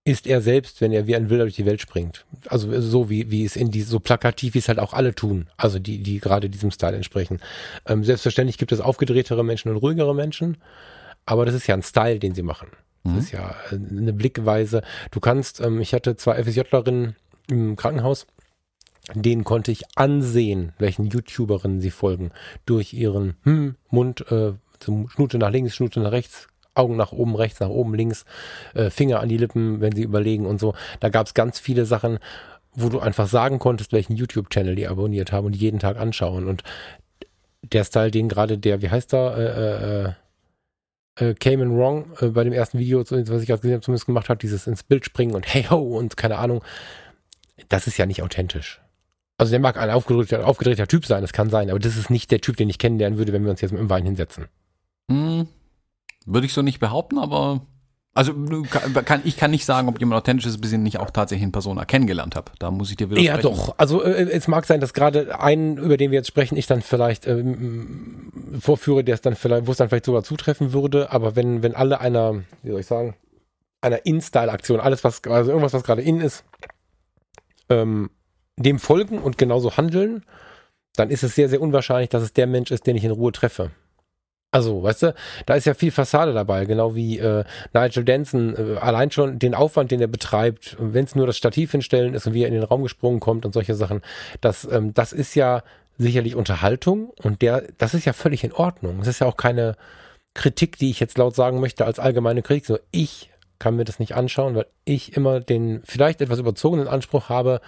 ist 0.03 0.25
er 0.25 0.41
selbst, 0.41 0.79
wenn 0.79 0.93
er 0.93 1.05
wie 1.05 1.17
ein 1.17 1.29
Wilder 1.29 1.43
durch 1.43 1.55
die 1.57 1.65
Welt 1.65 1.81
springt. 1.81 2.25
Also 2.47 2.79
so 2.79 3.09
wie, 3.09 3.29
wie 3.29 3.43
es 3.43 3.57
in 3.57 3.71
die, 3.71 3.81
so 3.81 3.99
plakativ, 3.99 4.53
wie 4.53 4.59
es 4.59 4.69
halt 4.69 4.79
auch 4.79 4.93
alle 4.93 5.13
tun. 5.13 5.49
Also 5.57 5.79
die, 5.79 6.01
die 6.01 6.19
gerade 6.19 6.49
diesem 6.49 6.71
Style 6.71 6.95
entsprechen. 6.95 7.41
Ähm, 7.85 8.05
selbstverständlich 8.05 8.57
gibt 8.57 8.71
es 8.71 8.79
aufgedrehtere 8.79 9.43
Menschen 9.43 9.69
und 9.69 9.77
ruhigere 9.77 10.15
Menschen. 10.15 10.57
Aber 11.25 11.45
das 11.45 11.55
ist 11.55 11.67
ja 11.67 11.75
ein 11.75 11.83
Style, 11.83 12.19
den 12.19 12.33
sie 12.33 12.43
machen. 12.43 12.69
Das 13.03 13.13
Mhm. 13.13 13.19
ist 13.19 13.31
ja 13.31 13.55
äh, 13.69 13.75
eine 13.75 14.13
Blickweise. 14.13 14.81
Du 15.11 15.19
kannst, 15.19 15.59
ähm, 15.59 15.81
ich 15.81 15.93
hatte 15.93 16.15
zwei 16.15 16.41
FSJlerinnen 16.41 17.17
im 17.49 17.75
Krankenhaus, 17.75 18.27
denen 19.13 19.43
konnte 19.43 19.71
ich 19.71 19.83
ansehen, 19.95 20.73
welchen 20.79 21.07
YouTuberinnen 21.07 21.81
sie 21.81 21.91
folgen. 21.91 22.31
Durch 22.65 22.93
ihren 22.93 23.35
hm, 23.43 23.75
Mund, 23.89 24.29
äh, 24.31 24.53
zum 24.79 25.09
Schnute 25.09 25.37
nach 25.37 25.51
links, 25.51 25.75
Schnute 25.75 25.99
nach 25.99 26.11
rechts, 26.11 26.47
Augen 26.77 26.95
nach 26.95 27.11
oben, 27.11 27.35
rechts, 27.35 27.59
nach 27.59 27.69
oben, 27.69 27.93
links, 27.95 28.25
äh, 28.73 28.89
Finger 28.89 29.19
an 29.19 29.29
die 29.29 29.37
Lippen, 29.37 29.81
wenn 29.81 29.95
sie 29.95 30.03
überlegen 30.03 30.45
und 30.45 30.59
so. 30.59 30.73
Da 30.99 31.09
gab 31.09 31.27
es 31.27 31.33
ganz 31.33 31.59
viele 31.59 31.85
Sachen, 31.85 32.19
wo 32.73 32.89
du 32.89 32.99
einfach 32.99 33.27
sagen 33.27 33.59
konntest, 33.59 33.91
welchen 33.91 34.15
YouTube-Channel 34.15 34.75
die 34.75 34.87
abonniert 34.87 35.31
haben 35.31 35.47
und 35.47 35.55
jeden 35.55 35.79
Tag 35.79 35.97
anschauen. 35.97 36.47
Und 36.47 36.63
der 37.63 37.83
Style, 37.83 38.11
den 38.11 38.29
gerade 38.29 38.57
der, 38.57 38.81
wie 38.81 38.89
heißt 38.89 39.13
er, 39.13 39.37
äh, 39.37 40.05
äh, 40.05 41.29
äh, 41.29 41.33
Cayman 41.33 41.75
Wrong 41.75 42.11
äh, 42.19 42.27
bei 42.27 42.43
dem 42.43 42.53
ersten 42.53 42.79
Video, 42.79 42.99
was 42.99 43.11
ich 43.11 43.47
gerade 43.47 43.61
gesehen 43.61 43.73
habe, 43.73 43.81
zumindest 43.81 44.05
gemacht 44.05 44.29
hat, 44.29 44.43
dieses 44.43 44.67
ins 44.67 44.83
Bild 44.83 45.05
springen 45.05 45.35
und 45.35 45.51
hey 45.51 45.63
ho 45.63 45.97
und 45.97 46.17
keine 46.17 46.37
Ahnung, 46.37 46.63
das 47.69 47.87
ist 47.87 47.97
ja 47.97 48.05
nicht 48.05 48.21
authentisch. 48.21 48.81
Also 49.37 49.51
der 49.51 49.59
mag 49.59 49.77
ein 49.77 49.89
aufgedrehter, 49.89 50.47
aufgedrehter 50.47 50.87
Typ 50.87 51.05
sein, 51.05 51.21
das 51.21 51.33
kann 51.33 51.49
sein, 51.49 51.69
aber 51.69 51.79
das 51.79 51.95
ist 51.95 52.09
nicht 52.09 52.31
der 52.31 52.41
Typ, 52.41 52.57
den 52.57 52.69
ich 52.69 52.79
kennenlernen 52.79 53.17
würde, 53.17 53.33
wenn 53.33 53.43
wir 53.43 53.51
uns 53.51 53.61
jetzt 53.61 53.71
mit 53.71 53.79
dem 53.79 53.89
Wein 53.89 54.05
hinsetzen. 54.05 54.45
Hm, 55.09 55.47
würde 56.27 56.45
ich 56.45 56.53
so 56.53 56.61
nicht 56.61 56.79
behaupten, 56.79 57.17
aber 57.17 57.61
also 58.17 58.33
kann, 59.05 59.21
ich 59.25 59.37
kann 59.37 59.51
nicht 59.51 59.63
sagen, 59.63 59.87
ob 59.87 59.99
jemand 59.99 60.17
authentisch 60.17 60.47
ist, 60.47 60.59
bis 60.59 60.71
ich 60.71 60.77
ihn 60.77 60.81
nicht 60.81 60.99
auch 60.99 61.11
tatsächlich 61.11 61.43
in 61.43 61.51
Persona 61.51 61.85
kennengelernt 61.85 62.35
habe. 62.35 62.51
Da 62.57 62.71
muss 62.71 62.89
ich 62.89 62.97
dir 62.97 63.11
widersprechen. 63.11 63.35
Ja, 63.35 63.41
doch. 63.41 63.75
Also 63.77 64.03
äh, 64.03 64.23
es 64.31 64.47
mag 64.47 64.65
sein, 64.65 64.79
dass 64.79 64.93
gerade 64.93 65.39
einen, 65.39 65.77
über 65.77 65.97
den 65.97 66.09
wir 66.09 66.17
jetzt 66.17 66.27
sprechen, 66.27 66.57
ich 66.57 66.65
dann 66.65 66.81
vielleicht 66.81 67.27
ähm, 67.27 68.31
vorführe, 68.59 69.03
der 69.03 69.13
es 69.13 69.21
dann 69.21 69.35
vielleicht, 69.35 69.67
wo 69.67 69.71
es 69.71 69.77
dann 69.77 69.89
vielleicht 69.89 70.05
sogar 70.05 70.23
zutreffen 70.23 70.73
würde. 70.73 71.11
Aber 71.11 71.35
wenn, 71.35 71.61
wenn 71.61 71.75
alle 71.75 72.01
einer, 72.01 72.41
wie 72.63 72.71
soll 72.71 72.79
ich 72.79 72.87
sagen, 72.87 73.13
einer 73.81 74.03
In-Style-Aktion, 74.07 74.79
alles 74.79 75.03
was, 75.03 75.23
also 75.25 75.51
irgendwas, 75.51 75.73
was 75.73 75.83
gerade 75.83 76.01
in 76.01 76.19
ist, 76.19 76.43
ähm, 77.69 78.09
dem 78.57 78.79
folgen 78.79 79.19
und 79.19 79.37
genauso 79.37 79.77
handeln, 79.77 80.23
dann 80.95 81.11
ist 81.11 81.23
es 81.23 81.35
sehr, 81.35 81.49
sehr 81.49 81.61
unwahrscheinlich, 81.61 82.09
dass 82.09 82.23
es 82.23 82.33
der 82.33 82.47
Mensch 82.47 82.71
ist, 82.71 82.87
den 82.87 82.95
ich 82.95 83.03
in 83.03 83.11
Ruhe 83.11 83.31
treffe. 83.31 83.69
Also, 84.57 84.81
weißt 84.81 85.03
du, 85.03 85.13
da 85.45 85.53
ist 85.53 85.65
ja 85.65 85.75
viel 85.75 85.91
Fassade 85.91 86.33
dabei, 86.33 86.65
genau 86.65 86.95
wie 86.95 87.19
äh, 87.19 87.43
Nigel 87.75 88.03
Denson, 88.03 88.55
äh, 88.55 88.79
allein 88.79 89.11
schon 89.11 89.37
den 89.37 89.53
Aufwand, 89.53 89.91
den 89.91 90.01
er 90.01 90.07
betreibt, 90.07 90.75
wenn 90.79 91.05
es 91.05 91.13
nur 91.13 91.27
das 91.27 91.37
Stativ 91.37 91.73
hinstellen 91.73 92.15
ist 92.15 92.25
und 92.25 92.33
wie 92.33 92.41
er 92.41 92.47
in 92.47 92.55
den 92.55 92.63
Raum 92.63 92.81
gesprungen 92.81 93.19
kommt 93.19 93.45
und 93.45 93.53
solche 93.53 93.75
Sachen, 93.75 94.01
das, 94.41 94.67
ähm, 94.71 94.95
das 94.95 95.13
ist 95.13 95.35
ja 95.35 95.61
sicherlich 95.99 96.35
Unterhaltung 96.35 97.11
und 97.21 97.43
der, 97.43 97.65
das 97.77 97.93
ist 97.93 98.05
ja 98.05 98.13
völlig 98.13 98.43
in 98.43 98.51
Ordnung. 98.51 98.99
Es 98.99 99.07
ist 99.07 99.19
ja 99.19 99.27
auch 99.27 99.37
keine 99.37 99.75
Kritik, 100.33 100.79
die 100.79 100.89
ich 100.89 100.99
jetzt 100.99 101.19
laut 101.19 101.35
sagen 101.35 101.59
möchte 101.59 101.85
als 101.85 101.99
allgemeine 101.99 102.41
Kritik. 102.41 102.65
So, 102.65 102.79
ich 102.89 103.29
kann 103.59 103.75
mir 103.75 103.85
das 103.85 103.99
nicht 103.99 104.15
anschauen, 104.15 104.55
weil 104.55 104.65
ich 104.85 105.15
immer 105.15 105.39
den 105.39 105.81
vielleicht 105.83 106.19
etwas 106.19 106.39
überzogenen 106.39 106.87
Anspruch 106.87 107.29
habe, 107.29 107.61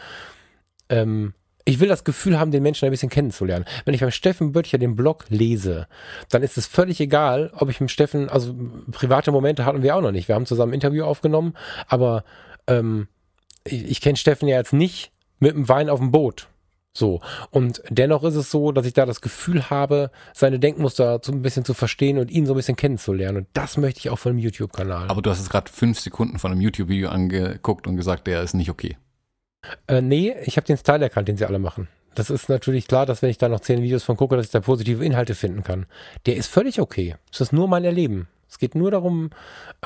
ähm, 0.89 1.35
ich 1.69 1.79
will 1.79 1.87
das 1.87 2.03
Gefühl 2.03 2.39
haben, 2.39 2.51
den 2.51 2.63
Menschen 2.63 2.85
ein 2.85 2.91
bisschen 2.91 3.09
kennenzulernen. 3.09 3.65
Wenn 3.85 3.93
ich 3.93 4.01
beim 4.01 4.11
Steffen 4.11 4.51
Böttcher 4.51 4.79
den 4.79 4.95
Blog 4.95 5.25
lese, 5.29 5.87
dann 6.29 6.41
ist 6.41 6.57
es 6.57 6.65
völlig 6.65 6.99
egal, 6.99 7.51
ob 7.55 7.69
ich 7.69 7.79
mit 7.79 7.91
Steffen, 7.91 8.27
also 8.27 8.55
private 8.91 9.31
Momente 9.31 9.65
hatten 9.65 9.83
wir 9.83 9.95
auch 9.95 10.01
noch 10.01 10.11
nicht. 10.11 10.27
Wir 10.27 10.35
haben 10.35 10.47
zusammen 10.47 10.71
ein 10.71 10.75
Interview 10.75 11.03
aufgenommen, 11.03 11.53
aber 11.87 12.23
ähm, 12.67 13.07
ich, 13.63 13.85
ich 13.85 14.01
kenne 14.01 14.17
Steffen 14.17 14.47
ja 14.47 14.57
jetzt 14.57 14.73
nicht 14.73 15.11
mit 15.39 15.53
dem 15.53 15.69
Wein 15.69 15.89
auf 15.89 15.99
dem 15.99 16.11
Boot. 16.11 16.47
So. 16.91 17.21
Und 17.51 17.83
dennoch 17.89 18.23
ist 18.23 18.35
es 18.35 18.49
so, 18.49 18.71
dass 18.71 18.87
ich 18.87 18.93
da 18.93 19.05
das 19.05 19.21
Gefühl 19.21 19.69
habe, 19.69 20.09
seine 20.33 20.59
Denkmuster 20.59 21.19
so 21.23 21.31
ein 21.31 21.43
bisschen 21.43 21.65
zu 21.65 21.75
verstehen 21.75 22.17
und 22.17 22.31
ihn 22.31 22.47
so 22.47 22.53
ein 22.53 22.57
bisschen 22.57 22.75
kennenzulernen. 22.77 23.37
Und 23.37 23.47
das 23.53 23.77
möchte 23.77 23.99
ich 23.99 24.09
auch 24.09 24.17
von 24.17 24.31
einem 24.31 24.39
YouTube-Kanal. 24.39 25.07
Aber 25.07 25.21
du 25.21 25.29
hast 25.29 25.37
jetzt 25.37 25.51
gerade 25.51 25.71
fünf 25.71 25.99
Sekunden 25.99 26.39
von 26.39 26.51
einem 26.51 26.61
YouTube-Video 26.61 27.09
angeguckt 27.09 27.85
und 27.85 27.95
gesagt, 27.95 28.25
der 28.25 28.41
ist 28.41 28.55
nicht 28.55 28.71
okay. 28.71 28.97
Äh, 29.87 30.01
nee, 30.01 30.35
ich 30.45 30.57
habe 30.57 30.67
den 30.67 30.77
Style 30.77 31.03
erkannt, 31.03 31.27
den 31.27 31.37
sie 31.37 31.45
alle 31.45 31.59
machen. 31.59 31.87
Das 32.15 32.29
ist 32.29 32.49
natürlich 32.49 32.87
klar, 32.87 33.05
dass 33.05 33.21
wenn 33.21 33.29
ich 33.29 33.37
da 33.37 33.49
noch 33.49 33.59
zehn 33.59 33.81
Videos 33.81 34.03
von 34.03 34.17
gucke, 34.17 34.35
dass 34.35 34.47
ich 34.47 34.51
da 34.51 34.59
positive 34.59 35.05
Inhalte 35.05 35.35
finden 35.35 35.63
kann. 35.63 35.85
Der 36.25 36.35
ist 36.35 36.47
völlig 36.47 36.81
okay. 36.81 37.15
Es 37.31 37.41
ist 37.41 37.53
nur 37.53 37.67
mein 37.67 37.85
Erleben. 37.85 38.27
Es 38.49 38.57
geht 38.57 38.75
nur 38.75 38.91
darum, 38.91 39.29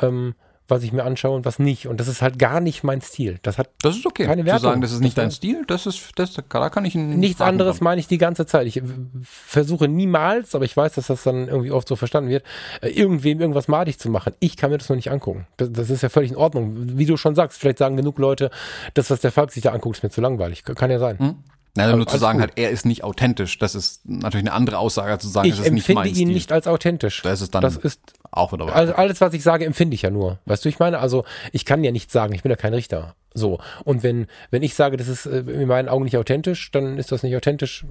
ähm, 0.02 0.36
was 0.68 0.84
ich 0.84 0.94
mir 0.94 1.04
anschaue 1.04 1.36
und 1.36 1.46
was 1.46 1.60
nicht. 1.60 1.88
Und 1.88 2.00
das 2.00 2.08
ist 2.08 2.22
halt 2.22 2.40
gar 2.40 2.60
nicht 2.62 2.84
mein 2.84 3.02
Stil. 3.02 3.38
Das 3.44 3.58
hat 3.58 3.70
Das 3.82 3.96
ist 3.98 4.06
okay. 4.06 4.26
Keine 4.26 4.42
Zu 4.44 4.46
Wertung. 4.48 4.62
sagen, 4.62 4.82
das 4.82 4.92
ist 4.92 5.02
nicht 5.02 5.18
Das 5.18 5.24
dein 5.24 5.32
Stil, 5.32 5.64
das 5.68 5.86
ist, 5.86 6.12
das, 6.16 6.34
da 6.34 6.70
kann 6.70 6.86
ich 6.86 6.96
Nichts 6.96 7.42
anderes 7.42 7.78
dran. 7.78 7.84
meine 7.86 8.00
ich 8.00 8.08
die 8.08 8.18
ganze 8.18 8.46
Zeit. 8.46 8.68
Ich 8.68 8.82
versuche 9.24 9.88
niemals, 9.88 10.56
aber 10.56 10.66
ich 10.66 10.76
weiß, 10.76 10.94
dass 10.94 11.08
das 11.08 11.24
dann 11.24 11.48
irgendwie 11.48 11.72
oft 11.72 11.88
so 11.88 11.96
verstanden 11.96 12.30
wird, 12.30 12.44
äh, 12.82 12.90
irgendwem 12.90 13.40
irgendwas 13.40 13.68
madig 13.68 14.00
zu 14.00 14.10
machen. 14.10 14.34
Ich 14.40 14.58
kann 14.58 14.72
mir 14.72 14.78
das 14.78 14.90
nur 14.90 14.96
nicht 14.96 15.12
angucken. 15.12 15.48
Das, 15.58 15.72
das 15.72 15.90
ist 15.90 16.02
ja 16.04 16.10
völlig 16.10 16.32
in 16.32 16.38
Ordnung. 16.38 16.98
Wie 16.98 17.06
du 17.06 17.18
schon 17.18 17.36
sagst, 17.36 17.60
vielleicht 17.60 17.78
sagen 17.78 17.98
genug 17.98 18.18
Leute, 18.18 18.50
das, 18.94 19.10
was 19.10 19.22
der 19.22 19.32
Falk 19.32 19.52
sich 19.52 19.64
da 19.64 19.72
anguckt, 19.72 19.98
ist 19.98 20.04
mir 20.04 20.10
zu 20.10 20.22
langweilig. 20.22 20.64
Kann 20.64 20.90
ja 20.92 21.00
sein. 21.00 21.20
Hm? 21.20 21.36
Nein, 21.76 21.86
also 21.88 21.98
nur 21.98 22.08
zu 22.08 22.18
sagen 22.18 22.38
gut. 22.40 22.50
halt, 22.50 22.58
er 22.58 22.70
ist 22.70 22.86
nicht 22.86 23.04
authentisch. 23.04 23.58
Das 23.58 23.74
ist 23.74 24.08
natürlich 24.08 24.46
eine 24.46 24.54
andere 24.54 24.78
Aussage, 24.78 25.12
als 25.12 25.24
zu 25.24 25.30
sagen, 25.30 25.48
Ich 25.48 25.56
das 25.58 25.66
ist 25.66 25.72
nicht 25.72 25.82
empfinde 25.90 26.02
mein 26.02 26.10
ihn 26.10 26.16
Stil. 26.16 26.28
nicht 26.28 26.52
als 26.52 26.68
authentisch. 26.68 27.22
Das 27.24 27.42
ist 27.42 27.56
dann 27.56 27.62
Das 27.62 27.78
ist 27.78 28.00
auch 28.32 28.54
wieder. 28.54 28.74
Also 28.76 28.94
alles, 28.94 29.22
was 29.22 29.34
ich 29.34 29.42
sage, 29.42 29.66
empfinde 29.66 29.96
ich 29.96 30.04
ja 30.04 30.12
nur. 30.12 30.40
Weißt 30.46 30.64
du, 30.64 30.70
ich 30.70 30.78
meine, 30.78 31.00
also 31.00 31.26
ich 31.52 31.66
kann 31.66 31.84
ja 31.84 31.92
nichts 31.92 32.14
sagen, 32.14 32.34
ich 32.36 32.44
bin 32.44 32.52
ja 32.52 32.56
kein 32.56 32.74
Richter. 32.76 33.16
So. 33.34 33.60
Und 33.86 34.04
wenn, 34.04 34.28
wenn 34.52 34.62
ich 34.62 34.76
sage, 34.76 34.98
das 34.98 35.08
ist 35.08 35.26
äh, 35.26 35.40
in 35.40 35.68
meinen 35.68 35.90
Augen 35.90 36.04
nicht 36.04 36.18
authentisch, 36.18 36.70
dann 36.72 37.00
ist 37.00 37.12
das 37.12 37.24
nicht 37.24 37.36
authentisch 37.36 37.86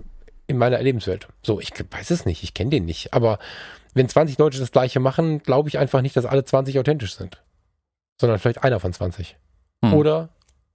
in 0.47 0.59
meiner 0.59 0.81
Lebenswelt. 0.81 1.27
So, 1.43 1.59
ich 1.59 1.73
weiß 1.91 2.11
es 2.11 2.25
nicht, 2.25 2.45
ich 2.45 2.55
kenne 2.55 2.71
den 2.71 2.85
nicht. 2.85 3.13
Aber 3.13 3.39
wenn 3.95 4.09
20 4.09 4.39
Leute 4.39 4.59
das 4.59 4.71
gleiche 4.71 5.01
machen, 5.01 5.43
glaube 5.43 5.69
ich 5.69 5.79
einfach 5.79 6.03
nicht, 6.03 6.17
dass 6.17 6.25
alle 6.25 6.45
20 6.45 6.79
authentisch 6.79 7.17
sind. 7.17 7.43
Sondern 8.21 8.39
vielleicht 8.39 8.63
einer 8.63 8.79
von 8.79 8.93
20. 8.93 9.37
Hm. 9.85 9.95
Oder 9.95 10.29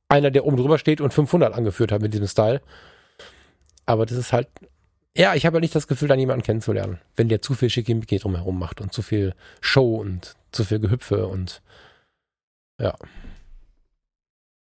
einer, 0.09 0.31
der 0.31 0.45
oben 0.45 0.57
drüber 0.57 0.77
steht 0.77 0.99
und 0.99 1.13
500 1.13 1.53
angeführt 1.53 1.91
hat 1.93 2.01
mit 2.01 2.13
diesem 2.13 2.27
Style. 2.27 2.61
Aber 3.87 4.05
das 4.05 4.17
ist 4.17 4.33
halt, 4.33 4.47
ja, 5.17 5.33
ich 5.33 5.47
habe 5.47 5.57
ja 5.57 5.61
nicht 5.61 5.73
das 5.73 5.87
Gefühl, 5.87 6.07
dann 6.07 6.19
jemanden 6.19 6.43
kennenzulernen, 6.43 6.99
wenn 7.15 7.29
der 7.29 7.41
zu 7.41 7.55
viel 7.55 7.71
Schickimicki 7.71 8.19
drumherum 8.19 8.59
macht 8.59 8.81
und 8.81 8.93
zu 8.93 9.01
viel 9.01 9.33
Show 9.61 9.95
und 9.95 10.35
zu 10.51 10.63
viel 10.63 10.79
Gehüpfe 10.79 11.25
und 11.25 11.63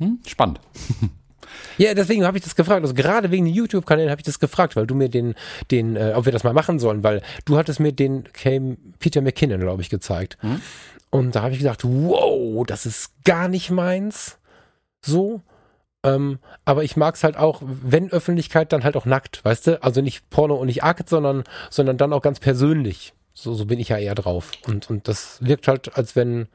Hm? 0.00 0.20
Spannend. 0.26 0.60
ja, 1.78 1.94
deswegen 1.94 2.24
habe 2.24 2.36
ich 2.36 2.44
das 2.44 2.54
gefragt. 2.54 2.82
Also 2.82 2.94
gerade 2.94 3.30
wegen 3.30 3.46
den 3.46 3.54
YouTube-Kanälen 3.54 4.10
habe 4.10 4.20
ich 4.20 4.26
das 4.26 4.38
gefragt, 4.38 4.76
weil 4.76 4.86
du 4.86 4.94
mir 4.94 5.08
den, 5.08 5.34
den, 5.70 5.96
äh, 5.96 6.12
ob 6.14 6.26
wir 6.26 6.32
das 6.32 6.44
mal 6.44 6.52
machen 6.52 6.78
sollen, 6.78 7.02
weil 7.02 7.22
du 7.46 7.56
hattest 7.56 7.80
mir 7.80 7.92
den 7.92 8.24
Came 8.32 8.76
Peter 8.98 9.22
McKinnon, 9.22 9.60
glaube 9.60 9.82
ich, 9.82 9.90
gezeigt. 9.90 10.36
Mhm. 10.42 10.60
Und 11.10 11.34
da 11.34 11.42
habe 11.42 11.52
ich 11.52 11.58
gedacht, 11.58 11.84
wow, 11.84 12.64
das 12.66 12.86
ist 12.86 13.12
gar 13.24 13.48
nicht 13.48 13.70
meins. 13.70 14.38
So. 15.04 15.40
Ähm, 16.04 16.38
aber 16.64 16.84
ich 16.84 16.96
mag 16.96 17.14
es 17.14 17.24
halt 17.24 17.36
auch, 17.36 17.60
wenn 17.64 18.12
Öffentlichkeit, 18.12 18.72
dann 18.72 18.84
halt 18.84 18.96
auch 18.96 19.06
nackt, 19.06 19.44
weißt 19.44 19.66
du? 19.66 19.82
Also 19.82 20.00
nicht 20.02 20.28
Porno 20.30 20.54
und 20.54 20.66
nicht 20.66 20.84
Akt, 20.84 21.08
sondern, 21.08 21.44
sondern 21.70 21.96
dann 21.96 22.12
auch 22.12 22.22
ganz 22.22 22.38
persönlich. 22.40 23.14
So, 23.32 23.54
so 23.54 23.66
bin 23.66 23.80
ich 23.80 23.88
ja 23.88 23.96
eher 23.98 24.14
drauf. 24.14 24.52
Und, 24.66 24.88
und 24.90 25.08
das 25.08 25.38
wirkt 25.44 25.66
halt, 25.66 25.96
als 25.96 26.14
wenn 26.14 26.46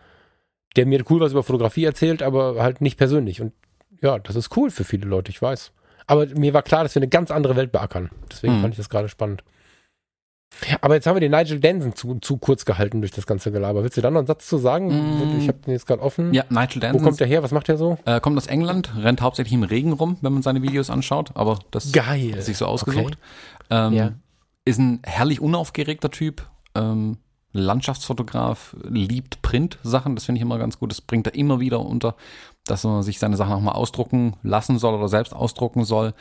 der 0.76 0.86
mir 0.86 1.04
cool 1.10 1.20
was 1.20 1.32
über 1.32 1.44
Fotografie 1.44 1.84
erzählt, 1.84 2.22
aber 2.22 2.62
halt 2.62 2.80
nicht 2.80 2.98
persönlich. 2.98 3.42
Und 3.42 3.54
ja, 4.02 4.20
das 4.20 4.36
ist 4.36 4.56
cool 4.56 4.70
für 4.70 4.84
viele 4.84 5.08
Leute, 5.08 5.32
ich 5.32 5.42
weiß. 5.42 5.72
Aber 6.06 6.26
mir 6.28 6.54
war 6.54 6.62
klar, 6.64 6.84
dass 6.84 6.96
wir 6.96 7.02
eine 7.02 7.10
ganz 7.10 7.32
andere 7.32 7.56
Welt 7.56 7.72
beackern. 7.72 8.10
Deswegen 8.32 8.58
Mhm. 8.58 8.62
fand 8.62 8.74
ich 8.76 8.78
das 8.78 8.90
gerade 8.90 9.10
spannend. 9.10 9.44
Aber 10.82 10.96
jetzt 10.96 11.08
haben 11.08 11.16
wir 11.16 11.22
den 11.22 11.32
Nigel 11.32 11.60
Denson 11.60 11.96
zu, 11.96 12.16
zu 12.20 12.38
kurz 12.38 12.66
gehalten 12.66 13.02
durch 13.02 13.12
das 13.12 13.26
ganze 13.26 13.52
Gelaber. 13.52 13.84
Willst 13.84 13.98
du 13.98 14.02
da 14.02 14.12
noch 14.12 14.20
einen 14.20 14.28
Satz 14.28 14.48
zu 14.48 14.58
sagen? 14.58 14.88
Mm. 14.88 15.40
Ich 15.40 15.48
habe 15.48 15.60
den 15.60 15.72
jetzt 15.72 15.86
gerade 15.88 16.02
offen. 16.02 16.34
Ja, 16.34 16.44
Nigel 16.50 16.76
Wo 16.76 16.80
Danson 16.80 17.04
kommt 17.04 17.20
der 17.20 17.28
her? 17.28 17.44
Was 17.44 17.52
macht 17.52 17.68
der 17.68 17.78
so? 17.78 17.98
äh, 18.06 18.20
kommt 18.20 18.36
aus 18.38 18.48
England, 18.48 18.92
rennt 18.98 19.22
hauptsächlich 19.22 19.54
im 19.54 19.64
Regen 19.64 19.94
rum, 19.94 20.18
wenn 20.22 20.34
man 20.34 20.42
seine 20.42 20.62
Videos 20.62 20.90
anschaut, 20.90 21.32
aber 21.36 21.60
das 21.72 21.92
Geil. 21.92 22.34
hat 22.34 22.44
sich 22.44 22.58
so 22.58 22.66
ausgesucht. 22.66 23.18
Okay. 23.70 23.88
Ähm, 23.88 23.94
Ja. 23.94 24.12
Ist 24.66 24.80
ein 24.80 25.00
herrlich 25.04 25.40
unaufgeregter 25.42 26.12
Typ. 26.12 26.46
Ähm, 26.76 27.18
Landschaftsfotograf, 27.54 28.76
liebt 28.84 29.42
Print-Sachen, 29.42 30.16
das 30.16 30.26
finde 30.26 30.38
ich 30.38 30.44
immer 30.44 30.60
ganz 30.60 30.78
gut. 30.78 30.92
Das 30.92 31.02
bringt 31.02 31.26
er 31.26 31.34
immer 31.34 31.60
wieder 31.60 31.80
unter, 31.80 32.16
dass 32.66 32.84
man 32.84 33.02
sich 33.02 33.18
seine 33.18 33.38
Sachen 33.38 33.54
auch 33.54 33.62
mal 33.62 33.72
ausdrucken 33.72 34.36
lassen 34.44 34.78
soll 34.78 34.94
oder 34.94 35.08
selbst 35.08 35.34
ausdrucken 35.34 35.84
soll. 35.86 36.14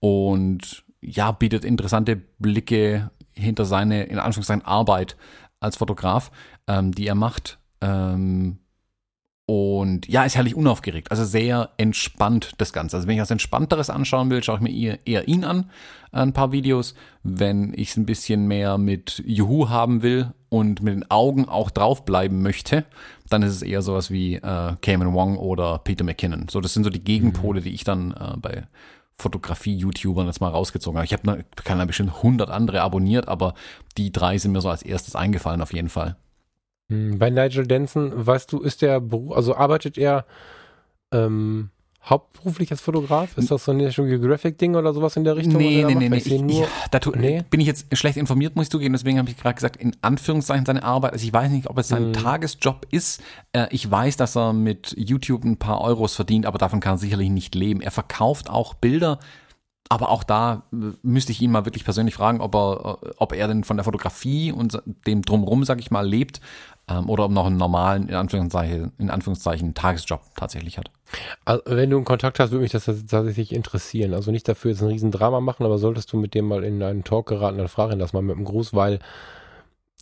Und 0.00 0.84
ja, 1.00 1.30
bietet 1.30 1.64
interessante 1.64 2.16
Blicke 2.38 3.10
hinter 3.34 3.64
seine, 3.64 4.04
in 4.04 4.18
Anführungszeichen, 4.18 4.64
Arbeit 4.64 5.16
als 5.60 5.76
Fotograf, 5.76 6.30
ähm, 6.66 6.92
die 6.92 7.06
er 7.06 7.14
macht. 7.14 7.58
Ähm, 7.80 8.58
und 9.46 10.06
ja, 10.08 10.24
ist 10.24 10.36
herrlich 10.36 10.54
unaufgeregt, 10.54 11.10
also 11.10 11.24
sehr 11.24 11.70
entspannt 11.76 12.52
das 12.58 12.72
Ganze. 12.72 12.96
Also 12.96 13.08
wenn 13.08 13.16
ich 13.16 13.20
was 13.20 13.30
Entspannteres 13.30 13.90
anschauen 13.90 14.30
will, 14.30 14.42
schaue 14.42 14.56
ich 14.56 14.62
mir 14.62 14.98
eher, 15.04 15.26
ihn 15.26 15.44
an, 15.44 15.68
ein 16.12 16.32
paar 16.32 16.52
Videos. 16.52 16.94
Wenn 17.24 17.74
ich 17.74 17.90
es 17.90 17.96
ein 17.96 18.06
bisschen 18.06 18.46
mehr 18.46 18.78
mit 18.78 19.22
Juhu 19.26 19.68
haben 19.68 20.02
will 20.02 20.32
und 20.48 20.82
mit 20.82 20.94
den 20.94 21.10
Augen 21.10 21.48
auch 21.48 21.70
draufbleiben 21.70 22.40
möchte, 22.40 22.84
dann 23.28 23.42
ist 23.42 23.52
es 23.52 23.62
eher 23.62 23.82
sowas 23.82 24.10
wie 24.10 24.36
äh, 24.36 24.76
Cayman 24.80 25.12
Wong 25.12 25.36
oder 25.36 25.78
Peter 25.78 26.04
McKinnon. 26.04 26.46
So, 26.48 26.60
das 26.60 26.72
sind 26.72 26.84
so 26.84 26.90
die 26.90 27.02
Gegenpole, 27.02 27.60
die 27.60 27.74
ich 27.74 27.82
dann 27.82 28.12
äh, 28.12 28.36
bei 28.36 28.68
Fotografie-YouTubern 29.18 30.26
jetzt 30.26 30.40
mal 30.40 30.48
rausgezogen. 30.48 31.02
Ich 31.04 31.12
habe 31.12 31.26
ne, 31.26 31.44
da 31.64 31.84
bestimmt 31.84 32.16
100 32.16 32.50
andere 32.50 32.80
abonniert, 32.80 33.28
aber 33.28 33.54
die 33.96 34.12
drei 34.12 34.38
sind 34.38 34.52
mir 34.52 34.60
so 34.60 34.68
als 34.68 34.82
erstes 34.82 35.14
eingefallen 35.16 35.62
auf 35.62 35.72
jeden 35.72 35.88
Fall. 35.88 36.16
Hm, 36.90 37.18
Bei 37.18 37.30
Nigel 37.30 37.66
Denson, 37.66 38.26
weißt 38.26 38.52
du, 38.52 38.60
ist 38.60 38.82
der 38.82 39.00
Beruf, 39.00 39.36
also 39.36 39.54
arbeitet 39.54 39.96
er 39.98 40.26
ähm, 41.12 41.70
hauptberuflich 42.04 42.70
als 42.70 42.80
Fotograf? 42.80 43.36
Ist 43.38 43.50
das 43.50 43.64
so 43.64 43.70
ein 43.72 43.76
National 43.78 44.10
Geographic-Ding 44.10 44.74
oder 44.74 44.92
sowas 44.92 45.16
in 45.16 45.24
der 45.24 45.36
Richtung? 45.36 45.56
Nee, 45.56 45.84
nee, 45.84 45.94
nee, 45.94 46.08
nee. 46.08 46.16
Ich 46.16 46.24
sehe 46.24 46.36
Ich, 46.36 46.42
nur, 46.42 46.62
ich, 46.64 46.68
da 46.90 46.98
tu, 46.98 47.12
Nee? 47.16 47.44
bin 47.48 47.60
ich 47.60 47.66
jetzt 47.66 47.96
schlecht 47.96 48.16
informiert, 48.16 48.56
muss 48.56 48.66
ich 48.66 48.70
zugeben. 48.70 48.92
Deswegen 48.92 49.18
habe 49.18 49.30
ich 49.30 49.36
gerade 49.36 49.54
gesagt, 49.54 49.76
in 49.76 49.94
Anführungszeichen 50.02 50.66
seine 50.66 50.82
Arbeit. 50.82 51.12
Also 51.12 51.24
ich 51.24 51.32
weiß 51.32 51.50
nicht, 51.50 51.68
ob 51.70 51.78
es 51.78 51.88
sein 51.88 52.08
Mhm. 52.08 52.12
Tagesjob 52.14 52.86
ist. 52.90 53.22
Äh, 53.52 53.68
ich 53.70 53.88
weiß, 53.90 54.16
dass 54.16 54.36
er 54.36 54.52
mit 54.52 54.94
YouTube 54.98 55.44
ein 55.44 55.56
paar 55.58 55.80
Euros 55.80 56.14
verdient, 56.16 56.46
aber 56.46 56.58
davon 56.58 56.80
kann 56.80 56.94
er 56.94 56.98
sicherlich 56.98 57.30
nicht 57.30 57.54
leben. 57.54 57.80
Er 57.80 57.90
verkauft 57.92 58.50
auch 58.50 58.74
Bilder. 58.74 59.18
Aber 59.88 60.08
auch 60.08 60.24
da 60.24 60.62
äh, 60.72 60.76
müsste 61.02 61.32
ich 61.32 61.42
ihn 61.42 61.50
mal 61.50 61.66
wirklich 61.66 61.84
persönlich 61.84 62.14
fragen, 62.14 62.40
ob 62.40 62.54
er, 62.54 62.98
äh, 63.02 63.10
ob 63.18 63.32
er 63.34 63.46
denn 63.46 63.62
von 63.62 63.76
der 63.76 63.84
Fotografie 63.84 64.50
und 64.50 64.82
dem 65.06 65.20
drumrum, 65.22 65.64
sag 65.64 65.80
ich 65.80 65.90
mal, 65.90 66.06
lebt, 66.08 66.40
ähm, 66.88 67.08
oder 67.08 67.24
ob 67.24 67.30
noch 67.30 67.46
einen 67.46 67.56
normalen, 67.56 68.08
in 68.08 68.14
Anführungszeichen, 68.14 68.92
in 68.98 69.10
Anführungszeichen, 69.10 69.74
Tagesjob 69.74 70.20
tatsächlich 70.36 70.78
hat. 70.78 70.90
also, 71.44 71.62
wenn 71.66 71.90
du 71.90 71.96
einen 71.96 72.04
Kontakt 72.04 72.40
hast, 72.40 72.50
würde 72.50 72.62
mich 72.62 72.72
das 72.72 72.84
tatsächlich 72.84 73.52
interessieren. 73.52 74.14
Also 74.14 74.30
nicht 74.30 74.48
dafür 74.48 74.72
jetzt 74.72 74.82
ein 74.82 74.88
Riesendrama 74.88 75.40
machen, 75.40 75.64
aber 75.64 75.78
solltest 75.78 76.12
du 76.12 76.16
mit 76.16 76.34
dem 76.34 76.46
mal 76.46 76.64
in 76.64 76.82
einen 76.82 77.04
Talk 77.04 77.26
geraten, 77.26 77.58
dann 77.58 77.68
frag 77.68 77.92
ihn 77.92 77.98
das 77.98 78.12
mal 78.12 78.22
mit 78.22 78.36
einem 78.36 78.44
Gruß, 78.44 78.74
weil 78.74 78.98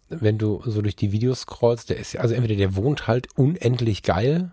wenn 0.09 0.39
du 0.39 0.63
so 0.65 0.83
durch 0.83 0.97
die 0.97 1.13
Videos 1.13 1.43
scrollst, 1.43 1.91
der 1.91 1.99
ist 1.99 2.15
ja, 2.15 2.21
also 2.21 2.35
entweder 2.35 2.57
der 2.57 2.75
wohnt 2.75 3.07
halt 3.07 3.29
unendlich 3.37 4.03
geil, 4.03 4.51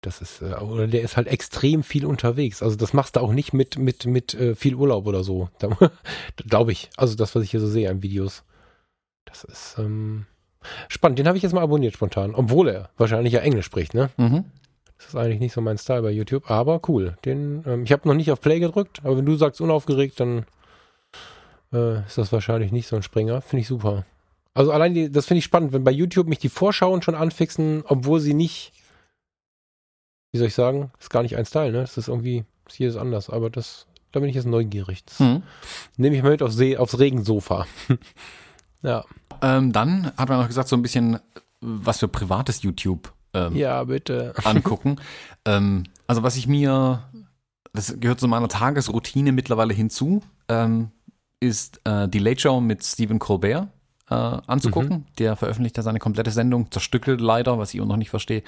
das 0.00 0.20
ist, 0.20 0.42
äh, 0.42 0.54
oder 0.54 0.86
der 0.86 1.02
ist 1.02 1.16
halt 1.16 1.28
extrem 1.28 1.82
viel 1.82 2.06
unterwegs. 2.06 2.62
Also 2.62 2.76
das 2.76 2.92
machst 2.92 3.16
du 3.16 3.20
auch 3.20 3.32
nicht 3.32 3.52
mit, 3.52 3.78
mit, 3.78 4.06
mit 4.06 4.34
äh, 4.34 4.54
viel 4.54 4.74
Urlaub 4.74 5.06
oder 5.06 5.24
so. 5.24 5.48
Glaube 6.36 6.72
ich. 6.72 6.90
Also 6.96 7.16
das, 7.16 7.34
was 7.34 7.42
ich 7.42 7.50
hier 7.50 7.60
so 7.60 7.68
sehe 7.68 7.90
an 7.90 8.02
Videos. 8.02 8.44
Das 9.24 9.44
ist 9.44 9.76
ähm, 9.78 10.26
spannend. 10.88 11.18
Den 11.18 11.26
habe 11.26 11.36
ich 11.36 11.42
jetzt 11.42 11.52
mal 11.52 11.62
abonniert 11.62 11.94
spontan. 11.94 12.34
Obwohl 12.34 12.68
er 12.68 12.90
wahrscheinlich 12.96 13.32
ja 13.34 13.40
Englisch 13.40 13.66
spricht, 13.66 13.94
ne? 13.94 14.10
Mhm. 14.16 14.44
Das 14.98 15.08
ist 15.08 15.14
eigentlich 15.16 15.38
nicht 15.40 15.52
so 15.52 15.60
mein 15.60 15.78
Style 15.78 16.02
bei 16.02 16.10
YouTube, 16.10 16.50
aber 16.50 16.80
cool. 16.88 17.16
Den, 17.24 17.62
ähm, 17.66 17.84
ich 17.84 17.92
habe 17.92 18.08
noch 18.08 18.14
nicht 18.14 18.32
auf 18.32 18.40
Play 18.40 18.58
gedrückt, 18.58 19.00
aber 19.04 19.16
wenn 19.16 19.26
du 19.26 19.36
sagst 19.36 19.60
unaufgeregt, 19.60 20.18
dann 20.18 20.44
äh, 21.72 22.00
ist 22.04 22.18
das 22.18 22.32
wahrscheinlich 22.32 22.72
nicht 22.72 22.88
so 22.88 22.96
ein 22.96 23.02
Springer. 23.04 23.40
Finde 23.40 23.60
ich 23.62 23.68
super. 23.68 24.04
Also 24.54 24.72
allein 24.72 24.94
die, 24.94 25.10
das 25.12 25.26
finde 25.26 25.38
ich 25.38 25.44
spannend, 25.44 25.72
wenn 25.72 25.84
bei 25.84 25.92
YouTube 25.92 26.26
mich 26.26 26.40
die 26.40 26.48
Vorschauen 26.48 27.00
schon 27.02 27.14
anfixen, 27.14 27.84
obwohl 27.86 28.18
sie 28.18 28.34
nicht, 28.34 28.72
wie 30.32 30.38
soll 30.38 30.48
ich 30.48 30.54
sagen, 30.54 30.90
ist 30.98 31.10
gar 31.10 31.22
nicht 31.22 31.36
ein 31.36 31.46
Style, 31.46 31.70
ne? 31.70 31.80
Das 31.82 31.96
ist 31.96 32.08
irgendwie, 32.08 32.44
ist 32.66 32.78
jedes 32.80 32.96
anders, 32.96 33.30
aber 33.30 33.50
das, 33.50 33.86
da 34.10 34.18
bin 34.18 34.28
ich 34.28 34.34
jetzt 34.34 34.46
neugierig. 34.46 35.04
Das 35.04 35.20
Hm. 35.20 35.44
nehme 35.96 36.16
ich 36.16 36.22
mal 36.24 36.30
mit 36.30 36.42
aufs, 36.42 36.56
See, 36.56 36.76
aufs 36.76 36.98
Regensofa. 36.98 37.66
ja. 38.82 39.04
Ähm, 39.42 39.72
dann 39.72 40.12
hat 40.16 40.28
man 40.28 40.40
noch 40.40 40.46
gesagt, 40.46 40.68
so 40.68 40.76
ein 40.76 40.82
bisschen, 40.82 41.18
was 41.60 41.98
für 41.98 42.08
privates 42.08 42.62
YouTube 42.62 43.12
ähm, 43.34 43.56
Ja, 43.56 43.84
bitte. 43.84 44.34
angucken. 44.44 44.96
ähm, 45.44 45.84
also 46.06 46.22
was 46.22 46.36
ich 46.36 46.46
mir, 46.46 47.02
das 47.72 47.98
gehört 48.00 48.20
zu 48.20 48.28
meiner 48.28 48.48
Tagesroutine 48.48 49.32
mittlerweile 49.32 49.74
hinzu, 49.74 50.22
ähm, 50.48 50.90
ist 51.40 51.80
äh, 51.84 52.08
die 52.08 52.18
Late 52.18 52.40
Show 52.40 52.60
mit 52.60 52.84
Stephen 52.84 53.18
Colbert 53.18 53.68
äh, 54.10 54.14
anzugucken. 54.14 55.06
Der 55.18 55.36
veröffentlicht 55.36 55.76
ja 55.76 55.82
seine 55.82 55.98
komplette 55.98 56.30
Sendung, 56.30 56.70
zerstückelt 56.70 57.20
leider, 57.20 57.58
was 57.58 57.74
ich 57.74 57.80
auch 57.80 57.86
noch 57.86 57.96
nicht 57.96 58.10
verstehe, 58.10 58.42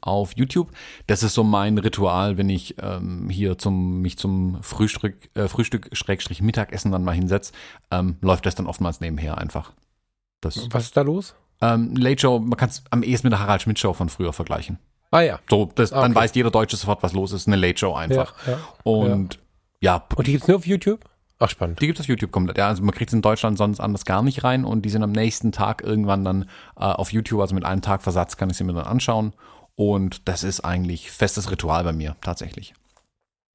auf 0.00 0.32
YouTube. 0.36 0.70
Das 1.06 1.22
ist 1.22 1.34
so 1.34 1.44
mein 1.44 1.76
Ritual, 1.78 2.38
wenn 2.38 2.48
ich 2.48 2.76
ähm, 2.80 3.28
hier 3.28 3.58
zum 3.58 4.00
mich 4.00 4.16
zum 4.16 4.62
Frühstück, 4.62 5.16
äh, 5.34 5.48
Frühstück 5.48 5.90
Schrägstrich 5.92 6.40
Mittagessen 6.40 6.92
dann 6.92 7.04
mal 7.04 7.14
hinsetze, 7.14 7.52
ähm, 7.90 8.16
läuft 8.22 8.46
das 8.46 8.54
dann 8.54 8.66
oftmals 8.66 9.00
nebenher 9.00 9.36
einfach. 9.38 9.72
Das 10.40 10.66
Was 10.70 10.84
ist 10.84 10.96
da 10.96 11.02
los? 11.02 11.34
ähm, 11.60 11.94
Late 11.96 12.20
Show, 12.20 12.38
man 12.38 12.56
kann 12.56 12.70
es 12.70 12.82
am 12.90 13.02
ehesten 13.02 13.26
mit 13.26 13.32
der 13.32 13.40
Harald 13.40 13.62
Schmidt 13.62 13.78
Show 13.78 13.92
von 13.92 14.08
früher 14.08 14.32
vergleichen. 14.32 14.78
Ah 15.10 15.20
ja. 15.20 15.40
So, 15.50 15.70
das, 15.74 15.90
dann 15.90 16.12
Okay. 16.12 16.20
weiß 16.20 16.34
jeder 16.34 16.50
Deutsche 16.50 16.76
sofort, 16.76 17.02
was 17.02 17.12
los 17.12 17.32
ist. 17.32 17.46
Eine 17.48 17.56
Late 17.56 17.78
Show 17.78 17.94
einfach. 17.94 18.34
Ja, 18.46 18.52
ja. 18.52 18.58
Und 18.84 19.38
ja, 19.80 20.04
Und 20.14 20.26
die 20.26 20.32
gibt's 20.32 20.46
nur 20.48 20.56
auf 20.56 20.66
YouTube? 20.66 21.00
Ach, 21.42 21.48
spannend. 21.48 21.80
die 21.80 21.86
gibt 21.86 21.98
es 21.98 22.04
auf 22.04 22.08
YouTube 22.08 22.30
komplett. 22.32 22.58
Ja, 22.58 22.68
also 22.68 22.82
man 22.82 22.94
kriegt 22.94 23.10
es 23.10 23.14
in 23.14 23.22
Deutschland 23.22 23.56
sonst 23.58 23.80
anders 23.80 24.04
gar 24.04 24.22
nicht 24.22 24.44
rein 24.44 24.64
und 24.64 24.82
die 24.82 24.90
sind 24.90 25.02
am 25.02 25.12
nächsten 25.12 25.52
Tag 25.52 25.82
irgendwann 25.82 26.22
dann 26.24 26.42
äh, 26.76 26.80
auf 26.84 27.12
YouTube, 27.12 27.40
also 27.40 27.54
mit 27.54 27.64
einem 27.64 27.80
Tag 27.82 28.02
Versatz 28.02 28.36
kann 28.36 28.50
ich 28.50 28.56
sie 28.58 28.64
mir 28.64 28.74
dann 28.74 28.84
anschauen. 28.86 29.32
Und 29.74 30.28
das 30.28 30.44
ist 30.44 30.60
eigentlich 30.60 31.10
festes 31.10 31.50
Ritual 31.50 31.82
bei 31.84 31.92
mir, 31.94 32.14
tatsächlich. 32.20 32.74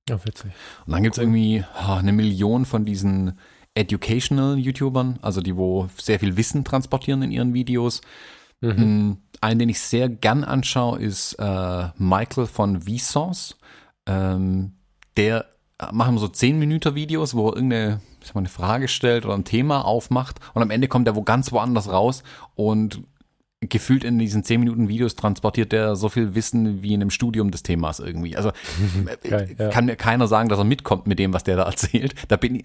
Ja, 0.09 0.23
witzig. 0.25 0.51
Und 0.85 0.93
dann 0.93 1.03
gibt's 1.03 1.19
irgendwie 1.19 1.63
oh, 1.87 1.93
eine 1.93 2.11
Million 2.11 2.65
von 2.65 2.85
diesen 2.85 3.39
educational 3.75 4.57
YouTubern, 4.57 5.19
also 5.21 5.41
die, 5.41 5.55
wo 5.55 5.87
sehr 5.97 6.19
viel 6.19 6.37
Wissen 6.37 6.63
transportieren 6.63 7.21
in 7.21 7.31
ihren 7.31 7.53
Videos. 7.53 8.01
Mm, 8.61 9.13
Einen, 9.41 9.59
den 9.59 9.69
ich 9.69 9.79
sehr 9.79 10.09
gern 10.09 10.43
anschaue, 10.43 10.99
ist 10.99 11.33
äh, 11.33 11.89
Michael 11.97 12.47
von 12.47 12.81
Vsauce. 12.81 13.57
Ähm, 14.07 14.73
der 15.17 15.45
macht 15.91 16.09
immer 16.09 16.19
so 16.19 16.27
10 16.27 16.57
Minuten 16.57 16.95
Videos, 16.95 17.35
wo 17.35 17.49
er 17.49 17.55
irgendeine 17.55 18.01
mal, 18.33 18.39
eine 18.39 18.49
Frage 18.49 18.87
stellt 18.87 19.25
oder 19.25 19.35
ein 19.35 19.43
Thema 19.43 19.85
aufmacht 19.85 20.39
und 20.53 20.61
am 20.61 20.71
Ende 20.71 20.87
kommt 20.87 21.07
er 21.07 21.15
wo 21.15 21.21
ganz 21.21 21.51
woanders 21.51 21.91
raus 21.91 22.23
und 22.55 23.03
gefühlt 23.69 24.03
in 24.03 24.19
diesen 24.19 24.43
10 24.43 24.59
Minuten 24.59 24.87
Videos 24.87 25.15
transportiert 25.15 25.71
der 25.71 25.95
so 25.95 26.09
viel 26.09 26.35
Wissen 26.35 26.81
wie 26.81 26.93
in 26.93 27.01
einem 27.01 27.09
Studium 27.09 27.51
des 27.51 27.63
Themas 27.63 27.99
irgendwie. 27.99 28.35
Also 28.35 28.49
äh, 29.23 29.29
Geil, 29.29 29.55
ja. 29.57 29.69
kann 29.69 29.85
mir 29.85 29.95
keiner 29.95 30.27
sagen, 30.27 30.49
dass 30.49 30.59
er 30.59 30.65
mitkommt 30.65 31.07
mit 31.07 31.19
dem, 31.19 31.33
was 31.33 31.43
der 31.43 31.57
da 31.57 31.63
erzählt. 31.65 32.15
Da 32.27 32.37
bin 32.37 32.55
ich, 32.55 32.63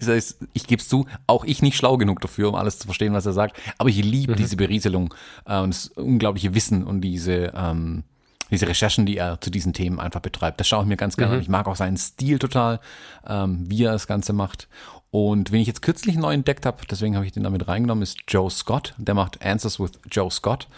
ich 0.53 0.67
gebe 0.67 0.81
es 0.81 0.87
zu, 0.87 1.05
auch 1.27 1.43
ich 1.45 1.61
nicht 1.61 1.77
schlau 1.77 1.97
genug 1.97 2.21
dafür, 2.21 2.49
um 2.49 2.55
alles 2.55 2.79
zu 2.79 2.85
verstehen, 2.85 3.13
was 3.13 3.25
er 3.25 3.33
sagt. 3.33 3.57
Aber 3.77 3.89
ich 3.89 4.03
liebe 4.03 4.35
diese 4.35 4.55
Berieselung 4.55 5.13
äh, 5.45 5.59
und 5.59 5.73
das 5.73 5.87
unglaubliche 5.87 6.53
Wissen 6.53 6.83
und 6.83 7.01
diese, 7.01 7.53
ähm, 7.55 8.03
diese 8.51 8.67
Recherchen, 8.67 9.05
die 9.05 9.17
er 9.17 9.39
zu 9.39 9.49
diesen 9.49 9.73
Themen 9.73 9.99
einfach 9.99 10.19
betreibt. 10.19 10.59
Das 10.59 10.67
schaue 10.67 10.83
ich 10.83 10.87
mir 10.87 10.97
ganz 10.97 11.15
gerne 11.15 11.35
an. 11.35 11.41
Ich 11.41 11.49
mag 11.49 11.67
auch 11.67 11.77
seinen 11.77 11.97
Stil 11.97 12.37
total, 12.37 12.79
ähm, 13.25 13.63
wie 13.69 13.83
er 13.83 13.93
das 13.93 14.07
Ganze 14.07 14.33
macht. 14.33 14.67
Und 15.11 15.51
wen 15.51 15.59
ich 15.59 15.67
jetzt 15.67 15.81
kürzlich 15.81 16.15
neu 16.15 16.33
entdeckt 16.33 16.65
habe, 16.65 16.77
deswegen 16.89 17.15
habe 17.15 17.25
ich 17.25 17.33
den 17.33 17.43
damit 17.43 17.67
reingenommen, 17.67 18.01
ist 18.01 18.19
Joe 18.29 18.49
Scott. 18.49 18.93
Der 18.97 19.13
macht 19.13 19.45
Answers 19.45 19.79
with 19.79 19.91
Joe 20.09 20.31
Scott. 20.31 20.69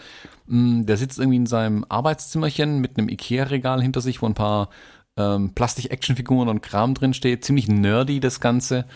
Mm, 0.46 0.84
Der 0.86 0.96
sitzt 0.96 1.20
irgendwie 1.20 1.36
in 1.36 1.46
seinem 1.46 1.86
Arbeitszimmerchen 1.88 2.80
mit 2.80 2.98
einem 2.98 3.08
Ikea-Regal 3.08 3.80
hinter 3.80 4.00
sich, 4.00 4.20
wo 4.22 4.26
ein 4.26 4.34
paar 4.34 4.70
ähm, 5.16 5.54
Plastik-Actionfiguren 5.54 6.48
und 6.48 6.62
Kram 6.62 6.94
drin 6.94 7.14
steht. 7.14 7.44
Ziemlich 7.44 7.68
nerdy 7.68 8.18
das 8.18 8.40
Ganze. 8.40 8.86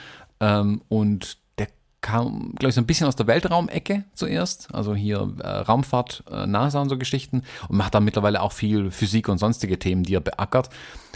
Ähm, 0.40 0.82
und 0.88 1.38
der 1.60 1.68
kam, 2.00 2.54
glaube 2.56 2.70
ich, 2.70 2.74
so 2.74 2.80
ein 2.80 2.86
bisschen 2.86 3.06
aus 3.06 3.14
der 3.14 3.28
Weltraumecke 3.28 4.04
zuerst. 4.14 4.74
Also 4.74 4.96
hier 4.96 5.32
äh, 5.38 5.48
Raumfahrt, 5.48 6.24
äh, 6.32 6.48
NASA 6.48 6.82
und 6.82 6.88
so 6.88 6.98
Geschichten. 6.98 7.42
Und 7.68 7.76
macht 7.76 7.94
da 7.94 8.00
mittlerweile 8.00 8.42
auch 8.42 8.52
viel 8.52 8.90
Physik 8.90 9.28
und 9.28 9.38
sonstige 9.38 9.78
Themen, 9.78 10.02
die 10.02 10.14
er 10.14 10.20
beackert. 10.20 10.70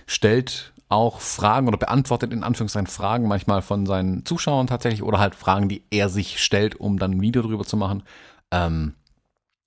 Stellt 0.07 0.72
auch 0.93 1.21
Fragen 1.21 1.67
oder 1.67 1.79
beantwortet 1.79 2.33
in 2.33 2.45
Anführungszeichen 2.45 2.87
Fragen 2.87 3.27
manchmal 3.27 3.63
von 3.63 3.87
seinen 3.87 4.25
Zuschauern 4.27 4.67
tatsächlich 4.67 5.03
oder 5.03 5.19
halt 5.19 5.35
Fragen, 5.35 5.69
die 5.69 5.85
er 5.91 6.09
sich 6.09 6.43
stellt, 6.43 6.77
um 6.77 6.99
dann 6.99 7.13
ein 7.13 7.21
Video 7.21 7.43
drüber 7.43 7.65
zu 7.65 7.77
machen. 7.77 8.03
Ähm, 8.51 8.95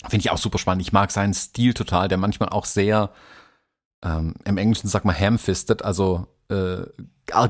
Finde 0.07 0.19
ich 0.19 0.29
auch 0.29 0.37
super 0.37 0.59
spannend. 0.59 0.83
Ich 0.83 0.93
mag 0.93 1.09
seinen 1.11 1.33
Stil 1.33 1.73
total, 1.73 2.07
der 2.07 2.19
manchmal 2.19 2.49
auch 2.49 2.65
sehr, 2.65 3.09
ähm, 4.03 4.35
im 4.45 4.57
Englischen 4.57 4.87
sagt 4.87 5.05
man 5.05 5.19
ham-fisted, 5.19 5.83
also 5.83 6.27
äh, 6.49 6.83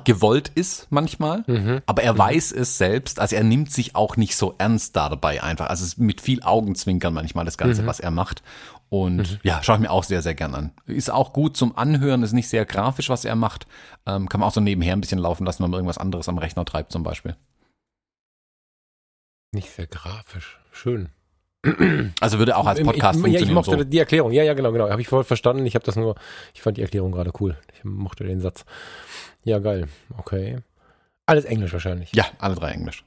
gewollt 0.06 0.52
ist 0.56 0.88
manchmal, 0.90 1.44
aber 1.86 2.02
er 2.02 2.18
weiß 2.18 2.54
es 2.54 2.78
selbst, 2.78 3.20
also 3.20 3.36
er 3.36 3.44
nimmt 3.44 3.70
sich 3.74 3.94
auch 3.94 4.16
nicht 4.16 4.38
so 4.38 4.56
ernst 4.58 4.96
da 4.96 5.10
dabei 5.10 5.44
einfach. 5.44 5.68
Also 5.68 6.02
mit 6.02 6.22
viel 6.22 6.42
Augenzwinkern 6.44 7.14
manchmal 7.14 7.44
das 7.44 7.58
Ganze, 7.58 7.82
was 7.86 8.00
er 8.00 8.12
macht. 8.12 8.42
Und 8.90 9.40
ja, 9.44 9.64
schaue 9.64 9.78
ich 9.78 9.82
mir 9.82 9.92
auch 9.92 10.04
sehr, 10.04 10.22
sehr 10.22 10.36
gern 10.36 10.54
an. 10.54 10.72
Ist 10.86 11.12
auch 11.12 11.34
gut 11.34 11.58
zum 11.58 11.78
Anhören, 11.78 12.24
ist 12.24 12.34
nicht 12.34 12.48
sehr 12.48 12.66
grafisch, 12.66 13.10
was 13.10 13.26
er 13.26 13.36
macht. 13.36 13.66
Ähm, 14.06 14.30
kann 14.30 14.40
man 14.40 14.48
auch 14.48 14.54
so 14.54 14.62
nebenher 14.62 14.94
ein 14.94 15.02
bisschen 15.02 15.20
laufen 15.20 15.46
lassen, 15.46 15.64
wenn 15.64 15.72
man 15.72 15.80
irgendwas 15.80 15.98
anderes 15.98 16.30
am 16.30 16.38
Rechner 16.38 16.66
treibt 16.66 16.92
zum 16.92 17.04
Beispiel. 17.04 17.36
Nicht 19.52 19.72
sehr 19.72 19.88
grafisch. 19.88 20.60
Schön. 20.72 21.10
Also 22.20 22.38
würde 22.38 22.58
auch 22.58 22.68
als 22.68 22.84
Podcast 22.84 23.20
ich, 23.20 23.26
ja, 23.26 23.40
ich 23.40 23.48
funktionieren. 23.48 23.54
mochte 23.56 23.78
so. 23.78 23.84
die 23.84 23.98
Erklärung. 23.98 24.32
Ja, 24.32 24.44
ja, 24.44 24.54
genau, 24.54 24.72
genau. 24.72 24.90
Habe 24.90 25.02
ich 25.02 25.08
voll 25.08 25.24
verstanden. 25.24 25.66
Ich 25.66 25.74
habe 25.74 25.84
das 25.84 25.96
nur, 25.96 26.16
ich 26.54 26.62
fand 26.62 26.78
die 26.78 26.82
Erklärung 26.82 27.12
gerade 27.12 27.32
cool. 27.40 27.58
Ich 27.74 27.84
mochte 27.84 28.24
den 28.24 28.40
Satz. 28.40 28.66
Ja, 29.44 29.58
geil. 29.60 29.88
Okay. 30.18 30.60
Alles 31.26 31.46
Englisch 31.46 31.74
wahrscheinlich. 31.74 32.14
Ja, 32.14 32.26
alle 32.38 32.56
drei 32.56 32.72
Englisch. 32.72 33.04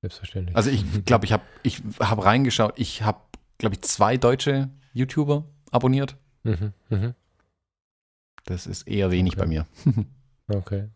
Selbstverständlich. 0.00 0.56
Also 0.56 0.70
ich 0.70 1.04
glaube, 1.04 1.24
ich 1.24 1.32
habe 1.32 1.44
ich 1.62 1.82
hab 2.00 2.24
reingeschaut, 2.24 2.72
ich 2.76 3.02
habe, 3.02 3.20
glaube 3.58 3.76
ich, 3.76 3.82
zwei 3.82 4.16
deutsche 4.16 4.70
YouTuber 4.92 5.44
abonniert. 5.70 6.16
Mhm, 6.42 6.72
mhm. 6.88 7.14
Das 8.44 8.66
ist 8.66 8.88
eher 8.88 9.10
wenig 9.10 9.34
Okay. 9.34 9.40
bei 9.42 9.46
mir. 9.46 9.66
Okay. 10.52 10.88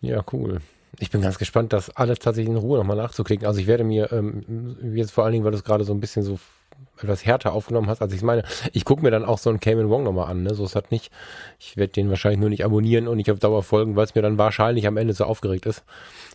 Ja, 0.00 0.24
cool. 0.32 0.60
Ich 0.98 1.10
bin 1.10 1.22
ganz 1.22 1.38
gespannt, 1.38 1.72
das 1.72 1.90
alles 1.90 2.18
tatsächlich 2.18 2.50
in 2.52 2.58
Ruhe 2.58 2.78
nochmal 2.78 2.96
nachzuklicken. 2.96 3.46
Also 3.46 3.60
ich 3.60 3.66
werde 3.68 3.84
mir 3.84 4.10
ähm, 4.12 4.76
jetzt 4.94 5.12
vor 5.12 5.22
allen 5.24 5.32
Dingen, 5.32 5.44
weil 5.44 5.52
du 5.52 5.56
es 5.58 5.62
gerade 5.64 5.84
so 5.84 5.92
ein 5.94 6.00
bisschen 6.00 6.24
so 6.24 6.38
etwas 7.00 7.24
härter 7.24 7.52
aufgenommen 7.52 7.88
hast, 7.88 8.02
als 8.02 8.12
ich 8.12 8.18
es 8.18 8.22
meine. 8.24 8.42
Ich 8.72 8.84
gucke 8.84 9.02
mir 9.02 9.10
dann 9.12 9.24
auch 9.24 9.38
so 9.38 9.50
einen 9.50 9.60
Cayman 9.60 9.88
Wong 9.88 10.02
nochmal 10.02 10.28
an. 10.30 10.42
Ne? 10.42 10.54
So 10.54 10.64
ist 10.64 10.74
das 10.74 10.90
nicht. 10.90 11.12
Ich 11.60 11.76
werde 11.76 11.92
den 11.92 12.10
wahrscheinlich 12.10 12.40
nur 12.40 12.48
nicht 12.48 12.64
abonnieren 12.64 13.06
und 13.08 13.16
nicht 13.16 13.30
auf 13.30 13.38
Dauer 13.38 13.62
folgen, 13.62 13.94
weil 13.96 14.04
es 14.04 14.14
mir 14.16 14.22
dann 14.22 14.36
wahrscheinlich 14.38 14.86
am 14.88 14.96
Ende 14.96 15.14
so 15.14 15.24
aufgeregt 15.24 15.66
ist. 15.66 15.84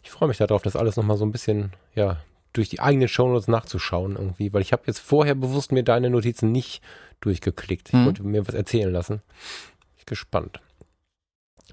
Ich 0.03 0.09
freue 0.11 0.29
mich 0.29 0.37
darauf, 0.37 0.61
das 0.61 0.75
alles 0.77 0.95
nochmal 0.95 1.17
so 1.17 1.25
ein 1.25 1.31
bisschen, 1.31 1.73
ja, 1.95 2.17
durch 2.54 2.70
die 2.70 2.80
eigenen 2.80 3.08
Shownotes 3.08 3.47
nachzuschauen 3.47 4.16
irgendwie, 4.16 4.52
weil 4.54 4.62
ich 4.62 4.72
habe 4.74 4.84
jetzt 4.88 5.00
vorher 5.00 5.36
bewusst 5.36 5.72
mir 5.72 5.84
deine 5.84 6.10
Notizen 6.10 6.52
nicht 6.52 6.82
durchgeklickt. 7.22 7.89
Ich 7.89 7.93
Mhm. 7.95 8.06
wollte 8.06 8.24
mir 8.24 8.47
was 8.47 8.56
erzählen 8.56 8.91
lassen. 8.91 9.18
Bin 9.18 9.97
ich 9.97 10.06
gespannt. 10.06 10.60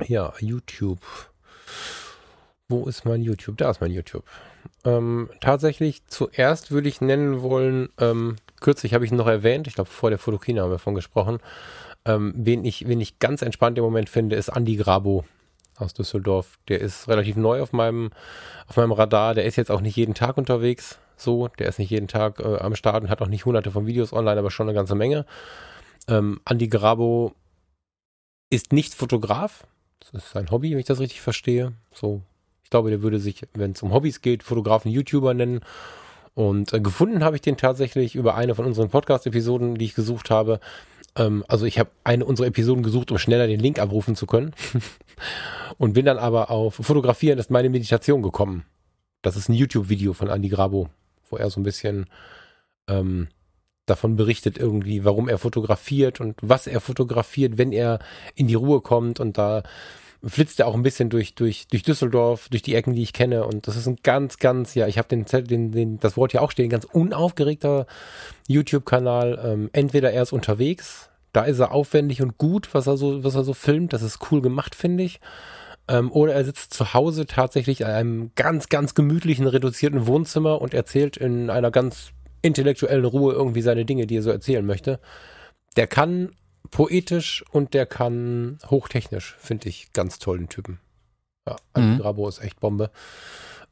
Ja, 0.07 0.33
YouTube. 0.41 1.01
Wo 2.69 2.87
ist 2.87 3.05
mein 3.05 3.23
YouTube? 3.23 3.57
Da 3.59 3.71
ist 3.71 3.81
mein 3.81 3.93
YouTube. 3.93 4.25
Ähm, 4.85 5.31
tatsächlich, 5.41 6.05
zuerst 6.07 6.71
würde 6.73 6.89
ich 6.89 7.01
nennen 7.01 7.41
wollen, 7.43 7.89
ähm, 7.99 8.37
kürzlich 8.61 8.93
habe 8.93 9.05
ich 9.05 9.13
ihn 9.13 9.17
noch 9.17 9.29
erwähnt, 9.29 9.67
ich 9.69 9.75
glaube 9.75 9.91
vor 9.91 10.11
der 10.11 10.19
Fotokina 10.19 10.63
haben 10.63 10.71
wir 10.71 10.75
davon 10.77 10.95
gesprochen, 10.97 11.39
ähm, 12.05 12.33
wen, 12.37 12.65
ich, 12.65 12.87
wen 12.89 13.01
ich 13.01 13.19
ganz 13.19 13.43
entspannt 13.43 13.79
im 13.79 13.85
Moment 13.85 14.09
finde, 14.09 14.37
ist 14.37 14.49
Andy 14.49 14.77
Grabo 14.77 15.25
aus 15.79 15.95
Düsseldorf. 15.95 16.59
Der 16.69 16.81
ist 16.81 17.09
relativ 17.09 17.37
neu 17.37 17.63
auf 17.63 17.73
meinem, 17.73 18.11
auf 18.67 18.77
meinem 18.77 18.93
Radar, 18.93 19.35
der 19.35 19.45
ist 19.45 19.57
jetzt 19.57 19.71
auch 19.71 19.81
nicht 19.81 19.97
jeden 19.97 20.15
Tag 20.15 20.37
unterwegs, 20.37 20.99
so, 21.17 21.49
der 21.59 21.69
ist 21.69 21.79
nicht 21.79 21.91
jeden 21.91 22.09
Tag 22.09 22.41
äh, 22.41 22.59
am 22.59 22.75
Start 22.75 23.03
und 23.03 23.11
hat 23.11 23.23
auch 23.23 23.29
nicht 23.29 23.45
hunderte 23.45 23.71
von 23.71 23.87
Videos 23.87 24.13
online, 24.13 24.39
aber 24.39 24.51
schon 24.51 24.69
eine 24.69 24.75
ganze 24.75 24.95
Menge. 24.95 25.27
Ähm, 26.09 26.41
Andy 26.49 26.69
Grabo 26.69 27.33
ist 28.51 28.73
nicht 28.73 28.95
Fotograf, 28.95 29.67
das 30.01 30.25
ist 30.25 30.31
sein 30.31 30.51
Hobby, 30.51 30.73
wenn 30.73 30.79
ich 30.79 30.87
das 30.87 31.01
richtig 31.01 31.21
verstehe. 31.21 31.73
So, 31.93 32.23
ich 32.63 32.71
glaube, 32.71 32.91
der 32.91 33.03
würde 33.03 33.19
sich, 33.19 33.43
wenn 33.55 33.73
es 33.73 33.83
um 33.83 33.93
Hobbys 33.93 34.21
geht, 34.21 34.43
Fotografen, 34.43 34.91
YouTuber 34.91 35.35
nennen. 35.35 35.61
Und 36.35 36.73
äh, 36.75 36.81
gefunden 36.81 37.25
habe 37.25 37.37
ich 37.37 37.43
den 37.43 37.57
tatsächlich 37.57 38.15
über 38.15 38.35
eine 38.35 38.55
von 38.55 38.67
unseren 38.67 38.91
Podcast-Episoden, 38.91 39.77
die 39.77 39.87
ich 39.87 39.95
gesucht 39.95 40.31
habe. 40.31 40.61
Ähm, 41.17 41.45
also 41.49 41.67
ich 41.67 41.79
habe 41.79 41.91
eine 42.05 42.25
unserer 42.25 42.47
Episoden 42.47 42.83
gesucht, 42.83 43.11
um 43.11 43.19
schneller 43.19 43.47
den 43.47 43.61
Link 43.61 43.79
abrufen 43.79 44.17
zu 44.17 44.27
können. 44.27 44.53
Und 45.79 45.95
bin 45.95 46.07
dann 46.07 46.19
aber 46.19 46.51
auf 46.51 46.75
Fotografieren 46.75 47.39
ist 47.39 47.51
meine 47.51 47.69
Meditation 47.69 48.23
gekommen. 48.23 48.65
Das 49.23 49.37
ist 49.37 49.49
ein 49.49 49.55
YouTube-Video 49.55 50.13
von 50.13 50.29
Andy 50.29 50.49
Grabo, 50.49 50.89
wo 51.29 51.37
er 51.37 51.51
so 51.51 51.61
ein 51.61 51.65
bisschen 51.65 52.07
ähm, 52.89 53.29
davon 53.87 54.17
berichtet 54.17 54.59
irgendwie, 54.59 55.05
warum 55.05 55.29
er 55.29 55.39
fotografiert 55.39 56.21
und 56.21 56.37
was 56.43 56.67
er 56.67 56.81
fotografiert, 56.81 57.59
wenn 57.59 57.73
er 57.73 57.99
in 58.35 58.47
die 58.47 58.55
Ruhe 58.55 58.81
kommt 58.81 59.21
und 59.21 59.39
da 59.39 59.63
flitzt 60.25 60.61
er 60.61 60.67
auch 60.67 60.75
ein 60.75 60.83
bisschen 60.83 61.11
durch, 61.11 61.35
durch, 61.35 61.67
durch 61.69 61.83
Düsseldorf, 61.83 62.49
durch 62.49 62.63
die 62.63 62.75
Ecken, 62.75 62.95
die 62.95 63.03
ich 63.03 63.13
kenne. 63.13 63.45
Und 63.45 63.67
das 63.69 63.77
ist 63.77 63.87
ein 63.87 63.99
ganz, 64.03 64.39
ganz, 64.39 64.75
ja, 64.75 64.87
ich 64.87 64.99
habe 64.99 65.09
den, 65.09 65.25
den, 65.25 65.73
den, 65.73 66.01
das 66.01 66.17
Wort 66.17 66.33
hier 66.33 66.43
auch 66.43 66.51
stehen, 66.51 66.71
ganz 66.71 66.85
unaufgeregter 66.85 67.87
YouTube-Kanal. 68.49 69.41
Ähm, 69.45 69.71
entweder 69.73 70.13
er 70.13 70.23
ist 70.23 70.33
unterwegs, 70.33 71.11
da 71.33 71.45
ist 71.45 71.59
er 71.59 71.73
aufwendig 71.73 72.23
und 72.23 72.39
gut, 72.39 72.73
was 72.73 72.87
er 72.87 72.97
so, 72.97 73.23
was 73.23 73.35
er 73.35 73.45
so 73.45 73.55
filmt. 73.55 73.93
Das 73.93 74.03
ist 74.03 74.31
cool 74.31 74.41
gemacht, 74.41 74.75
finde 74.75 75.05
ich. 75.05 75.21
Ähm, 75.89 76.11
oder 76.11 76.35
er 76.35 76.45
sitzt 76.45 76.75
zu 76.75 76.95
Hause 76.95 77.27
tatsächlich 77.27 77.83
in 77.83 77.87
einem 77.87 78.31
ganz, 78.35 78.69
ganz 78.69 78.95
gemütlichen, 78.95 79.47
reduzierten 79.47 80.07
Wohnzimmer 80.07 80.61
und 80.61 80.75
erzählt 80.75 81.17
in 81.17 81.51
einer 81.51 81.71
ganz 81.71 82.11
intellektuellen 82.43 83.05
Ruhe 83.05 83.35
irgendwie 83.35 83.63
seine 83.63 83.85
Dinge, 83.85 84.07
die 84.07 84.17
er 84.17 84.23
so 84.23 84.31
erzählen 84.31 84.65
möchte. 84.65 84.99
Der 85.77 85.87
kann 85.87 86.31
poetisch 86.71 87.45
und 87.51 87.75
der 87.75 87.87
kann 87.87 88.59
hochtechnisch, 88.71 89.37
finde 89.39 89.69
ich 89.69 89.93
ganz 89.93 90.19
tollen 90.19 90.49
Typen. 90.49 90.79
Ja, 91.49 91.57
Andi 91.73 91.95
Mhm. 91.95 91.99
Grabo 91.99 92.29
ist 92.29 92.43
echt 92.43 92.61
Bombe. 92.61 92.91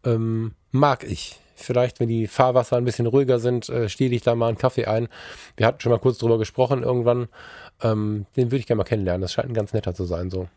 Ähm, 0.05 0.53
mag 0.71 1.05
ich. 1.05 1.41
Vielleicht, 1.57 2.01
wenn 2.01 2.09
die 2.09 2.27
Fahrwasser 2.27 2.77
ein 2.77 2.85
bisschen 2.85 3.07
ruhiger 3.07 3.39
sind, 3.39 3.69
äh, 3.69 3.89
stehle 3.89 4.15
ich 4.15 4.23
da 4.23 4.35
mal 4.35 4.49
einen 4.49 4.59
Kaffee 4.59 4.87
ein. 4.87 5.09
Wir 5.57 5.67
hatten 5.67 5.81
schon 5.81 5.93
mal 5.93 5.99
kurz 6.01 6.19
drüber 6.19 6.37
gesprochen 6.39 6.83
irgendwann. 6.83 7.29
Ähm, 7.81 8.27
den 8.37 8.47
würde 8.49 8.59
ich 8.59 8.67
gerne 8.67 8.79
mal 8.79 8.85
kennenlernen. 8.85 9.23
Das 9.23 9.33
scheint 9.33 9.49
ein 9.49 9.55
ganz 9.55 9.73
netter 9.73 9.95
zu 9.95 10.05
sein, 10.05 10.31
so. 10.31 10.49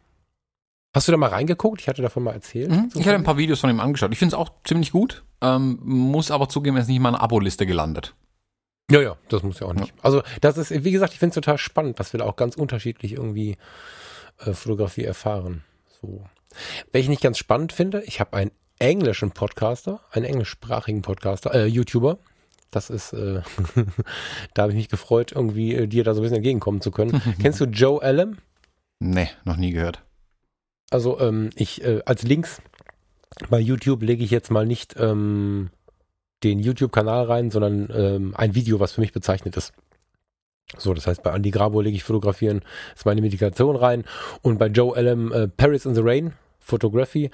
Hast 0.95 1.07
du 1.07 1.11
da 1.11 1.17
mal 1.17 1.29
reingeguckt? 1.29 1.81
Ich 1.81 1.87
hatte 1.87 2.01
davon 2.01 2.23
mal 2.23 2.33
erzählt. 2.33 2.71
Mhm. 2.71 2.89
Ich 2.95 3.01
hatte 3.05 3.13
ein 3.15 3.23
paar 3.23 3.37
Videos 3.37 3.59
von 3.59 3.69
ihm 3.69 3.79
angeschaut. 3.79 4.11
Ich 4.11 4.17
finde 4.17 4.35
es 4.35 4.39
auch 4.39 4.49
ziemlich 4.63 4.91
gut. 4.91 5.23
Ähm, 5.41 5.79
muss 5.83 6.31
aber 6.31 6.49
zugeben, 6.49 6.77
er 6.77 6.81
ist 6.81 6.87
nicht 6.87 6.97
in 6.97 7.03
meiner 7.03 7.21
Abo-Liste 7.21 7.67
gelandet. 7.67 8.15
Ja, 8.89 9.01
ja, 9.01 9.17
das 9.27 9.43
muss 9.43 9.59
ja 9.59 9.67
auch 9.67 9.73
nicht. 9.73 9.93
Also, 10.01 10.23
das 10.39 10.57
ist, 10.57 10.83
wie 10.83 10.91
gesagt, 10.91 11.13
ich 11.13 11.19
finde 11.19 11.31
es 11.31 11.35
total 11.35 11.57
spannend, 11.57 11.99
dass 11.99 12.13
wir 12.13 12.19
da 12.19 12.25
auch 12.25 12.37
ganz 12.37 12.55
unterschiedlich 12.55 13.13
irgendwie 13.13 13.57
äh, 14.39 14.53
Fotografie 14.53 15.03
erfahren. 15.03 15.63
So. 16.01 16.23
Welchen 16.91 17.05
ich 17.05 17.09
nicht 17.09 17.23
ganz 17.23 17.37
spannend 17.37 17.73
finde, 17.73 18.01
ich 18.03 18.19
habe 18.19 18.37
einen 18.37 18.51
englischen 18.79 19.31
Podcaster, 19.31 20.01
einen 20.11 20.25
englischsprachigen 20.25 21.01
Podcaster, 21.01 21.53
äh, 21.53 21.65
YouTuber. 21.65 22.17
Das 22.71 22.89
ist, 22.89 23.13
äh, 23.13 23.41
da 24.53 24.61
habe 24.61 24.71
ich 24.71 24.77
mich 24.77 24.89
gefreut, 24.89 25.31
irgendwie 25.33 25.75
äh, 25.75 25.87
dir 25.87 26.03
da 26.03 26.13
so 26.13 26.21
ein 26.21 26.23
bisschen 26.23 26.37
entgegenkommen 26.37 26.81
zu 26.81 26.91
können. 26.91 27.21
Kennst 27.41 27.59
du 27.59 27.65
Joe 27.65 28.01
Allen? 28.01 28.39
Nee, 28.99 29.29
noch 29.43 29.57
nie 29.57 29.71
gehört. 29.71 30.03
Also 30.89 31.19
ähm, 31.19 31.49
ich 31.55 31.83
äh, 31.83 32.01
als 32.05 32.23
Links 32.23 32.61
bei 33.49 33.59
YouTube 33.59 34.01
lege 34.01 34.23
ich 34.23 34.31
jetzt 34.31 34.51
mal 34.51 34.65
nicht 34.65 34.95
ähm, 34.97 35.69
den 36.43 36.59
YouTube-Kanal 36.59 37.25
rein, 37.25 37.51
sondern 37.51 37.89
ähm, 37.93 38.33
ein 38.35 38.55
Video, 38.55 38.79
was 38.79 38.93
für 38.93 39.01
mich 39.01 39.13
bezeichnet 39.13 39.57
ist. 39.57 39.73
So, 40.77 40.93
das 40.93 41.07
heißt, 41.07 41.23
bei 41.23 41.33
Andy 41.33 41.51
Grabo 41.51 41.79
lege 41.79 41.95
ich 41.95 42.03
Fotografieren, 42.03 42.61
ist 42.95 43.05
meine 43.05 43.21
Medikation 43.21 43.75
rein. 43.75 44.03
Und 44.41 44.57
bei 44.57 44.67
Joe 44.67 44.95
Allen 44.95 45.31
äh, 45.31 45.47
Paris 45.47 45.85
in 45.85 45.95
the 45.95 46.01
Rain, 46.03 46.33
Photography, 46.59 47.31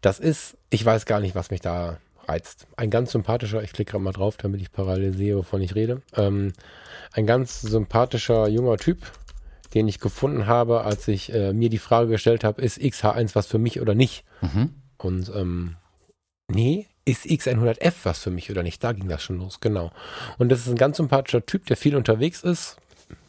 das 0.00 0.20
ist, 0.20 0.56
ich 0.70 0.84
weiß 0.84 1.06
gar 1.06 1.20
nicht, 1.20 1.34
was 1.34 1.50
mich 1.50 1.60
da 1.60 1.98
reizt. 2.28 2.66
Ein 2.76 2.90
ganz 2.90 3.12
sympathischer, 3.12 3.62
ich 3.62 3.72
klicke 3.72 3.92
gerade 3.92 4.04
mal 4.04 4.12
drauf, 4.12 4.36
damit 4.36 4.60
ich 4.60 4.72
parallel 4.72 5.14
sehe, 5.14 5.36
wovon 5.36 5.60
ich 5.62 5.74
rede. 5.74 6.02
Ähm, 6.14 6.52
ein 7.12 7.26
ganz 7.26 7.60
sympathischer 7.60 8.48
junger 8.48 8.76
Typ, 8.76 8.98
den 9.74 9.88
ich 9.88 9.98
gefunden 9.98 10.46
habe, 10.46 10.82
als 10.82 11.08
ich 11.08 11.32
äh, 11.32 11.52
mir 11.52 11.70
die 11.70 11.78
Frage 11.78 12.10
gestellt 12.10 12.44
habe, 12.44 12.62
ist 12.62 12.78
XH1 12.78 13.34
was 13.34 13.46
für 13.46 13.58
mich 13.58 13.80
oder 13.80 13.94
nicht? 13.94 14.24
Mhm. 14.40 14.74
Und 14.98 15.30
ähm, 15.34 15.76
nee, 16.48 16.86
ist 17.06 17.24
X100F 17.24 17.94
was 18.02 18.18
für 18.18 18.30
mich 18.30 18.50
oder 18.50 18.62
nicht? 18.62 18.84
Da 18.84 18.92
ging 18.92 19.08
das 19.08 19.22
schon 19.22 19.38
los, 19.38 19.60
genau. 19.60 19.92
Und 20.36 20.50
das 20.50 20.60
ist 20.60 20.68
ein 20.68 20.76
ganz 20.76 20.98
sympathischer 20.98 21.46
Typ, 21.46 21.64
der 21.66 21.78
viel 21.78 21.96
unterwegs 21.96 22.42
ist. 22.42 22.76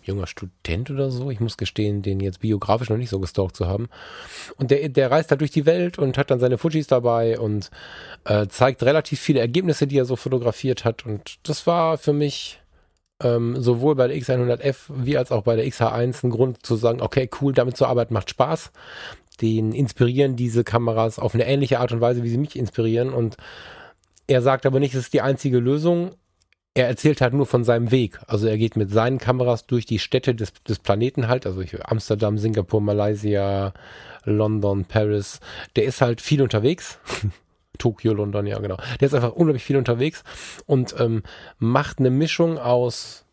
Junger 0.04 0.26
Student 0.26 0.90
oder 0.90 1.12
so. 1.12 1.30
Ich 1.30 1.40
muss 1.40 1.58
gestehen, 1.58 2.02
den 2.02 2.20
jetzt 2.20 2.40
biografisch 2.40 2.90
noch 2.90 2.98
nicht 2.98 3.10
so 3.10 3.20
gestalkt 3.20 3.56
zu 3.56 3.68
haben. 3.68 3.90
Und 4.56 4.72
der, 4.72 4.90
der 4.90 5.12
reist 5.12 5.32
da 5.32 5.36
durch 5.36 5.52
die 5.52 5.66
Welt 5.66 6.00
und 6.00 6.18
hat 6.18 6.32
dann 6.32 6.40
seine 6.40 6.58
Fujis 6.58 6.88
dabei 6.88 7.40
und 7.40 7.70
äh, 8.26 8.48
zeigt 8.48 8.84
relativ 8.84 9.20
viele 9.20 9.42
Ergebnisse, 9.42 9.86
die 9.86 9.98
er 9.98 10.06
so 10.06 10.16
fotografiert 10.16 10.84
hat. 10.86 11.06
Und 11.06 11.38
das 11.44 11.68
war 11.68 11.98
für 11.98 12.14
mich 12.14 12.60
ähm, 13.22 13.62
sowohl 13.62 13.96
bei 13.96 14.08
der 14.08 14.18
X100F 14.18 14.76
wie 14.90 15.18
als 15.18 15.32
auch 15.32 15.44
bei 15.44 15.56
der 15.56 15.66
XH1 15.66 16.24
ein 16.24 16.30
Grund 16.30 16.66
zu 16.66 16.76
sagen, 16.78 17.02
okay, 17.02 17.30
cool, 17.42 17.54
damit 17.54 17.78
zu 17.78 17.86
arbeiten 17.86 18.14
macht 18.14 18.30
Spaß. 18.30 18.72
Den 19.42 19.72
inspirieren 19.72 20.36
diese 20.36 20.64
Kameras 20.64 21.20
auf 21.20 21.34
eine 21.34 21.46
ähnliche 21.46 21.80
Art 21.80 21.92
und 21.92 22.02
Weise, 22.02 22.24
wie 22.24 22.30
sie 22.30 22.38
mich 22.38 22.56
inspirieren. 22.56 23.14
Und 23.14 23.38
er 24.28 24.42
sagt 24.42 24.66
aber 24.66 24.80
nicht, 24.80 24.94
es 24.94 25.06
ist 25.06 25.14
die 25.14 25.22
einzige 25.22 25.60
Lösung. 25.60 26.12
Er 26.74 26.88
erzählt 26.88 27.22
halt 27.22 27.34
nur 27.34 27.48
von 27.48 27.64
seinem 27.64 27.92
Weg. 27.92 28.20
Also 28.28 28.48
er 28.48 28.58
geht 28.58 28.76
mit 28.76 28.92
seinen 28.92 29.18
Kameras 29.18 29.66
durch 29.66 29.86
die 29.86 30.00
Städte 30.00 30.36
des, 30.36 30.54
des 30.68 30.80
Planeten 30.80 31.28
halt. 31.28 31.46
Also 31.46 31.64
Amsterdam, 31.84 32.38
Singapur, 32.38 32.82
Malaysia, 32.82 33.74
London, 34.26 34.86
Paris. 34.86 35.40
Der 35.76 35.86
ist 35.86 36.02
halt 36.02 36.22
viel 36.22 36.42
unterwegs. 36.42 37.00
Tokio, 37.78 38.14
London, 38.14 38.46
ja 38.48 38.60
genau. 38.60 38.78
Der 39.00 39.08
ist 39.08 39.14
einfach 39.14 39.34
unglaublich 39.34 39.64
viel 39.64 39.78
unterwegs 39.78 40.24
und 40.66 40.96
ähm, 41.00 41.24
macht 41.60 42.00
eine 42.00 42.10
Mischung 42.10 42.58
aus 42.58 43.27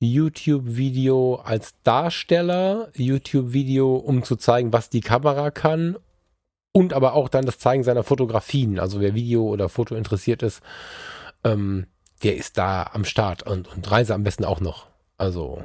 YouTube-Video 0.00 1.36
als 1.44 1.74
Darsteller, 1.82 2.88
YouTube-Video, 2.96 3.96
um 3.96 4.22
zu 4.22 4.36
zeigen, 4.36 4.72
was 4.72 4.90
die 4.90 5.00
Kamera 5.00 5.50
kann 5.50 5.96
und 6.72 6.92
aber 6.92 7.14
auch 7.14 7.28
dann 7.28 7.46
das 7.46 7.58
Zeigen 7.58 7.82
seiner 7.84 8.04
Fotografien. 8.04 8.78
Also 8.78 9.00
wer 9.00 9.14
Video 9.14 9.42
oder 9.48 9.68
Foto 9.68 9.94
interessiert 9.96 10.42
ist, 10.42 10.62
ähm, 11.44 11.86
der 12.22 12.36
ist 12.36 12.58
da 12.58 12.90
am 12.92 13.04
Start 13.04 13.42
und, 13.44 13.68
und 13.74 13.90
Reise 13.90 14.14
am 14.14 14.24
besten 14.24 14.44
auch 14.44 14.60
noch. 14.60 14.86
Also 15.16 15.64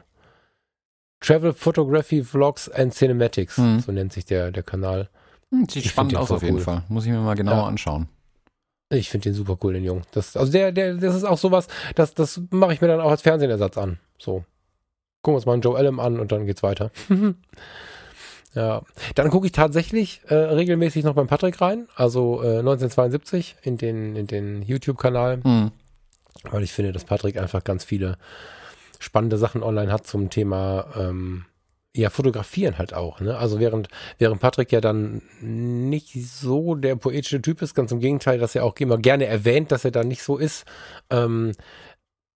Travel 1.19 1.53
Photography 1.53 2.23
Vlogs 2.23 2.69
and 2.69 2.93
Cinematics, 2.93 3.57
Mhm. 3.57 3.79
so 3.79 3.91
nennt 3.91 4.13
sich 4.13 4.25
der, 4.25 4.51
der 4.51 4.63
Kanal. 4.63 5.09
Hm, 5.51 5.67
sieht 5.69 5.85
Ich 5.85 5.91
spannend 5.91 6.17
aus 6.17 6.31
auf 6.31 6.41
jeden 6.43 6.57
cool. 6.57 6.61
Fall. 6.61 6.83
Muss 6.89 7.05
ich 7.05 7.11
mir 7.11 7.19
mal 7.19 7.35
genauer 7.35 7.57
Ja. 7.57 7.65
anschauen. 7.67 8.07
Ich 8.93 9.09
finde 9.09 9.29
den 9.29 9.33
super 9.33 9.57
cool, 9.63 9.73
den 9.73 9.83
Jungen. 9.83 10.03
Das, 10.11 10.37
also 10.37 10.51
der, 10.51 10.71
der, 10.71 10.95
das 10.95 11.15
ist 11.15 11.23
auch 11.23 11.37
sowas, 11.37 11.67
das, 11.95 12.13
das 12.13 12.41
mache 12.51 12.73
ich 12.73 12.81
mir 12.81 12.87
dann 12.87 13.01
auch 13.01 13.11
als 13.11 13.21
Fernsehersatz 13.21 13.77
an. 13.77 13.99
So. 14.17 14.45
Gucken 15.21 15.33
wir 15.33 15.35
uns 15.35 15.45
mal 15.45 15.53
einen 15.53 15.61
Joe 15.61 15.77
Allen 15.77 15.99
an 15.99 16.19
und 16.19 16.31
dann 16.31 16.45
geht's 16.45 16.63
weiter. 16.63 16.91
ja. 18.55 18.81
Dann 19.15 19.29
gucke 19.29 19.45
ich 19.45 19.51
tatsächlich 19.51 20.21
äh, 20.27 20.35
regelmäßig 20.35 21.03
noch 21.03 21.15
beim 21.15 21.27
Patrick 21.27 21.59
rein, 21.61 21.87
also 21.95 22.41
äh, 22.43 22.59
1972 22.59 23.55
in 23.63 23.77
den, 23.77 24.15
in 24.15 24.27
den 24.27 24.61
YouTube-Kanal, 24.61 25.41
Hm. 25.43 25.71
weil 26.51 26.63
ich 26.63 26.73
finde, 26.73 26.91
dass 26.91 27.05
Patrick 27.05 27.37
einfach 27.37 27.63
ganz 27.63 27.83
viele 27.83 28.17
spannende 28.99 29.37
Sachen 29.37 29.63
online 29.63 29.91
hat 29.91 30.07
zum 30.07 30.29
Thema 30.29 30.85
ähm, 30.97 31.45
ja, 31.95 32.09
fotografieren 32.09 32.77
halt 32.77 32.93
auch. 32.93 33.19
Ne? 33.19 33.37
Also 33.37 33.59
während, 33.59 33.87
während 34.17 34.41
Patrick 34.41 34.71
ja 34.71 34.81
dann 34.81 35.21
nicht 35.41 36.13
so 36.25 36.73
der 36.75 36.95
poetische 36.95 37.41
Typ 37.41 37.61
ist, 37.61 37.75
ganz 37.75 37.91
im 37.91 37.99
Gegenteil, 37.99 38.39
dass 38.39 38.55
er 38.55 38.65
auch 38.65 38.75
immer 38.77 38.97
gerne 38.97 39.25
erwähnt, 39.25 39.71
dass 39.71 39.85
er 39.85 39.91
da 39.91 40.03
nicht 40.03 40.23
so 40.23 40.37
ist, 40.37 40.65
ähm, 41.11 41.51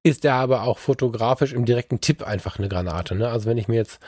ist 0.02 0.24
er 0.24 0.34
aber 0.34 0.62
auch 0.62 0.78
fotografisch 0.78 1.52
im 1.52 1.64
direkten 1.64 2.00
Tipp 2.00 2.22
einfach 2.22 2.58
eine 2.58 2.68
Granate. 2.68 3.14
Ne? 3.14 3.28
Also 3.28 3.48
wenn 3.48 3.58
ich 3.58 3.66
mir 3.66 3.76
jetzt 3.76 3.98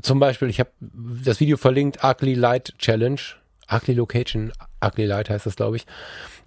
zum 0.00 0.18
Beispiel, 0.18 0.48
ich 0.48 0.58
habe 0.58 0.70
das 0.80 1.38
Video 1.38 1.56
verlinkt, 1.58 2.02
Ugly 2.02 2.34
Light 2.34 2.74
Challenge, 2.78 3.20
Ugly 3.70 3.94
Location, 3.94 4.52
Ugly 4.84 5.06
Light 5.06 5.28
heißt 5.28 5.46
das, 5.46 5.56
glaube 5.56 5.76
ich. 5.76 5.86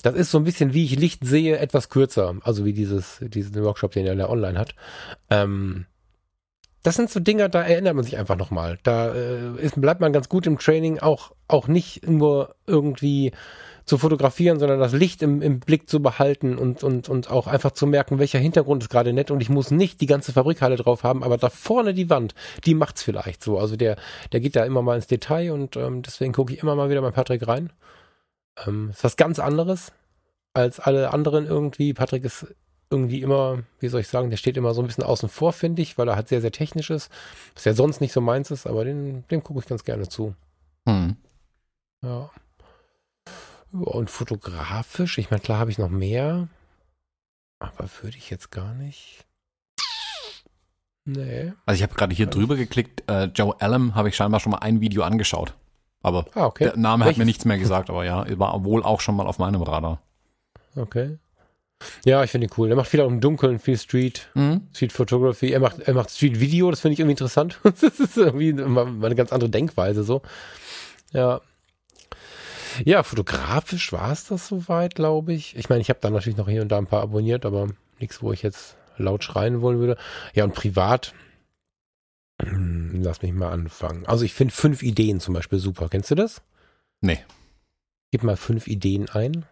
Das 0.02 0.16
ist 0.16 0.32
so 0.32 0.40
ein 0.40 0.44
bisschen, 0.44 0.74
wie 0.74 0.86
ich 0.86 0.98
Licht 0.98 1.26
sehe, 1.26 1.58
etwas 1.58 1.90
kürzer. 1.90 2.36
Also 2.42 2.66
wie 2.66 2.74
dieses, 2.74 3.20
diesen 3.22 3.64
Workshop, 3.64 3.92
den 3.92 4.06
er 4.06 4.16
da 4.16 4.30
online 4.30 4.60
hat. 4.60 4.76
Ähm, 5.30 5.86
das 6.86 6.96
sind 6.96 7.10
so 7.10 7.20
Dinge, 7.20 7.50
da 7.50 7.64
erinnert 7.64 7.96
man 7.96 8.04
sich 8.04 8.18
einfach 8.18 8.38
nochmal. 8.38 8.78
Da 8.84 9.12
äh, 9.12 9.60
ist, 9.60 9.80
bleibt 9.82 10.02
man 10.02 10.14
ganz 10.14 10.30
gut 10.30 10.46
im 10.46 10.60
Training, 10.60 11.00
auch, 11.00 11.32
auch 11.48 11.68
nicht 11.68 12.08
nur 12.08 12.56
irgendwie 12.68 13.32
zu 13.86 13.98
fotografieren, 13.98 14.60
sondern 14.60 14.80
das 14.80 14.94
Licht 14.94 15.24
im, 15.24 15.42
im 15.42 15.60
Blick 15.60 15.90
zu 15.90 16.00
behalten 16.02 16.58
und, 16.58 16.84
und, 16.84 17.10
und 17.10 17.32
auch 17.32 17.48
einfach 17.48 17.72
zu 17.72 17.88
merken, 17.88 18.20
welcher 18.20 18.38
Hintergrund 18.38 18.84
ist 18.84 18.90
gerade 18.90 19.14
nett 19.14 19.32
und 19.32 19.42
ich 19.42 19.50
muss 19.50 19.72
nicht 19.72 20.00
die 20.00 20.06
ganze 20.06 20.32
Fabrikhalle 20.32 20.76
drauf 20.76 21.04
haben, 21.04 21.24
aber 21.24 21.38
da 21.38 21.50
vorne 21.50 21.96
die 21.96 22.10
Wand, 22.10 22.36
die 22.66 22.76
macht's 22.76 23.02
vielleicht 23.02 23.44
so. 23.44 23.58
Also 23.58 23.76
der, 23.76 23.96
der 24.32 24.40
geht 24.40 24.56
da 24.56 24.64
immer 24.64 24.84
mal 24.84 24.96
ins 24.96 25.08
Detail 25.08 25.54
und 25.54 25.78
ähm, 25.78 26.04
deswegen 26.04 26.34
gucke 26.34 26.54
ich 26.54 26.62
immer 26.62 26.76
mal 26.76 26.90
wieder 26.90 27.02
bei 27.02 27.12
Patrick 27.12 27.48
rein. 27.48 27.74
Ähm, 28.66 28.92
ist 28.92 29.04
was 29.04 29.18
ganz 29.18 29.40
anderes 29.40 29.92
als 30.54 30.80
alle 30.80 31.14
anderen 31.14 31.48
irgendwie. 31.48 31.94
Patrick 31.94 32.26
ist 32.26 32.48
irgendwie 32.90 33.22
immer, 33.22 33.64
wie 33.80 33.88
soll 33.88 34.02
ich 34.02 34.08
sagen, 34.08 34.30
der 34.30 34.38
steht 34.38 34.58
immer 34.58 34.74
so 34.74 34.82
ein 34.82 34.88
bisschen 34.88 35.04
außen 35.04 35.30
vor, 35.30 35.54
finde 35.54 35.82
ich, 35.82 35.98
weil 35.98 36.08
er 36.08 36.16
halt 36.16 36.28
sehr, 36.28 36.42
sehr 36.42 36.52
technisch 36.52 36.90
ist, 36.90 37.12
was 37.54 37.66
ja 37.66 37.74
sonst 37.74 38.02
nicht 38.02 38.14
so 38.14 38.22
meins 38.22 38.52
ist, 38.52 38.68
aber 38.68 38.86
den, 38.86 39.28
dem 39.30 39.44
gucke 39.44 39.60
ich 39.60 39.66
ganz 39.68 39.84
gerne 39.84 40.08
zu. 40.08 40.36
Hm. 40.88 41.16
Ja. 42.04 42.30
Und 43.72 44.10
fotografisch, 44.10 45.18
ich 45.18 45.32
meine, 45.32 45.42
klar 45.42 45.60
habe 45.60 45.72
ich 45.72 45.78
noch 45.78 45.90
mehr, 45.90 46.48
aber 47.60 47.90
würde 48.02 48.18
ich 48.18 48.30
jetzt 48.30 48.52
gar 48.52 48.74
nicht. 48.74 49.26
Nee. 51.06 51.54
Also 51.66 51.78
ich 51.78 51.84
habe 51.84 51.94
gerade 51.94 52.16
hier 52.16 52.26
drüber 52.28 52.56
geklickt. 52.56 53.04
Äh, 53.10 53.26
Joe 53.26 53.56
Allen 53.60 53.94
habe 53.96 54.10
ich 54.10 54.16
scheinbar 54.16 54.40
schon 54.40 54.52
mal 54.52 54.60
ein 54.60 54.82
Video 54.82 55.04
angeschaut. 55.04 55.54
Aber 56.02 56.26
Ah, 56.34 56.46
okay. 56.46 56.66
der 56.66 56.78
Name 56.78 57.04
hat 57.06 57.12
mir 57.14 57.18
Welches? 57.18 57.26
nichts 57.26 57.46
mehr 57.46 57.58
gesagt, 57.58 57.90
aber 57.90 58.06
ja, 58.06 58.26
war 58.40 58.64
wohl 58.64 58.84
auch 58.84 59.02
schon 59.02 59.16
mal 59.16 59.28
auf 59.28 59.40
meinem 59.40 59.62
Radar. 59.62 60.02
Okay. 60.76 61.18
Ja, 62.06 62.24
ich 62.24 62.30
finde 62.32 62.46
ihn 62.48 62.54
cool. 62.58 62.70
Er 62.70 62.76
macht 62.76 62.88
viel 62.88 63.02
auch 63.02 63.08
im 63.10 63.20
Dunkeln, 63.20 63.58
viel 63.60 63.78
Street, 63.78 64.30
Mhm. 64.36 64.68
Street 64.74 64.94
Photography. 64.94 65.52
Er 65.52 65.60
macht, 65.60 65.80
er 65.80 65.94
macht 65.96 66.12
Street 66.12 66.40
Video, 66.40 66.70
das 66.70 66.80
finde 66.82 66.94
ich 66.94 67.00
irgendwie 67.00 67.14
interessant. 67.14 67.60
das 67.64 67.82
ist 68.00 68.16
irgendwie 68.16 68.54
mal, 68.54 68.86
mal 68.86 69.08
eine 69.08 69.16
ganz 69.16 69.34
andere 69.34 69.50
Denkweise 69.50 70.04
so. 70.04 70.22
Ja. 71.12 71.42
Ja, 72.84 73.04
fotografisch 73.04 73.92
war 73.92 74.12
es 74.12 74.26
das 74.26 74.48
soweit, 74.48 74.96
glaube 74.96 75.34
ich. 75.34 75.56
Ich 75.56 75.68
meine, 75.70 75.82
ich 75.82 75.90
habe 75.90 76.00
da 76.02 76.10
natürlich 76.10 76.38
noch 76.38 76.48
hier 76.50 76.62
und 76.62 76.70
da 76.70 76.78
ein 76.78 76.88
paar 76.88 77.02
abonniert, 77.02 77.46
aber 77.46 77.70
nichts, 78.00 78.22
wo 78.22 78.32
ich 78.34 78.42
jetzt 78.44 78.78
laut 78.98 79.24
schreien 79.24 79.62
wollen 79.62 79.80
würde. 79.80 79.98
Ja, 80.34 80.44
und 80.44 80.54
privat, 80.54 81.14
lass 82.40 83.22
mich 83.22 83.32
mal 83.34 83.52
anfangen. 83.52 84.06
Also 84.06 84.26
ich 84.26 84.34
finde 84.34 84.54
fünf 84.54 84.84
Ideen 84.84 85.20
zum 85.22 85.34
Beispiel 85.34 85.58
super. 85.60 85.88
Kennst 85.90 86.12
du 86.12 86.16
das? 86.16 86.42
Nee. 87.02 87.20
Gib 88.12 88.24
mal 88.24 88.38
fünf 88.38 88.68
Ideen 88.68 89.10
ein. 89.10 89.46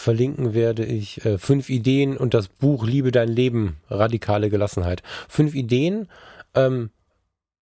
Verlinken 0.00 0.54
werde 0.54 0.84
ich 0.84 1.24
äh, 1.24 1.38
fünf 1.38 1.68
Ideen 1.68 2.16
und 2.16 2.34
das 2.34 2.48
Buch 2.48 2.86
Liebe 2.86 3.12
dein 3.12 3.28
Leben, 3.28 3.76
radikale 3.88 4.50
Gelassenheit. 4.50 5.02
Fünf 5.28 5.54
Ideen 5.54 6.08
ähm, 6.54 6.90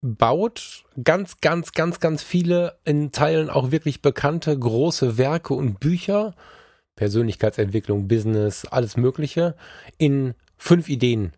baut 0.02 0.86
ganz, 1.04 1.40
ganz, 1.42 1.72
ganz, 1.72 2.00
ganz 2.00 2.24
viele 2.24 2.78
in 2.86 3.12
Teilen 3.12 3.50
auch 3.50 3.72
wirklich 3.72 4.02
bekannte 4.02 4.58
große 4.58 5.18
Werke 5.18 5.54
und 5.54 5.80
Bücher, 5.80 6.36
Persönlichkeitsentwicklung, 6.96 8.08
Business, 8.08 8.66
alles 8.66 8.98
Mögliche, 8.98 9.56
in 9.98 10.34
fünf 10.58 10.90
Ideen 10.90 11.34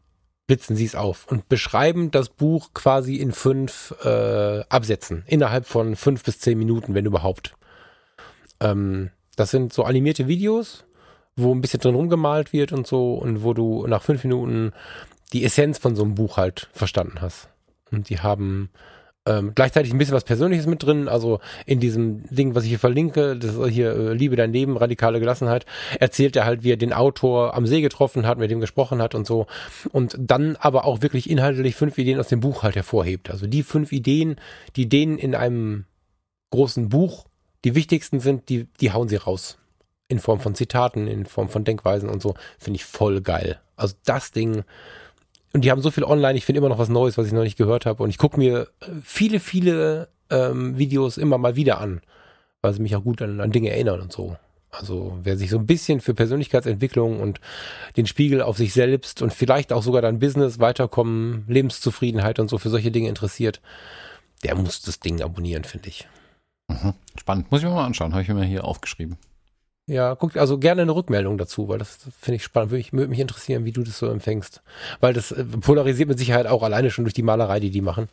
blitzen 0.48 0.76
sie 0.76 0.86
es 0.86 0.96
auf 0.96 1.28
und 1.28 1.48
beschreiben 1.48 2.10
das 2.10 2.30
Buch 2.30 2.74
quasi 2.74 3.18
in 3.18 3.32
fünf 3.32 3.94
äh, 4.04 4.62
Absätzen, 4.68 5.24
innerhalb 5.28 5.68
von 5.68 5.96
fünf 5.96 6.24
bis 6.24 6.40
zehn 6.40 6.58
Minuten, 6.58 6.96
wenn 6.96 7.06
überhaupt. 7.06 7.56
Ähm, 8.60 9.12
das 9.40 9.52
sind 9.52 9.72
so 9.72 9.84
animierte 9.84 10.28
Videos, 10.28 10.84
wo 11.36 11.54
ein 11.54 11.62
bisschen 11.62 11.80
drin 11.80 11.96
rumgemalt 11.96 12.52
wird 12.52 12.74
und 12.74 12.86
so 12.86 13.14
und 13.14 13.44
wo 13.44 13.54
du 13.54 13.88
nach 13.88 14.02
fünf 14.02 14.24
Minuten 14.24 14.74
die 15.32 15.46
Essenz 15.46 15.78
von 15.78 15.96
so 15.96 16.04
einem 16.04 16.16
Buch 16.16 16.38
halt 16.38 16.70
verstanden 16.74 17.22
hast. 17.22 17.50
Und 17.92 18.10
die 18.10 18.20
haben 18.20 18.70
ähm, 19.26 19.54
gleichzeitig 19.56 19.94
ein 19.94 19.98
bisschen 19.98 20.16
was 20.16 20.24
Persönliches 20.24 20.66
mit 20.66 20.84
drin. 20.84 21.08
Also 21.08 21.40
in 21.66 21.80
diesem 21.80 22.24
Ding, 22.30 22.56
was 22.56 22.64
ich 22.64 22.70
hier 22.70 22.80
verlinke, 22.80 23.38
das 23.38 23.56
ist 23.56 23.68
hier 23.70 23.92
äh, 23.96 24.14
Liebe 24.14 24.36
dein 24.36 24.52
Leben, 24.52 24.76
radikale 24.76 25.20
Gelassenheit, 25.20 25.66
erzählt 26.00 26.36
er 26.36 26.46
halt, 26.46 26.64
wie 26.64 26.74
er 26.74 26.78
den 26.78 26.94
Autor 26.94 27.54
am 27.54 27.66
See 27.66 27.82
getroffen 27.82 28.26
hat, 28.28 28.38
mit 28.40 28.52
dem 28.52 28.60
gesprochen 28.60 29.02
hat 29.02 29.16
und 29.16 29.26
so. 29.26 29.48
Und 29.92 30.18
dann 30.20 30.56
aber 30.58 30.86
auch 30.86 31.02
wirklich 31.02 31.30
inhaltlich 31.30 31.76
fünf 31.76 31.98
Ideen 31.98 32.20
aus 32.20 32.28
dem 32.28 32.40
Buch 32.40 32.64
halt 32.64 32.76
hervorhebt. 32.76 33.30
Also 33.30 33.48
die 33.48 33.64
fünf 33.64 33.92
Ideen, 33.92 34.36
die 34.76 34.90
denen 34.90 35.18
in 35.18 35.36
einem 35.36 35.86
großen 36.50 36.90
Buch 36.90 37.29
die 37.64 37.76
wichtigsten 37.76 38.20
sind, 38.20 38.50
die, 38.50 38.68
die 38.80 38.92
hauen 38.92 39.10
sie 39.10 39.18
raus. 39.18 39.58
In 40.08 40.20
Form 40.20 40.40
von 40.40 40.56
Zitaten, 40.56 41.08
in 41.08 41.26
Form 41.26 41.50
von 41.50 41.64
Denkweisen 41.64 42.10
und 42.10 42.22
so. 42.22 42.34
Finde 42.58 42.78
ich 42.78 42.86
voll 42.86 43.22
geil. 43.22 43.60
Also 43.76 43.96
das 44.06 44.32
Ding. 44.32 44.64
Und 45.54 45.64
die 45.64 45.72
haben 45.72 45.82
so 45.82 45.92
viel 45.92 46.04
online, 46.04 46.38
ich 46.38 46.46
finde 46.46 46.60
immer 46.60 46.70
noch 46.70 46.80
was 46.80 46.90
Neues, 46.90 47.18
was 47.18 47.28
ich 47.28 47.34
noch 47.34 47.44
nicht 47.44 47.58
gehört 47.58 47.86
habe. 47.86 48.04
Und 48.04 48.10
ich 48.10 48.18
gucke 48.18 48.38
mir 48.38 48.68
viele, 49.04 49.40
viele 49.40 50.10
ähm, 50.30 50.78
Videos 50.78 51.18
immer 51.18 51.38
mal 51.38 51.56
wieder 51.56 51.80
an, 51.80 52.02
weil 52.62 52.74
sie 52.74 52.82
mich 52.82 52.96
auch 52.96 53.04
gut 53.04 53.22
an, 53.22 53.40
an 53.42 53.52
Dinge 53.52 53.72
erinnern 53.72 54.02
und 54.02 54.12
so. 54.12 54.36
Also 54.72 55.18
wer 55.24 55.36
sich 55.36 55.50
so 55.50 55.58
ein 55.58 55.66
bisschen 55.66 56.00
für 56.00 56.14
Persönlichkeitsentwicklung 56.14 57.20
und 57.20 57.42
den 57.98 58.06
Spiegel 58.06 58.42
auf 58.42 58.58
sich 58.58 58.74
selbst 58.74 59.22
und 59.22 59.34
vielleicht 59.34 59.74
auch 59.74 59.82
sogar 59.82 60.02
dann 60.02 60.20
Business, 60.20 60.60
Weiterkommen, 60.60 61.46
Lebenszufriedenheit 61.48 62.40
und 62.40 62.50
so 62.50 62.60
für 62.60 62.70
solche 62.70 62.92
Dinge 62.92 63.10
interessiert, 63.10 63.62
der 64.44 64.56
muss 64.56 64.82
das 64.82 65.00
Ding 65.00 65.22
abonnieren, 65.22 65.64
finde 65.64 65.90
ich. 65.90 66.08
Mhm. 66.70 66.94
Spannend. 67.18 67.52
Muss 67.52 67.62
ich 67.62 67.68
mir 67.68 67.74
mal 67.74 67.86
anschauen. 67.86 68.14
Habe 68.14 68.22
ich 68.22 68.30
mir 68.30 68.46
hier 68.46 68.64
aufgeschrieben. 68.64 69.18
Ja, 69.88 70.14
guck 70.14 70.38
also 70.38 70.60
gerne 70.60 70.84
eine 70.84 70.94
Rückmeldung 70.94 71.40
dazu, 71.40 71.68
weil 71.68 71.80
das 71.80 71.98
finde 72.20 72.36
ich 72.36 72.44
spannend. 72.44 72.70
Würde, 72.72 72.82
ich, 72.82 72.94
würde 72.94 73.08
mich 73.08 73.20
interessieren, 73.20 73.66
wie 73.66 73.72
du 73.72 73.82
das 73.82 73.98
so 73.98 74.08
empfängst. 74.08 74.62
Weil 75.00 75.14
das 75.14 75.32
äh, 75.32 75.44
polarisiert 75.44 76.08
mit 76.08 76.20
Sicherheit 76.20 76.46
auch 76.46 76.62
alleine 76.62 76.92
schon 76.92 77.06
durch 77.06 77.16
die 77.16 77.24
Malerei, 77.24 77.60
die 77.60 77.72
die 77.72 77.82
machen. 77.82 78.08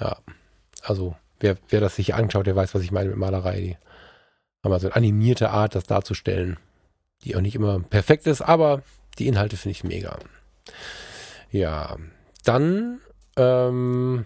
Ja, 0.00 0.16
also 0.82 1.14
wer, 1.40 1.58
wer 1.68 1.80
das 1.80 1.96
sich 1.96 2.14
anschaut, 2.14 2.46
der 2.46 2.56
weiß, 2.56 2.74
was 2.74 2.82
ich 2.82 2.90
meine 2.90 3.10
mit 3.10 3.18
Malerei. 3.18 3.60
Die 3.60 4.64
haben 4.64 4.72
also 4.72 4.88
eine 4.88 4.96
animierte 4.96 5.50
Art, 5.50 5.74
das 5.74 5.84
darzustellen, 5.84 6.56
die 7.22 7.36
auch 7.36 7.42
nicht 7.42 7.54
immer 7.54 7.80
perfekt 7.80 8.26
ist, 8.26 8.40
aber 8.40 8.82
die 9.18 9.26
Inhalte 9.26 9.58
finde 9.58 9.72
ich 9.72 9.84
mega. 9.84 10.18
Ja, 11.50 11.96
dann 12.44 13.00
ähm, 13.36 14.24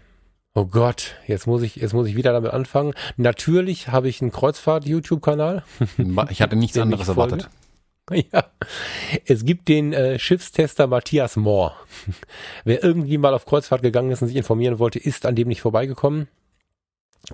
Oh 0.54 0.66
Gott, 0.66 1.16
jetzt 1.26 1.46
muss 1.46 1.62
ich, 1.62 1.76
jetzt 1.76 1.94
muss 1.94 2.06
ich 2.06 2.14
wieder 2.14 2.32
damit 2.32 2.52
anfangen. 2.52 2.92
Natürlich 3.16 3.88
habe 3.88 4.08
ich 4.08 4.20
einen 4.20 4.32
Kreuzfahrt-YouTube-Kanal. 4.32 5.62
Ich 6.30 6.42
hatte 6.42 6.56
nichts 6.56 6.76
anderes 6.78 7.08
erwartet. 7.08 7.48
Ja, 8.10 8.44
es 9.26 9.44
gibt 9.44 9.68
den 9.68 9.92
äh, 9.92 10.18
Schiffstester 10.18 10.88
Matthias 10.88 11.36
Mohr. 11.36 11.76
Wer 12.64 12.82
irgendwie 12.82 13.16
mal 13.16 13.32
auf 13.32 13.46
Kreuzfahrt 13.46 13.80
gegangen 13.80 14.10
ist 14.10 14.20
und 14.20 14.28
sich 14.28 14.36
informieren 14.36 14.78
wollte, 14.78 14.98
ist 14.98 15.24
an 15.24 15.36
dem 15.36 15.48
nicht 15.48 15.62
vorbeigekommen. 15.62 16.28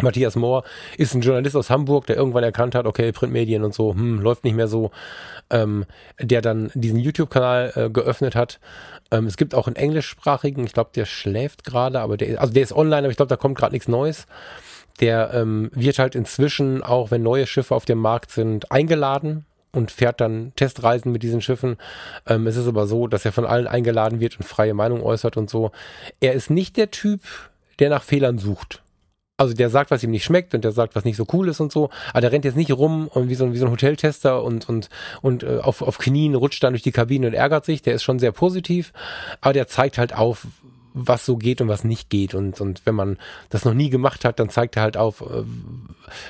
Matthias 0.01 0.37
Mohr 0.37 0.65
ist 0.99 1.15
ein 1.15 1.23
Journalist 1.23 1.57
aus 1.57 1.71
Hamburg, 1.71 2.07
der 2.07 2.17
irgendwann 2.17 2.45
erkannt 2.45 2.75
hat, 2.75 2.87
okay, 2.87 3.11
Printmedien 3.11 3.65
und 3.65 3.73
so, 3.73 3.95
hm, 3.95 4.21
läuft 4.21 4.45
nicht 4.45 4.55
mehr 4.55 4.69
so, 4.69 4.91
ähm, 5.49 5.87
der 6.21 6.43
dann 6.43 6.71
diesen 6.75 6.99
YouTube-Kanal 6.99 7.73
äh, 7.75 7.91
geöffnet 7.91 8.35
hat. 8.35 8.61
Ähm, 9.11 9.27
es 9.27 9.39
gibt 9.39 9.55
auch 9.55 9.67
einen 9.67 9.77
englischsprachigen, 9.77 10.65
ich 10.65 10.75
glaube, 10.75 10.91
der 10.95 11.07
schläft 11.07 11.65
gerade, 11.65 12.01
aber 12.01 12.19
der, 12.19 12.41
also 12.41 12.53
der 12.53 12.63
ist 12.63 12.73
online, 12.73 12.99
aber 12.99 13.11
ich 13.11 13.17
glaube, 13.17 13.31
da 13.31 13.37
kommt 13.37 13.57
gerade 13.57 13.73
nichts 13.73 13.89
Neues. 13.89 14.27
Der 15.01 15.33
ähm, 15.33 15.71
wird 15.73 15.99
halt 15.99 16.15
inzwischen, 16.15 16.83
auch 16.83 17.11
wenn 17.11 17.23
neue 17.23 17.47
Schiffe 17.47 17.75
auf 17.75 17.85
dem 17.85 17.99
Markt 17.99 18.31
sind, 18.31 18.71
eingeladen 18.71 19.47
und 19.73 19.91
fährt 19.91 20.21
dann 20.21 20.53
Testreisen 20.57 21.13
mit 21.13 21.23
diesen 21.23 21.41
Schiffen. 21.41 21.77
Ähm, 22.27 22.47
es 22.47 22.57
ist 22.57 22.69
aber 22.69 22.87
so, 22.87 23.07
dass 23.07 23.25
er 23.25 23.33
von 23.33 23.47
allen 23.47 23.69
eingeladen 23.69 24.21
wird 24.21 24.37
und 24.39 24.45
freie 24.45 24.75
Meinung 24.75 25.03
äußert 25.03 25.37
und 25.37 25.49
so. 25.49 25.71
Er 26.21 26.35
ist 26.35 26.51
nicht 26.51 26.77
der 26.77 26.91
Typ, 26.91 27.23
der 27.79 27.89
nach 27.89 28.03
Fehlern 28.03 28.39
sucht 28.39 28.83
also 29.39 29.55
der 29.55 29.71
sagt, 29.71 29.91
was 29.91 30.03
ihm 30.03 30.11
nicht 30.11 30.25
schmeckt 30.25 30.55
und 30.55 30.65
der 30.65 30.73
sagt, 30.73 30.95
was 30.97 31.05
nicht 31.05 31.17
so 31.17 31.27
cool 31.33 31.49
ist 31.49 31.61
und 31.61 31.73
so, 31.73 31.91
aber 32.11 32.21
der 32.21 32.33
rennt 32.33 32.45
jetzt 32.45 32.57
nicht 32.57 32.73
rum 32.73 33.09
und 33.09 33.29
wie 33.29 33.35
so, 33.37 33.53
wie 33.55 33.59
so 33.59 33.67
ein 33.67 33.73
Hoteltester 33.73 34.43
und, 34.43 34.69
und, 34.69 34.91
und 35.23 35.45
äh, 35.45 35.59
auf, 35.59 35.81
auf 35.81 35.99
Knien 35.99 36.35
rutscht 36.35 36.63
dann 36.63 36.75
durch 36.75 36.83
die 36.83 36.93
Kabine 36.93 37.29
und 37.29 37.35
ärgert 37.35 37.65
sich, 37.65 37.81
der 37.81 37.95
ist 37.95 38.03
schon 38.03 38.19
sehr 38.19 38.33
positiv, 38.33 38.93
aber 39.41 39.53
der 39.55 39.69
zeigt 39.69 39.97
halt 39.97 40.15
auf, 40.15 40.47
was 41.07 41.25
so 41.25 41.37
geht 41.37 41.61
und 41.61 41.69
was 41.69 41.85
nicht 41.85 42.11
geht. 42.11 42.35
Und, 42.35 42.61
und 42.61 42.83
wenn 42.85 42.95
man 42.95 43.19
das 43.51 43.65
noch 43.65 43.75
nie 43.75 43.91
gemacht 43.91 44.25
hat, 44.25 44.39
dann 44.39 44.51
zeigt 44.51 44.77
er 44.77 44.83
halt 44.83 44.97
auf, 44.97 45.21
äh, 45.21 45.45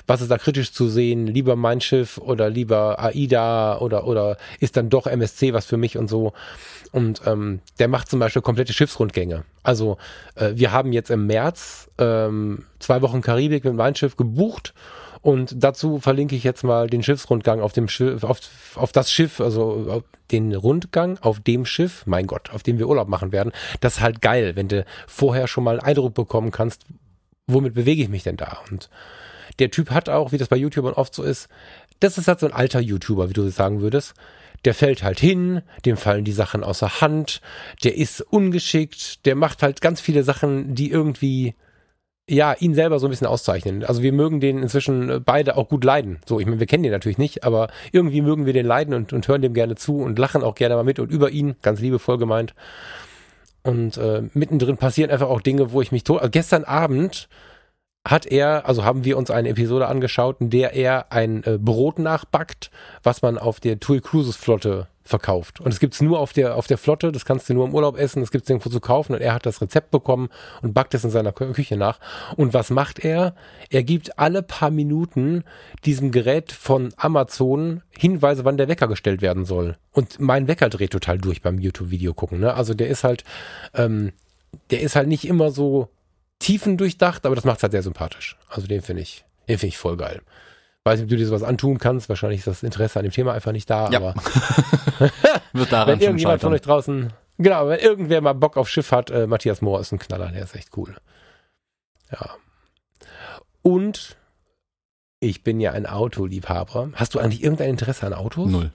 was 0.06 0.20
ist 0.20 0.30
da 0.30 0.38
kritisch 0.38 0.72
zu 0.72 0.88
sehen, 0.88 1.26
lieber 1.26 1.56
mein 1.56 1.80
Schiff 1.80 2.18
oder 2.18 2.50
lieber 2.50 2.98
AIDA 2.98 3.78
oder, 3.78 4.06
oder 4.06 4.36
ist 4.60 4.76
dann 4.76 4.90
doch 4.90 5.06
MSC 5.06 5.52
was 5.52 5.66
für 5.66 5.76
mich 5.76 5.96
und 5.96 6.08
so. 6.08 6.32
Und 6.92 7.22
ähm, 7.26 7.60
der 7.78 7.88
macht 7.88 8.08
zum 8.08 8.20
Beispiel 8.20 8.42
komplette 8.42 8.72
Schiffsrundgänge. 8.72 9.44
Also 9.62 9.98
äh, 10.34 10.52
wir 10.54 10.72
haben 10.72 10.92
jetzt 10.92 11.10
im 11.10 11.26
März 11.26 11.90
ähm, 11.98 12.64
zwei 12.78 13.02
Wochen 13.02 13.20
Karibik 13.20 13.64
mit 13.64 13.74
meinem 13.74 13.94
Schiff 13.94 14.16
gebucht 14.16 14.74
und 15.20 15.54
dazu 15.56 15.98
verlinke 15.98 16.36
ich 16.36 16.44
jetzt 16.44 16.64
mal 16.64 16.88
den 16.88 17.02
Schiffsrundgang 17.02 17.60
auf 17.60 17.72
dem 17.72 17.88
Schiff, 17.88 18.24
auf, 18.24 18.40
auf 18.74 18.92
das 18.92 19.10
Schiff, 19.10 19.40
also 19.40 20.02
den 20.30 20.54
Rundgang 20.54 21.18
auf 21.18 21.40
dem 21.40 21.64
Schiff, 21.64 22.04
mein 22.06 22.26
Gott, 22.26 22.50
auf 22.52 22.62
dem 22.62 22.78
wir 22.78 22.88
Urlaub 22.88 23.08
machen 23.08 23.32
werden. 23.32 23.52
Das 23.80 23.96
ist 23.96 24.00
halt 24.00 24.20
geil, 24.20 24.56
wenn 24.56 24.68
du 24.68 24.84
vorher 25.06 25.46
schon 25.46 25.64
mal 25.64 25.78
einen 25.78 25.88
Eindruck 25.88 26.14
bekommen 26.14 26.50
kannst, 26.50 26.84
womit 27.46 27.74
bewege 27.74 28.02
ich 28.02 28.08
mich 28.08 28.22
denn 28.22 28.36
da? 28.36 28.58
Und 28.70 28.88
der 29.58 29.70
Typ 29.70 29.90
hat 29.90 30.08
auch, 30.08 30.32
wie 30.32 30.38
das 30.38 30.48
bei 30.48 30.56
YouTubern 30.56 30.94
oft 30.94 31.14
so 31.14 31.22
ist, 31.22 31.48
das 32.00 32.18
ist 32.18 32.28
halt 32.28 32.40
so 32.40 32.46
ein 32.46 32.52
alter 32.52 32.80
YouTuber, 32.80 33.28
wie 33.28 33.34
du 33.34 33.48
sagen 33.48 33.80
würdest 33.80 34.14
der 34.64 34.74
fällt 34.74 35.02
halt 35.02 35.20
hin, 35.20 35.62
dem 35.84 35.96
fallen 35.96 36.24
die 36.24 36.32
Sachen 36.32 36.64
außer 36.64 37.00
Hand, 37.00 37.40
der 37.84 37.96
ist 37.96 38.20
ungeschickt, 38.20 39.24
der 39.26 39.36
macht 39.36 39.62
halt 39.62 39.80
ganz 39.80 40.00
viele 40.00 40.24
Sachen, 40.24 40.74
die 40.74 40.90
irgendwie 40.90 41.54
ja, 42.28 42.54
ihn 42.58 42.74
selber 42.74 42.98
so 42.98 43.06
ein 43.06 43.10
bisschen 43.10 43.26
auszeichnen. 43.26 43.84
Also 43.84 44.02
wir 44.02 44.12
mögen 44.12 44.40
den 44.40 44.62
inzwischen 44.62 45.22
beide 45.24 45.56
auch 45.56 45.68
gut 45.68 45.82
leiden. 45.82 46.18
So, 46.26 46.38
ich 46.38 46.46
meine, 46.46 46.60
wir 46.60 46.66
kennen 46.66 46.82
den 46.82 46.92
natürlich 46.92 47.18
nicht, 47.18 47.44
aber 47.44 47.68
irgendwie 47.90 48.20
mögen 48.20 48.46
wir 48.46 48.52
den 48.52 48.66
leiden 48.66 48.94
und, 48.94 49.12
und 49.12 49.26
hören 49.26 49.42
dem 49.42 49.54
gerne 49.54 49.76
zu 49.76 49.98
und 49.98 50.18
lachen 50.18 50.42
auch 50.42 50.54
gerne 50.54 50.74
mal 50.74 50.84
mit 50.84 50.98
und 50.98 51.10
über 51.10 51.30
ihn, 51.30 51.56
ganz 51.62 51.80
liebevoll 51.80 52.18
gemeint. 52.18 52.54
Und 53.62 53.96
äh, 53.96 54.22
mittendrin 54.34 54.76
passieren 54.76 55.10
einfach 55.10 55.28
auch 55.28 55.40
Dinge, 55.40 55.72
wo 55.72 55.80
ich 55.80 55.90
mich 55.90 56.04
tot. 56.04 56.20
Also 56.20 56.30
gestern 56.30 56.64
Abend 56.64 57.28
hat 58.06 58.26
er, 58.26 58.66
also 58.66 58.84
haben 58.84 59.04
wir 59.04 59.18
uns 59.18 59.30
eine 59.30 59.48
Episode 59.48 59.88
angeschaut, 59.88 60.40
in 60.40 60.50
der 60.50 60.74
er 60.74 61.12
ein 61.12 61.42
äh, 61.44 61.58
Brot 61.58 61.98
nachbackt, 61.98 62.70
was 63.02 63.22
man 63.22 63.38
auf 63.38 63.60
der 63.60 63.80
TUI 63.80 64.00
Cruises 64.00 64.36
Flotte 64.36 64.86
verkauft. 65.08 65.60
Und 65.60 65.72
es 65.72 65.80
gibt's 65.80 66.00
nur 66.00 66.20
auf 66.20 66.32
der, 66.32 66.56
auf 66.56 66.66
der 66.66 66.78
Flotte, 66.78 67.10
das 67.10 67.24
kannst 67.24 67.48
du 67.48 67.54
nur 67.54 67.66
im 67.66 67.74
Urlaub 67.74 67.98
essen, 67.98 68.20
das 68.20 68.30
gibt's 68.30 68.48
irgendwo 68.48 68.70
zu 68.70 68.80
kaufen 68.80 69.14
und 69.14 69.20
er 69.20 69.34
hat 69.34 69.46
das 69.46 69.60
Rezept 69.60 69.90
bekommen 69.90 70.28
und 70.62 70.74
backt 70.74 70.94
es 70.94 71.04
in 71.04 71.10
seiner 71.10 71.32
Küche 71.32 71.76
nach. 71.76 71.98
Und 72.36 72.54
was 72.54 72.70
macht 72.70 72.98
er? 72.98 73.34
Er 73.70 73.82
gibt 73.82 74.18
alle 74.18 74.42
paar 74.42 74.70
Minuten 74.70 75.44
diesem 75.84 76.12
Gerät 76.12 76.52
von 76.52 76.92
Amazon 76.96 77.82
Hinweise, 77.90 78.44
wann 78.44 78.56
der 78.56 78.68
Wecker 78.68 78.86
gestellt 78.86 79.22
werden 79.22 79.44
soll. 79.44 79.76
Und 79.92 80.20
mein 80.20 80.46
Wecker 80.46 80.68
dreht 80.68 80.92
total 80.92 81.18
durch 81.18 81.42
beim 81.42 81.58
YouTube-Video 81.58 82.14
gucken. 82.14 82.40
Ne? 82.40 82.54
Also 82.54 82.74
der 82.74 82.88
ist 82.88 83.02
halt, 83.02 83.24
ähm, 83.74 84.12
der 84.70 84.82
ist 84.82 84.94
halt 84.94 85.08
nicht 85.08 85.26
immer 85.26 85.50
so 85.50 85.88
tiefendurchdacht, 86.38 87.26
aber 87.26 87.34
das 87.34 87.44
macht's 87.44 87.62
halt 87.62 87.72
sehr 87.72 87.82
sympathisch. 87.82 88.36
Also 88.48 88.66
den 88.66 88.82
finde 88.82 89.02
ich, 89.02 89.24
den 89.48 89.58
finde 89.58 89.70
ich 89.70 89.78
voll 89.78 89.96
geil. 89.96 90.20
Weiß 90.88 91.00
nicht, 91.00 91.04
ob 91.04 91.10
du 91.10 91.16
dir 91.16 91.26
sowas 91.26 91.42
antun 91.42 91.76
kannst. 91.76 92.08
Wahrscheinlich 92.08 92.38
ist 92.38 92.46
das 92.46 92.62
Interesse 92.62 92.98
an 92.98 93.02
dem 93.02 93.12
Thema 93.12 93.34
einfach 93.34 93.52
nicht 93.52 93.68
da, 93.68 93.90
ja. 93.90 93.98
aber 93.98 94.14
wird 95.52 95.70
daran 95.70 95.88
wenn 95.92 96.00
irgendjemand 96.00 96.40
von 96.40 96.54
euch 96.54 96.62
draußen, 96.62 97.12
genau, 97.36 97.68
wenn 97.68 97.78
irgendwer 97.78 98.22
mal 98.22 98.32
Bock 98.32 98.56
auf 98.56 98.70
Schiff 98.70 98.90
hat, 98.90 99.10
äh, 99.10 99.26
Matthias 99.26 99.60
Mohr 99.60 99.80
ist 99.80 99.92
ein 99.92 99.98
Knaller, 99.98 100.32
der 100.32 100.44
ist 100.44 100.54
echt 100.54 100.74
cool. 100.78 100.96
Ja. 102.10 102.36
Und 103.60 104.16
ich 105.20 105.44
bin 105.44 105.60
ja 105.60 105.72
ein 105.72 105.84
Autoliebhaber. 105.84 106.92
Hast 106.94 107.14
du 107.14 107.18
eigentlich 107.18 107.42
irgendein 107.42 107.68
Interesse 107.68 108.06
an 108.06 108.14
Autos? 108.14 108.50
Null. 108.50 108.72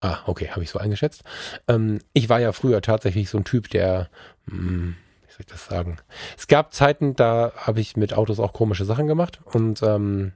Ah, 0.00 0.18
okay, 0.26 0.48
habe 0.50 0.64
ich 0.64 0.70
so 0.70 0.80
eingeschätzt. 0.80 1.22
Ähm, 1.68 2.00
ich 2.14 2.28
war 2.28 2.40
ja 2.40 2.50
früher 2.50 2.82
tatsächlich 2.82 3.30
so 3.30 3.38
ein 3.38 3.44
Typ, 3.44 3.70
der, 3.70 4.08
hm, 4.48 4.96
wie 5.20 5.30
soll 5.30 5.40
ich 5.42 5.46
das 5.46 5.66
sagen? 5.66 5.98
Es 6.36 6.48
gab 6.48 6.74
Zeiten, 6.74 7.14
da 7.14 7.52
habe 7.54 7.80
ich 7.80 7.96
mit 7.96 8.12
Autos 8.12 8.40
auch 8.40 8.52
komische 8.52 8.84
Sachen 8.84 9.06
gemacht 9.06 9.38
und 9.44 9.84
ähm, 9.84 10.32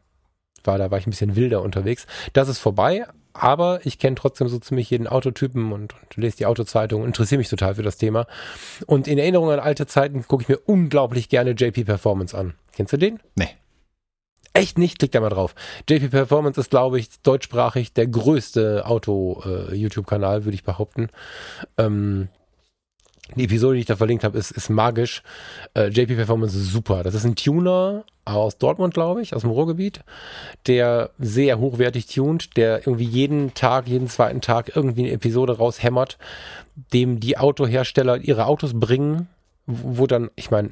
war, 0.64 0.78
da 0.78 0.90
war 0.90 0.98
ich 0.98 1.06
ein 1.06 1.10
bisschen 1.10 1.36
wilder 1.36 1.62
unterwegs. 1.62 2.06
Das 2.32 2.48
ist 2.48 2.58
vorbei, 2.58 3.06
aber 3.32 3.80
ich 3.84 3.98
kenne 3.98 4.16
trotzdem 4.16 4.48
so 4.48 4.58
ziemlich 4.58 4.90
jeden 4.90 5.06
Autotypen 5.06 5.72
und, 5.72 5.94
und 5.94 6.16
lese 6.16 6.38
die 6.38 6.46
Autozeitung, 6.46 7.04
interessiere 7.04 7.38
mich 7.38 7.48
total 7.48 7.74
für 7.74 7.82
das 7.82 7.98
Thema. 7.98 8.26
Und 8.86 9.08
in 9.08 9.18
Erinnerung 9.18 9.50
an 9.50 9.60
alte 9.60 9.86
Zeiten 9.86 10.26
gucke 10.26 10.42
ich 10.42 10.48
mir 10.48 10.58
unglaublich 10.66 11.28
gerne 11.28 11.50
JP 11.50 11.84
Performance 11.84 12.36
an. 12.36 12.54
Kennst 12.72 12.92
du 12.92 12.96
den? 12.96 13.20
Nee. 13.34 13.50
Echt 14.52 14.78
nicht? 14.78 14.98
Klick 14.98 15.12
da 15.12 15.20
mal 15.20 15.28
drauf. 15.28 15.54
JP 15.88 16.08
Performance 16.08 16.58
ist, 16.58 16.70
glaube 16.70 16.98
ich, 16.98 17.10
deutschsprachig 17.22 17.92
der 17.92 18.06
größte 18.06 18.86
Auto-YouTube-Kanal, 18.86 20.46
würde 20.46 20.54
ich 20.54 20.64
behaupten. 20.64 21.10
Ähm, 21.76 22.28
die 23.34 23.44
Episode, 23.44 23.74
die 23.74 23.80
ich 23.80 23.86
da 23.86 23.96
verlinkt 23.96 24.24
habe, 24.24 24.38
ist, 24.38 24.52
ist 24.52 24.70
magisch. 24.70 25.22
Äh, 25.74 25.88
JP 25.88 26.14
Performance 26.14 26.56
ist 26.56 26.70
super. 26.70 27.02
Das 27.02 27.14
ist 27.14 27.24
ein 27.24 27.34
Tuner 27.34 28.04
aus 28.24 28.58
Dortmund, 28.58 28.94
glaube 28.94 29.22
ich, 29.22 29.34
aus 29.34 29.42
dem 29.42 29.50
Ruhrgebiet, 29.50 30.00
der 30.66 31.10
sehr 31.18 31.58
hochwertig 31.58 32.06
tunt, 32.06 32.56
der 32.56 32.86
irgendwie 32.86 33.04
jeden 33.04 33.54
Tag, 33.54 33.88
jeden 33.88 34.08
zweiten 34.08 34.40
Tag 34.40 34.74
irgendwie 34.74 35.04
eine 35.04 35.12
Episode 35.12 35.56
raushämmert, 35.58 36.18
dem 36.92 37.20
die 37.20 37.38
Autohersteller 37.38 38.18
ihre 38.18 38.46
Autos 38.46 38.78
bringen, 38.78 39.28
wo 39.66 40.06
dann, 40.06 40.30
ich 40.36 40.50
meine, 40.50 40.70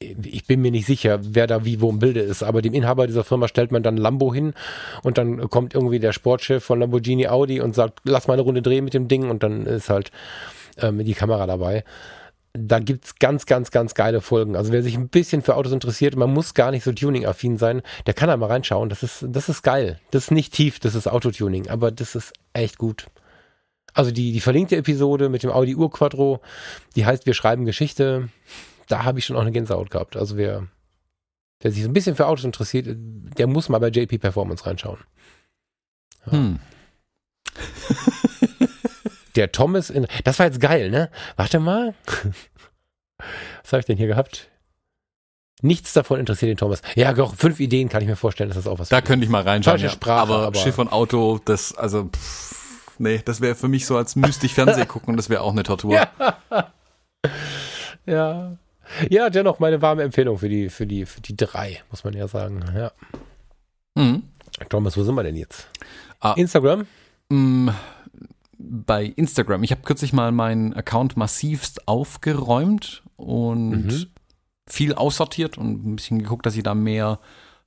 ich 0.00 0.46
bin 0.46 0.60
mir 0.60 0.70
nicht 0.70 0.86
sicher, 0.86 1.18
wer 1.22 1.46
da 1.46 1.64
wie 1.64 1.80
wo 1.80 1.90
im 1.90 1.98
Bilde 1.98 2.20
ist, 2.20 2.44
aber 2.44 2.62
dem 2.62 2.72
Inhaber 2.72 3.06
dieser 3.08 3.24
Firma 3.24 3.48
stellt 3.48 3.72
man 3.72 3.82
dann 3.82 3.96
Lambo 3.96 4.32
hin 4.32 4.54
und 5.02 5.18
dann 5.18 5.50
kommt 5.50 5.74
irgendwie 5.74 5.98
der 5.98 6.12
Sportchef 6.12 6.62
von 6.62 6.78
Lamborghini 6.78 7.26
Audi 7.26 7.60
und 7.60 7.74
sagt, 7.74 8.00
lass 8.04 8.28
mal 8.28 8.34
eine 8.34 8.42
Runde 8.42 8.62
drehen 8.62 8.84
mit 8.84 8.94
dem 8.94 9.08
Ding 9.08 9.28
und 9.28 9.42
dann 9.42 9.66
ist 9.66 9.90
halt 9.90 10.12
ähm, 10.78 11.04
die 11.04 11.14
Kamera 11.14 11.46
dabei. 11.46 11.84
Da 12.54 12.78
gibt's 12.78 13.16
ganz, 13.16 13.46
ganz, 13.46 13.70
ganz 13.70 13.94
geile 13.94 14.20
Folgen. 14.20 14.56
Also 14.56 14.72
wer 14.72 14.82
sich 14.82 14.96
ein 14.96 15.08
bisschen 15.08 15.42
für 15.42 15.54
Autos 15.54 15.72
interessiert, 15.72 16.16
man 16.16 16.32
muss 16.32 16.54
gar 16.54 16.70
nicht 16.70 16.82
so 16.82 16.92
tuning-affin 16.92 17.58
sein, 17.58 17.82
der 18.06 18.14
kann 18.14 18.28
da 18.28 18.36
mal 18.36 18.46
reinschauen. 18.46 18.88
Das 18.88 19.02
ist, 19.02 19.24
das 19.28 19.48
ist 19.48 19.62
geil. 19.62 20.00
Das 20.10 20.24
ist 20.24 20.30
nicht 20.30 20.52
tief, 20.54 20.80
das 20.80 20.94
ist 20.94 21.06
Autotuning, 21.06 21.68
aber 21.68 21.90
das 21.90 22.14
ist 22.14 22.32
echt 22.52 22.78
gut. 22.78 23.06
Also 23.92 24.10
die, 24.10 24.32
die 24.32 24.40
verlinkte 24.40 24.76
Episode 24.76 25.28
mit 25.28 25.42
dem 25.42 25.50
Audi 25.50 25.74
Urquattro, 25.74 26.40
die 26.96 27.04
heißt 27.04 27.26
Wir 27.26 27.34
schreiben 27.34 27.64
Geschichte. 27.64 28.28
Da 28.86 29.04
habe 29.04 29.18
ich 29.18 29.26
schon 29.26 29.36
auch 29.36 29.42
eine 29.42 29.52
Gänsehaut 29.52 29.90
gehabt. 29.90 30.16
Also 30.16 30.36
wer, 30.36 30.68
wer 31.60 31.70
sich 31.70 31.82
so 31.82 31.88
ein 31.88 31.92
bisschen 31.92 32.16
für 32.16 32.26
Autos 32.26 32.44
interessiert, 32.44 32.86
der 32.88 33.46
muss 33.46 33.68
mal 33.68 33.78
bei 33.78 33.88
JP 33.88 34.18
Performance 34.18 34.64
reinschauen. 34.66 34.98
Hm. 36.24 36.58
Der 39.38 39.52
Thomas 39.52 39.88
in. 39.88 40.06
Das 40.24 40.38
war 40.40 40.46
jetzt 40.46 40.60
geil, 40.60 40.90
ne? 40.90 41.10
Warte 41.36 41.60
mal. 41.60 41.94
Was 43.62 43.72
habe 43.72 43.80
ich 43.80 43.86
denn 43.86 43.96
hier 43.96 44.08
gehabt? 44.08 44.50
Nichts 45.62 45.92
davon 45.92 46.20
interessiert 46.20 46.50
den 46.50 46.56
Thomas. 46.56 46.82
Ja, 46.94 47.12
doch, 47.12 47.34
fünf 47.34 47.58
Ideen 47.60 47.88
kann 47.88 48.02
ich 48.02 48.08
mir 48.08 48.16
vorstellen, 48.16 48.48
dass 48.50 48.56
das 48.56 48.66
auch 48.68 48.78
was 48.78 48.90
Da 48.90 49.00
könnte 49.00 49.24
ich 49.24 49.30
mal 49.30 49.42
reinschauen. 49.42 49.78
Falsche 49.78 49.92
Sprache, 49.92 50.20
aber, 50.20 50.38
aber- 50.46 50.58
Schiff 50.58 50.78
und 50.78 50.92
Auto, 50.92 51.40
das, 51.44 51.74
also, 51.74 52.04
pff, 52.04 52.94
nee, 52.98 53.20
das 53.24 53.40
wäre 53.40 53.56
für 53.56 53.66
mich 53.66 53.84
so 53.86 53.96
als 53.96 54.14
müsste 54.14 54.46
ich 54.46 54.54
Fernseh 54.54 54.86
gucken, 54.86 55.16
das 55.16 55.28
wäre 55.30 55.40
auch 55.42 55.50
eine 55.50 55.64
Tortur. 55.64 55.94
Ja. 55.94 56.10
Ja. 58.06 58.56
Ja, 59.10 59.30
dennoch 59.30 59.58
meine 59.58 59.82
warme 59.82 60.02
Empfehlung 60.02 60.38
für 60.38 60.48
die, 60.48 60.68
für 60.68 60.86
die, 60.86 61.06
für 61.06 61.20
die 61.20 61.36
drei, 61.36 61.82
muss 61.90 62.04
man 62.04 62.14
ja 62.14 62.26
sagen. 62.28 62.64
Ja. 62.74 62.92
Mhm. 63.96 64.22
Thomas, 64.68 64.96
wo 64.96 65.02
sind 65.02 65.14
wir 65.16 65.24
denn 65.24 65.36
jetzt? 65.36 65.68
Ah. 66.20 66.34
Instagram? 66.36 66.86
Mm, 67.30 67.68
Bei 68.58 69.04
Instagram. 69.04 69.62
Ich 69.62 69.70
habe 69.70 69.82
kürzlich 69.82 70.12
mal 70.12 70.32
meinen 70.32 70.74
Account 70.74 71.16
massivst 71.16 71.86
aufgeräumt 71.86 73.02
und 73.16 73.70
Mhm. 73.86 74.06
viel 74.66 74.94
aussortiert 74.94 75.56
und 75.58 75.86
ein 75.86 75.96
bisschen 75.96 76.18
geguckt, 76.18 76.44
dass 76.44 76.56
ich 76.56 76.62
da 76.64 76.74
mehr, 76.74 77.20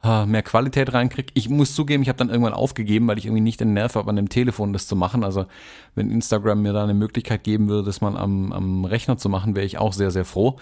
mehr 0.03 0.41
Qualität 0.43 0.93
reinkriege. 0.93 1.31
Ich 1.35 1.47
muss 1.47 1.75
zugeben, 1.75 2.01
ich 2.03 2.09
habe 2.09 2.17
dann 2.17 2.29
irgendwann 2.29 2.53
aufgegeben, 2.53 3.07
weil 3.07 3.17
ich 3.19 3.25
irgendwie 3.25 3.41
nicht 3.41 3.59
den 3.59 3.73
Nerv 3.73 3.95
habe, 3.95 4.09
an 4.09 4.15
dem 4.15 4.29
Telefon 4.29 4.73
das 4.73 4.87
zu 4.87 4.95
machen. 4.95 5.23
Also 5.23 5.45
wenn 5.95 6.09
Instagram 6.09 6.61
mir 6.61 6.73
da 6.73 6.83
eine 6.83 6.93
Möglichkeit 6.95 7.43
geben 7.43 7.69
würde, 7.69 7.85
das 7.85 8.01
mal 8.01 8.17
am, 8.17 8.51
am 8.51 8.83
Rechner 8.85 9.17
zu 9.17 9.29
machen, 9.29 9.55
wäre 9.55 9.65
ich 9.65 9.77
auch 9.77 9.93
sehr, 9.93 10.09
sehr 10.11 10.25
froh. 10.25 10.57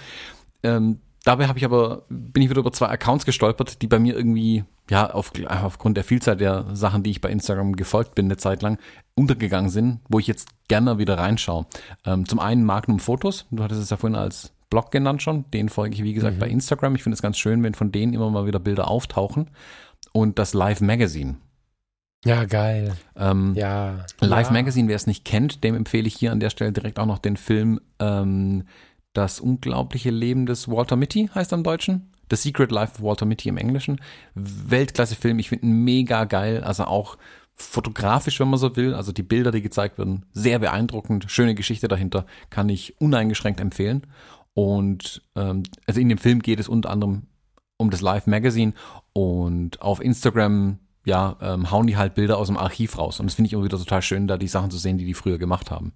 Ähm, 0.61 0.99
dabei 1.24 1.48
habe 1.48 1.60
ich 1.60 1.66
aber, 1.66 2.04
bin 2.10 2.44
ich 2.44 2.50
wieder 2.50 2.60
über 2.60 2.72
zwei 2.72 2.88
Accounts 2.88 3.26
gestolpert, 3.26 3.82
die 3.82 3.88
bei 3.88 4.00
mir 4.00 4.16
irgendwie, 4.16 4.64
ja, 4.90 5.10
auf, 5.12 5.32
aufgrund 5.48 5.98
der 5.98 6.04
Vielzahl 6.04 6.38
der 6.38 6.66
Sachen, 6.74 7.04
die 7.04 7.12
ich 7.12 7.22
bei 7.22 7.30
Instagram 7.30 7.76
gefolgt 7.76 8.16
bin, 8.16 8.26
eine 8.26 8.38
Zeit 8.38 8.62
lang, 8.62 8.78
untergegangen 9.16 9.70
sind, 9.70 10.00
wo 10.08 10.20
ich 10.20 10.28
jetzt 10.28 10.50
gerne 10.68 10.98
wieder 10.98 11.18
reinschaue. 11.18 11.66
Ähm, 12.06 12.28
zum 12.28 12.40
einen 12.40 12.64
Magnum 12.64 13.00
Fotos, 13.00 13.46
du 13.52 13.64
hattest 13.64 13.82
es 13.82 13.90
ja 13.90 13.98
vorhin 13.98 14.18
als 14.18 14.54
Blog 14.70 14.91
genannt 14.91 15.22
schon, 15.22 15.50
den 15.52 15.70
folge 15.70 15.96
ich, 15.96 16.04
wie 16.04 16.14
gesagt, 16.14 16.40
bei 16.40 16.48
Instagram. 16.48 16.96
Ich 16.96 17.04
finde 17.04 17.16
es 17.16 17.22
ganz 17.22 17.38
schön, 17.38 17.64
wenn 17.64 17.74
von 17.74 17.91
denen 17.91 18.14
immer 18.14 18.30
mal 18.30 18.46
wieder 18.46 18.60
Bilder 18.60 18.88
auftauchen. 18.88 19.50
Und 20.12 20.40
das 20.40 20.54
Live 20.54 20.82
Magazine. 20.82 21.38
Ja, 22.26 22.46
geil. 22.46 22.96
Ähm, 23.16 23.54
Ja. 23.56 24.06
Live 24.20 24.48
ja. 24.48 24.54
Magazine, 24.54 24.88
wer 24.88 24.96
es 24.96 25.08
nicht 25.08 25.26
kennt, 25.26 25.64
dem 25.64 25.76
empfehle 25.76 26.08
ich 26.08 26.16
hier 26.16 26.32
an 26.32 26.40
der 26.40 26.50
Stelle 26.50 26.72
direkt 26.72 27.00
auch 27.00 27.06
noch 27.06 27.20
den 27.20 27.38
Film 27.38 27.80
ähm, 28.00 28.66
Das 29.14 29.40
unglaubliche 29.40 30.11
Leben 30.11 30.45
des 30.45 30.68
Walter 30.68 30.95
Mitty, 30.95 31.30
heißt 31.34 31.53
im 31.53 31.64
Deutschen. 31.64 32.14
The 32.30 32.36
Secret 32.36 32.72
Life 32.72 32.95
of 32.95 33.02
Walter 33.02 33.26
Mitty 33.26 33.49
im 33.49 33.57
Englischen. 33.57 33.99
Weltklasse 34.36 35.15
Film, 35.15 35.40
ich 35.40 35.49
finde 35.49 35.65
ihn 35.65 35.84
mega 35.84 36.26
geil, 36.26 36.64
also 36.64 36.86
auch 36.86 37.18
fotografisch, 37.56 38.40
wenn 38.40 38.49
man 38.49 38.60
so 38.60 38.76
will, 38.76 38.94
also 38.94 39.11
die 39.11 39.23
Bilder, 39.23 39.52
die 39.52 39.61
gezeigt 39.61 39.98
werden, 39.98 40.26
sehr 40.31 40.60
beeindruckend, 40.60 41.26
schöne 41.30 41.56
Geschichte 41.56 41.88
dahinter, 41.88 42.26
kann 42.49 42.69
ich 42.69 42.99
uneingeschränkt 43.02 43.60
empfehlen. 43.60 44.07
Und 44.53 45.22
ähm, 45.36 45.64
also 45.88 45.99
in 45.99 46.10
dem 46.10 46.18
Film 46.18 46.41
geht 46.41 46.60
es 46.60 46.69
unter 46.69 46.90
anderem 46.90 47.23
um 47.77 47.90
das 47.90 48.02
Live 48.02 48.27
Magazine 48.27 48.73
und 49.14 49.81
auf 49.81 50.02
Instagram 50.02 50.80
ja, 51.06 51.38
ähm, 51.41 51.72
hauen 51.72 51.88
die 51.88 51.98
halt 51.98 52.14
Bilder 52.14 52.38
aus 52.38 52.48
dem 52.48 52.57
Archiv 52.57 52.98
raus. 52.98 53.19
Und 53.19 53.26
das 53.26 53.36
finde 53.36 53.48
ich 53.48 53.53
immer 53.53 53.64
wieder 53.64 53.77
total 53.77 54.02
schön, 54.02 54.27
da 54.27 54.38
die 54.38 54.48
Sachen 54.48 54.69
zu 54.69 54.77
sehen, 54.77 54.98
die 54.98 55.06
die 55.06 55.14
früher 55.14 55.38
gemacht 55.38 55.72
haben. 55.72 55.94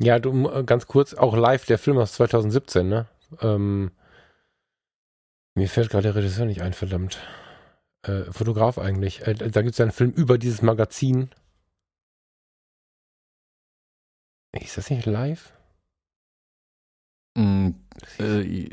Ja, 0.00 0.18
du, 0.18 0.48
äh, 0.48 0.64
ganz 0.64 0.86
kurz, 0.86 1.14
auch 1.14 1.36
live, 1.36 1.66
der 1.66 1.78
Film 1.78 1.98
aus 1.98 2.12
2017, 2.14 2.88
ne? 2.88 3.06
Ähm, 3.40 3.90
mir 5.54 5.68
fällt 5.68 5.90
gerade 5.90 6.04
der 6.04 6.14
Regisseur 6.14 6.46
nicht 6.46 6.62
ein, 6.62 6.72
verdammt. 6.72 7.18
Äh, 8.02 8.24
Fotograf 8.32 8.78
eigentlich. 8.78 9.26
Äh, 9.26 9.34
da 9.34 9.60
gibt 9.62 9.72
es 9.72 9.78
ja 9.78 9.84
einen 9.84 9.92
Film 9.92 10.10
über 10.10 10.38
dieses 10.38 10.62
Magazin. 10.62 11.30
Ist 14.58 14.78
das 14.78 14.90
nicht 14.90 15.06
live? 15.06 15.52
Mm, 17.36 17.70
äh, 18.18 18.70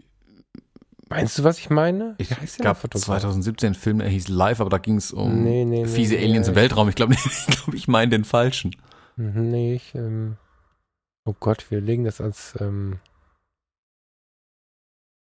Meinst 1.10 1.38
du, 1.40 1.44
was 1.44 1.60
ich 1.60 1.70
meine? 1.70 2.16
ich 2.18 2.30
der 2.30 2.38
gab 2.60 2.78
Fotograf? 2.78 3.06
2017 3.06 3.68
einen 3.68 3.76
Film, 3.76 4.00
der 4.00 4.10
hieß 4.10 4.28
Live, 4.28 4.60
aber 4.60 4.70
da 4.70 4.78
ging 4.78 4.98
es 4.98 5.12
um 5.14 5.44
Nee, 5.44 5.64
nee, 5.64 5.86
fiese 5.86 6.16
nee, 6.16 6.24
Aliens 6.24 6.48
im 6.50 6.56
Weltraum. 6.56 6.90
Ich 6.90 6.96
glaube, 6.96 7.14
ich, 7.26 7.48
glaub, 7.48 7.74
ich 7.74 7.88
meine 7.88 8.10
den 8.12 8.26
falschen. 8.26 8.76
Mhm, 9.16 9.50
Nee, 9.52 9.76
ich, 9.76 9.96
ähm, 9.96 10.38
oh 11.28 11.36
Gott, 11.40 11.70
wir 11.70 11.82
legen 11.82 12.06
das 12.06 12.22
als, 12.22 12.56
ähm, 12.60 13.00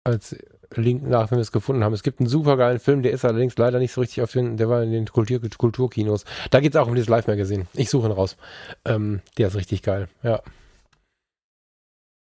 als 0.05 0.37
Link 0.75 1.03
nach, 1.03 1.31
wenn 1.31 1.39
wir 1.39 1.43
es 1.43 1.53
gefunden 1.53 1.83
haben. 1.83 1.93
Es 1.93 2.05
gibt 2.05 2.21
einen 2.21 2.29
supergeilen 2.29 2.79
Film, 2.79 3.03
der 3.03 3.13
ist 3.13 3.25
allerdings 3.25 3.59
leider 3.59 3.81
nicht 3.81 3.93
so 3.93 4.01
richtig 4.01 4.23
auf 4.23 4.33
den, 4.33 4.57
der 4.57 4.69
war 4.69 4.83
in 4.83 4.93
den 4.93 5.07
Kultur, 5.07 5.41
Kulturkinos. 5.41 6.25
Da 6.51 6.61
geht 6.61 6.75
es 6.75 6.81
auch 6.81 6.87
um 6.87 6.95
dieses 6.95 7.09
Live-Magazin. 7.09 7.67
Ich 7.75 7.91
suche 7.91 8.09
ihn 8.09 8.13
raus. 8.13 8.37
Ähm, 8.85 9.21
der 9.37 9.49
ist 9.49 9.57
richtig 9.57 9.83
geil, 9.83 10.09
ja. 10.23 10.43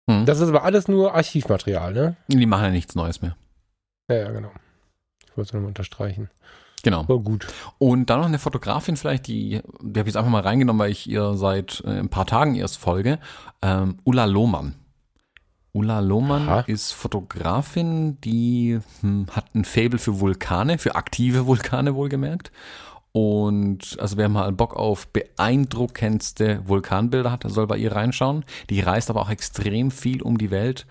Hm. 0.09 0.25
Das 0.25 0.39
ist 0.39 0.49
aber 0.49 0.63
alles 0.63 0.87
nur 0.87 1.15
Archivmaterial, 1.15 1.93
ne? 1.93 2.15
die 2.27 2.45
machen 2.45 2.65
ja 2.65 2.71
nichts 2.71 2.95
Neues 2.95 3.21
mehr. 3.21 3.35
Ja, 4.09 4.17
ja, 4.17 4.31
genau. 4.31 4.51
Ich 5.25 5.35
wollte 5.35 5.49
es 5.49 5.53
nochmal 5.53 5.69
unterstreichen. 5.69 6.29
Genau. 6.87 7.01
Aber 7.01 7.19
gut. 7.19 7.45
Und 7.79 8.09
dann 8.09 8.21
noch 8.21 8.27
eine 8.27 8.39
Fotografin 8.39 8.95
vielleicht, 8.95 9.27
die, 9.27 9.59
die 9.81 9.99
habe 9.99 10.07
ich 10.07 10.13
jetzt 10.13 10.15
einfach 10.15 10.31
mal 10.31 10.41
reingenommen, 10.41 10.79
weil 10.79 10.91
ich 10.91 11.09
ihr 11.09 11.33
seit 11.33 11.83
äh, 11.85 11.99
ein 11.99 12.07
paar 12.07 12.25
Tagen 12.25 12.55
erst 12.55 12.77
folge. 12.77 13.19
Ähm, 13.61 13.97
Ulla 14.05 14.23
Lohmann. 14.23 14.75
Ulla 15.73 15.99
Lohmann 15.99 16.47
Aha. 16.47 16.59
ist 16.61 16.93
Fotografin, 16.93 18.21
die 18.21 18.79
hm, 19.01 19.27
hat 19.31 19.53
ein 19.53 19.65
Faible 19.65 19.99
für 19.99 20.21
Vulkane, 20.21 20.77
für 20.77 20.95
aktive 20.95 21.45
Vulkane 21.45 21.93
wohlgemerkt. 21.93 22.53
Und 23.11 23.97
also 23.99 24.15
wer 24.15 24.29
mal 24.29 24.51
Bock 24.53 24.73
auf 24.77 25.07
beeindruckendste 25.07 26.61
Vulkanbilder 26.67 27.31
hat, 27.31 27.43
soll 27.47 27.67
bei 27.67 27.77
ihr 27.77 27.91
reinschauen. 27.91 28.45
Die 28.69 28.79
reist 28.79 29.09
aber 29.09 29.21
auch 29.21 29.29
extrem 29.29 29.91
viel 29.91 30.21
um 30.21 30.37
die 30.37 30.51
Welt, 30.51 30.85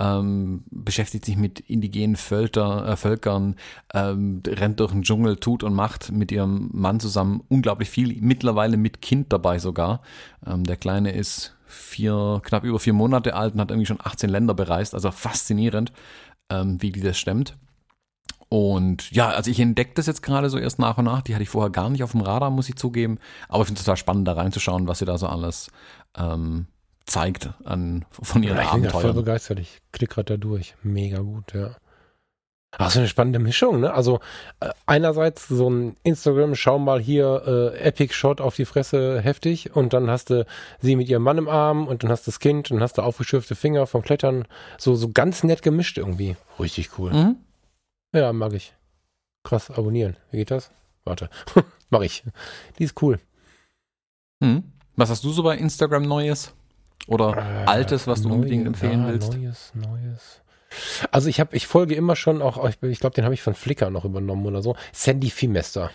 ähm, 0.00 0.64
beschäftigt 0.70 1.26
sich 1.26 1.36
mit 1.36 1.60
indigenen 1.60 2.16
Völker, 2.16 2.88
äh, 2.88 2.96
Völkern, 2.96 3.56
ähm, 3.92 4.42
rennt 4.46 4.80
durch 4.80 4.92
den 4.92 5.02
Dschungel, 5.02 5.36
tut 5.36 5.62
und 5.62 5.74
macht 5.74 6.10
mit 6.10 6.32
ihrem 6.32 6.70
Mann 6.72 7.00
zusammen 7.00 7.42
unglaublich 7.48 7.90
viel, 7.90 8.16
mittlerweile 8.20 8.78
mit 8.78 9.02
Kind 9.02 9.30
dabei 9.32 9.58
sogar. 9.58 10.00
Ähm, 10.46 10.64
der 10.64 10.76
Kleine 10.76 11.12
ist 11.12 11.54
vier, 11.66 12.40
knapp 12.42 12.64
über 12.64 12.78
vier 12.78 12.94
Monate 12.94 13.34
alt 13.34 13.54
und 13.54 13.60
hat 13.60 13.70
irgendwie 13.70 13.86
schon 13.86 14.00
18 14.02 14.30
Länder 14.30 14.54
bereist, 14.54 14.94
also 14.94 15.10
faszinierend, 15.10 15.92
ähm, 16.48 16.80
wie 16.80 16.92
die 16.92 17.02
das 17.02 17.18
stemmt. 17.18 17.58
Und 18.48 19.10
ja, 19.12 19.28
also 19.28 19.50
ich 19.50 19.60
entdecke 19.60 19.92
das 19.94 20.06
jetzt 20.06 20.22
gerade 20.22 20.50
so 20.50 20.58
erst 20.58 20.80
nach 20.80 20.98
und 20.98 21.04
nach. 21.04 21.22
Die 21.22 21.34
hatte 21.34 21.44
ich 21.44 21.50
vorher 21.50 21.70
gar 21.70 21.88
nicht 21.90 22.02
auf 22.02 22.12
dem 22.12 22.22
Radar, 22.22 22.50
muss 22.50 22.68
ich 22.68 22.74
zugeben. 22.74 23.18
Aber 23.48 23.62
ich 23.62 23.66
finde 23.66 23.78
es 23.78 23.84
total 23.84 23.96
spannend, 23.96 24.26
da 24.26 24.32
reinzuschauen, 24.32 24.88
was 24.88 24.98
sie 24.98 25.04
da 25.04 25.18
so 25.18 25.28
alles 25.28 25.70
ähm, 26.16 26.66
zeigt 27.06 27.50
an, 27.64 28.04
von 28.10 28.42
ihren 28.42 28.56
Ja, 28.56 28.62
ich 28.64 28.70
bin 28.70 28.82
grad 28.82 28.92
voll 28.92 29.00
Abenteuern. 29.02 29.24
begeistert. 29.24 29.58
Ich 29.58 29.78
klicke 29.92 30.14
gerade 30.14 30.34
da 30.34 30.36
durch. 30.36 30.74
Mega 30.82 31.18
gut, 31.20 31.52
ja. 31.54 31.76
Ach, 32.78 32.88
so 32.88 33.00
eine 33.00 33.08
spannende 33.08 33.40
Mischung, 33.40 33.80
ne? 33.80 33.92
Also 33.92 34.20
äh, 34.60 34.70
einerseits 34.86 35.48
so 35.48 35.68
ein 35.68 35.96
Instagram, 36.04 36.54
schau 36.54 36.78
mal 36.78 37.00
hier, 37.00 37.42
äh, 37.74 37.78
Epic 37.80 38.14
Shot 38.14 38.40
auf 38.40 38.54
die 38.54 38.64
Fresse, 38.64 39.20
heftig. 39.20 39.74
Und 39.74 39.92
dann 39.92 40.08
hast 40.08 40.30
du 40.30 40.46
sie 40.78 40.94
mit 40.94 41.08
ihrem 41.08 41.24
Mann 41.24 41.38
im 41.38 41.48
Arm 41.48 41.88
und 41.88 42.04
dann 42.04 42.12
hast 42.12 42.28
du 42.28 42.30
das 42.30 42.38
Kind 42.38 42.70
und 42.70 42.76
dann 42.76 42.84
hast 42.84 42.96
du 42.96 43.02
aufgeschürfte 43.02 43.56
Finger 43.56 43.88
vom 43.88 44.02
Klettern. 44.02 44.46
So, 44.78 44.94
so 44.94 45.10
ganz 45.10 45.42
nett 45.42 45.62
gemischt 45.62 45.98
irgendwie. 45.98 46.36
Richtig 46.60 46.96
cool. 46.98 47.12
Mhm. 47.12 47.36
Ja, 48.14 48.32
mag 48.32 48.52
ich. 48.52 48.72
Krass, 49.42 49.70
abonnieren. 49.72 50.16
Wie 50.30 50.36
geht 50.36 50.52
das? 50.52 50.70
Warte. 51.04 51.28
Mach 51.90 52.02
ich. 52.02 52.22
Die 52.78 52.84
ist 52.84 53.02
cool. 53.02 53.18
Mhm. 54.38 54.62
Was 54.94 55.10
hast 55.10 55.24
du 55.24 55.30
so 55.30 55.42
bei 55.42 55.56
Instagram 55.56 56.02
Neues? 56.02 56.54
Oder 57.06 57.36
Äh, 57.36 57.66
Altes, 57.66 58.06
was 58.06 58.22
du 58.22 58.28
neue- 58.28 58.36
unbedingt 58.36 58.66
empfehlen 58.66 59.02
ja, 59.02 59.08
willst? 59.12 59.32
Neues, 59.34 59.72
Neues. 59.74 60.40
Also 61.10 61.28
ich 61.28 61.40
habe, 61.40 61.56
ich 61.56 61.66
folge 61.66 61.94
immer 61.94 62.14
schon 62.14 62.42
auch, 62.42 62.68
ich, 62.82 63.00
glaube, 63.00 63.14
den 63.14 63.24
habe 63.24 63.34
ich 63.34 63.42
von 63.42 63.54
Flickr 63.54 63.90
noch 63.90 64.04
übernommen 64.04 64.46
oder 64.46 64.62
so. 64.62 64.76
Sandy 64.92 65.30
Fimester. 65.30 65.90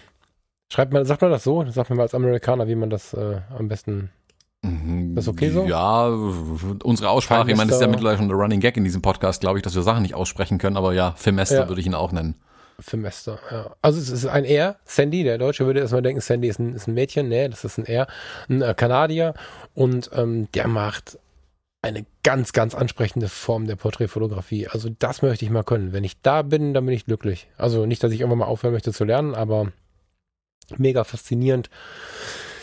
Schreibt 0.71 0.91
man, 0.91 1.05
sagt 1.05 1.21
man 1.21 1.31
das 1.31 1.43
so? 1.43 1.63
Sagt 1.69 1.89
mir 1.89 1.95
mal 1.95 2.01
als 2.03 2.15
Amerikaner, 2.15 2.67
wie 2.67 2.75
man 2.75 2.89
das 2.89 3.13
äh, 3.13 3.39
am 3.57 3.67
besten. 3.69 4.09
Mhm. 4.63 5.15
Das 5.15 5.27
okay 5.27 5.49
so? 5.51 5.63
Ja, 5.65 6.07
unsere 6.83 7.09
Aussprache, 7.09 7.49
ich 7.51 7.55
meine, 7.55 7.69
das 7.69 7.77
ist 7.77 7.81
ja 7.83 7.87
mittlerweile 7.87 8.17
schon 8.17 8.27
der 8.27 8.37
Running 8.37 8.59
Gag 8.59 8.75
in 8.75 8.83
diesem 8.83 9.01
Podcast, 9.01 9.39
glaube 9.41 9.59
ich, 9.59 9.63
dass 9.63 9.75
wir 9.75 9.83
Sachen 9.83 10.01
nicht 10.01 10.15
aussprechen 10.15 10.57
können, 10.57 10.75
aber 10.75 10.93
ja, 10.93 11.13
Filmester 11.15 11.61
Ja. 11.61 11.67
würde 11.69 11.79
ich 11.79 11.87
ihn 11.87 11.93
auch 11.93 12.11
nennen. 12.11 12.35
Fimester, 12.79 13.39
ja. 13.51 13.75
Also 13.81 13.99
es 13.99 14.09
ist 14.09 14.25
ein 14.25 14.45
R, 14.45 14.77
Sandy, 14.85 15.23
der 15.23 15.37
Deutsche 15.37 15.65
würde 15.65 15.79
erstmal 15.79 16.01
denken, 16.01 16.21
Sandy 16.21 16.47
ist 16.47 16.59
ein, 16.59 16.75
ist 16.75 16.87
ein 16.87 16.93
Mädchen, 16.93 17.29
nee, 17.29 17.47
das 17.47 17.63
ist 17.63 17.77
ein 17.77 17.85
R, 17.85 18.07
ein 18.49 18.61
äh, 18.61 18.73
Kanadier 18.75 19.33
und 19.73 20.09
ähm, 20.13 20.49
der 20.53 20.67
macht 20.67 21.17
eine 21.81 22.05
ganz, 22.23 22.51
ganz 22.51 22.73
ansprechende 22.73 23.29
Form 23.29 23.67
der 23.67 23.75
Porträtfotografie. 23.75 24.67
Also 24.67 24.89
das 24.89 25.21
möchte 25.21 25.45
ich 25.45 25.51
mal 25.51 25.63
können. 25.63 25.93
Wenn 25.93 26.03
ich 26.03 26.19
da 26.21 26.41
bin, 26.41 26.73
dann 26.73 26.85
bin 26.85 26.95
ich 26.95 27.05
glücklich. 27.05 27.47
Also 27.57 27.85
nicht, 27.85 28.03
dass 28.03 28.11
ich 28.11 28.21
irgendwann 28.21 28.39
mal 28.39 28.45
aufhören 28.45 28.73
möchte 28.73 28.91
zu 28.91 29.03
lernen, 29.03 29.35
aber 29.35 29.71
mega 30.77 31.03
faszinierend. 31.03 31.69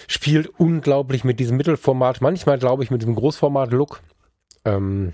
Spielt 0.09 0.49
unglaublich 0.59 1.23
mit 1.23 1.39
diesem 1.39 1.57
Mittelformat, 1.57 2.21
manchmal 2.21 2.59
glaube 2.59 2.83
ich 2.83 2.91
mit 2.91 3.01
diesem 3.01 3.15
Großformat-Look. 3.15 4.01
Ähm, 4.65 5.13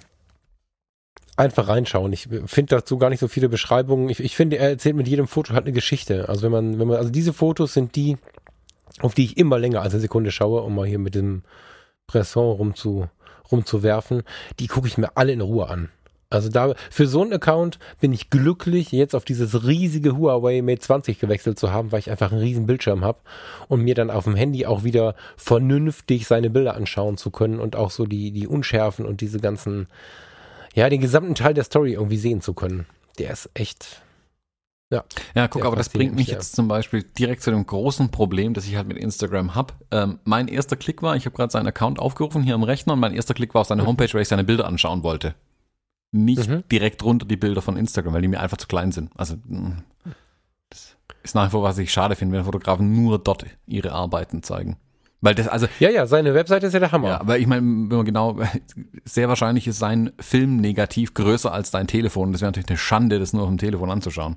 einfach 1.39 1.69
reinschauen. 1.69 2.12
Ich 2.12 2.28
finde 2.47 2.77
dazu 2.77 2.98
gar 2.98 3.10
nicht 3.10 3.20
so 3.20 3.28
viele 3.28 3.48
Beschreibungen. 3.48 4.09
Ich, 4.09 4.20
ich 4.20 4.36
finde, 4.36 4.59
er 4.59 4.70
erzählt 4.70 4.97
mit 4.97 5.09
jedem 5.09 5.28
Foto 5.28 5.55
halt 5.55 5.65
eine 5.65 5.73
Geschichte. 5.73 6.28
Also 6.28 6.43
wenn 6.43 6.52
man, 6.52 6.78
wenn 6.78 6.89
man, 6.89 6.97
also 6.97 7.10
diese 7.10 7.32
Fotos 7.32 7.73
sind 7.73 7.94
die, 7.97 8.16
auf 9.01 9.15
die 9.15 9.24
ich 9.24 9.36
immer 9.36 9.59
länger 9.59 9.82
als 9.82 9.94
eine 9.94 10.01
Sekunde 10.01 10.32
schaue, 10.32 10.62
um 10.62 10.74
mal 10.74 10.86
hier 10.86 10.98
mit 10.98 11.15
dem 11.15 11.43
Bresson 12.09 12.56
rumzu, 12.56 13.09
rumzuwerfen. 13.52 14.23
Die 14.59 14.66
gucke 14.66 14.89
ich 14.89 14.98
mir 14.98 15.16
alle 15.16 15.32
in 15.32 15.40
Ruhe 15.40 15.69
an. 15.69 15.90
Also 16.31 16.51
da, 16.51 16.74
für 16.90 17.06
so 17.06 17.23
einen 17.23 17.32
Account 17.32 17.78
bin 18.01 18.12
ich 18.12 18.28
glücklich, 18.28 18.93
jetzt 18.93 19.15
auf 19.15 19.24
dieses 19.24 19.65
riesige 19.65 20.19
Huawei 20.19 20.60
Mate 20.60 20.81
20 20.81 21.20
gewechselt 21.20 21.59
zu 21.59 21.73
haben, 21.73 21.90
weil 21.90 22.01
ich 22.01 22.10
einfach 22.10 22.32
einen 22.32 22.43
riesen 22.43 22.66
Bildschirm 22.66 23.02
habe 23.02 23.20
und 23.69 23.81
mir 23.81 23.94
dann 23.94 24.10
auf 24.10 24.24
dem 24.24 24.36
Handy 24.36 24.66
auch 24.66 24.85
wieder 24.85 25.15
vernünftig 25.39 26.27
seine 26.27 26.51
Bilder 26.51 26.74
anschauen 26.74 27.16
zu 27.16 27.31
können 27.31 27.60
und 27.60 27.77
auch 27.77 27.90
so 27.90 28.05
die, 28.05 28.31
die 28.31 28.47
Unschärfen 28.47 29.06
und 29.06 29.23
diese 29.23 29.40
ganzen, 29.40 29.86
ja, 30.74 30.89
den 30.89 31.01
gesamten 31.01 31.35
Teil 31.35 31.55
der 31.55 31.65
Story 31.65 31.93
irgendwie 31.95 32.16
sehen 32.19 32.40
zu 32.40 32.55
können. 32.55 32.86
Der 33.19 33.31
ist 33.32 33.51
echt, 33.55 34.03
Ja, 34.90 35.03
guck, 35.49 35.62
Sehr 35.62 35.66
aber 35.66 35.77
das 35.77 35.89
bringt 35.89 36.15
mich 36.15 36.28
ja. 36.28 36.35
jetzt 36.35 36.55
zum 36.57 36.66
Beispiel 36.69 37.03
direkt 37.03 37.43
zu 37.43 37.51
dem 37.51 37.66
großen 37.66 38.11
Problem, 38.11 38.55
das 38.55 38.65
ich 38.66 38.77
halt 38.77 38.86
mit 38.89 38.97
Instagram 38.97 39.55
habe. 39.55 39.74
Ähm, 39.90 40.19
mein 40.24 40.49
erster 40.49 40.77
Klick 40.77 41.03
war, 41.03 41.15
ich 41.16 41.27
habe 41.27 41.36
gerade 41.36 41.51
seinen 41.53 41.66
Account 41.66 41.99
aufgerufen 41.99 42.43
hier 42.43 42.55
am 42.55 42.62
Rechner 42.62 42.95
und 42.95 43.01
mein 43.01 43.12
erster 43.15 43.35
Klick 43.35 43.55
war 43.55 43.62
auf 43.62 43.66
seine 43.66 43.85
Homepage, 43.86 44.09
weil 44.15 44.23
ich 44.23 44.28
seine 44.28 44.45
Bilder 44.45 44.66
anschauen 44.66 45.03
wollte. 45.03 45.35
Nicht 46.11 46.49
Mhm. 46.49 46.62
direkt 46.73 47.03
runter 47.05 47.27
die 47.27 47.36
Bilder 47.36 47.61
von 47.61 47.77
Instagram, 47.77 48.15
weil 48.15 48.23
die 48.23 48.28
mir 48.28 48.40
einfach 48.40 48.57
zu 48.57 48.66
klein 48.66 48.93
sind. 48.93 49.11
Also 49.15 49.35
mh, 49.47 49.82
das 50.70 50.97
ist 51.23 51.35
nach 51.35 51.49
wie 51.49 51.51
vor, 51.51 51.62
was 51.62 51.77
ich 51.77 51.93
schade 51.93 52.16
finde, 52.16 52.39
wenn 52.39 52.45
Fotografen 52.47 52.90
nur 52.95 53.19
dort 53.19 53.45
ihre 53.66 53.93
Arbeiten 53.93 54.43
zeigen. 54.43 54.78
Weil 55.20 55.35
das, 55.35 55.49
also 55.49 55.66
ja, 55.81 55.90
ja, 55.90 56.07
seine 56.07 56.35
Webseite 56.35 56.66
ist 56.66 56.73
ja 56.73 56.81
der 56.81 56.93
Hammer. 56.93 57.09
Ja, 57.09 57.20
aber 57.20 57.39
ich 57.39 57.47
meine, 57.47 57.62
wenn 57.62 57.89
man 57.89 58.05
genau, 58.05 58.39
sehr 59.05 59.28
wahrscheinlich 59.28 59.66
ist 59.66 59.78
sein 59.78 60.12
Film 60.20 60.59
negativ 60.59 61.15
größer 61.15 61.53
als 61.53 61.70
dein 61.70 61.89
Telefon. 61.89 62.32
Das 62.32 62.40
wäre 62.40 62.51
natürlich 62.51 62.69
eine 62.69 62.78
Schande, 62.78 63.19
das 63.19 63.32
nur 63.32 63.43
auf 63.43 63.49
dem 63.49 63.59
Telefon 63.59 63.90
anzuschauen. 63.90 64.36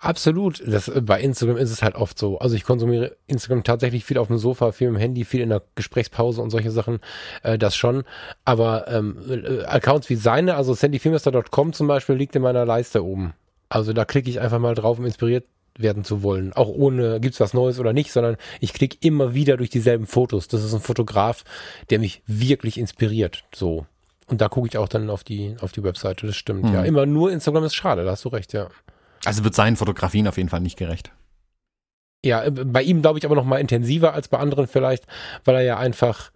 Absolut. 0.00 0.60
Das, 0.66 0.90
bei 1.02 1.20
Instagram 1.20 1.56
ist 1.56 1.70
es 1.70 1.82
halt 1.82 1.94
oft 1.94 2.18
so. 2.18 2.38
Also 2.38 2.56
ich 2.56 2.64
konsumiere 2.64 3.16
Instagram 3.28 3.62
tatsächlich 3.62 4.04
viel 4.04 4.18
auf 4.18 4.26
dem 4.26 4.38
Sofa, 4.38 4.72
viel 4.72 4.88
im 4.88 4.96
Handy, 4.96 5.24
viel 5.24 5.40
in 5.40 5.50
der 5.50 5.62
Gesprächspause 5.76 6.42
und 6.42 6.50
solche 6.50 6.72
Sachen. 6.72 6.98
Äh, 7.44 7.58
das 7.58 7.76
schon. 7.76 8.02
Aber 8.44 8.88
ähm, 8.88 9.18
äh, 9.28 9.64
Accounts 9.64 10.10
wie 10.10 10.16
seine, 10.16 10.56
also 10.56 10.74
sandyfilmester.com 10.74 11.72
zum 11.72 11.86
Beispiel, 11.86 12.16
liegt 12.16 12.34
in 12.34 12.42
meiner 12.42 12.64
Leiste 12.64 13.04
oben. 13.04 13.34
Also 13.68 13.92
da 13.92 14.04
klicke 14.04 14.30
ich 14.30 14.40
einfach 14.40 14.58
mal 14.58 14.74
drauf, 14.74 14.98
um 14.98 15.04
inspiriert 15.04 15.44
werden 15.78 16.04
zu 16.04 16.22
wollen. 16.22 16.52
Auch 16.52 16.68
ohne, 16.68 17.20
gibt's 17.20 17.40
was 17.40 17.54
Neues 17.54 17.78
oder 17.78 17.92
nicht, 17.92 18.12
sondern 18.12 18.36
ich 18.60 18.72
klicke 18.72 18.96
immer 19.00 19.34
wieder 19.34 19.56
durch 19.56 19.70
dieselben 19.70 20.06
Fotos. 20.06 20.48
Das 20.48 20.62
ist 20.62 20.74
ein 20.74 20.80
Fotograf, 20.80 21.44
der 21.90 21.98
mich 21.98 22.22
wirklich 22.26 22.78
inspiriert. 22.78 23.44
So. 23.54 23.86
Und 24.26 24.40
da 24.40 24.48
gucke 24.48 24.68
ich 24.68 24.76
auch 24.76 24.88
dann 24.88 25.08
auf 25.08 25.24
die, 25.24 25.56
auf 25.60 25.72
die 25.72 25.82
Webseite. 25.82 26.26
Das 26.26 26.36
stimmt. 26.36 26.64
Mhm. 26.64 26.74
Ja, 26.74 26.84
immer 26.84 27.06
nur 27.06 27.32
Instagram 27.32 27.64
ist 27.64 27.74
schade, 27.74 28.04
da 28.04 28.10
hast 28.10 28.24
du 28.24 28.28
recht, 28.28 28.52
ja. 28.52 28.68
Also 29.24 29.44
wird 29.44 29.54
seinen 29.54 29.76
Fotografien 29.76 30.28
auf 30.28 30.36
jeden 30.36 30.48
Fall 30.48 30.60
nicht 30.60 30.78
gerecht. 30.78 31.12
Ja, 32.24 32.44
äh, 32.44 32.50
bei 32.50 32.82
ihm 32.82 33.02
glaube 33.02 33.18
ich 33.18 33.24
aber 33.24 33.34
noch 33.34 33.44
mal 33.44 33.60
intensiver 33.60 34.12
als 34.14 34.28
bei 34.28 34.38
anderen 34.38 34.66
vielleicht, 34.66 35.04
weil 35.44 35.56
er 35.56 35.62
ja 35.62 35.78
einfach 35.78 36.30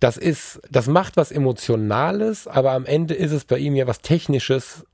das 0.00 0.16
ist, 0.16 0.60
das 0.70 0.86
macht 0.86 1.16
was 1.16 1.30
Emotionales, 1.30 2.46
aber 2.46 2.72
am 2.72 2.86
Ende 2.86 3.14
ist 3.14 3.32
es 3.32 3.44
bei 3.44 3.58
ihm 3.58 3.76
ja 3.76 3.86
was 3.86 4.00
Technisches, 4.00 4.86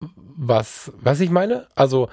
was, 0.00 0.92
was 0.96 1.20
ich 1.20 1.30
meine? 1.30 1.66
Also 1.74 2.08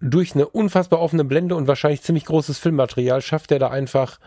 durch 0.00 0.34
eine 0.34 0.48
unfassbar 0.48 1.00
offene 1.00 1.24
Blende 1.24 1.54
und 1.54 1.66
wahrscheinlich 1.66 2.02
ziemlich 2.02 2.24
großes 2.24 2.58
Filmmaterial 2.58 3.20
schafft 3.20 3.52
er 3.52 3.58
da 3.58 3.68
einfach 3.68 4.18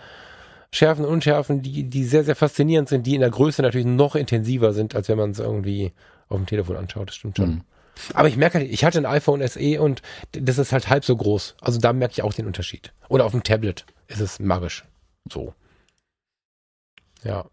Schärfen 0.72 1.06
und 1.06 1.12
Unschärfen, 1.12 1.62
die, 1.62 1.84
die 1.84 2.04
sehr, 2.04 2.24
sehr 2.24 2.36
faszinierend 2.36 2.90
sind, 2.90 3.06
die 3.06 3.16
in 3.16 3.22
der 3.22 3.30
Größe 3.30 3.62
natürlich 3.62 3.86
noch 3.86 4.16
intensiver 4.16 4.74
sind, 4.74 4.96
als 4.96 5.08
wenn 5.08 5.18
man 5.18 5.32
es 5.32 5.40
irgendwie 5.40 5.92
auf 6.30 6.38
dem 6.38 6.46
Telefon 6.46 6.78
anschaut. 6.78 7.10
Das 7.10 7.16
stimmt 7.16 7.38
schon. 7.38 7.50
Mhm. 7.50 7.62
Aber 8.14 8.28
ich 8.28 8.38
merke, 8.38 8.60
halt, 8.60 8.72
ich 8.72 8.84
hatte 8.84 8.98
ein 8.98 9.06
iPhone 9.06 9.48
SE 9.48 9.80
und 9.82 10.02
das 10.32 10.58
ist 10.58 10.72
halt 10.72 10.90
halb 10.90 11.06
so 11.06 11.16
groß. 11.16 11.56
Also 11.62 11.80
da 11.80 11.94
merke 11.94 12.14
ich 12.14 12.24
auch 12.24 12.34
den 12.34 12.48
Unterschied. 12.48 12.92
Oder 13.08 13.26
auf 13.26 13.32
dem 13.32 13.44
Tablet 13.44 13.86
ist 14.08 14.20
es 14.20 14.40
magisch. 14.40 14.84
So. 15.32 15.54
Ja. 17.24 17.46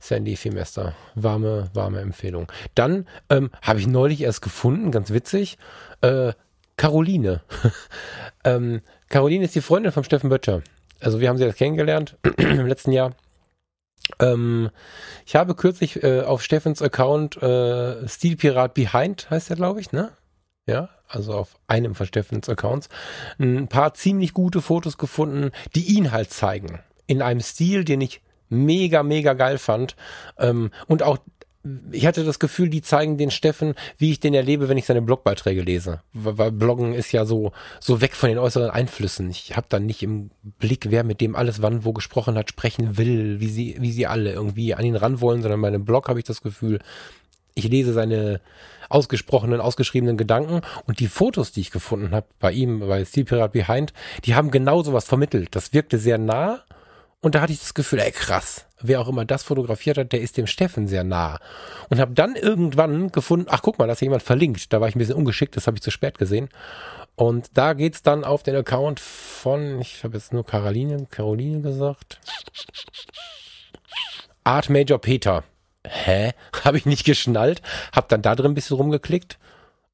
Sandy 0.00 0.34
Filmester. 0.34 0.94
Warme, 1.14 1.70
warme 1.74 2.00
Empfehlung. 2.00 2.50
Dann 2.74 3.06
ähm, 3.28 3.50
habe 3.62 3.78
ich 3.78 3.86
neulich 3.86 4.22
erst 4.22 4.42
gefunden, 4.42 4.90
ganz 4.90 5.10
witzig, 5.10 5.58
äh, 6.00 6.32
Caroline. 6.76 7.42
ähm, 8.44 8.80
Caroline 9.10 9.44
ist 9.44 9.54
die 9.54 9.60
Freundin 9.60 9.92
von 9.92 10.02
Steffen 10.02 10.30
Böttcher. 10.30 10.62
Also 11.00 11.20
wir 11.20 11.28
haben 11.28 11.36
sie 11.36 11.44
jetzt 11.44 11.58
kennengelernt 11.58 12.16
im 12.38 12.66
letzten 12.66 12.92
Jahr. 12.92 13.14
Ähm, 14.18 14.70
ich 15.26 15.36
habe 15.36 15.54
kürzlich 15.54 16.02
äh, 16.02 16.22
auf 16.22 16.42
Steffens 16.42 16.82
Account 16.82 17.40
äh, 17.42 18.08
Stilpirat 18.08 18.74
Behind, 18.74 19.28
heißt 19.30 19.50
der, 19.50 19.56
glaube 19.56 19.80
ich, 19.80 19.92
ne? 19.92 20.12
Ja, 20.66 20.88
also 21.08 21.34
auf 21.34 21.58
einem 21.66 21.94
von 21.94 22.06
Steffens 22.06 22.48
Accounts, 22.48 22.88
ein 23.38 23.68
paar 23.68 23.94
ziemlich 23.94 24.34
gute 24.34 24.62
Fotos 24.62 24.98
gefunden, 24.98 25.50
die 25.74 25.96
ihn 25.96 26.12
halt 26.12 26.32
zeigen. 26.32 26.80
In 27.06 27.22
einem 27.22 27.40
Stil, 27.40 27.84
den 27.84 28.00
ich 28.00 28.20
mega, 28.50 29.02
mega 29.02 29.32
geil 29.32 29.58
fand. 29.58 29.96
Ähm, 30.38 30.70
und 30.86 31.02
auch, 31.02 31.18
ich 31.92 32.06
hatte 32.06 32.24
das 32.24 32.38
Gefühl, 32.38 32.70
die 32.70 32.82
zeigen 32.82 33.18
den 33.18 33.30
Steffen, 33.30 33.74
wie 33.98 34.12
ich 34.12 34.20
den 34.20 34.34
erlebe, 34.34 34.68
wenn 34.68 34.78
ich 34.78 34.86
seine 34.86 35.02
Blogbeiträge 35.02 35.60
lese. 35.62 36.00
Weil 36.12 36.52
Bloggen 36.52 36.94
ist 36.94 37.12
ja 37.12 37.24
so, 37.24 37.52
so 37.80 38.00
weg 38.00 38.14
von 38.14 38.28
den 38.28 38.38
äußeren 38.38 38.70
Einflüssen. 38.70 39.30
Ich 39.30 39.56
habe 39.56 39.66
dann 39.68 39.86
nicht 39.86 40.02
im 40.02 40.30
Blick, 40.42 40.90
wer 40.90 41.04
mit 41.04 41.20
dem 41.20 41.36
alles 41.36 41.62
wann 41.62 41.84
wo 41.84 41.92
gesprochen 41.92 42.36
hat, 42.36 42.48
sprechen 42.50 42.96
will, 42.96 43.40
wie 43.40 43.48
sie, 43.48 43.76
wie 43.78 43.92
sie 43.92 44.06
alle 44.06 44.32
irgendwie 44.32 44.74
an 44.74 44.84
ihn 44.84 44.96
ran 44.96 45.20
wollen, 45.20 45.42
sondern 45.42 45.60
bei 45.60 45.68
einem 45.68 45.84
Blog 45.84 46.08
habe 46.08 46.18
ich 46.18 46.24
das 46.24 46.42
Gefühl, 46.42 46.80
ich 47.54 47.68
lese 47.68 47.92
seine 47.92 48.40
ausgesprochenen, 48.88 49.60
ausgeschriebenen 49.60 50.16
Gedanken 50.16 50.62
und 50.86 50.98
die 50.98 51.08
Fotos, 51.08 51.52
die 51.52 51.60
ich 51.60 51.70
gefunden 51.70 52.12
habe 52.12 52.26
bei 52.38 52.52
ihm, 52.52 52.80
bei 52.80 53.04
Steel 53.04 53.24
Pirat 53.24 53.52
Behind, 53.52 53.92
die 54.24 54.34
haben 54.34 54.50
genau 54.50 54.82
sowas 54.82 55.04
vermittelt. 55.04 55.54
Das 55.54 55.72
wirkte 55.72 55.98
sehr 55.98 56.18
nah 56.18 56.64
und 57.20 57.34
da 57.34 57.42
hatte 57.42 57.52
ich 57.52 57.60
das 57.60 57.74
Gefühl, 57.74 58.00
ey 58.00 58.12
krass, 58.12 58.66
wer 58.80 59.00
auch 59.00 59.08
immer 59.08 59.24
das 59.24 59.42
fotografiert 59.42 59.98
hat, 59.98 60.12
der 60.12 60.20
ist 60.20 60.36
dem 60.36 60.46
Steffen 60.46 60.88
sehr 60.88 61.04
nah. 61.04 61.38
Und 61.90 62.00
habe 62.00 62.14
dann 62.14 62.34
irgendwann 62.34 63.12
gefunden, 63.12 63.46
ach 63.50 63.60
guck 63.62 63.78
mal, 63.78 63.86
da 63.86 63.92
ist 63.92 64.00
jemand 64.00 64.22
verlinkt. 64.22 64.72
Da 64.72 64.80
war 64.80 64.88
ich 64.88 64.96
ein 64.96 64.98
bisschen 64.98 65.16
ungeschickt, 65.16 65.56
das 65.56 65.66
habe 65.66 65.76
ich 65.76 65.82
zu 65.82 65.90
spät 65.90 66.18
gesehen. 66.18 66.48
Und 67.16 67.50
da 67.54 67.74
geht's 67.74 68.02
dann 68.02 68.24
auf 68.24 68.42
den 68.42 68.56
Account 68.56 69.00
von, 69.00 69.80
ich 69.80 70.02
habe 70.04 70.16
jetzt 70.16 70.32
nur 70.32 70.46
Caroline, 70.46 71.06
Caroline 71.10 71.60
gesagt. 71.60 72.18
Art 74.44 74.70
Major 74.70 74.98
Peter. 74.98 75.44
Hä? 75.86 76.32
Habe 76.64 76.78
ich 76.78 76.86
nicht 76.86 77.04
geschnallt. 77.04 77.60
Hab 77.92 78.08
dann 78.08 78.22
da 78.22 78.34
drin 78.34 78.52
ein 78.52 78.54
bisschen 78.54 78.76
rumgeklickt. 78.76 79.38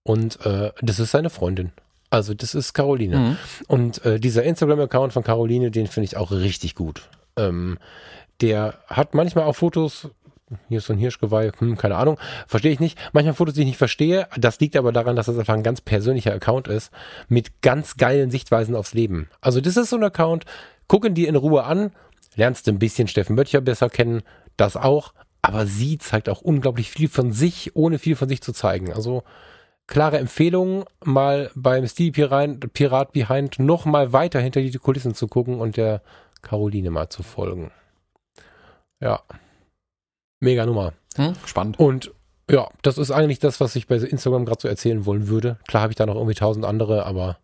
Und 0.04 0.44
äh, 0.46 0.70
das 0.80 1.00
ist 1.00 1.10
seine 1.10 1.30
Freundin. 1.30 1.72
Also 2.16 2.32
das 2.32 2.54
ist 2.54 2.72
Caroline. 2.72 3.18
Mhm. 3.18 3.36
Und 3.68 4.04
äh, 4.06 4.18
dieser 4.18 4.42
Instagram-Account 4.42 5.12
von 5.12 5.22
Caroline, 5.22 5.70
den 5.70 5.86
finde 5.86 6.06
ich 6.06 6.16
auch 6.16 6.30
richtig 6.30 6.74
gut. 6.74 7.02
Ähm, 7.36 7.78
der 8.40 8.78
hat 8.86 9.14
manchmal 9.14 9.44
auch 9.44 9.52
Fotos, 9.52 10.08
hier 10.68 10.78
ist 10.78 10.86
so 10.86 10.94
ein 10.94 10.98
Hirschgeweih, 10.98 11.52
hm, 11.58 11.76
keine 11.76 11.96
Ahnung, 11.96 12.18
verstehe 12.46 12.72
ich 12.72 12.80
nicht. 12.80 12.98
Manchmal 13.12 13.34
Fotos, 13.34 13.52
die 13.52 13.60
ich 13.60 13.66
nicht 13.66 13.76
verstehe. 13.76 14.28
Das 14.38 14.58
liegt 14.60 14.76
aber 14.76 14.92
daran, 14.92 15.14
dass 15.14 15.26
das 15.26 15.38
einfach 15.38 15.52
ein 15.52 15.62
ganz 15.62 15.82
persönlicher 15.82 16.32
Account 16.32 16.68
ist, 16.68 16.90
mit 17.28 17.60
ganz 17.60 17.98
geilen 17.98 18.30
Sichtweisen 18.30 18.74
aufs 18.74 18.94
Leben. 18.94 19.28
Also 19.42 19.60
das 19.60 19.76
ist 19.76 19.90
so 19.90 19.96
ein 19.96 20.04
Account, 20.04 20.46
gucken 20.88 21.12
die 21.12 21.26
in 21.26 21.36
Ruhe 21.36 21.64
an, 21.64 21.92
lernst 22.34 22.66
du 22.66 22.70
ein 22.70 22.78
bisschen 22.78 23.08
Steffen 23.08 23.36
Böttcher 23.36 23.60
besser 23.60 23.90
kennen, 23.90 24.22
das 24.56 24.78
auch, 24.78 25.12
aber 25.42 25.66
sie 25.66 25.98
zeigt 25.98 26.30
auch 26.30 26.40
unglaublich 26.40 26.90
viel 26.90 27.10
von 27.10 27.30
sich, 27.32 27.76
ohne 27.76 27.98
viel 27.98 28.16
von 28.16 28.30
sich 28.30 28.40
zu 28.40 28.54
zeigen. 28.54 28.90
Also 28.94 29.22
klare 29.86 30.18
Empfehlung, 30.18 30.84
mal 31.04 31.50
beim 31.54 31.86
Steel 31.86 32.12
Pirat, 32.12 33.12
Behind 33.12 33.58
noch 33.58 33.84
mal 33.84 34.12
weiter 34.12 34.40
hinter 34.40 34.60
die 34.60 34.72
Kulissen 34.72 35.14
zu 35.14 35.28
gucken 35.28 35.60
und 35.60 35.76
der 35.76 36.02
Caroline 36.42 36.90
mal 36.90 37.08
zu 37.08 37.22
folgen. 37.22 37.70
Ja. 39.00 39.22
Mega 40.40 40.66
Nummer. 40.66 40.92
Hm? 41.16 41.34
Spannend. 41.44 41.78
Und 41.78 42.12
ja, 42.50 42.68
das 42.82 42.98
ist 42.98 43.10
eigentlich 43.10 43.38
das, 43.38 43.60
was 43.60 43.74
ich 43.74 43.86
bei 43.86 43.96
Instagram 43.96 44.44
gerade 44.44 44.62
so 44.62 44.68
erzählen 44.68 45.06
wollen 45.06 45.28
würde. 45.28 45.58
Klar 45.66 45.82
habe 45.82 45.92
ich 45.92 45.96
da 45.96 46.06
noch 46.06 46.14
irgendwie 46.14 46.34
tausend 46.34 46.64
andere, 46.64 47.06
aber 47.06 47.38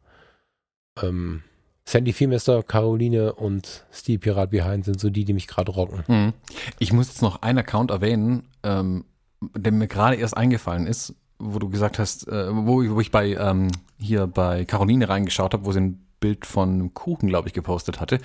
ähm, 1.03 1.43
Sandy 1.85 2.13
Feemester, 2.13 2.63
Caroline 2.63 3.33
und 3.33 3.85
Steel 3.93 4.19
Pirat 4.19 4.51
Behind 4.51 4.85
sind 4.85 5.01
so 5.01 5.11
die, 5.11 5.25
die 5.25 5.33
mich 5.33 5.49
gerade 5.49 5.73
rocken. 5.73 6.05
Mhm. 6.07 6.33
Ich 6.79 6.93
muss 6.93 7.09
jetzt 7.09 7.23
noch 7.23 7.43
einen 7.43 7.59
Account 7.59 7.91
erwähnen, 7.91 8.49
ähm, 8.63 9.05
der 9.41 9.73
mir 9.73 9.89
gerade 9.89 10.17
erst 10.17 10.37
eingefallen 10.37 10.87
ist, 10.87 11.15
wo 11.43 11.59
du 11.59 11.69
gesagt 11.69 11.99
hast, 11.99 12.29
äh, 12.29 12.47
wo, 12.55 12.83
ich- 12.83 12.91
wo 12.91 13.01
ich 13.01 13.11
bei 13.11 13.35
ähm, 13.35 13.69
hier 13.99 14.27
bei 14.27 14.65
Caroline 14.65 15.09
reingeschaut 15.09 15.53
habe, 15.55 15.65
wo 15.65 15.73
sie 15.73 15.81
ein 15.81 16.07
Bild 16.21 16.47
von 16.47 16.69
einem 16.69 16.95
Kuchen, 16.95 17.29
glaube 17.29 17.49
ich, 17.49 17.55
gepostet 17.55 18.01
hatte. 18.01 18.19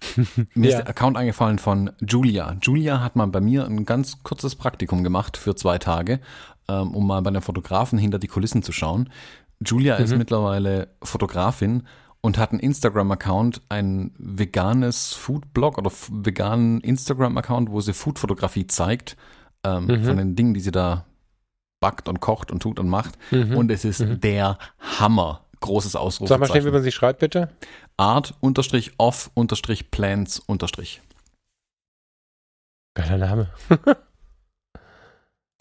mir 0.54 0.70
Ja. 0.70 0.78
ist 0.78 0.82
der 0.84 0.88
Account 0.88 1.16
eingefallen 1.16 1.58
von 1.58 1.90
Julia. 2.00 2.56
Julia 2.62 3.00
hat 3.02 3.16
mal 3.16 3.26
bei 3.26 3.40
mir 3.40 3.64
ein 3.66 3.84
ganz 3.84 4.22
kurzes 4.22 4.54
Praktikum 4.54 5.02
gemacht 5.02 5.36
für 5.36 5.56
zwei 5.56 5.78
Tage, 5.78 6.20
ähm, 6.68 6.94
um 6.94 7.06
mal 7.06 7.20
bei 7.22 7.28
einem 7.28 7.42
Fotografen 7.42 7.98
hinter 7.98 8.18
die 8.20 8.28
Kulissen 8.28 8.62
zu 8.62 8.70
schauen. 8.72 9.10
Julia 9.64 9.96
ist 9.96 10.16
mittlerweile 10.16 10.88
Fotografin 11.02 11.82
und 12.22 12.38
hat 12.38 12.50
einen 12.52 12.60
Instagram-Account, 12.60 13.62
ein 13.68 14.12
veganes 14.18 15.12
Food-Blog 15.14 15.76
oder 15.78 15.90
veganen 16.10 16.80
Instagram-Account, 16.80 17.70
wo 17.70 17.80
sie 17.80 17.92
Food-Fotografie 17.92 18.66
zeigt, 18.68 19.16
ähm, 19.64 20.04
von 20.04 20.16
den 20.16 20.36
Dingen, 20.36 20.54
die 20.54 20.60
sie 20.60 20.70
da 20.70 21.04
backt 21.80 22.08
und 22.08 22.20
kocht 22.20 22.50
und 22.50 22.60
tut 22.60 22.78
und 22.78 22.88
macht. 22.88 23.18
Und 23.56 23.70
es 23.70 23.84
ist 23.84 24.04
der 24.22 24.58
Hammer. 24.98 25.44
Großes 25.60 25.96
Sag 26.28 26.40
mal 26.40 26.46
schnell, 26.46 26.64
wie 26.64 26.70
man 26.70 26.82
sie 26.82 26.92
schreibt, 26.92 27.18
bitte. 27.20 27.50
Art 27.96 28.34
unterstrich 28.40 28.92
off 28.96 29.30
unterstrich 29.34 29.90
plans 29.90 30.38
unterstrich. 30.38 31.02
Geiler 32.94 33.18
Name. 33.18 33.50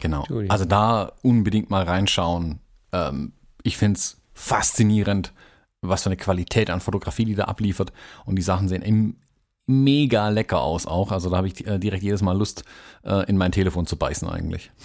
Genau. 0.01 0.25
Also 0.47 0.65
da 0.65 1.11
unbedingt 1.23 1.69
mal 1.69 1.83
reinschauen. 1.83 2.59
Ähm, 2.91 3.33
ich 3.63 3.77
find's 3.77 4.21
faszinierend, 4.33 5.33
was 5.81 6.03
für 6.03 6.09
eine 6.09 6.17
Qualität 6.17 6.69
an 6.69 6.79
Fotografie 6.79 7.25
die 7.25 7.35
da 7.35 7.45
abliefert. 7.45 7.91
Und 8.25 8.37
die 8.37 8.41
Sachen 8.41 8.67
sehen 8.69 8.81
im 8.81 9.17
mega 9.69 10.29
lecker 10.29 10.61
aus 10.61 10.87
auch. 10.87 11.11
Also 11.11 11.29
da 11.29 11.37
habe 11.37 11.47
ich 11.47 11.65
äh, 11.65 11.77
direkt 11.77 12.03
jedes 12.03 12.21
Mal 12.21 12.35
Lust, 12.35 12.63
äh, 13.05 13.29
in 13.29 13.37
mein 13.37 13.51
Telefon 13.51 13.85
zu 13.85 13.95
beißen 13.97 14.27
eigentlich. 14.27 14.71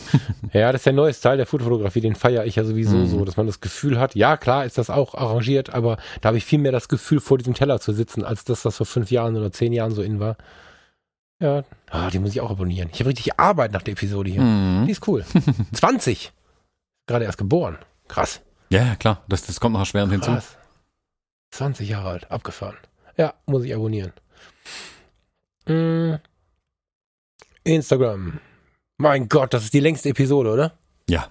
Ja, 0.53 0.71
das 0.71 0.81
ist 0.81 0.87
der 0.87 0.93
neue 0.93 1.13
Style 1.13 1.37
der 1.37 1.47
Foodfotografie, 1.47 2.01
den 2.01 2.15
feiere 2.15 2.45
ich 2.45 2.55
ja 2.57 2.65
sowieso 2.65 3.07
so, 3.07 3.25
dass 3.25 3.37
man 3.37 3.47
das 3.47 3.61
Gefühl 3.61 3.99
hat, 3.99 4.15
ja 4.15 4.37
klar 4.37 4.65
ist 4.65 4.79
das 4.79 4.89
auch 4.89 5.15
arrangiert, 5.15 5.75
aber 5.75 5.97
da 6.21 6.29
habe 6.29 6.37
ich 6.37 6.45
viel 6.45 6.61
mehr 6.61 6.71
das 6.71 6.89
Gefühl, 6.89 7.19
vor 7.19 7.39
diesem 7.39 7.55
Teller 7.55 7.81
zu 7.81 7.93
sitzen, 7.93 8.23
als 8.23 8.45
das, 8.45 8.65
was 8.65 8.77
vor 8.77 8.87
fünf 8.87 9.11
Jahren 9.11 9.37
oder 9.37 9.51
zehn 9.51 9.73
Jahren 9.73 9.91
so 9.91 10.03
in 10.03 10.21
war. 10.21 10.37
Ja, 11.41 11.65
ah, 11.91 12.11
die 12.11 12.21
muss 12.21 12.31
ich 12.31 12.41
auch 12.41 12.51
abonnieren. 12.51 12.91
Ich 12.93 13.01
habe 13.01 13.11
richtig 13.11 13.39
Arbeit 13.41 13.73
nach 13.73 13.83
der 13.83 13.93
Episode 13.93 14.31
hier. 14.31 14.43
Mhm. 14.43 14.87
Die 14.87 14.93
ist 14.93 15.07
cool. 15.09 15.25
20. 15.73 16.31
Gerade 17.07 17.25
erst 17.25 17.39
geboren. 17.39 17.79
Krass. 18.07 18.41
Ja, 18.69 18.95
klar. 18.95 19.23
Das, 19.29 19.45
das 19.45 19.59
kommt 19.59 19.73
noch 19.73 19.81
erschwerend 19.81 20.13
hinzu. 20.13 20.31
Krass. 20.31 20.57
20 21.51 21.89
Jahre 21.89 22.11
alt. 22.11 22.31
Abgefahren. 22.31 22.77
Ja, 23.17 23.35
muss 23.47 23.65
ich 23.65 23.75
abonnieren. 23.75 24.13
Mm. 25.67 26.15
Instagram. 27.65 28.41
Mein 28.99 29.29
Gott, 29.29 29.55
das 29.55 29.65
ist 29.65 29.75
die 29.75 29.81
längste 29.81 30.11
Episode, 30.11 30.51
oder? 30.51 30.79
Ja. 31.09 31.29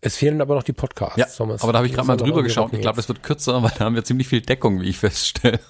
Es 0.00 0.16
fehlen 0.16 0.40
aber 0.40 0.54
noch 0.54 0.62
die 0.62 0.72
Podcasts. 0.72 1.16
Ja, 1.16 1.26
Thomas. 1.26 1.62
aber 1.62 1.72
da 1.72 1.78
habe 1.78 1.86
ich 1.86 1.94
gerade 1.94 2.06
mal 2.06 2.16
drüber 2.16 2.42
geschaut. 2.42 2.72
Ich 2.72 2.80
glaube, 2.80 3.00
es 3.00 3.08
wird 3.08 3.22
kürzer, 3.22 3.62
weil 3.62 3.72
da 3.76 3.86
haben 3.86 3.94
wir 3.94 4.04
ziemlich 4.04 4.28
viel 4.28 4.40
Deckung, 4.40 4.80
wie 4.80 4.90
ich 4.90 4.98
feststelle. 4.98 5.60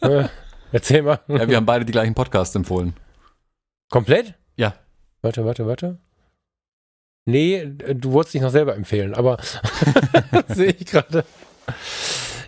Äh, 0.00 0.28
Erzähl 0.72 1.02
mal. 1.02 1.20
Ja, 1.28 1.48
wir 1.48 1.56
haben 1.56 1.66
beide 1.66 1.84
die 1.84 1.92
gleichen 1.92 2.14
Podcasts 2.14 2.54
empfohlen. 2.54 2.94
Komplett? 3.90 4.34
Ja. 4.56 4.74
Warte, 5.22 5.44
warte, 5.44 5.66
warte. 5.66 5.98
Nee, 7.26 7.66
du 7.66 8.12
wolltest 8.12 8.34
dich 8.34 8.42
noch 8.42 8.50
selber 8.50 8.74
empfehlen, 8.74 9.14
aber 9.14 9.38
sehe 10.48 10.72
ich 10.72 10.86
gerade. 10.86 11.24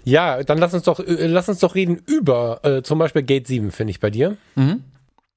Ja, 0.04 0.42
dann 0.42 0.58
lass 0.58 0.74
uns 0.74 0.84
doch, 0.84 1.00
äh, 1.00 1.26
lass 1.26 1.48
uns 1.48 1.58
doch 1.58 1.74
reden 1.74 2.00
über 2.06 2.60
äh, 2.64 2.82
zum 2.82 2.98
Beispiel 2.98 3.22
Gate 3.22 3.46
7, 3.46 3.70
finde 3.70 3.90
ich 3.90 4.00
bei 4.00 4.10
dir. 4.10 4.36
Mhm. 4.54 4.82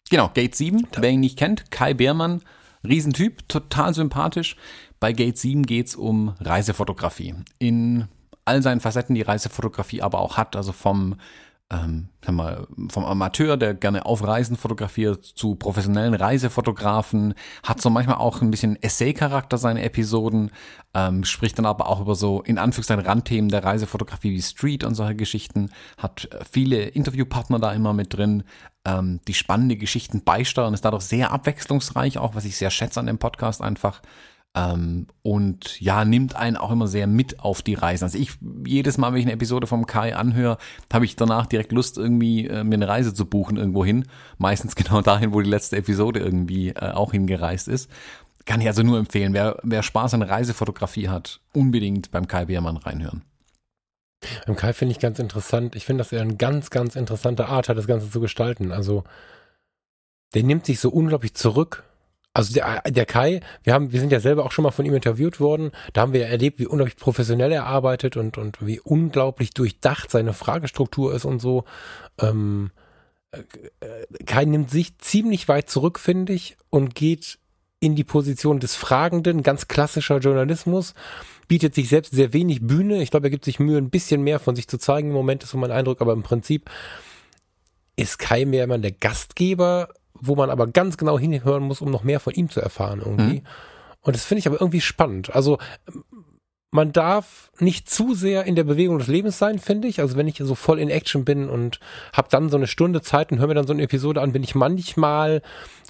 Genau, 0.09 0.29
Gate 0.33 0.55
7, 0.55 0.87
wer 0.97 1.09
ihn 1.09 1.19
nicht 1.19 1.37
kennt, 1.37 1.71
Kai 1.71 1.93
Beermann, 1.93 2.41
Riesentyp, 2.87 3.47
total 3.47 3.93
sympathisch. 3.93 4.55
Bei 4.99 5.11
Gate 5.11 5.37
7 5.37 5.65
geht's 5.65 5.95
um 5.95 6.35
Reisefotografie. 6.39 7.35
In 7.59 8.07
all 8.45 8.61
seinen 8.61 8.79
Facetten, 8.79 9.15
die 9.15 9.21
Reisefotografie 9.21 10.01
aber 10.01 10.19
auch 10.19 10.37
hat, 10.37 10.55
also 10.55 10.71
vom, 10.71 11.15
ähm, 11.73 12.09
mal, 12.29 12.67
vom 12.89 13.05
Amateur, 13.05 13.57
der 13.57 13.73
gerne 13.73 14.05
auf 14.05 14.25
Reisen 14.25 14.55
fotografiert, 14.55 15.25
zu 15.25 15.55
professionellen 15.55 16.13
Reisefotografen, 16.13 17.33
hat 17.63 17.81
so 17.81 17.89
manchmal 17.89 18.17
auch 18.17 18.41
ein 18.41 18.51
bisschen 18.51 18.81
Essay-Charakter 18.81 19.57
seine 19.57 19.83
Episoden, 19.83 20.51
ähm, 20.93 21.23
spricht 21.23 21.57
dann 21.57 21.65
aber 21.65 21.89
auch 21.89 22.01
über 22.01 22.15
so 22.15 22.41
in 22.41 22.57
Anführungszeichen 22.57 23.05
Randthemen 23.05 23.49
der 23.49 23.63
Reisefotografie 23.63 24.31
wie 24.31 24.41
Street 24.41 24.83
und 24.83 24.95
solche 24.95 25.15
Geschichten, 25.15 25.71
hat 25.97 26.29
äh, 26.31 26.39
viele 26.49 26.83
Interviewpartner 26.83 27.59
da 27.59 27.73
immer 27.73 27.93
mit 27.93 28.15
drin, 28.15 28.43
ähm, 28.85 29.19
die 29.27 29.33
spannende 29.33 29.75
Geschichten 29.75 30.23
beisteuern, 30.23 30.73
ist 30.73 30.85
dadurch 30.85 31.03
sehr 31.03 31.31
abwechslungsreich, 31.31 32.17
auch 32.17 32.35
was 32.35 32.45
ich 32.45 32.57
sehr 32.57 32.71
schätze 32.71 32.99
an 32.99 33.07
dem 33.07 33.17
Podcast 33.17 33.61
einfach. 33.61 34.01
Ähm, 34.55 35.07
und 35.23 35.81
ja, 35.81 36.05
nimmt 36.05 36.35
einen 36.35 36.57
auch 36.57 36.71
immer 36.71 36.87
sehr 36.87 37.07
mit 37.07 37.39
auf 37.39 37.63
die 37.63 37.73
Reisen. 37.73 38.03
Also 38.03 38.19
ich, 38.19 38.33
jedes 38.65 38.97
Mal, 38.97 39.11
wenn 39.11 39.19
ich 39.19 39.25
eine 39.25 39.33
Episode 39.33 39.65
vom 39.65 39.87
Kai 39.87 40.15
anhöre, 40.15 40.57
habe 40.91 41.05
ich 41.05 41.15
danach 41.15 41.47
direkt 41.47 41.71
Lust, 41.71 41.97
irgendwie 41.97 42.47
äh, 42.47 42.63
mir 42.63 42.75
eine 42.75 42.87
Reise 42.87 43.13
zu 43.13 43.25
buchen 43.25 43.57
irgendwo 43.57 43.83
hin. 43.83 44.05
Meistens 44.37 44.75
genau 44.77 45.01
dahin, 45.01 45.33
wo 45.33 45.41
die 45.41 45.49
letzte 45.49 45.77
Episode 45.77 46.19
irgendwie 46.19 46.69
äh, 46.69 46.91
auch 46.91 47.11
hingereist 47.11 47.67
ist. 47.67 47.89
Kann 48.45 48.61
ich 48.61 48.67
also 48.67 48.83
nur 48.83 48.99
empfehlen. 48.99 49.33
Wer, 49.33 49.57
wer 49.63 49.81
Spaß 49.81 50.13
an 50.13 50.21
Reisefotografie 50.21 51.09
hat, 51.09 51.39
unbedingt 51.53 52.11
beim 52.11 52.27
Kai 52.27 52.45
Beermann 52.45 52.77
reinhören. 52.77 53.23
Beim 54.45 54.55
Kai 54.55 54.73
finde 54.73 54.91
ich 54.91 54.99
ganz 54.99 55.19
interessant. 55.19 55.75
Ich 55.75 55.85
finde, 55.85 56.03
dass 56.03 56.11
er 56.11 56.21
eine 56.21 56.35
ganz, 56.35 56.69
ganz 56.69 56.95
interessante 56.95 57.47
Art 57.47 57.69
hat, 57.69 57.77
das 57.77 57.87
Ganze 57.87 58.09
zu 58.09 58.19
gestalten. 58.19 58.71
Also, 58.71 59.03
der 60.33 60.43
nimmt 60.43 60.65
sich 60.65 60.79
so 60.79 60.89
unglaublich 60.89 61.33
zurück. 61.33 61.83
Also 62.33 62.53
der, 62.53 62.81
der 62.87 63.05
Kai, 63.05 63.41
wir 63.63 63.73
haben, 63.73 63.91
wir 63.91 63.99
sind 63.99 64.11
ja 64.11 64.19
selber 64.19 64.43
auch 64.45 64.51
schon 64.51 64.63
mal 64.63 64.71
von 64.71 64.85
ihm 64.85 64.95
interviewt 64.95 65.39
worden. 65.39 65.71
Da 65.93 66.01
haben 66.01 66.13
wir 66.13 66.21
ja 66.21 66.27
erlebt, 66.27 66.59
wie 66.59 66.65
unglaublich 66.65 66.97
professionell 66.97 67.51
er 67.51 67.67
arbeitet 67.67 68.17
und, 68.17 68.37
und 68.39 68.65
wie 68.65 68.79
unglaublich 68.79 69.51
durchdacht 69.51 70.09
seine 70.09 70.33
Fragestruktur 70.33 71.13
ist 71.13 71.25
und 71.25 71.39
so. 71.39 71.65
Ähm, 72.19 72.71
äh, 73.31 74.23
Kai 74.25 74.45
nimmt 74.45 74.71
sich 74.71 74.97
ziemlich 74.97 75.47
weit 75.47 75.69
zurück, 75.69 75.99
finde 75.99 76.33
ich, 76.33 76.57
und 76.71 76.95
geht 76.95 77.37
in 77.79 77.95
die 77.95 78.03
Position 78.03 78.59
des 78.59 78.75
Fragenden, 78.75 79.43
ganz 79.43 79.67
klassischer 79.67 80.17
Journalismus, 80.19 80.93
bietet 81.47 81.75
sich 81.75 81.89
selbst 81.89 82.13
sehr 82.13 82.33
wenig 82.33 82.65
Bühne. 82.65 83.01
Ich 83.03 83.11
glaube, 83.11 83.27
er 83.27 83.31
gibt 83.31 83.45
sich 83.45 83.59
Mühe, 83.59 83.77
ein 83.77 83.89
bisschen 83.89 84.23
mehr 84.23 84.39
von 84.39 84.55
sich 84.55 84.67
zu 84.67 84.77
zeigen 84.77 85.09
im 85.09 85.13
Moment, 85.13 85.43
ist 85.43 85.49
so 85.49 85.57
mein 85.57 85.71
Eindruck, 85.71 86.01
aber 86.01 86.13
im 86.13 86.23
Prinzip 86.23 86.69
ist 87.95 88.17
Kai 88.17 88.45
mehr 88.45 88.63
immer 88.63 88.77
der 88.79 88.93
Gastgeber, 88.93 89.89
wo 90.19 90.35
man 90.35 90.49
aber 90.49 90.67
ganz 90.67 90.97
genau 90.97 91.17
hinhören 91.19 91.63
muss, 91.63 91.81
um 91.81 91.91
noch 91.91 92.03
mehr 92.03 92.19
von 92.19 92.33
ihm 92.33 92.49
zu 92.49 92.61
erfahren 92.61 92.99
irgendwie. 93.03 93.39
Mhm. 93.41 93.47
Und 94.01 94.15
das 94.15 94.25
finde 94.25 94.39
ich 94.39 94.47
aber 94.47 94.59
irgendwie 94.59 94.81
spannend. 94.81 95.33
Also 95.33 95.57
man 96.71 96.91
darf 96.91 97.51
nicht 97.59 97.89
zu 97.89 98.15
sehr 98.15 98.45
in 98.45 98.55
der 98.55 98.63
Bewegung 98.63 98.97
des 98.97 99.07
Lebens 99.07 99.37
sein, 99.37 99.59
finde 99.59 99.87
ich. 99.87 99.99
Also 100.01 100.17
wenn 100.17 100.27
ich 100.27 100.37
so 100.37 100.55
voll 100.55 100.79
in 100.79 100.89
Action 100.89 101.23
bin 101.23 101.47
und 101.49 101.79
habe 102.13 102.29
dann 102.31 102.49
so 102.49 102.57
eine 102.57 102.67
Stunde 102.67 103.01
Zeit 103.01 103.31
und 103.31 103.39
höre 103.39 103.47
mir 103.47 103.53
dann 103.53 103.67
so 103.67 103.73
eine 103.73 103.83
Episode 103.83 104.21
an, 104.21 104.31
bin 104.31 104.43
ich 104.43 104.55
manchmal 104.55 105.41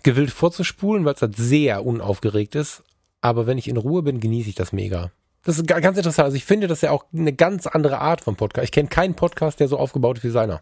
gewillt 0.03 0.31
vorzuspulen, 0.31 1.05
weil 1.05 1.13
es 1.13 1.21
halt 1.21 1.37
sehr 1.37 1.85
unaufgeregt 1.85 2.55
ist. 2.55 2.83
Aber 3.21 3.47
wenn 3.47 3.57
ich 3.57 3.69
in 3.69 3.77
Ruhe 3.77 4.03
bin, 4.03 4.19
genieße 4.19 4.49
ich 4.49 4.55
das 4.55 4.73
mega. 4.73 5.11
Das 5.45 5.57
ist 5.57 5.67
ga- 5.67 5.79
ganz 5.79 5.97
interessant. 5.97 6.25
Also 6.25 6.35
ich 6.35 6.43
finde, 6.45 6.67
das 6.67 6.79
ist 6.79 6.83
ja 6.83 6.91
auch 6.91 7.05
eine 7.13 7.31
ganz 7.33 7.65
andere 7.67 7.99
Art 7.99 8.19
von 8.19 8.35
Podcast. 8.35 8.65
Ich 8.65 8.71
kenne 8.73 8.89
keinen 8.89 9.15
Podcast, 9.15 9.61
der 9.61 9.69
so 9.69 9.77
aufgebaut 9.77 10.17
ist 10.17 10.23
wie 10.25 10.29
seiner. 10.29 10.61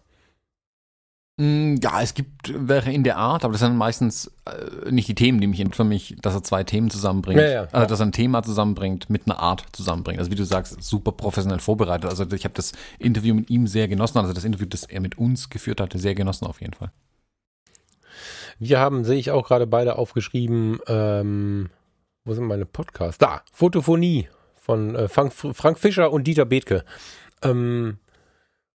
Mm, 1.38 1.76
Ja, 1.82 2.02
es 2.02 2.14
gibt 2.14 2.54
welche 2.68 2.92
in 2.92 3.04
der 3.04 3.18
Art, 3.18 3.44
aber 3.46 3.54
das 3.54 3.62
sind 3.62 3.78
meistens 3.78 4.32
äh, 4.46 4.92
nicht 4.92 5.08
die 5.08 5.16
Themen, 5.16 5.40
die 5.42 5.48
mich 5.48 5.60
interessieren. 5.60 5.88
Für 5.88 5.90
mich, 5.90 6.16
dass 6.22 6.34
er 6.36 6.44
zwei 6.44 6.64
Themen 6.64 6.90
zusammenbringt. 6.90 7.40
Ja, 7.40 7.48
ja. 7.50 7.68
Also, 7.72 7.88
dass 7.88 8.00
er 8.02 8.06
ein 8.08 8.12
Thema 8.12 8.44
zusammenbringt, 8.44 9.10
mit 9.10 9.26
einer 9.26 9.40
Art 9.40 9.66
zusammenbringt. 9.72 10.20
Also, 10.20 10.30
wie 10.32 10.36
du 10.36 10.44
sagst, 10.46 10.82
super 10.84 11.12
professionell 11.14 11.60
vorbereitet. 11.60 12.10
Also, 12.10 12.30
ich 12.32 12.44
habe 12.44 12.54
das 12.56 12.74
Interview 13.00 13.34
mit 13.34 13.50
ihm 13.50 13.68
sehr 13.68 13.88
genossen. 13.88 14.18
Also, 14.18 14.34
das 14.34 14.44
Interview, 14.44 14.68
das 14.68 14.84
er 14.84 15.00
mit 15.00 15.18
uns 15.18 15.50
geführt 15.50 15.80
hatte, 15.82 15.98
sehr 16.00 16.16
genossen 16.16 16.46
auf 16.46 16.60
jeden 16.62 16.74
Fall. 16.74 16.92
Wir 18.60 18.80
haben, 18.80 19.04
sehe 19.06 19.18
ich 19.18 19.32
auch 19.32 19.48
gerade 19.48 19.66
beide 19.66 19.98
aufgeschrieben, 19.98 20.80
ähm, 20.88 21.70
wo 22.26 22.34
sind 22.34 22.46
meine 22.46 22.66
Podcasts? 22.68 23.18
Da, 23.18 23.42
Fotophonie 23.52 24.28
von 24.56 24.94
äh, 24.96 25.08
Frank, 25.08 25.34
Frank 25.34 25.80
Fischer 25.80 26.12
und 26.12 26.28
Dieter 26.28 26.46
Bethke. 26.46 26.84
Ähm, 27.42 27.98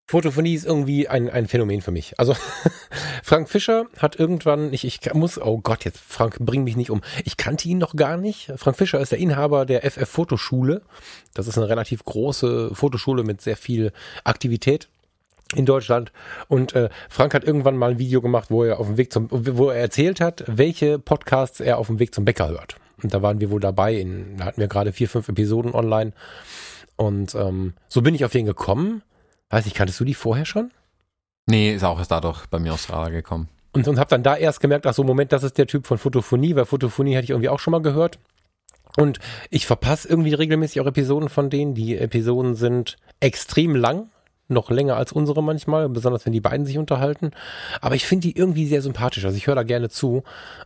Fotophonie 0.08 0.54
ist 0.54 0.66
irgendwie 0.66 1.08
ein, 1.08 1.30
ein 1.30 1.48
Phänomen 1.48 1.82
für 1.82 1.92
mich. 1.92 2.20
Also 2.20 2.36
Frank 3.24 3.50
Fischer 3.50 3.88
hat 3.98 4.20
irgendwann, 4.20 4.72
ich, 4.72 4.86
ich 4.86 5.14
muss, 5.14 5.42
oh 5.42 5.60
Gott, 5.60 5.84
jetzt 5.84 6.00
Frank, 6.00 6.38
bring 6.40 6.64
mich 6.64 6.76
nicht 6.76 6.92
um. 6.92 7.02
Ich 7.24 7.38
kannte 7.38 7.68
ihn 7.68 7.80
noch 7.80 7.96
gar 7.96 8.16
nicht. 8.18 8.52
Frank 8.58 8.78
Fischer 8.78 9.00
ist 9.00 9.12
der 9.12 9.20
Inhaber 9.20 9.66
der 9.66 9.90
FF 9.90 10.08
Fotoschule. 10.08 10.84
Das 11.34 11.48
ist 11.48 11.58
eine 11.58 11.70
relativ 11.70 12.04
große 12.04 12.76
Fotoschule 12.76 13.24
mit 13.24 13.42
sehr 13.42 13.58
viel 13.58 13.92
Aktivität 14.24 14.90
in 15.56 15.66
Deutschland. 15.66 16.12
Und 16.48 16.74
äh, 16.74 16.90
Frank 17.10 17.34
hat 17.34 17.44
irgendwann 17.44 17.78
mal 17.78 17.92
ein 17.92 18.00
Video 18.00 18.22
gemacht, 18.22 18.52
wo 18.52 18.64
er 18.64 18.80
auf 18.80 18.86
dem 18.86 18.98
Weg 18.98 19.12
zum, 19.12 19.28
wo 19.32 19.70
er 19.70 19.82
erzählt 19.82 20.22
hat, 20.22 20.44
welche 20.46 21.00
Podcasts 21.00 21.60
er 21.60 21.80
auf 21.80 21.88
dem 21.88 21.98
Weg 21.98 22.14
zum 22.14 22.26
Bäcker 22.26 22.50
hört. 22.50 22.76
Und 23.02 23.14
da 23.14 23.24
waren 23.24 23.40
wir 23.40 23.50
wohl 23.50 23.60
dabei. 23.60 23.96
In, 23.96 24.38
da 24.38 24.46
hatten 24.46 24.62
wir 24.62 24.68
gerade 24.68 24.94
vier, 24.94 25.10
fünf 25.10 25.30
Episoden 25.30 25.74
online. 25.74 26.14
Und 26.96 27.34
ähm, 27.34 27.74
so 27.88 28.04
bin 28.04 28.14
ich 28.14 28.24
auf 28.24 28.32
den 28.32 28.46
gekommen. 28.46 29.02
Weiß 29.50 29.66
nicht, 29.66 29.76
kanntest 29.76 30.00
du 30.00 30.06
die 30.06 30.14
vorher 30.14 30.46
schon? 30.46 30.72
Nee, 31.48 31.74
ist 31.74 31.84
auch 31.84 32.00
erst 32.00 32.12
dadurch 32.12 32.48
bei 32.48 32.60
mir 32.60 32.74
aus 32.74 32.90
Radar 32.90 33.12
gekommen. 33.12 33.48
Und, 33.72 33.88
und 33.88 34.00
habe 34.00 34.10
dann 34.10 34.24
da 34.24 34.36
erst 34.36 34.62
gemerkt, 34.62 34.88
ach 34.88 34.94
so, 34.94 35.04
Moment, 35.04 35.32
das 35.32 35.44
ist 35.44 35.58
der 35.58 35.68
Typ 35.68 35.86
von 35.86 35.98
Fotophonie, 35.98 36.56
weil 36.56 36.66
Fotophonie 36.66 37.16
hatte 37.16 37.26
ich 37.26 37.30
irgendwie 37.32 37.50
auch 37.50 37.60
schon 37.60 37.72
mal 37.72 37.82
gehört. 37.82 38.20
Und 38.98 39.20
ich 39.50 39.66
verpasse 39.66 40.08
irgendwie 40.08 40.34
regelmäßig 40.34 40.80
auch 40.80 40.86
Episoden 40.86 41.30
von 41.30 41.50
denen. 41.50 41.76
Die 41.76 41.98
Episoden 41.98 42.56
sind 42.56 42.96
extrem 43.20 43.76
lang, 43.76 44.10
noch 44.48 44.70
länger 44.70 44.96
als 44.96 45.12
unsere 45.12 45.44
manchmal, 45.44 45.90
besonders 45.90 46.26
wenn 46.26 46.34
die 46.34 46.42
beiden 46.42 46.66
sich 46.66 46.78
unterhalten. 46.78 47.32
Aber 47.82 47.96
ich 47.96 48.06
finde 48.06 48.28
die 48.28 48.38
irgendwie 48.38 48.68
sehr 48.68 48.82
sympathisch. 48.82 49.26
Also 49.26 49.36
ich 49.36 49.48
höre 49.48 49.56
da 49.56 49.64
gerne 49.64 49.90
zu. 49.90 50.24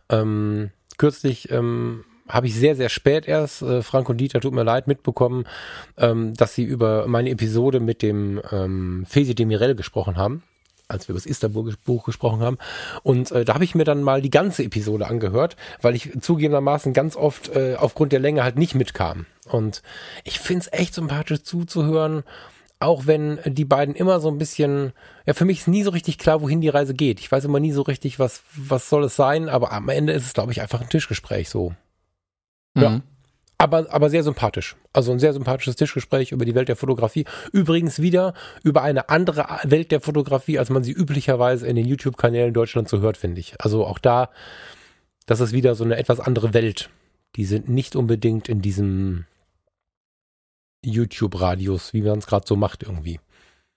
Ähm, 0.08 0.70
kürzlich 0.96 1.50
ähm, 1.50 2.04
habe 2.30 2.46
ich 2.46 2.54
sehr, 2.54 2.76
sehr 2.76 2.88
spät 2.88 3.26
erst, 3.28 3.62
äh, 3.62 3.82
Frank 3.82 4.08
und 4.08 4.18
Dieter, 4.18 4.40
tut 4.40 4.54
mir 4.54 4.64
leid, 4.64 4.86
mitbekommen, 4.86 5.44
ähm, 5.98 6.34
dass 6.34 6.54
sie 6.54 6.64
über 6.64 7.06
meine 7.06 7.30
Episode 7.30 7.80
mit 7.80 8.02
dem 8.02 8.40
ähm, 8.50 9.04
Fesi 9.06 9.34
Demirel 9.34 9.74
gesprochen 9.74 10.16
haben 10.16 10.42
als 10.90 11.06
wir 11.06 11.12
über 11.12 11.20
das 11.20 11.26
Istanbul-Buch 11.26 12.04
gesprochen 12.04 12.40
haben. 12.40 12.58
Und 13.02 13.30
äh, 13.30 13.44
da 13.44 13.54
habe 13.54 13.64
ich 13.64 13.74
mir 13.74 13.84
dann 13.84 14.02
mal 14.02 14.20
die 14.20 14.30
ganze 14.30 14.64
Episode 14.64 15.06
angehört, 15.06 15.56
weil 15.80 15.94
ich 15.94 16.10
zugegebenermaßen 16.20 16.92
ganz 16.92 17.16
oft 17.16 17.54
äh, 17.54 17.76
aufgrund 17.78 18.12
der 18.12 18.20
Länge 18.20 18.42
halt 18.42 18.58
nicht 18.58 18.74
mitkam. 18.74 19.26
Und 19.48 19.82
ich 20.24 20.40
finde 20.40 20.66
es 20.66 20.78
echt 20.78 20.94
sympathisch 20.94 21.44
zuzuhören, 21.44 22.24
auch 22.80 23.06
wenn 23.06 23.38
die 23.44 23.66
beiden 23.66 23.94
immer 23.94 24.20
so 24.20 24.28
ein 24.28 24.38
bisschen, 24.38 24.92
ja, 25.26 25.34
für 25.34 25.44
mich 25.44 25.60
ist 25.60 25.68
nie 25.68 25.82
so 25.82 25.90
richtig 25.90 26.18
klar, 26.18 26.40
wohin 26.40 26.62
die 26.62 26.68
Reise 26.68 26.94
geht. 26.94 27.20
Ich 27.20 27.30
weiß 27.30 27.44
immer 27.44 27.60
nie 27.60 27.72
so 27.72 27.82
richtig, 27.82 28.18
was, 28.18 28.42
was 28.56 28.88
soll 28.88 29.04
es 29.04 29.16
sein, 29.16 29.48
aber 29.48 29.72
am 29.72 29.88
Ende 29.90 30.14
ist 30.14 30.24
es, 30.24 30.34
glaube 30.34 30.52
ich, 30.52 30.62
einfach 30.62 30.80
ein 30.80 30.88
Tischgespräch 30.88 31.50
so. 31.50 31.74
Ja. 32.76 32.90
Mhm. 32.90 33.02
Aber, 33.58 33.92
aber 33.92 34.08
sehr 34.08 34.22
sympathisch. 34.22 34.74
Also 34.94 35.12
ein 35.12 35.18
sehr 35.18 35.34
sympathisches 35.34 35.76
Tischgespräch 35.76 36.32
über 36.32 36.46
die 36.46 36.54
Welt 36.54 36.68
der 36.68 36.76
Fotografie. 36.76 37.26
Übrigens 37.52 38.00
wieder 38.00 38.32
über 38.62 38.80
eine 38.82 39.10
andere 39.10 39.46
Welt 39.64 39.90
der 39.92 40.00
Fotografie, 40.00 40.58
als 40.58 40.70
man 40.70 40.82
sie 40.82 40.92
üblicherweise 40.92 41.66
in 41.66 41.76
den 41.76 41.86
YouTube-Kanälen 41.86 42.54
Deutschland 42.54 42.88
so 42.88 43.00
hört, 43.00 43.18
finde 43.18 43.38
ich. 43.40 43.60
Also 43.60 43.84
auch 43.86 43.98
da, 43.98 44.30
das 45.26 45.40
ist 45.40 45.52
wieder 45.52 45.74
so 45.74 45.84
eine 45.84 45.96
etwas 45.96 46.20
andere 46.20 46.54
Welt. 46.54 46.88
Die 47.36 47.44
sind 47.44 47.68
nicht 47.68 47.96
unbedingt 47.96 48.48
in 48.48 48.62
diesem 48.62 49.26
YouTube-Radius, 50.84 51.92
wie 51.92 52.02
man 52.02 52.18
es 52.18 52.26
gerade 52.26 52.46
so 52.46 52.56
macht 52.56 52.82
irgendwie. 52.82 53.20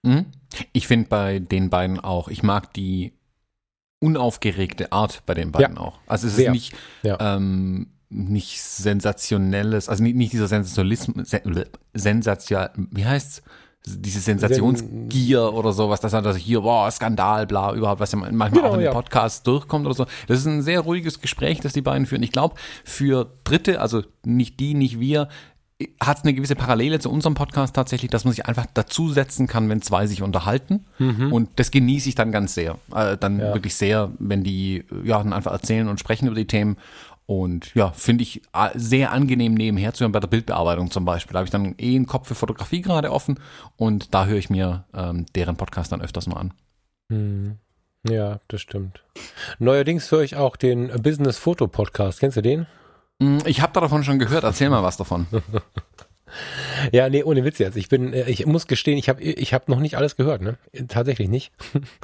Mhm. 0.02 0.26
Ich 0.72 0.86
finde 0.86 1.08
bei 1.08 1.38
den 1.40 1.70
beiden 1.70 2.00
auch, 2.00 2.28
ich 2.28 2.42
mag 2.42 2.72
die 2.72 3.12
unaufgeregte 4.00 4.92
Art 4.92 5.22
bei 5.26 5.34
den 5.34 5.52
beiden 5.52 5.78
auch. 5.78 5.98
Also 6.06 6.26
es 6.26 6.36
Sehr. 6.36 6.46
ist 6.46 6.52
nicht, 6.52 6.74
Ja. 7.02 7.36
ähm, 7.36 7.88
nicht 8.10 8.60
sensationelles, 8.62 9.88
also 9.88 10.02
nicht, 10.02 10.16
nicht 10.16 10.32
dieser 10.32 10.48
Sensationalismus, 10.48 11.30
sen, 11.30 11.64
Sensation, 11.94 12.68
wie 12.90 13.04
heißt's? 13.04 13.42
Diese 13.86 14.18
Sensationsgier 14.20 15.52
oder 15.52 15.72
sowas, 15.74 16.00
dass 16.00 16.14
er 16.14 16.22
das 16.22 16.38
hier, 16.38 16.62
boah, 16.62 16.90
Skandal, 16.90 17.46
bla, 17.46 17.74
überhaupt, 17.74 18.00
was 18.00 18.12
ja 18.12 18.18
manchmal 18.18 18.50
Genau, 18.50 18.68
auch 18.68 18.74
in 18.74 18.80
den 18.80 18.86
ja. 18.86 18.92
Podcasts 18.92 19.42
durchkommt 19.42 19.84
oder 19.84 19.94
so. 19.94 20.06
Das 20.26 20.38
ist 20.38 20.46
ein 20.46 20.62
sehr 20.62 20.80
ruhiges 20.80 21.20
Gespräch, 21.20 21.60
das 21.60 21.74
die 21.74 21.82
beiden 21.82 22.06
führen. 22.06 22.22
Ich 22.22 22.32
glaube, 22.32 22.54
für 22.84 23.30
Dritte, 23.44 23.82
also 23.82 24.02
nicht 24.24 24.58
die, 24.58 24.72
nicht 24.72 25.00
wir, 25.00 25.28
hat 26.00 26.18
es 26.18 26.22
eine 26.22 26.32
gewisse 26.32 26.54
Parallele 26.56 26.98
zu 26.98 27.10
unserem 27.10 27.34
Podcast 27.34 27.74
tatsächlich, 27.76 28.10
dass 28.10 28.24
man 28.24 28.32
sich 28.32 28.46
einfach 28.46 28.64
dazusetzen 28.72 29.48
kann, 29.48 29.68
wenn 29.68 29.82
zwei 29.82 30.06
sich 30.06 30.22
unterhalten. 30.22 30.86
Und 30.98 31.50
das 31.56 31.70
genieße 31.70 32.08
ich 32.08 32.14
dann 32.14 32.32
ganz 32.32 32.54
sehr. 32.54 32.78
Äh, 32.94 33.18
dann 33.18 33.34
Mhm. 33.34 33.40
Ja. 33.40 33.54
wirklich 33.54 33.74
sehr, 33.74 34.12
wenn 34.18 34.44
die 34.44 34.78
äh, 34.78 34.84
ja 35.08 35.18
dann 35.18 35.34
einfach 35.34 35.52
erzählen 35.52 35.88
und 35.88 36.00
sprechen 36.00 36.26
über 36.26 36.36
die 36.36 36.46
Themen. 36.46 36.78
Und 37.26 37.74
ja, 37.74 37.90
finde 37.92 38.22
ich 38.22 38.42
äh, 38.52 38.68
sehr 38.74 39.10
angenehm 39.12 39.54
nebenher 39.54 39.94
zu 39.94 40.02
hören 40.04 40.12
bei 40.12 40.20
der 40.20 40.28
Bildbearbeitung 40.28 40.90
zum 40.90 41.04
Beispiel. 41.06 41.32
Da 41.32 41.38
habe 41.38 41.46
ich 41.46 41.50
dann 41.50 41.74
eh 41.78 41.96
einen 41.96 42.06
Kopf 42.06 42.28
für 42.28 42.34
Fotografie 42.34 42.82
gerade 42.82 43.10
offen 43.10 43.40
und 43.76 44.12
da 44.14 44.26
höre 44.26 44.36
ich 44.38 44.50
mir 44.50 44.84
ähm, 44.94 45.24
deren 45.34 45.56
Podcast 45.56 45.92
dann 45.92 46.02
öfters 46.02 46.26
mal 46.26 46.36
an. 46.36 46.52
Hm. 47.10 47.56
Ja, 48.06 48.40
das 48.48 48.60
stimmt. 48.60 49.02
Neuerdings 49.58 50.10
höre 50.12 50.20
ich 50.22 50.36
auch 50.36 50.56
den 50.56 50.88
Business 51.02 51.38
Foto 51.38 51.66
Podcast. 51.68 52.20
Kennst 52.20 52.36
du 52.36 52.42
den? 52.42 52.66
Mm, 53.18 53.38
Ich 53.46 53.62
habe 53.62 53.72
davon 53.80 54.04
schon 54.04 54.18
gehört, 54.18 54.44
erzähl 54.44 54.68
mal 54.68 54.82
was 54.82 54.98
davon. 54.98 55.26
Ja, 56.90 57.08
nee, 57.08 57.22
ohne 57.22 57.44
Witz 57.44 57.58
jetzt. 57.58 57.76
Ich 57.76 57.88
bin, 57.88 58.12
äh, 58.12 58.28
ich 58.28 58.44
muss 58.46 58.66
gestehen, 58.66 58.98
ich 58.98 59.08
habe 59.08 59.22
ich 59.22 59.54
hab 59.54 59.68
noch 59.68 59.78
nicht 59.78 59.96
alles 59.96 60.16
gehört, 60.16 60.42
ne? 60.42 60.56
Tatsächlich 60.88 61.28
nicht. 61.28 61.52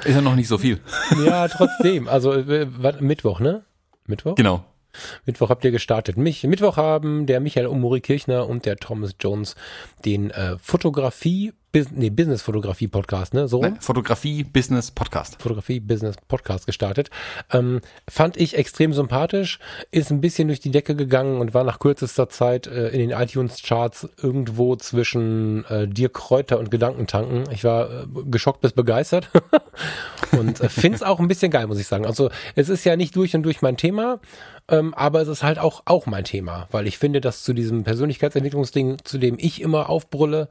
Ist 0.04 0.14
ja 0.14 0.20
noch 0.20 0.36
nicht 0.36 0.46
so 0.46 0.56
viel. 0.58 0.80
Ja, 1.26 1.48
trotzdem. 1.48 2.06
Also 2.06 2.32
äh, 2.34 2.66
Mittwoch, 3.00 3.40
ne? 3.40 3.64
Mittwoch? 4.06 4.36
Genau. 4.36 4.64
Mittwoch 5.26 5.50
habt 5.50 5.64
ihr 5.64 5.70
gestartet. 5.70 6.16
Mich, 6.16 6.42
Mittwoch 6.44 6.76
haben 6.76 7.26
der 7.26 7.40
Michael 7.40 7.66
Umuri 7.66 8.00
Kirchner 8.00 8.48
und 8.48 8.66
der 8.66 8.76
Thomas 8.76 9.14
Jones 9.20 9.54
den 10.04 10.30
äh, 10.30 10.56
Fotografie, 10.58 11.52
Bus 11.72 11.86
nee, 11.92 12.10
Business-Fotografie 12.10 12.88
Podcast, 12.88 13.32
ne? 13.32 13.46
So 13.46 13.58
rum? 13.58 13.74
Ne? 13.74 13.76
Fotografie, 13.80 14.42
Business, 14.42 14.90
Podcast. 14.90 15.40
Fotografie 15.40 15.78
Business 15.78 16.16
Podcast 16.26 16.66
gestartet. 16.66 17.10
Ähm, 17.52 17.80
fand 18.08 18.36
ich 18.36 18.56
extrem 18.56 18.92
sympathisch, 18.92 19.60
ist 19.92 20.10
ein 20.10 20.20
bisschen 20.20 20.48
durch 20.48 20.58
die 20.58 20.72
Decke 20.72 20.96
gegangen 20.96 21.40
und 21.40 21.54
war 21.54 21.62
nach 21.62 21.78
kürzester 21.78 22.28
Zeit 22.28 22.66
äh, 22.66 22.88
in 22.88 22.98
den 22.98 23.10
iTunes 23.10 23.62
Charts 23.62 24.08
irgendwo 24.20 24.74
zwischen 24.74 25.64
äh, 25.66 25.86
Dirk 25.86 26.14
Kräuter 26.14 26.58
und 26.58 26.72
Gedankentanken. 26.72 27.44
Ich 27.52 27.62
war 27.62 27.88
äh, 27.88 28.06
geschockt 28.24 28.62
bis 28.62 28.72
begeistert 28.72 29.30
und 30.32 30.60
äh, 30.60 30.68
finde 30.68 30.96
es 30.96 31.02
auch 31.04 31.20
ein 31.20 31.28
bisschen 31.28 31.52
geil, 31.52 31.68
muss 31.68 31.78
ich 31.78 31.86
sagen. 31.86 32.04
Also 32.04 32.30
es 32.56 32.68
ist 32.68 32.84
ja 32.84 32.96
nicht 32.96 33.14
durch 33.14 33.36
und 33.36 33.44
durch 33.44 33.62
mein 33.62 33.76
Thema, 33.76 34.18
ähm, 34.68 34.92
aber 34.94 35.20
es 35.20 35.28
ist 35.28 35.44
halt 35.44 35.60
auch 35.60 35.82
auch 35.84 36.06
mein 36.06 36.24
Thema, 36.24 36.66
weil 36.72 36.88
ich 36.88 36.98
finde, 36.98 37.20
dass 37.20 37.44
zu 37.44 37.52
diesem 37.52 37.84
Persönlichkeitsentwicklungsding, 37.84 38.98
zu 39.04 39.18
dem 39.18 39.36
ich 39.38 39.60
immer 39.60 39.88
aufbrülle, 39.88 40.48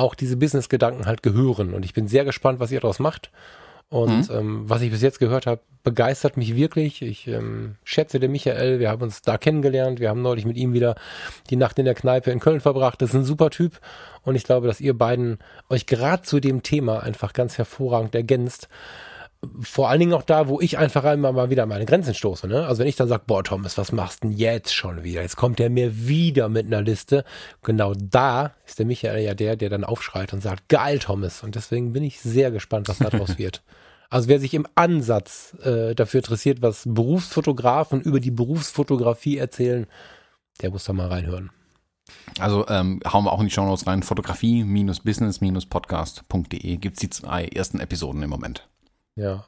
auch 0.00 0.14
diese 0.14 0.36
Business-Gedanken 0.36 1.06
halt 1.06 1.22
gehören. 1.22 1.74
Und 1.74 1.84
ich 1.84 1.94
bin 1.94 2.08
sehr 2.08 2.24
gespannt, 2.24 2.60
was 2.60 2.72
ihr 2.72 2.80
daraus 2.80 2.98
macht. 2.98 3.30
Und 3.90 4.30
ähm, 4.30 4.62
was 4.68 4.82
ich 4.82 4.90
bis 4.92 5.02
jetzt 5.02 5.18
gehört 5.18 5.46
habe, 5.46 5.62
begeistert 5.82 6.36
mich 6.36 6.54
wirklich. 6.54 7.02
Ich 7.02 7.26
ähm, 7.26 7.74
schätze 7.82 8.20
den 8.20 8.30
Michael. 8.30 8.78
Wir 8.78 8.88
haben 8.88 9.02
uns 9.02 9.20
da 9.20 9.36
kennengelernt. 9.36 9.98
Wir 9.98 10.10
haben 10.10 10.22
neulich 10.22 10.46
mit 10.46 10.56
ihm 10.56 10.72
wieder 10.72 10.94
die 11.50 11.56
Nacht 11.56 11.76
in 11.78 11.86
der 11.86 11.96
Kneipe 11.96 12.30
in 12.30 12.38
Köln 12.38 12.60
verbracht. 12.60 13.02
Das 13.02 13.10
ist 13.10 13.16
ein 13.16 13.24
super 13.24 13.50
Typ. 13.50 13.80
Und 14.22 14.36
ich 14.36 14.44
glaube, 14.44 14.68
dass 14.68 14.80
ihr 14.80 14.96
beiden 14.96 15.38
euch 15.68 15.86
gerade 15.86 16.22
zu 16.22 16.38
dem 16.38 16.62
Thema 16.62 17.02
einfach 17.02 17.32
ganz 17.32 17.58
hervorragend 17.58 18.14
ergänzt. 18.14 18.68
Vor 19.60 19.88
allen 19.88 20.00
Dingen 20.00 20.12
auch 20.12 20.22
da, 20.22 20.48
wo 20.48 20.60
ich 20.60 20.76
einfach 20.76 21.04
einmal 21.04 21.32
mal 21.32 21.48
wieder 21.48 21.64
meine 21.64 21.86
Grenzen 21.86 22.12
stoße. 22.12 22.46
Ne? 22.46 22.66
Also 22.66 22.80
wenn 22.80 22.88
ich 22.88 22.96
dann 22.96 23.08
sage, 23.08 23.22
boah 23.26 23.42
Thomas, 23.42 23.78
was 23.78 23.90
machst 23.90 24.22
du 24.22 24.28
denn 24.28 24.36
jetzt 24.36 24.74
schon 24.74 25.02
wieder? 25.02 25.22
Jetzt 25.22 25.36
kommt 25.36 25.58
der 25.58 25.70
mir 25.70 26.06
wieder 26.06 26.50
mit 26.50 26.66
einer 26.66 26.82
Liste. 26.82 27.24
Genau 27.62 27.94
da 27.94 28.52
ist 28.66 28.78
der 28.78 28.84
Michael 28.84 29.22
ja 29.22 29.32
der, 29.32 29.56
der 29.56 29.70
dann 29.70 29.84
aufschreit 29.84 30.34
und 30.34 30.42
sagt, 30.42 30.68
geil 30.68 30.98
Thomas. 30.98 31.42
Und 31.42 31.54
deswegen 31.54 31.94
bin 31.94 32.02
ich 32.02 32.20
sehr 32.20 32.50
gespannt, 32.50 32.88
was 32.88 32.98
daraus 32.98 33.38
wird. 33.38 33.62
Also 34.10 34.28
wer 34.28 34.40
sich 34.40 34.52
im 34.54 34.66
Ansatz 34.74 35.56
äh, 35.62 35.94
dafür 35.94 36.18
interessiert, 36.18 36.60
was 36.60 36.82
Berufsfotografen 36.84 38.02
über 38.02 38.20
die 38.20 38.32
Berufsfotografie 38.32 39.38
erzählen, 39.38 39.86
der 40.60 40.70
muss 40.70 40.84
da 40.84 40.92
mal 40.92 41.08
reinhören. 41.08 41.50
Also 42.38 42.68
ähm, 42.68 43.00
hauen 43.10 43.24
wir 43.24 43.32
auch 43.32 43.40
in 43.40 43.46
die 43.46 43.52
Shownotes 43.52 43.86
rein. 43.86 44.02
Fotografie-business-podcast.de 44.02 46.76
gibt's 46.76 47.00
die 47.00 47.08
zwei 47.08 47.46
ersten 47.46 47.80
Episoden 47.80 48.22
im 48.22 48.28
Moment. 48.30 48.68
Ja. 49.16 49.44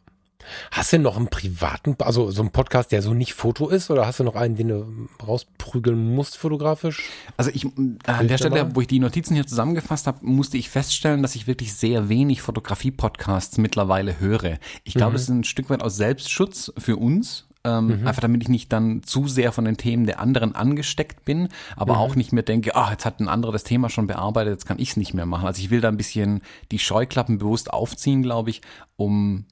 Hast 0.71 0.93
du 0.93 0.99
noch 0.99 1.17
einen 1.17 1.29
privaten, 1.29 1.97
also 2.01 2.31
so 2.31 2.43
einen 2.43 2.51
Podcast, 2.51 2.93
der 2.93 3.03
so 3.03 3.15
nicht 3.15 3.35
Foto 3.35 3.69
ist, 3.69 3.91
oder 3.91 4.07
hast 4.07 4.21
du 4.21 4.25
noch 4.25 4.35
einen, 4.35 4.57
den 4.57 4.69
du 4.69 5.09
rausprügeln 5.25 6.15
musst 6.15 6.37
fotografisch? 6.37 7.09
Also 7.37 7.51
ich 7.55 7.65
an 7.65 8.29
der 8.29 8.39
Stelle, 8.39 8.75
wo 8.75 8.81
ich 8.81 8.89
die 8.89 8.99
Notizen 8.99 9.35
hier 9.35 9.47
zusammengefasst 9.47 10.07
habe, 10.07 10.19
musste 10.23 10.57
ich 10.57 10.69
feststellen, 10.69 11.23
dass 11.23 11.37
ich 11.37 11.47
wirklich 11.47 11.75
sehr 11.75 12.09
wenig 12.09 12.43
Fotografie-Podcasts 12.43 13.59
mittlerweile 13.59 14.19
höre. 14.19 14.59
Ich 14.85 14.95
glaube, 14.95 15.13
das 15.13 15.23
ist 15.23 15.29
ein 15.29 15.45
Stück 15.45 15.71
weit 15.71 15.83
aus 15.83 15.97
Selbstschutz 15.97 16.73
für 16.77 16.97
uns. 16.97 17.47
Ähm, 17.65 18.05
Einfach 18.07 18.21
damit 18.23 18.43
ich 18.43 18.49
nicht 18.49 18.73
dann 18.73 19.03
zu 19.05 19.29
sehr 19.29 19.53
von 19.53 19.65
den 19.65 19.77
Themen 19.77 20.05
der 20.07 20.19
anderen 20.19 20.55
angesteckt 20.57 21.25
bin, 21.25 21.49
aber 21.77 21.99
auch 21.99 22.17
nicht 22.17 22.33
mehr 22.33 22.43
denke, 22.43 22.75
ah, 22.75 22.91
jetzt 22.91 23.05
hat 23.05 23.21
ein 23.21 23.29
anderer 23.29 23.53
das 23.53 23.63
Thema 23.63 23.89
schon 23.89 24.09
bearbeitet, 24.09 24.53
jetzt 24.55 24.67
kann 24.67 24.81
ich 24.81 24.91
es 24.91 24.97
nicht 24.97 25.15
mehr 25.15 25.27
machen. 25.27 25.47
Also 25.47 25.61
ich 25.61 25.71
will 25.71 25.81
da 25.81 25.87
ein 25.89 25.97
bisschen 25.97 26.41
die 26.73 26.81
Scheuklappen 26.81 27.39
bewusst 27.39 27.73
aufziehen, 27.73 28.23
glaube 28.23 28.51
ich, 28.51 28.63
um 28.97 29.45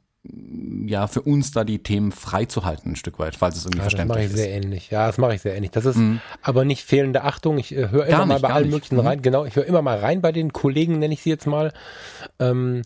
ja, 0.86 1.06
für 1.06 1.22
uns 1.22 1.50
da 1.52 1.64
die 1.64 1.82
Themen 1.82 2.12
freizuhalten, 2.12 2.92
ein 2.92 2.96
Stück 2.96 3.18
weit, 3.18 3.36
falls 3.36 3.56
es 3.56 3.64
irgendwie 3.64 3.78
Ja, 3.78 3.84
das 3.84 3.92
mache 3.94 4.06
verständlich 4.06 4.26
ich 4.26 4.32
ist. 4.32 4.36
sehr 4.38 4.50
ähnlich. 4.54 4.90
Ja, 4.90 5.06
das 5.06 5.16
mache 5.16 5.34
ich 5.34 5.40
sehr 5.40 5.54
ähnlich. 5.54 5.70
Das 5.70 5.86
ist 5.86 5.98
aber 6.42 6.64
nicht 6.66 6.84
fehlende 6.84 7.24
Achtung. 7.24 7.56
Ich 7.58 7.72
äh, 7.74 7.88
höre 7.90 8.04
immer 8.06 8.18
Gar 8.18 8.26
mal 8.26 8.34
nicht, 8.34 8.42
bei 8.42 8.50
allen 8.52 8.64
nicht. 8.66 8.74
möglichen 8.74 8.96
Mhm. 8.96 9.06
rein. 9.06 9.22
Genau, 9.22 9.44
ich 9.46 9.56
höre 9.56 9.64
immer 9.64 9.80
mal 9.80 9.98
rein 9.98 10.20
bei 10.20 10.30
den 10.32 10.52
Kollegen, 10.52 10.98
nenne 10.98 11.14
ich 11.14 11.22
sie 11.22 11.30
jetzt 11.30 11.46
mal. 11.46 11.72
Ähm, 12.38 12.82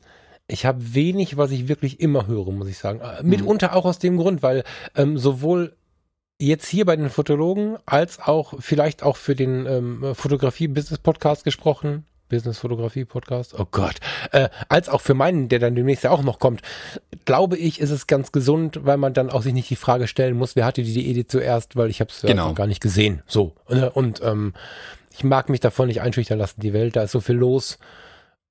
ich 0.46 0.66
habe 0.66 0.94
wenig, 0.94 1.36
was 1.36 1.50
ich 1.50 1.68
wirklich 1.68 2.00
immer 2.00 2.26
höre, 2.26 2.50
muss 2.52 2.68
ich 2.68 2.78
sagen. 2.78 3.00
Äh, 3.00 3.22
Mitunter 3.22 3.74
auch 3.74 3.84
aus 3.84 3.98
dem 3.98 4.16
Grund, 4.16 4.42
weil 4.42 4.64
ähm, 4.94 5.16
sowohl 5.18 5.74
jetzt 6.38 6.66
hier 6.68 6.84
bei 6.84 6.96
den 6.96 7.10
Fotologen 7.10 7.76
als 7.86 8.18
auch 8.20 8.54
vielleicht 8.58 9.02
auch 9.02 9.16
für 9.16 9.34
den 9.36 9.66
ähm, 9.66 10.14
Fotografie-Business-Podcast 10.14 11.44
gesprochen. 11.44 12.04
Business-Fotografie-Podcast, 12.28 13.54
oh 13.58 13.66
Gott, 13.70 13.96
äh, 14.32 14.48
als 14.68 14.88
auch 14.88 15.00
für 15.02 15.14
meinen, 15.14 15.48
der 15.48 15.58
dann 15.58 15.74
demnächst 15.74 16.04
ja 16.04 16.10
auch 16.10 16.22
noch 16.22 16.38
kommt, 16.38 16.62
glaube 17.26 17.56
ich, 17.56 17.80
ist 17.80 17.90
es 17.90 18.06
ganz 18.06 18.32
gesund, 18.32 18.80
weil 18.82 18.96
man 18.96 19.12
dann 19.14 19.30
auch 19.30 19.42
sich 19.42 19.52
nicht 19.52 19.70
die 19.70 19.76
Frage 19.76 20.08
stellen 20.08 20.36
muss, 20.36 20.56
wer 20.56 20.64
hatte 20.64 20.82
die 20.82 21.08
Idee 21.08 21.26
zuerst, 21.26 21.76
weil 21.76 21.90
ich 21.90 22.00
habe 22.00 22.10
es 22.10 22.22
Genau. 22.22 22.54
gar 22.54 22.66
nicht 22.66 22.80
gesehen. 22.80 23.22
So. 23.26 23.52
ne? 23.68 23.90
Und 23.90 24.20
ähm, 24.24 24.54
ich 25.16 25.22
mag 25.22 25.48
mich 25.48 25.60
davon 25.60 25.86
nicht 25.88 26.00
einschüchtern 26.00 26.38
lassen, 26.38 26.60
die 26.60 26.72
Welt, 26.72 26.96
da 26.96 27.02
ist 27.02 27.12
so 27.12 27.20
viel 27.20 27.36
los. 27.36 27.78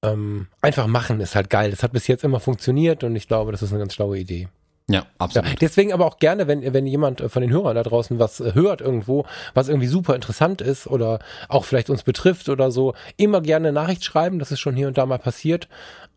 Ähm, 0.04 0.48
einfach 0.62 0.88
machen 0.88 1.22
ist 1.22 1.36
halt 1.36 1.50
geil. 1.50 1.72
Das 1.72 1.82
hat 1.82 1.94
bis 1.94 2.08
jetzt 2.08 2.24
immer 2.24 2.40
funktioniert 2.40 3.04
und 3.04 3.16
ich 3.16 3.28
glaube, 3.28 3.52
das 3.52 3.62
ist 3.62 3.72
eine 3.72 3.80
ganz 3.80 3.94
schlaue 3.94 4.20
Idee. 4.20 4.50
Ja, 4.90 4.96
Ja, 4.96 5.06
absolut. 5.18 5.62
deswegen 5.62 5.94
aber 5.94 6.06
auch 6.06 6.18
gerne, 6.18 6.48
wenn, 6.48 6.74
wenn 6.74 6.86
jemand 6.86 7.22
von 7.22 7.42
den 7.42 7.52
Hörern 7.52 7.76
da 7.76 7.84
draußen 7.84 8.20
was 8.20 8.42
äh, 8.42 8.54
hört 8.54 8.82
irgendwo, 8.82 9.26
was 9.54 9.70
irgendwie 9.70 9.88
super 9.88 10.14
interessant 10.14 10.60
ist 10.60 10.88
oder 10.88 11.20
auch 11.48 11.64
vielleicht 11.64 11.90
uns 11.90 12.04
betrifft 12.04 12.50
oder 12.50 12.70
so, 12.70 12.94
immer 13.16 13.40
gerne 13.40 13.70
eine 13.70 13.80
Nachricht 13.80 14.04
schreiben. 14.04 14.40
Das 14.40 14.52
ist 14.52 14.60
schon 14.60 14.76
hier 14.76 14.90
und 14.90 14.98
da 14.98 15.06
mal 15.06 15.20
passiert. 15.20 15.70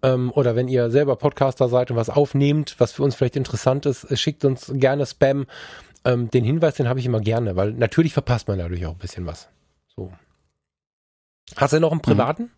Ähm, 0.03 0.33
oder 0.35 0.57
wenn 0.57 0.67
ihr 0.67 0.91
selber 0.91 1.15
Podcaster 1.15 1.69
seid 1.69 1.93
und 1.93 1.97
was 1.97 2.11
aufnehmt, 2.11 2.75
was 2.79 2.91
für 2.93 3.05
uns 3.05 3.15
vielleicht 3.15 3.37
interessant 3.37 3.87
ist, 3.87 4.05
äh, 4.11 4.17
schickt 4.17 4.45
uns 4.45 4.73
gerne 4.75 5.07
Spam. 5.07 5.47
Ähm, 6.05 6.29
den 6.31 6.45
Hinweis, 6.45 6.75
den 6.75 6.89
habe 6.89 6.99
ich 6.99 7.07
immer 7.07 7.21
gerne, 7.21 7.55
weil 7.55 7.73
natürlich 7.73 8.13
verpasst 8.15 8.49
man 8.49 8.59
dadurch 8.59 8.85
auch 8.85 8.93
ein 8.93 8.99
bisschen 8.99 9.27
was. 9.27 9.49
So. 9.95 10.13
Hast 11.55 11.73
du 11.73 11.79
noch 11.79 11.93
einen 11.93 12.01
privaten? 12.01 12.51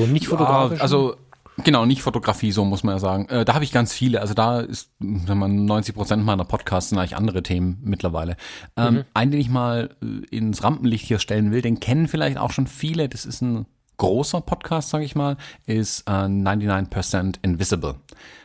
So 0.00 0.06
nicht 0.06 0.28
fotografisch? 0.28 0.78
Ja, 0.78 0.82
also 0.82 1.16
genau, 1.64 1.86
nicht 1.86 2.02
Fotografie, 2.02 2.52
so 2.52 2.64
muss 2.64 2.82
man 2.84 2.94
ja 2.94 2.98
sagen. 2.98 3.28
Äh, 3.28 3.44
da 3.44 3.54
habe 3.54 3.64
ich 3.64 3.72
ganz 3.72 3.92
viele. 3.92 4.20
Also 4.20 4.34
da 4.34 4.60
ist, 4.60 4.90
wenn 4.98 5.38
man 5.38 5.64
90 5.64 5.94
Prozent 5.94 6.24
meiner 6.24 6.44
Podcasts 6.44 6.90
sind 6.90 6.98
eigentlich 6.98 7.16
andere 7.16 7.42
Themen 7.42 7.78
mittlerweile. 7.82 8.36
Ähm, 8.76 9.04
Einen, 9.14 9.30
den 9.30 9.40
ich 9.40 9.50
mal 9.50 9.90
äh, 10.02 10.36
ins 10.36 10.62
Rampenlicht 10.62 11.06
hier 11.06 11.18
stellen 11.18 11.52
will, 11.52 11.62
den 11.62 11.80
kennen 11.80 12.08
vielleicht 12.08 12.38
auch 12.38 12.50
schon 12.50 12.66
viele. 12.66 13.08
Das 13.08 13.24
ist 13.24 13.42
ein 13.42 13.66
großer 13.98 14.40
Podcast, 14.40 14.88
sage 14.88 15.04
ich 15.04 15.14
mal, 15.14 15.36
ist 15.66 16.08
äh, 16.08 16.12
99% 16.12 17.36
Invisible 17.42 17.96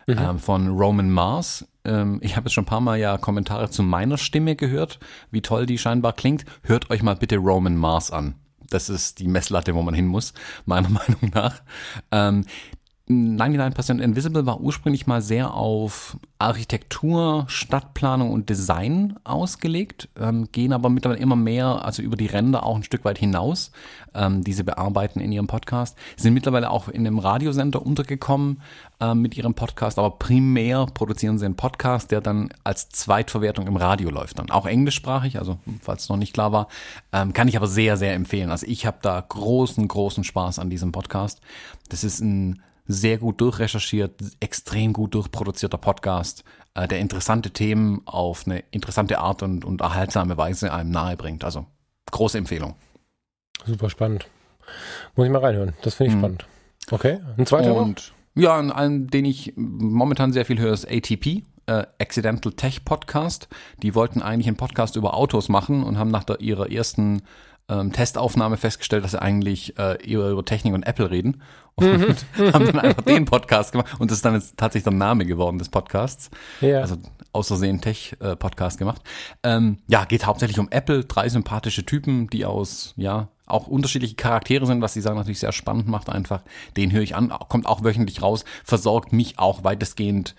ähm, 0.07 0.39
von 0.39 0.67
Roman 0.77 1.09
Mars. 1.09 1.65
Ähm, 1.85 2.19
ich 2.21 2.35
habe 2.35 2.47
jetzt 2.47 2.53
schon 2.53 2.63
ein 2.63 2.67
paar 2.67 2.81
Mal 2.81 2.99
ja 2.99 3.17
Kommentare 3.17 3.69
zu 3.69 3.81
meiner 3.81 4.17
Stimme 4.17 4.55
gehört, 4.55 4.99
wie 5.31 5.41
toll 5.41 5.65
die 5.65 5.77
scheinbar 5.77 6.13
klingt. 6.13 6.43
Hört 6.63 6.89
euch 6.89 7.01
mal 7.03 7.15
bitte 7.15 7.37
Roman 7.37 7.77
Mars 7.77 8.11
an. 8.11 8.35
Das 8.69 8.89
ist 8.89 9.19
die 9.19 9.27
Messlatte, 9.27 9.75
wo 9.75 9.81
man 9.81 9.93
hin 9.93 10.07
muss, 10.07 10.33
meiner 10.65 10.89
Meinung 10.89 11.31
nach. 11.33 11.61
Ähm, 12.11 12.45
99% 13.07 14.01
Invisible 14.01 14.47
war 14.47 14.61
ursprünglich 14.61 15.05
mal 15.05 15.21
sehr 15.21 15.53
auf 15.53 16.17
Architektur, 16.39 17.45
Stadtplanung 17.47 18.31
und 18.31 18.49
Design 18.49 19.15
ausgelegt, 19.23 20.09
ähm, 20.19 20.49
gehen 20.51 20.73
aber 20.73 20.89
mittlerweile 20.89 21.21
immer 21.21 21.35
mehr, 21.35 21.85
also 21.85 22.01
über 22.01 22.17
die 22.17 22.25
Ränder 22.25 22.65
auch 22.65 22.75
ein 22.75 22.83
Stück 22.83 23.05
weit 23.05 23.19
hinaus, 23.19 23.71
ähm, 24.15 24.43
diese 24.43 24.63
bearbeiten 24.63 25.19
in 25.19 25.31
ihrem 25.31 25.45
Podcast, 25.45 25.95
sind 26.17 26.33
mittlerweile 26.33 26.71
auch 26.71 26.87
in 26.87 27.05
einem 27.05 27.19
Radiosender 27.19 27.85
untergekommen 27.85 28.61
ähm, 28.99 29.21
mit 29.21 29.37
ihrem 29.37 29.53
Podcast, 29.53 29.99
aber 29.99 30.09
primär 30.17 30.87
produzieren 30.87 31.37
sie 31.37 31.45
einen 31.45 31.55
Podcast, 31.55 32.09
der 32.09 32.21
dann 32.21 32.49
als 32.63 32.89
Zweitverwertung 32.89 33.67
im 33.67 33.77
Radio 33.77 34.09
läuft 34.09 34.39
dann, 34.39 34.49
auch 34.49 34.65
englischsprachig, 34.65 35.37
also 35.37 35.59
falls 35.81 36.03
es 36.03 36.09
noch 36.09 36.17
nicht 36.17 36.33
klar 36.33 36.51
war, 36.51 36.69
ähm, 37.13 37.33
kann 37.33 37.47
ich 37.47 37.55
aber 37.55 37.67
sehr, 37.67 37.97
sehr 37.97 38.15
empfehlen. 38.15 38.49
Also 38.49 38.65
ich 38.65 38.87
habe 38.87 38.97
da 39.03 39.23
großen, 39.29 39.87
großen 39.87 40.23
Spaß 40.23 40.57
an 40.57 40.71
diesem 40.71 40.91
Podcast. 40.91 41.39
Das 41.89 42.03
ist 42.03 42.19
ein 42.19 42.63
sehr 42.87 43.17
gut 43.17 43.41
durchrecherchiert, 43.41 44.21
extrem 44.39 44.93
gut 44.93 45.13
durchproduzierter 45.13 45.77
Podcast, 45.77 46.43
äh, 46.73 46.87
der 46.87 46.99
interessante 46.99 47.51
Themen 47.51 48.01
auf 48.05 48.45
eine 48.45 48.63
interessante 48.71 49.19
Art 49.19 49.43
und, 49.43 49.65
und 49.65 49.81
erhaltsame 49.81 50.37
Weise 50.37 50.73
einem 50.73 50.91
nahe 50.91 51.17
bringt. 51.17 51.43
Also 51.43 51.65
große 52.11 52.37
Empfehlung. 52.37 52.75
Super 53.65 53.89
spannend. 53.89 54.27
Muss 55.15 55.25
ich 55.25 55.31
mal 55.31 55.39
reinhören. 55.39 55.73
Das 55.81 55.95
finde 55.95 56.13
ich 56.13 56.19
spannend. 56.19 56.45
Okay. 56.91 57.19
Ein 57.37 57.45
zweiter 57.45 57.69
noch? 57.69 57.81
Und 57.81 58.13
ja, 58.35 58.57
einen, 58.59 59.07
den 59.07 59.25
ich 59.25 59.53
momentan 59.55 60.33
sehr 60.33 60.45
viel 60.45 60.59
höre, 60.59 60.73
ist 60.73 60.87
ATP. 60.87 61.43
Äh, 61.67 61.85
Accidental 61.99 62.51
Tech 62.51 62.85
Podcast. 62.85 63.47
Die 63.81 63.95
wollten 63.95 64.21
eigentlich 64.21 64.47
einen 64.47 64.57
Podcast 64.57 64.95
über 64.97 65.15
Autos 65.15 65.49
machen 65.49 65.83
und 65.83 65.97
haben 65.97 66.11
nach 66.11 66.23
der, 66.23 66.41
ihrer 66.41 66.69
ersten 66.71 67.23
ähm, 67.69 67.91
Testaufnahme 67.91 68.57
festgestellt, 68.57 69.03
dass 69.03 69.11
sie 69.11 69.21
eigentlich 69.21 69.77
äh, 69.77 69.97
eher 70.05 70.29
über 70.29 70.45
Technik 70.45 70.73
und 70.73 70.83
Apple 70.83 71.09
reden 71.09 71.41
und 71.75 71.85
haben 72.53 72.65
dann 72.65 72.79
einfach 72.79 73.03
den 73.03 73.25
Podcast 73.25 73.71
gemacht 73.71 73.95
und 73.99 74.11
das 74.11 74.17
ist 74.17 74.25
dann 74.25 74.35
jetzt 74.35 74.57
tatsächlich 74.57 74.83
der 74.83 74.93
Name 74.93 75.25
geworden 75.25 75.57
des 75.57 75.69
Podcasts. 75.69 76.29
Ja. 76.61 76.81
Also 76.81 76.97
aus 77.33 77.47
Versehen 77.47 77.81
Tech-Podcast 77.81 78.77
gemacht. 78.77 79.01
Ähm, 79.43 79.79
ja, 79.87 80.05
geht 80.05 80.25
hauptsächlich 80.25 80.57
um 80.57 80.69
Apple, 80.71 81.03
drei 81.03 81.27
sympathische 81.27 81.85
Typen, 81.85 82.29
die 82.29 82.45
aus, 82.45 82.93
ja, 82.95 83.27
auch 83.45 83.67
unterschiedliche 83.67 84.15
Charaktere 84.15 84.65
sind, 84.65 84.81
was 84.81 84.93
die 84.93 85.01
Sache 85.01 85.15
natürlich 85.15 85.39
sehr 85.39 85.51
spannend 85.51 85.87
macht 85.87 86.09
einfach. 86.09 86.41
Den 86.77 86.91
höre 86.91 87.01
ich 87.01 87.15
an, 87.15 87.29
kommt 87.49 87.67
auch 87.67 87.83
wöchentlich 87.83 88.21
raus, 88.21 88.45
versorgt 88.63 89.11
mich 89.13 89.37
auch 89.37 89.63
weitestgehend 89.63 90.35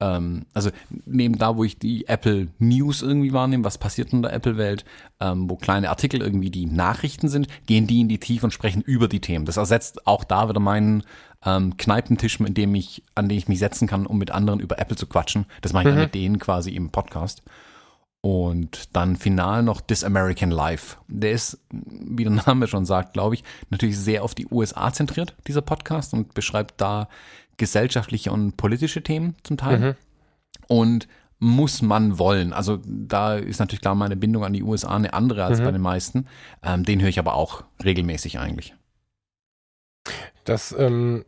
ähm, 0.00 0.46
also 0.54 0.70
neben 1.04 1.38
da, 1.38 1.56
wo 1.56 1.64
ich 1.64 1.78
die 1.78 2.08
Apple 2.08 2.48
News 2.58 3.02
irgendwie 3.02 3.32
wahrnehme, 3.32 3.64
was 3.64 3.78
passiert 3.78 4.12
in 4.12 4.22
der 4.22 4.32
Apple-Welt, 4.32 4.84
ähm, 5.20 5.48
wo 5.48 5.56
kleine 5.56 5.90
Artikel 5.90 6.22
irgendwie 6.22 6.50
die 6.50 6.66
Nachrichten 6.66 7.28
sind, 7.28 7.48
gehen 7.66 7.86
die 7.86 8.00
in 8.00 8.08
die 8.08 8.18
Tiefe 8.18 8.46
und 8.46 8.52
sprechen 8.52 8.82
über 8.82 9.08
die 9.08 9.20
Themen. 9.20 9.44
Das 9.44 9.58
ersetzt 9.58 10.06
auch 10.06 10.24
da 10.24 10.48
wieder 10.48 10.60
meinen 10.60 11.04
ähm, 11.44 11.76
Kneipentisch, 11.76 12.40
in 12.40 12.54
dem 12.54 12.74
ich, 12.74 13.02
an 13.14 13.28
den 13.28 13.38
ich 13.38 13.48
mich 13.48 13.58
setzen 13.58 13.86
kann, 13.86 14.06
um 14.06 14.18
mit 14.18 14.30
anderen 14.30 14.60
über 14.60 14.78
Apple 14.78 14.96
zu 14.96 15.06
quatschen. 15.06 15.46
Das 15.60 15.72
mache 15.72 15.88
ich 15.88 15.94
dann 15.94 16.02
mit 16.02 16.14
denen 16.14 16.38
quasi 16.38 16.70
im 16.70 16.90
Podcast. 16.90 17.42
Und 18.22 18.94
dann 18.94 19.16
final 19.16 19.62
noch 19.62 19.80
This 19.80 20.04
American 20.04 20.50
Life. 20.50 20.98
Der 21.08 21.32
ist, 21.32 21.58
wie 21.70 22.24
der 22.24 22.32
Name 22.46 22.66
schon 22.66 22.84
sagt, 22.84 23.14
glaube 23.14 23.34
ich, 23.34 23.44
natürlich 23.70 23.98
sehr 23.98 24.22
auf 24.22 24.34
die 24.34 24.46
USA 24.50 24.92
zentriert, 24.92 25.34
dieser 25.46 25.62
Podcast, 25.62 26.12
und 26.12 26.34
beschreibt 26.34 26.80
da 26.80 27.08
gesellschaftliche 27.60 28.32
und 28.32 28.56
politische 28.56 29.02
Themen 29.02 29.36
zum 29.44 29.56
Teil. 29.56 29.96
Und 30.66 31.06
muss 31.38 31.80
man 31.80 32.18
wollen. 32.18 32.52
Also 32.52 32.80
da 32.84 33.36
ist 33.36 33.60
natürlich 33.60 33.80
klar 33.80 33.94
meine 33.94 34.16
Bindung 34.16 34.44
an 34.44 34.52
die 34.52 34.62
USA 34.62 34.96
eine 34.96 35.12
andere 35.14 35.44
als 35.44 35.60
bei 35.60 35.70
den 35.70 35.80
meisten. 35.80 36.26
Ähm, 36.62 36.84
den 36.84 37.00
höre 37.00 37.08
ich 37.08 37.18
aber 37.18 37.34
auch 37.34 37.64
regelmäßig 37.82 38.38
eigentlich. 38.38 38.74
Das, 40.44 40.74
ähm, 40.78 41.24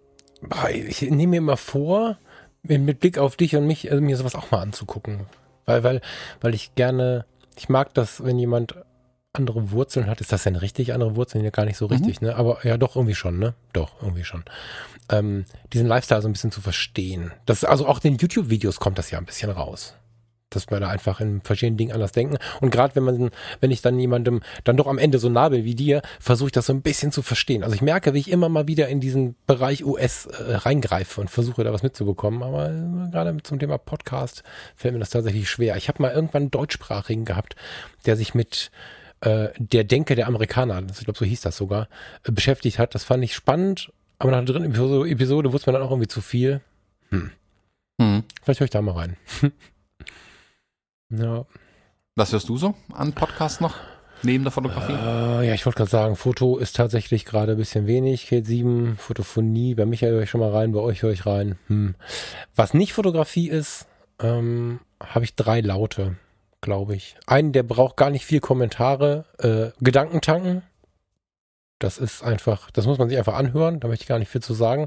ich 0.74 1.02
nehme 1.02 1.28
mir 1.28 1.36
immer 1.38 1.56
vor, 1.56 2.18
mit, 2.62 3.00
Blick 3.00 3.18
auf 3.18 3.36
dich 3.36 3.56
und 3.56 3.66
mich, 3.66 3.90
also 3.90 4.02
mir 4.02 4.16
sowas 4.16 4.34
auch 4.34 4.50
mal 4.50 4.60
anzugucken. 4.60 5.20
Weil, 5.64 5.82
weil, 5.82 6.00
weil 6.40 6.54
ich 6.54 6.74
gerne, 6.74 7.24
ich 7.56 7.68
mag 7.68 7.94
das, 7.94 8.22
wenn 8.22 8.38
jemand 8.38 8.74
andere 9.32 9.70
Wurzeln 9.70 10.08
hat. 10.08 10.20
Ist 10.20 10.32
das 10.32 10.42
denn 10.42 10.56
richtig? 10.56 10.92
Andere 10.92 11.16
Wurzeln 11.16 11.42
ja 11.42 11.50
gar 11.50 11.64
nicht 11.64 11.78
so 11.78 11.86
richtig, 11.86 12.20
ne? 12.20 12.36
Aber 12.36 12.66
ja, 12.66 12.76
doch, 12.76 12.96
irgendwie 12.96 13.14
schon, 13.14 13.38
ne? 13.38 13.54
Doch, 13.72 14.02
irgendwie 14.02 14.24
schon. 14.24 14.44
Ähm, 15.12 15.44
diesen 15.72 15.86
Lifestyle 15.86 16.22
so 16.22 16.28
ein 16.28 16.32
bisschen 16.32 16.50
zu 16.50 16.60
verstehen. 16.60 17.32
Das, 17.46 17.64
also 17.64 17.86
auch 17.86 18.02
in 18.02 18.14
den 18.14 18.18
YouTube-Videos 18.18 18.80
kommt 18.80 18.98
das 18.98 19.10
ja 19.10 19.18
ein 19.18 19.26
bisschen 19.26 19.50
raus. 19.50 19.94
Dass 20.50 20.70
wir 20.70 20.80
da 20.80 20.88
einfach 20.88 21.20
in 21.20 21.40
verschiedenen 21.40 21.76
Dingen 21.76 21.92
anders 21.92 22.12
denken. 22.12 22.36
Und 22.60 22.70
gerade 22.70 22.94
wenn 22.96 23.04
man, 23.04 23.30
wenn 23.60 23.70
ich 23.70 23.80
dann 23.80 23.98
jemandem 23.98 24.42
dann 24.64 24.76
doch 24.76 24.86
am 24.86 24.98
Ende 24.98 25.18
so 25.18 25.28
nah 25.28 25.48
bin 25.48 25.64
wie 25.64 25.74
dir, 25.74 26.02
versuche 26.18 26.48
ich 26.48 26.52
das 26.52 26.66
so 26.66 26.72
ein 26.72 26.82
bisschen 26.82 27.12
zu 27.12 27.22
verstehen. 27.22 27.62
Also 27.62 27.74
ich 27.74 27.82
merke, 27.82 28.12
wie 28.12 28.18
ich 28.18 28.30
immer 28.30 28.48
mal 28.48 28.66
wieder 28.68 28.88
in 28.88 29.00
diesen 29.00 29.36
Bereich 29.46 29.84
US 29.84 30.26
äh, 30.26 30.56
reingreife 30.56 31.20
und 31.20 31.30
versuche 31.30 31.64
da 31.64 31.72
was 31.72 31.82
mitzubekommen. 31.82 32.42
Aber 32.42 32.70
äh, 32.70 33.10
gerade 33.10 33.36
zum 33.42 33.58
Thema 33.58 33.78
Podcast 33.78 34.42
fällt 34.76 34.94
mir 34.94 35.00
das 35.00 35.10
tatsächlich 35.10 35.48
schwer. 35.48 35.76
Ich 35.76 35.88
habe 35.88 36.02
mal 36.02 36.12
irgendwann 36.12 36.42
einen 36.42 36.50
deutschsprachigen 36.50 37.24
gehabt, 37.24 37.56
der 38.04 38.16
sich 38.16 38.34
mit 38.34 38.70
äh, 39.22 39.48
der 39.56 39.84
Denke 39.84 40.16
der 40.16 40.26
Amerikaner, 40.26 40.82
ich 40.90 41.04
glaube, 41.04 41.18
so 41.18 41.24
hieß 41.24 41.40
das 41.42 41.56
sogar, 41.56 41.88
äh, 42.24 42.32
beschäftigt 42.32 42.78
hat. 42.78 42.94
Das 42.94 43.04
fand 43.04 43.24
ich 43.24 43.34
spannend, 43.34 43.92
aber 44.22 44.30
nach 44.32 44.44
der 44.44 44.54
dritten 44.54 44.66
Episode, 44.66 45.10
Episode 45.10 45.48
es 45.48 45.66
mir 45.66 45.72
dann 45.72 45.82
auch 45.82 45.90
irgendwie 45.90 46.08
zu 46.08 46.20
viel. 46.20 46.60
Hm. 47.10 47.30
Mhm. 47.98 48.24
Vielleicht 48.42 48.60
höre 48.60 48.64
ich 48.64 48.70
da 48.70 48.82
mal 48.82 48.94
rein. 48.94 49.16
ja. 51.10 51.44
Was 52.14 52.32
hörst 52.32 52.48
du 52.48 52.56
so 52.56 52.74
an 52.92 53.12
Podcasts 53.12 53.60
noch? 53.60 53.76
Neben 54.22 54.44
der 54.44 54.52
Fotografie? 54.52 54.92
Äh, 54.92 55.48
ja, 55.48 55.54
ich 55.54 55.66
wollte 55.66 55.78
gerade 55.78 55.90
sagen, 55.90 56.16
Foto 56.16 56.56
ist 56.58 56.76
tatsächlich 56.76 57.24
gerade 57.24 57.52
ein 57.52 57.58
bisschen 57.58 57.86
wenig. 57.88 58.28
Kate 58.28 58.44
7, 58.44 58.96
Fotophonie, 58.96 59.74
bei 59.74 59.86
Michael 59.86 60.12
höre 60.12 60.22
ich 60.22 60.30
schon 60.30 60.40
mal 60.40 60.52
rein, 60.52 60.72
bei 60.72 60.78
euch 60.78 61.02
höre 61.02 61.12
ich 61.12 61.26
rein. 61.26 61.58
Hm. 61.66 61.96
Was 62.54 62.74
nicht 62.74 62.92
Fotografie 62.92 63.48
ist, 63.48 63.86
ähm, 64.20 64.78
habe 65.02 65.24
ich 65.24 65.34
drei 65.34 65.60
Laute, 65.60 66.16
glaube 66.60 66.94
ich. 66.94 67.16
Einen, 67.26 67.52
der 67.52 67.64
braucht 67.64 67.96
gar 67.96 68.10
nicht 68.10 68.24
viel 68.24 68.38
Kommentare. 68.40 69.24
Äh, 69.38 69.70
Gedankentanken. 69.82 70.62
Das 71.82 71.98
ist 71.98 72.22
einfach, 72.22 72.70
das 72.70 72.86
muss 72.86 72.98
man 72.98 73.08
sich 73.08 73.18
einfach 73.18 73.34
anhören, 73.34 73.80
da 73.80 73.88
möchte 73.88 74.04
ich 74.04 74.08
gar 74.08 74.20
nicht 74.20 74.28
viel 74.28 74.40
zu 74.40 74.54
sagen. 74.54 74.86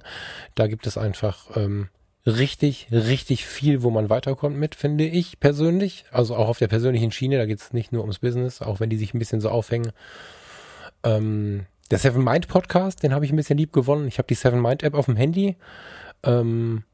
Da 0.56 0.68
gibt 0.68 0.88
es 0.88 0.98
einfach 0.98 1.58
ähm, 1.58 1.90
richtig, 2.26 2.88
richtig 2.90 3.46
viel, 3.46 3.84
wo 3.84 3.90
man 3.90 4.10
weiterkommt 4.10 4.56
mit, 4.56 4.76
finde 4.76 5.04
ich 5.06 5.42
persönlich. 5.42 6.06
Also 6.12 6.38
auch 6.38 6.48
auf 6.48 6.58
der 6.58 6.70
persönlichen 6.70 7.12
Schiene, 7.12 7.38
da 7.38 7.46
geht 7.46 7.60
es 7.60 7.74
nicht 7.74 7.92
nur 7.92 8.00
ums 8.04 8.20
Business, 8.20 8.62
auch 8.62 8.80
wenn 8.80 8.90
die 8.90 8.96
sich 8.96 9.14
ein 9.14 9.20
bisschen 9.20 9.42
so 9.42 9.50
aufhängen. 9.50 9.92
Ähm, 11.04 11.66
der 11.92 11.98
Seven 11.98 12.24
Mind 12.24 12.48
Podcast, 12.48 13.04
den 13.04 13.14
habe 13.14 13.26
ich 13.26 13.34
ein 13.34 13.36
bisschen 13.36 13.58
lieb 13.58 13.74
gewonnen. 13.74 14.08
Ich 14.08 14.18
habe 14.18 14.28
die 14.30 14.36
Seven 14.36 14.62
Mind 14.62 14.82
App 14.82 14.94
auf 14.94 15.08
dem 15.08 15.18
Handy. 15.18 15.58
Ähm, 16.24 16.86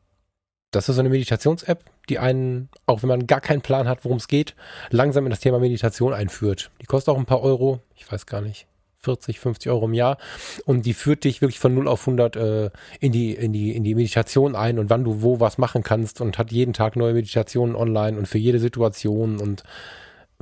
das 0.72 0.90
ist 0.90 0.96
so 0.96 1.02
eine 1.02 1.10
Meditations-App, 1.10 1.84
die 2.10 2.18
einen, 2.18 2.70
auch 2.88 3.04
wenn 3.04 3.10
man 3.10 3.28
gar 3.28 3.42
keinen 3.42 3.62
Plan 3.62 3.88
hat, 3.88 4.04
worum 4.04 4.18
es 4.18 4.28
geht, 4.28 4.56
langsam 4.90 5.28
in 5.28 5.30
das 5.30 5.42
Thema 5.42 5.60
Meditation 5.60 6.12
einführt. 6.12 6.72
Die 6.82 6.88
kostet 6.88 7.14
auch 7.14 7.20
ein 7.20 7.28
paar 7.28 7.44
Euro, 7.44 7.82
ich 7.96 8.12
weiß 8.12 8.26
gar 8.26 8.42
nicht. 8.42 8.66
40, 9.04 9.40
50 9.40 9.72
Euro 9.72 9.86
im 9.86 9.94
Jahr 9.94 10.18
und 10.66 10.86
die 10.86 10.94
führt 10.94 11.24
dich 11.24 11.42
wirklich 11.42 11.60
von 11.60 11.74
0 11.74 11.88
auf 11.88 12.02
100 12.02 12.36
äh, 12.36 12.70
in, 13.00 13.12
die, 13.12 13.34
in, 13.34 13.52
die, 13.52 13.76
in 13.76 13.84
die 13.84 13.96
Meditation 13.96 14.56
ein 14.56 14.78
und 14.78 14.90
wann 14.90 15.04
du 15.04 15.22
wo 15.22 15.40
was 15.40 15.58
machen 15.58 15.84
kannst 15.84 16.22
und 16.22 16.38
hat 16.38 16.52
jeden 16.52 16.74
Tag 16.74 16.96
neue 16.96 17.14
Meditationen 17.14 17.76
online 17.76 18.18
und 18.18 18.28
für 18.28 18.38
jede 18.38 18.60
Situation 18.60 19.40
und 19.40 19.64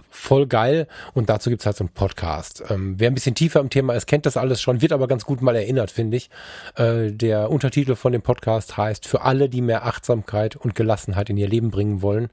voll 0.10 0.48
geil 0.48 0.88
und 1.14 1.30
dazu 1.30 1.50
gibt's 1.50 1.66
halt 1.66 1.78
so 1.78 1.84
einen 1.84 1.94
Podcast. 1.94 2.64
Ähm, 2.70 2.96
wer 2.98 3.10
ein 3.10 3.14
bisschen 3.14 3.36
tiefer 3.36 3.60
im 3.60 3.70
Thema 3.70 3.94
ist, 3.94 4.08
kennt 4.08 4.26
das 4.26 4.38
alles 4.38 4.62
schon, 4.62 4.82
wird 4.82 4.92
aber 4.92 5.08
ganz 5.08 5.26
gut 5.26 5.42
mal 5.42 5.56
erinnert, 5.56 5.92
finde 5.92 6.18
ich. 6.18 6.30
Äh, 6.76 7.12
der 7.12 7.50
Untertitel 7.50 7.96
von 7.96 8.12
dem 8.12 8.22
Podcast 8.22 8.78
heißt 8.78 9.08
Für 9.08 9.22
alle, 9.22 9.50
die 9.50 9.62
mehr 9.62 9.86
Achtsamkeit 9.86 10.56
und 10.56 10.76
Gelassenheit 10.76 11.30
in 11.30 11.38
ihr 11.38 11.48
Leben 11.48 11.72
bringen 11.72 12.02
wollen, 12.02 12.30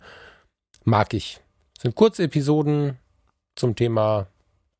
mag 0.84 1.14
ich. 1.14 1.40
Das 1.74 1.82
sind 1.82 1.94
kurze 1.94 2.24
Episoden 2.24 2.98
zum 3.54 3.76
Thema 3.76 4.28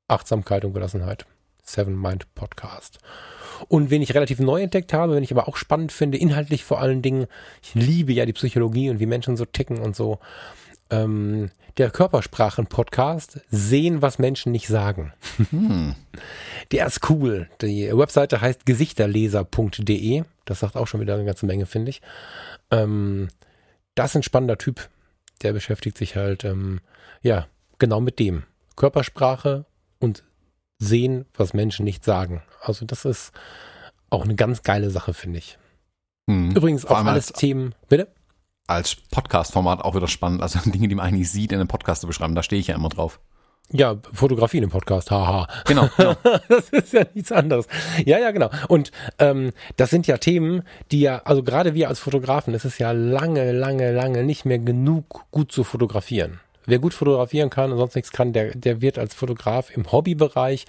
Achtsamkeit 0.09 0.65
und 0.65 0.73
Gelassenheit. 0.73 1.27
Seven 1.67 2.01
Mind 2.01 2.33
Podcast. 2.35 2.99
Und 3.69 3.91
wen 3.91 4.03
ich 4.03 4.15
relativ 4.15 4.39
neu 4.39 4.63
entdeckt 4.63 4.93
habe, 4.93 5.15
wenn 5.15 5.23
ich 5.23 5.33
aber 5.33 5.49
auch 5.49 5.57
spannend 5.57 5.93
finde, 5.93 6.19
inhaltlich 6.19 6.65
vor 6.65 6.81
allen 6.81 7.03
Dingen, 7.03 7.27
ich 7.63 7.75
liebe 7.75 8.13
ja 8.13 8.25
die 8.25 8.33
Psychologie 8.33 8.91
und 8.91 9.01
wie 9.01 9.07
Menschen 9.07 9.37
so 9.37 9.45
ticken 9.45 9.79
und 9.79 9.97
so, 9.97 10.19
ähm, 10.91 11.51
der 11.77 11.91
Körpersprachen-Podcast 11.91 13.41
Sehen, 13.51 14.01
was 14.01 14.19
Menschen 14.19 14.53
nicht 14.53 14.69
sagen. 14.69 15.13
Hm. 15.51 15.95
Der 16.73 16.87
ist 16.87 17.11
cool. 17.11 17.49
Die 17.61 17.91
Webseite 17.93 18.41
heißt 18.41 18.65
gesichterleser.de. 18.65 20.25
Das 20.45 20.61
sagt 20.61 20.77
auch 20.77 20.87
schon 20.87 21.01
wieder 21.01 21.15
eine 21.15 21.25
ganze 21.25 21.47
Menge, 21.47 21.67
finde 21.67 21.91
ich. 21.91 22.03
Ähm, 22.71 23.29
das 23.95 24.11
ist 24.11 24.17
ein 24.17 24.23
spannender 24.23 24.59
Typ. 24.59 24.89
Der 25.43 25.53
beschäftigt 25.53 25.99
sich 25.99 26.17
halt, 26.17 26.45
ähm, 26.45 26.81
ja, 27.23 27.47
genau 27.79 28.01
mit 28.01 28.19
dem. 28.19 28.45
Körpersprache 28.77 29.67
und 29.99 30.23
sehen, 30.79 31.27
was 31.35 31.55
Menschen 31.55 31.85
nicht 31.85 32.05
sagen. 32.05 32.43
Also 32.61 32.85
das 32.85 33.05
ist 33.05 33.33
auch 34.11 34.25
eine 34.25 34.35
ganz 34.35 34.63
geile 34.63 34.91
Sache, 34.91 35.15
finde 35.15 35.39
ich. 35.39 35.59
Hm. 36.29 36.51
Übrigens 36.51 36.85
auch 36.85 37.05
alles 37.05 37.31
als- 37.31 37.39
Themen. 37.39 37.75
Bitte? 37.89 38.09
Als 38.69 38.97
Podcast-Format 38.97 39.81
auch 39.83 39.95
wieder 39.95 40.09
spannend. 40.09 40.43
Also 40.43 40.59
Dinge, 40.71 40.89
die 40.89 40.95
man 40.95 41.07
eigentlich 41.07 41.31
sieht, 41.31 41.53
in 41.53 41.59
einem 41.61 41.69
Podcast 41.69 42.01
zu 42.01 42.07
beschreiben. 42.07 42.35
Da 42.35 42.43
stehe 42.43 42.61
ich 42.61 42.67
ja 42.67 42.75
immer 42.75 42.89
drauf. 42.89 43.21
Ja, 43.73 43.97
Fotografie 44.13 44.59
in 44.59 44.63
dem 44.63 44.71
Podcast, 44.71 45.11
haha. 45.11 45.49
Genau, 45.67 45.89
genau. 45.97 46.15
das 46.49 46.69
ist 46.71 46.93
ja 46.93 47.05
nichts 47.15 47.33
anderes. 47.33 47.67
Ja, 48.05 48.19
ja, 48.19 48.31
genau. 48.31 48.49
Und 48.69 48.93
ähm, 49.19 49.51
das 49.77 49.91
sind 49.91 50.07
ja 50.07 50.19
Themen, 50.19 50.63
die 50.93 51.01
ja, 51.01 51.23
also 51.25 51.43
gerade 51.43 51.75
wir 51.75 51.89
als 51.89 51.99
Fotografen, 51.99 52.55
es 52.55 52.65
ist 52.65 52.79
ja 52.79 52.93
lange, 52.93 53.51
lange, 53.51 53.91
lange 53.93 54.23
nicht 54.23 54.45
mehr 54.45 54.61
genug 54.61 55.25
gut 55.33 55.51
zu 55.51 55.65
fotografieren. 55.65 56.41
Wer 56.67 56.79
gut 56.79 56.95
fotografieren 56.95 57.51
kann 57.51 57.73
und 57.73 57.79
sonst 57.79 57.95
nichts 57.95 58.13
kann, 58.13 58.33
der, 58.33 58.55
der 58.55 58.81
wird 58.81 58.99
als 58.99 59.15
Fotograf 59.15 59.71
im 59.75 59.91
Hobbybereich 59.91 60.67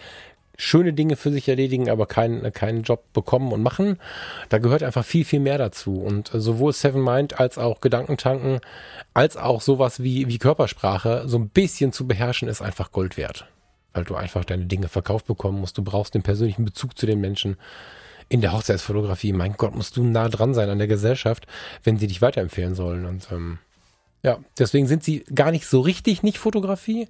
schöne 0.58 0.92
Dinge 0.92 1.16
für 1.16 1.32
sich 1.32 1.48
erledigen, 1.48 1.90
aber 1.90 2.08
keinen, 2.08 2.52
keinen 2.52 2.82
Job 2.82 3.14
bekommen 3.14 3.54
und 3.54 3.62
machen. 3.62 4.00
Da 4.50 4.58
gehört 4.58 4.84
einfach 4.84 5.06
viel, 5.06 5.24
viel 5.24 5.40
mehr 5.40 5.58
dazu. 5.58 6.02
Und 6.02 6.34
äh, 6.34 6.42
sowohl 6.42 6.74
Seven 6.74 7.04
Mind 7.04 7.40
als 7.40 7.58
auch 7.58 7.80
Gedankentanken, 7.80 8.60
als 9.14 9.38
auch 9.38 9.62
sowas 9.62 10.02
wie, 10.02 10.28
wie 10.28 10.40
Körpersprache, 10.40 11.24
so 11.28 11.38
ein 11.38 11.50
bisschen 11.50 11.94
zu 11.94 12.08
beherrschen, 12.08 12.48
ist 12.48 12.62
einfach 12.62 12.92
Gold 12.92 13.18
wert. 13.18 13.46
Weil 13.94 14.04
du 14.04 14.16
einfach 14.16 14.44
deine 14.44 14.66
Dinge 14.66 14.88
verkauft 14.88 15.28
bekommen 15.28 15.60
musst. 15.60 15.78
Du 15.78 15.84
brauchst 15.84 16.16
den 16.16 16.24
persönlichen 16.24 16.66
Bezug 16.66 16.98
zu 16.98 17.06
den 17.06 17.22
Menschen. 17.22 17.58
In 18.30 18.42
der 18.42 18.52
Hochzeitsfotografie, 18.52 19.32
mein 19.32 19.54
Gott, 19.54 19.74
musst 19.74 19.96
du 19.96 20.04
nah 20.04 20.28
dran 20.28 20.54
sein 20.54 20.70
an 20.70 20.80
der 20.80 20.88
Gesellschaft, 20.88 21.48
wenn 21.84 21.98
sie 21.98 22.08
dich 22.08 22.22
weiterempfehlen 22.22 22.76
sollen. 22.76 23.06
Und 23.06 23.28
ähm, 23.32 23.60
ja, 24.28 24.40
deswegen 24.60 24.88
sind 24.88 25.06
sie 25.06 25.24
gar 25.34 25.52
nicht 25.52 25.66
so 25.66 25.80
richtig 25.80 26.22
nicht 26.22 26.38
Fotografie. 26.38 27.08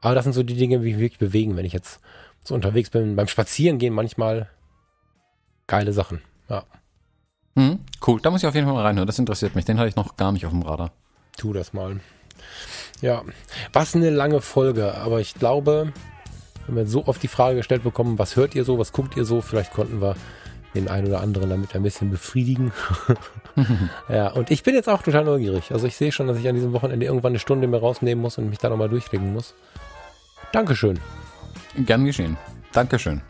Aber 0.00 0.16
das 0.16 0.24
sind 0.24 0.32
so 0.32 0.42
die 0.42 0.56
Dinge, 0.56 0.80
die 0.80 0.84
mich 0.84 0.98
wirklich 0.98 1.20
bewegen, 1.20 1.56
wenn 1.56 1.64
ich 1.64 1.72
jetzt 1.72 2.00
so 2.42 2.56
unterwegs 2.56 2.90
bin. 2.90 3.14
Beim 3.14 3.28
Spazierengehen 3.28 3.94
manchmal 3.94 4.48
geile 5.68 5.92
Sachen. 5.92 6.22
Ja, 6.48 6.64
Hm. 7.56 7.78
Cool, 8.04 8.20
da 8.20 8.30
muss 8.30 8.42
ich 8.42 8.48
auf 8.48 8.54
jeden 8.56 8.66
Fall 8.66 8.74
mal 8.74 8.82
reinhören. 8.82 9.06
Das 9.06 9.18
interessiert 9.20 9.54
mich. 9.54 9.64
Den 9.64 9.78
hatte 9.78 9.88
ich 9.88 9.96
noch 9.96 10.16
gar 10.16 10.32
nicht 10.32 10.44
auf 10.44 10.52
dem 10.52 10.62
Radar. 10.62 10.90
tu 11.38 11.52
das 11.52 11.72
mal. 11.72 12.00
Ja, 13.00 13.22
was 13.72 13.94
eine 13.94 14.10
lange 14.10 14.40
Folge. 14.40 14.94
Aber 14.96 15.20
ich 15.20 15.34
glaube, 15.34 15.92
wenn 16.66 16.76
wir 16.76 16.86
so 16.88 17.06
oft 17.06 17.22
die 17.22 17.28
Frage 17.28 17.56
gestellt 17.58 17.84
bekommen, 17.84 18.18
was 18.18 18.34
hört 18.34 18.56
ihr 18.56 18.64
so, 18.64 18.78
was 18.78 18.92
guckt 18.92 19.16
ihr 19.16 19.24
so, 19.24 19.40
vielleicht 19.40 19.72
konnten 19.72 20.00
wir 20.02 20.16
den 20.74 20.88
einen 20.88 21.06
oder 21.06 21.20
anderen 21.20 21.48
damit 21.50 21.74
ein 21.74 21.82
bisschen 21.82 22.10
befriedigen. 22.10 22.72
ja, 24.08 24.28
und 24.28 24.50
ich 24.50 24.62
bin 24.62 24.74
jetzt 24.74 24.88
auch 24.88 25.02
total 25.02 25.24
neugierig. 25.24 25.72
Also 25.72 25.86
ich 25.86 25.96
sehe 25.96 26.12
schon, 26.12 26.26
dass 26.26 26.38
ich 26.38 26.48
an 26.48 26.54
diesem 26.54 26.72
Wochenende 26.72 27.06
irgendwann 27.06 27.32
eine 27.32 27.38
Stunde 27.38 27.66
mehr 27.66 27.80
rausnehmen 27.80 28.20
muss 28.20 28.36
und 28.38 28.50
mich 28.50 28.58
da 28.58 28.68
nochmal 28.68 28.88
durchlegen 28.88 29.32
muss. 29.32 29.54
Dankeschön. 30.52 30.98
Gern 31.78 32.04
geschehen. 32.04 32.36
Dankeschön. 32.72 33.20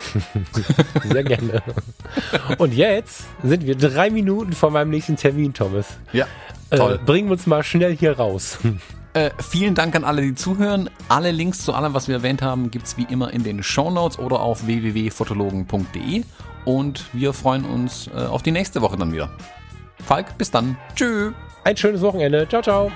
Sehr 1.04 1.24
gerne. 1.24 1.62
Und 2.58 2.72
jetzt 2.74 3.24
sind 3.42 3.66
wir 3.66 3.76
drei 3.76 4.10
Minuten 4.10 4.52
vor 4.52 4.70
meinem 4.70 4.90
nächsten 4.90 5.16
Termin, 5.16 5.52
Thomas. 5.52 5.86
Ja, 6.12 6.26
Äh, 6.70 6.76
toll. 6.76 7.00
bringen 7.04 7.28
wir 7.28 7.32
uns 7.32 7.46
mal 7.46 7.62
schnell 7.62 7.96
hier 7.96 8.16
raus. 8.16 8.58
Äh, 9.12 9.30
vielen 9.38 9.74
Dank 9.74 9.94
an 9.96 10.04
alle, 10.04 10.22
die 10.22 10.34
zuhören. 10.34 10.88
Alle 11.08 11.32
Links 11.32 11.64
zu 11.64 11.74
allem, 11.74 11.94
was 11.94 12.08
wir 12.08 12.14
erwähnt 12.16 12.42
haben, 12.42 12.70
gibt's 12.70 12.96
wie 12.96 13.04
immer 13.10 13.32
in 13.32 13.42
den 13.42 13.62
Shownotes 13.62 14.18
oder 14.18 14.40
auf 14.40 14.66
www.fotologen.de. 14.66 16.22
Und 16.64 17.06
wir 17.12 17.32
freuen 17.32 17.64
uns 17.64 18.08
äh, 18.08 18.26
auf 18.26 18.42
die 18.42 18.52
nächste 18.52 18.80
Woche 18.82 18.96
dann 18.96 19.12
wieder. 19.12 19.30
Falk, 20.04 20.36
bis 20.38 20.50
dann. 20.50 20.76
Tschüss. 20.94 21.32
Ein 21.64 21.76
schönes 21.76 22.00
Wochenende. 22.00 22.48
Ciao, 22.48 22.62
ciao. 22.62 22.90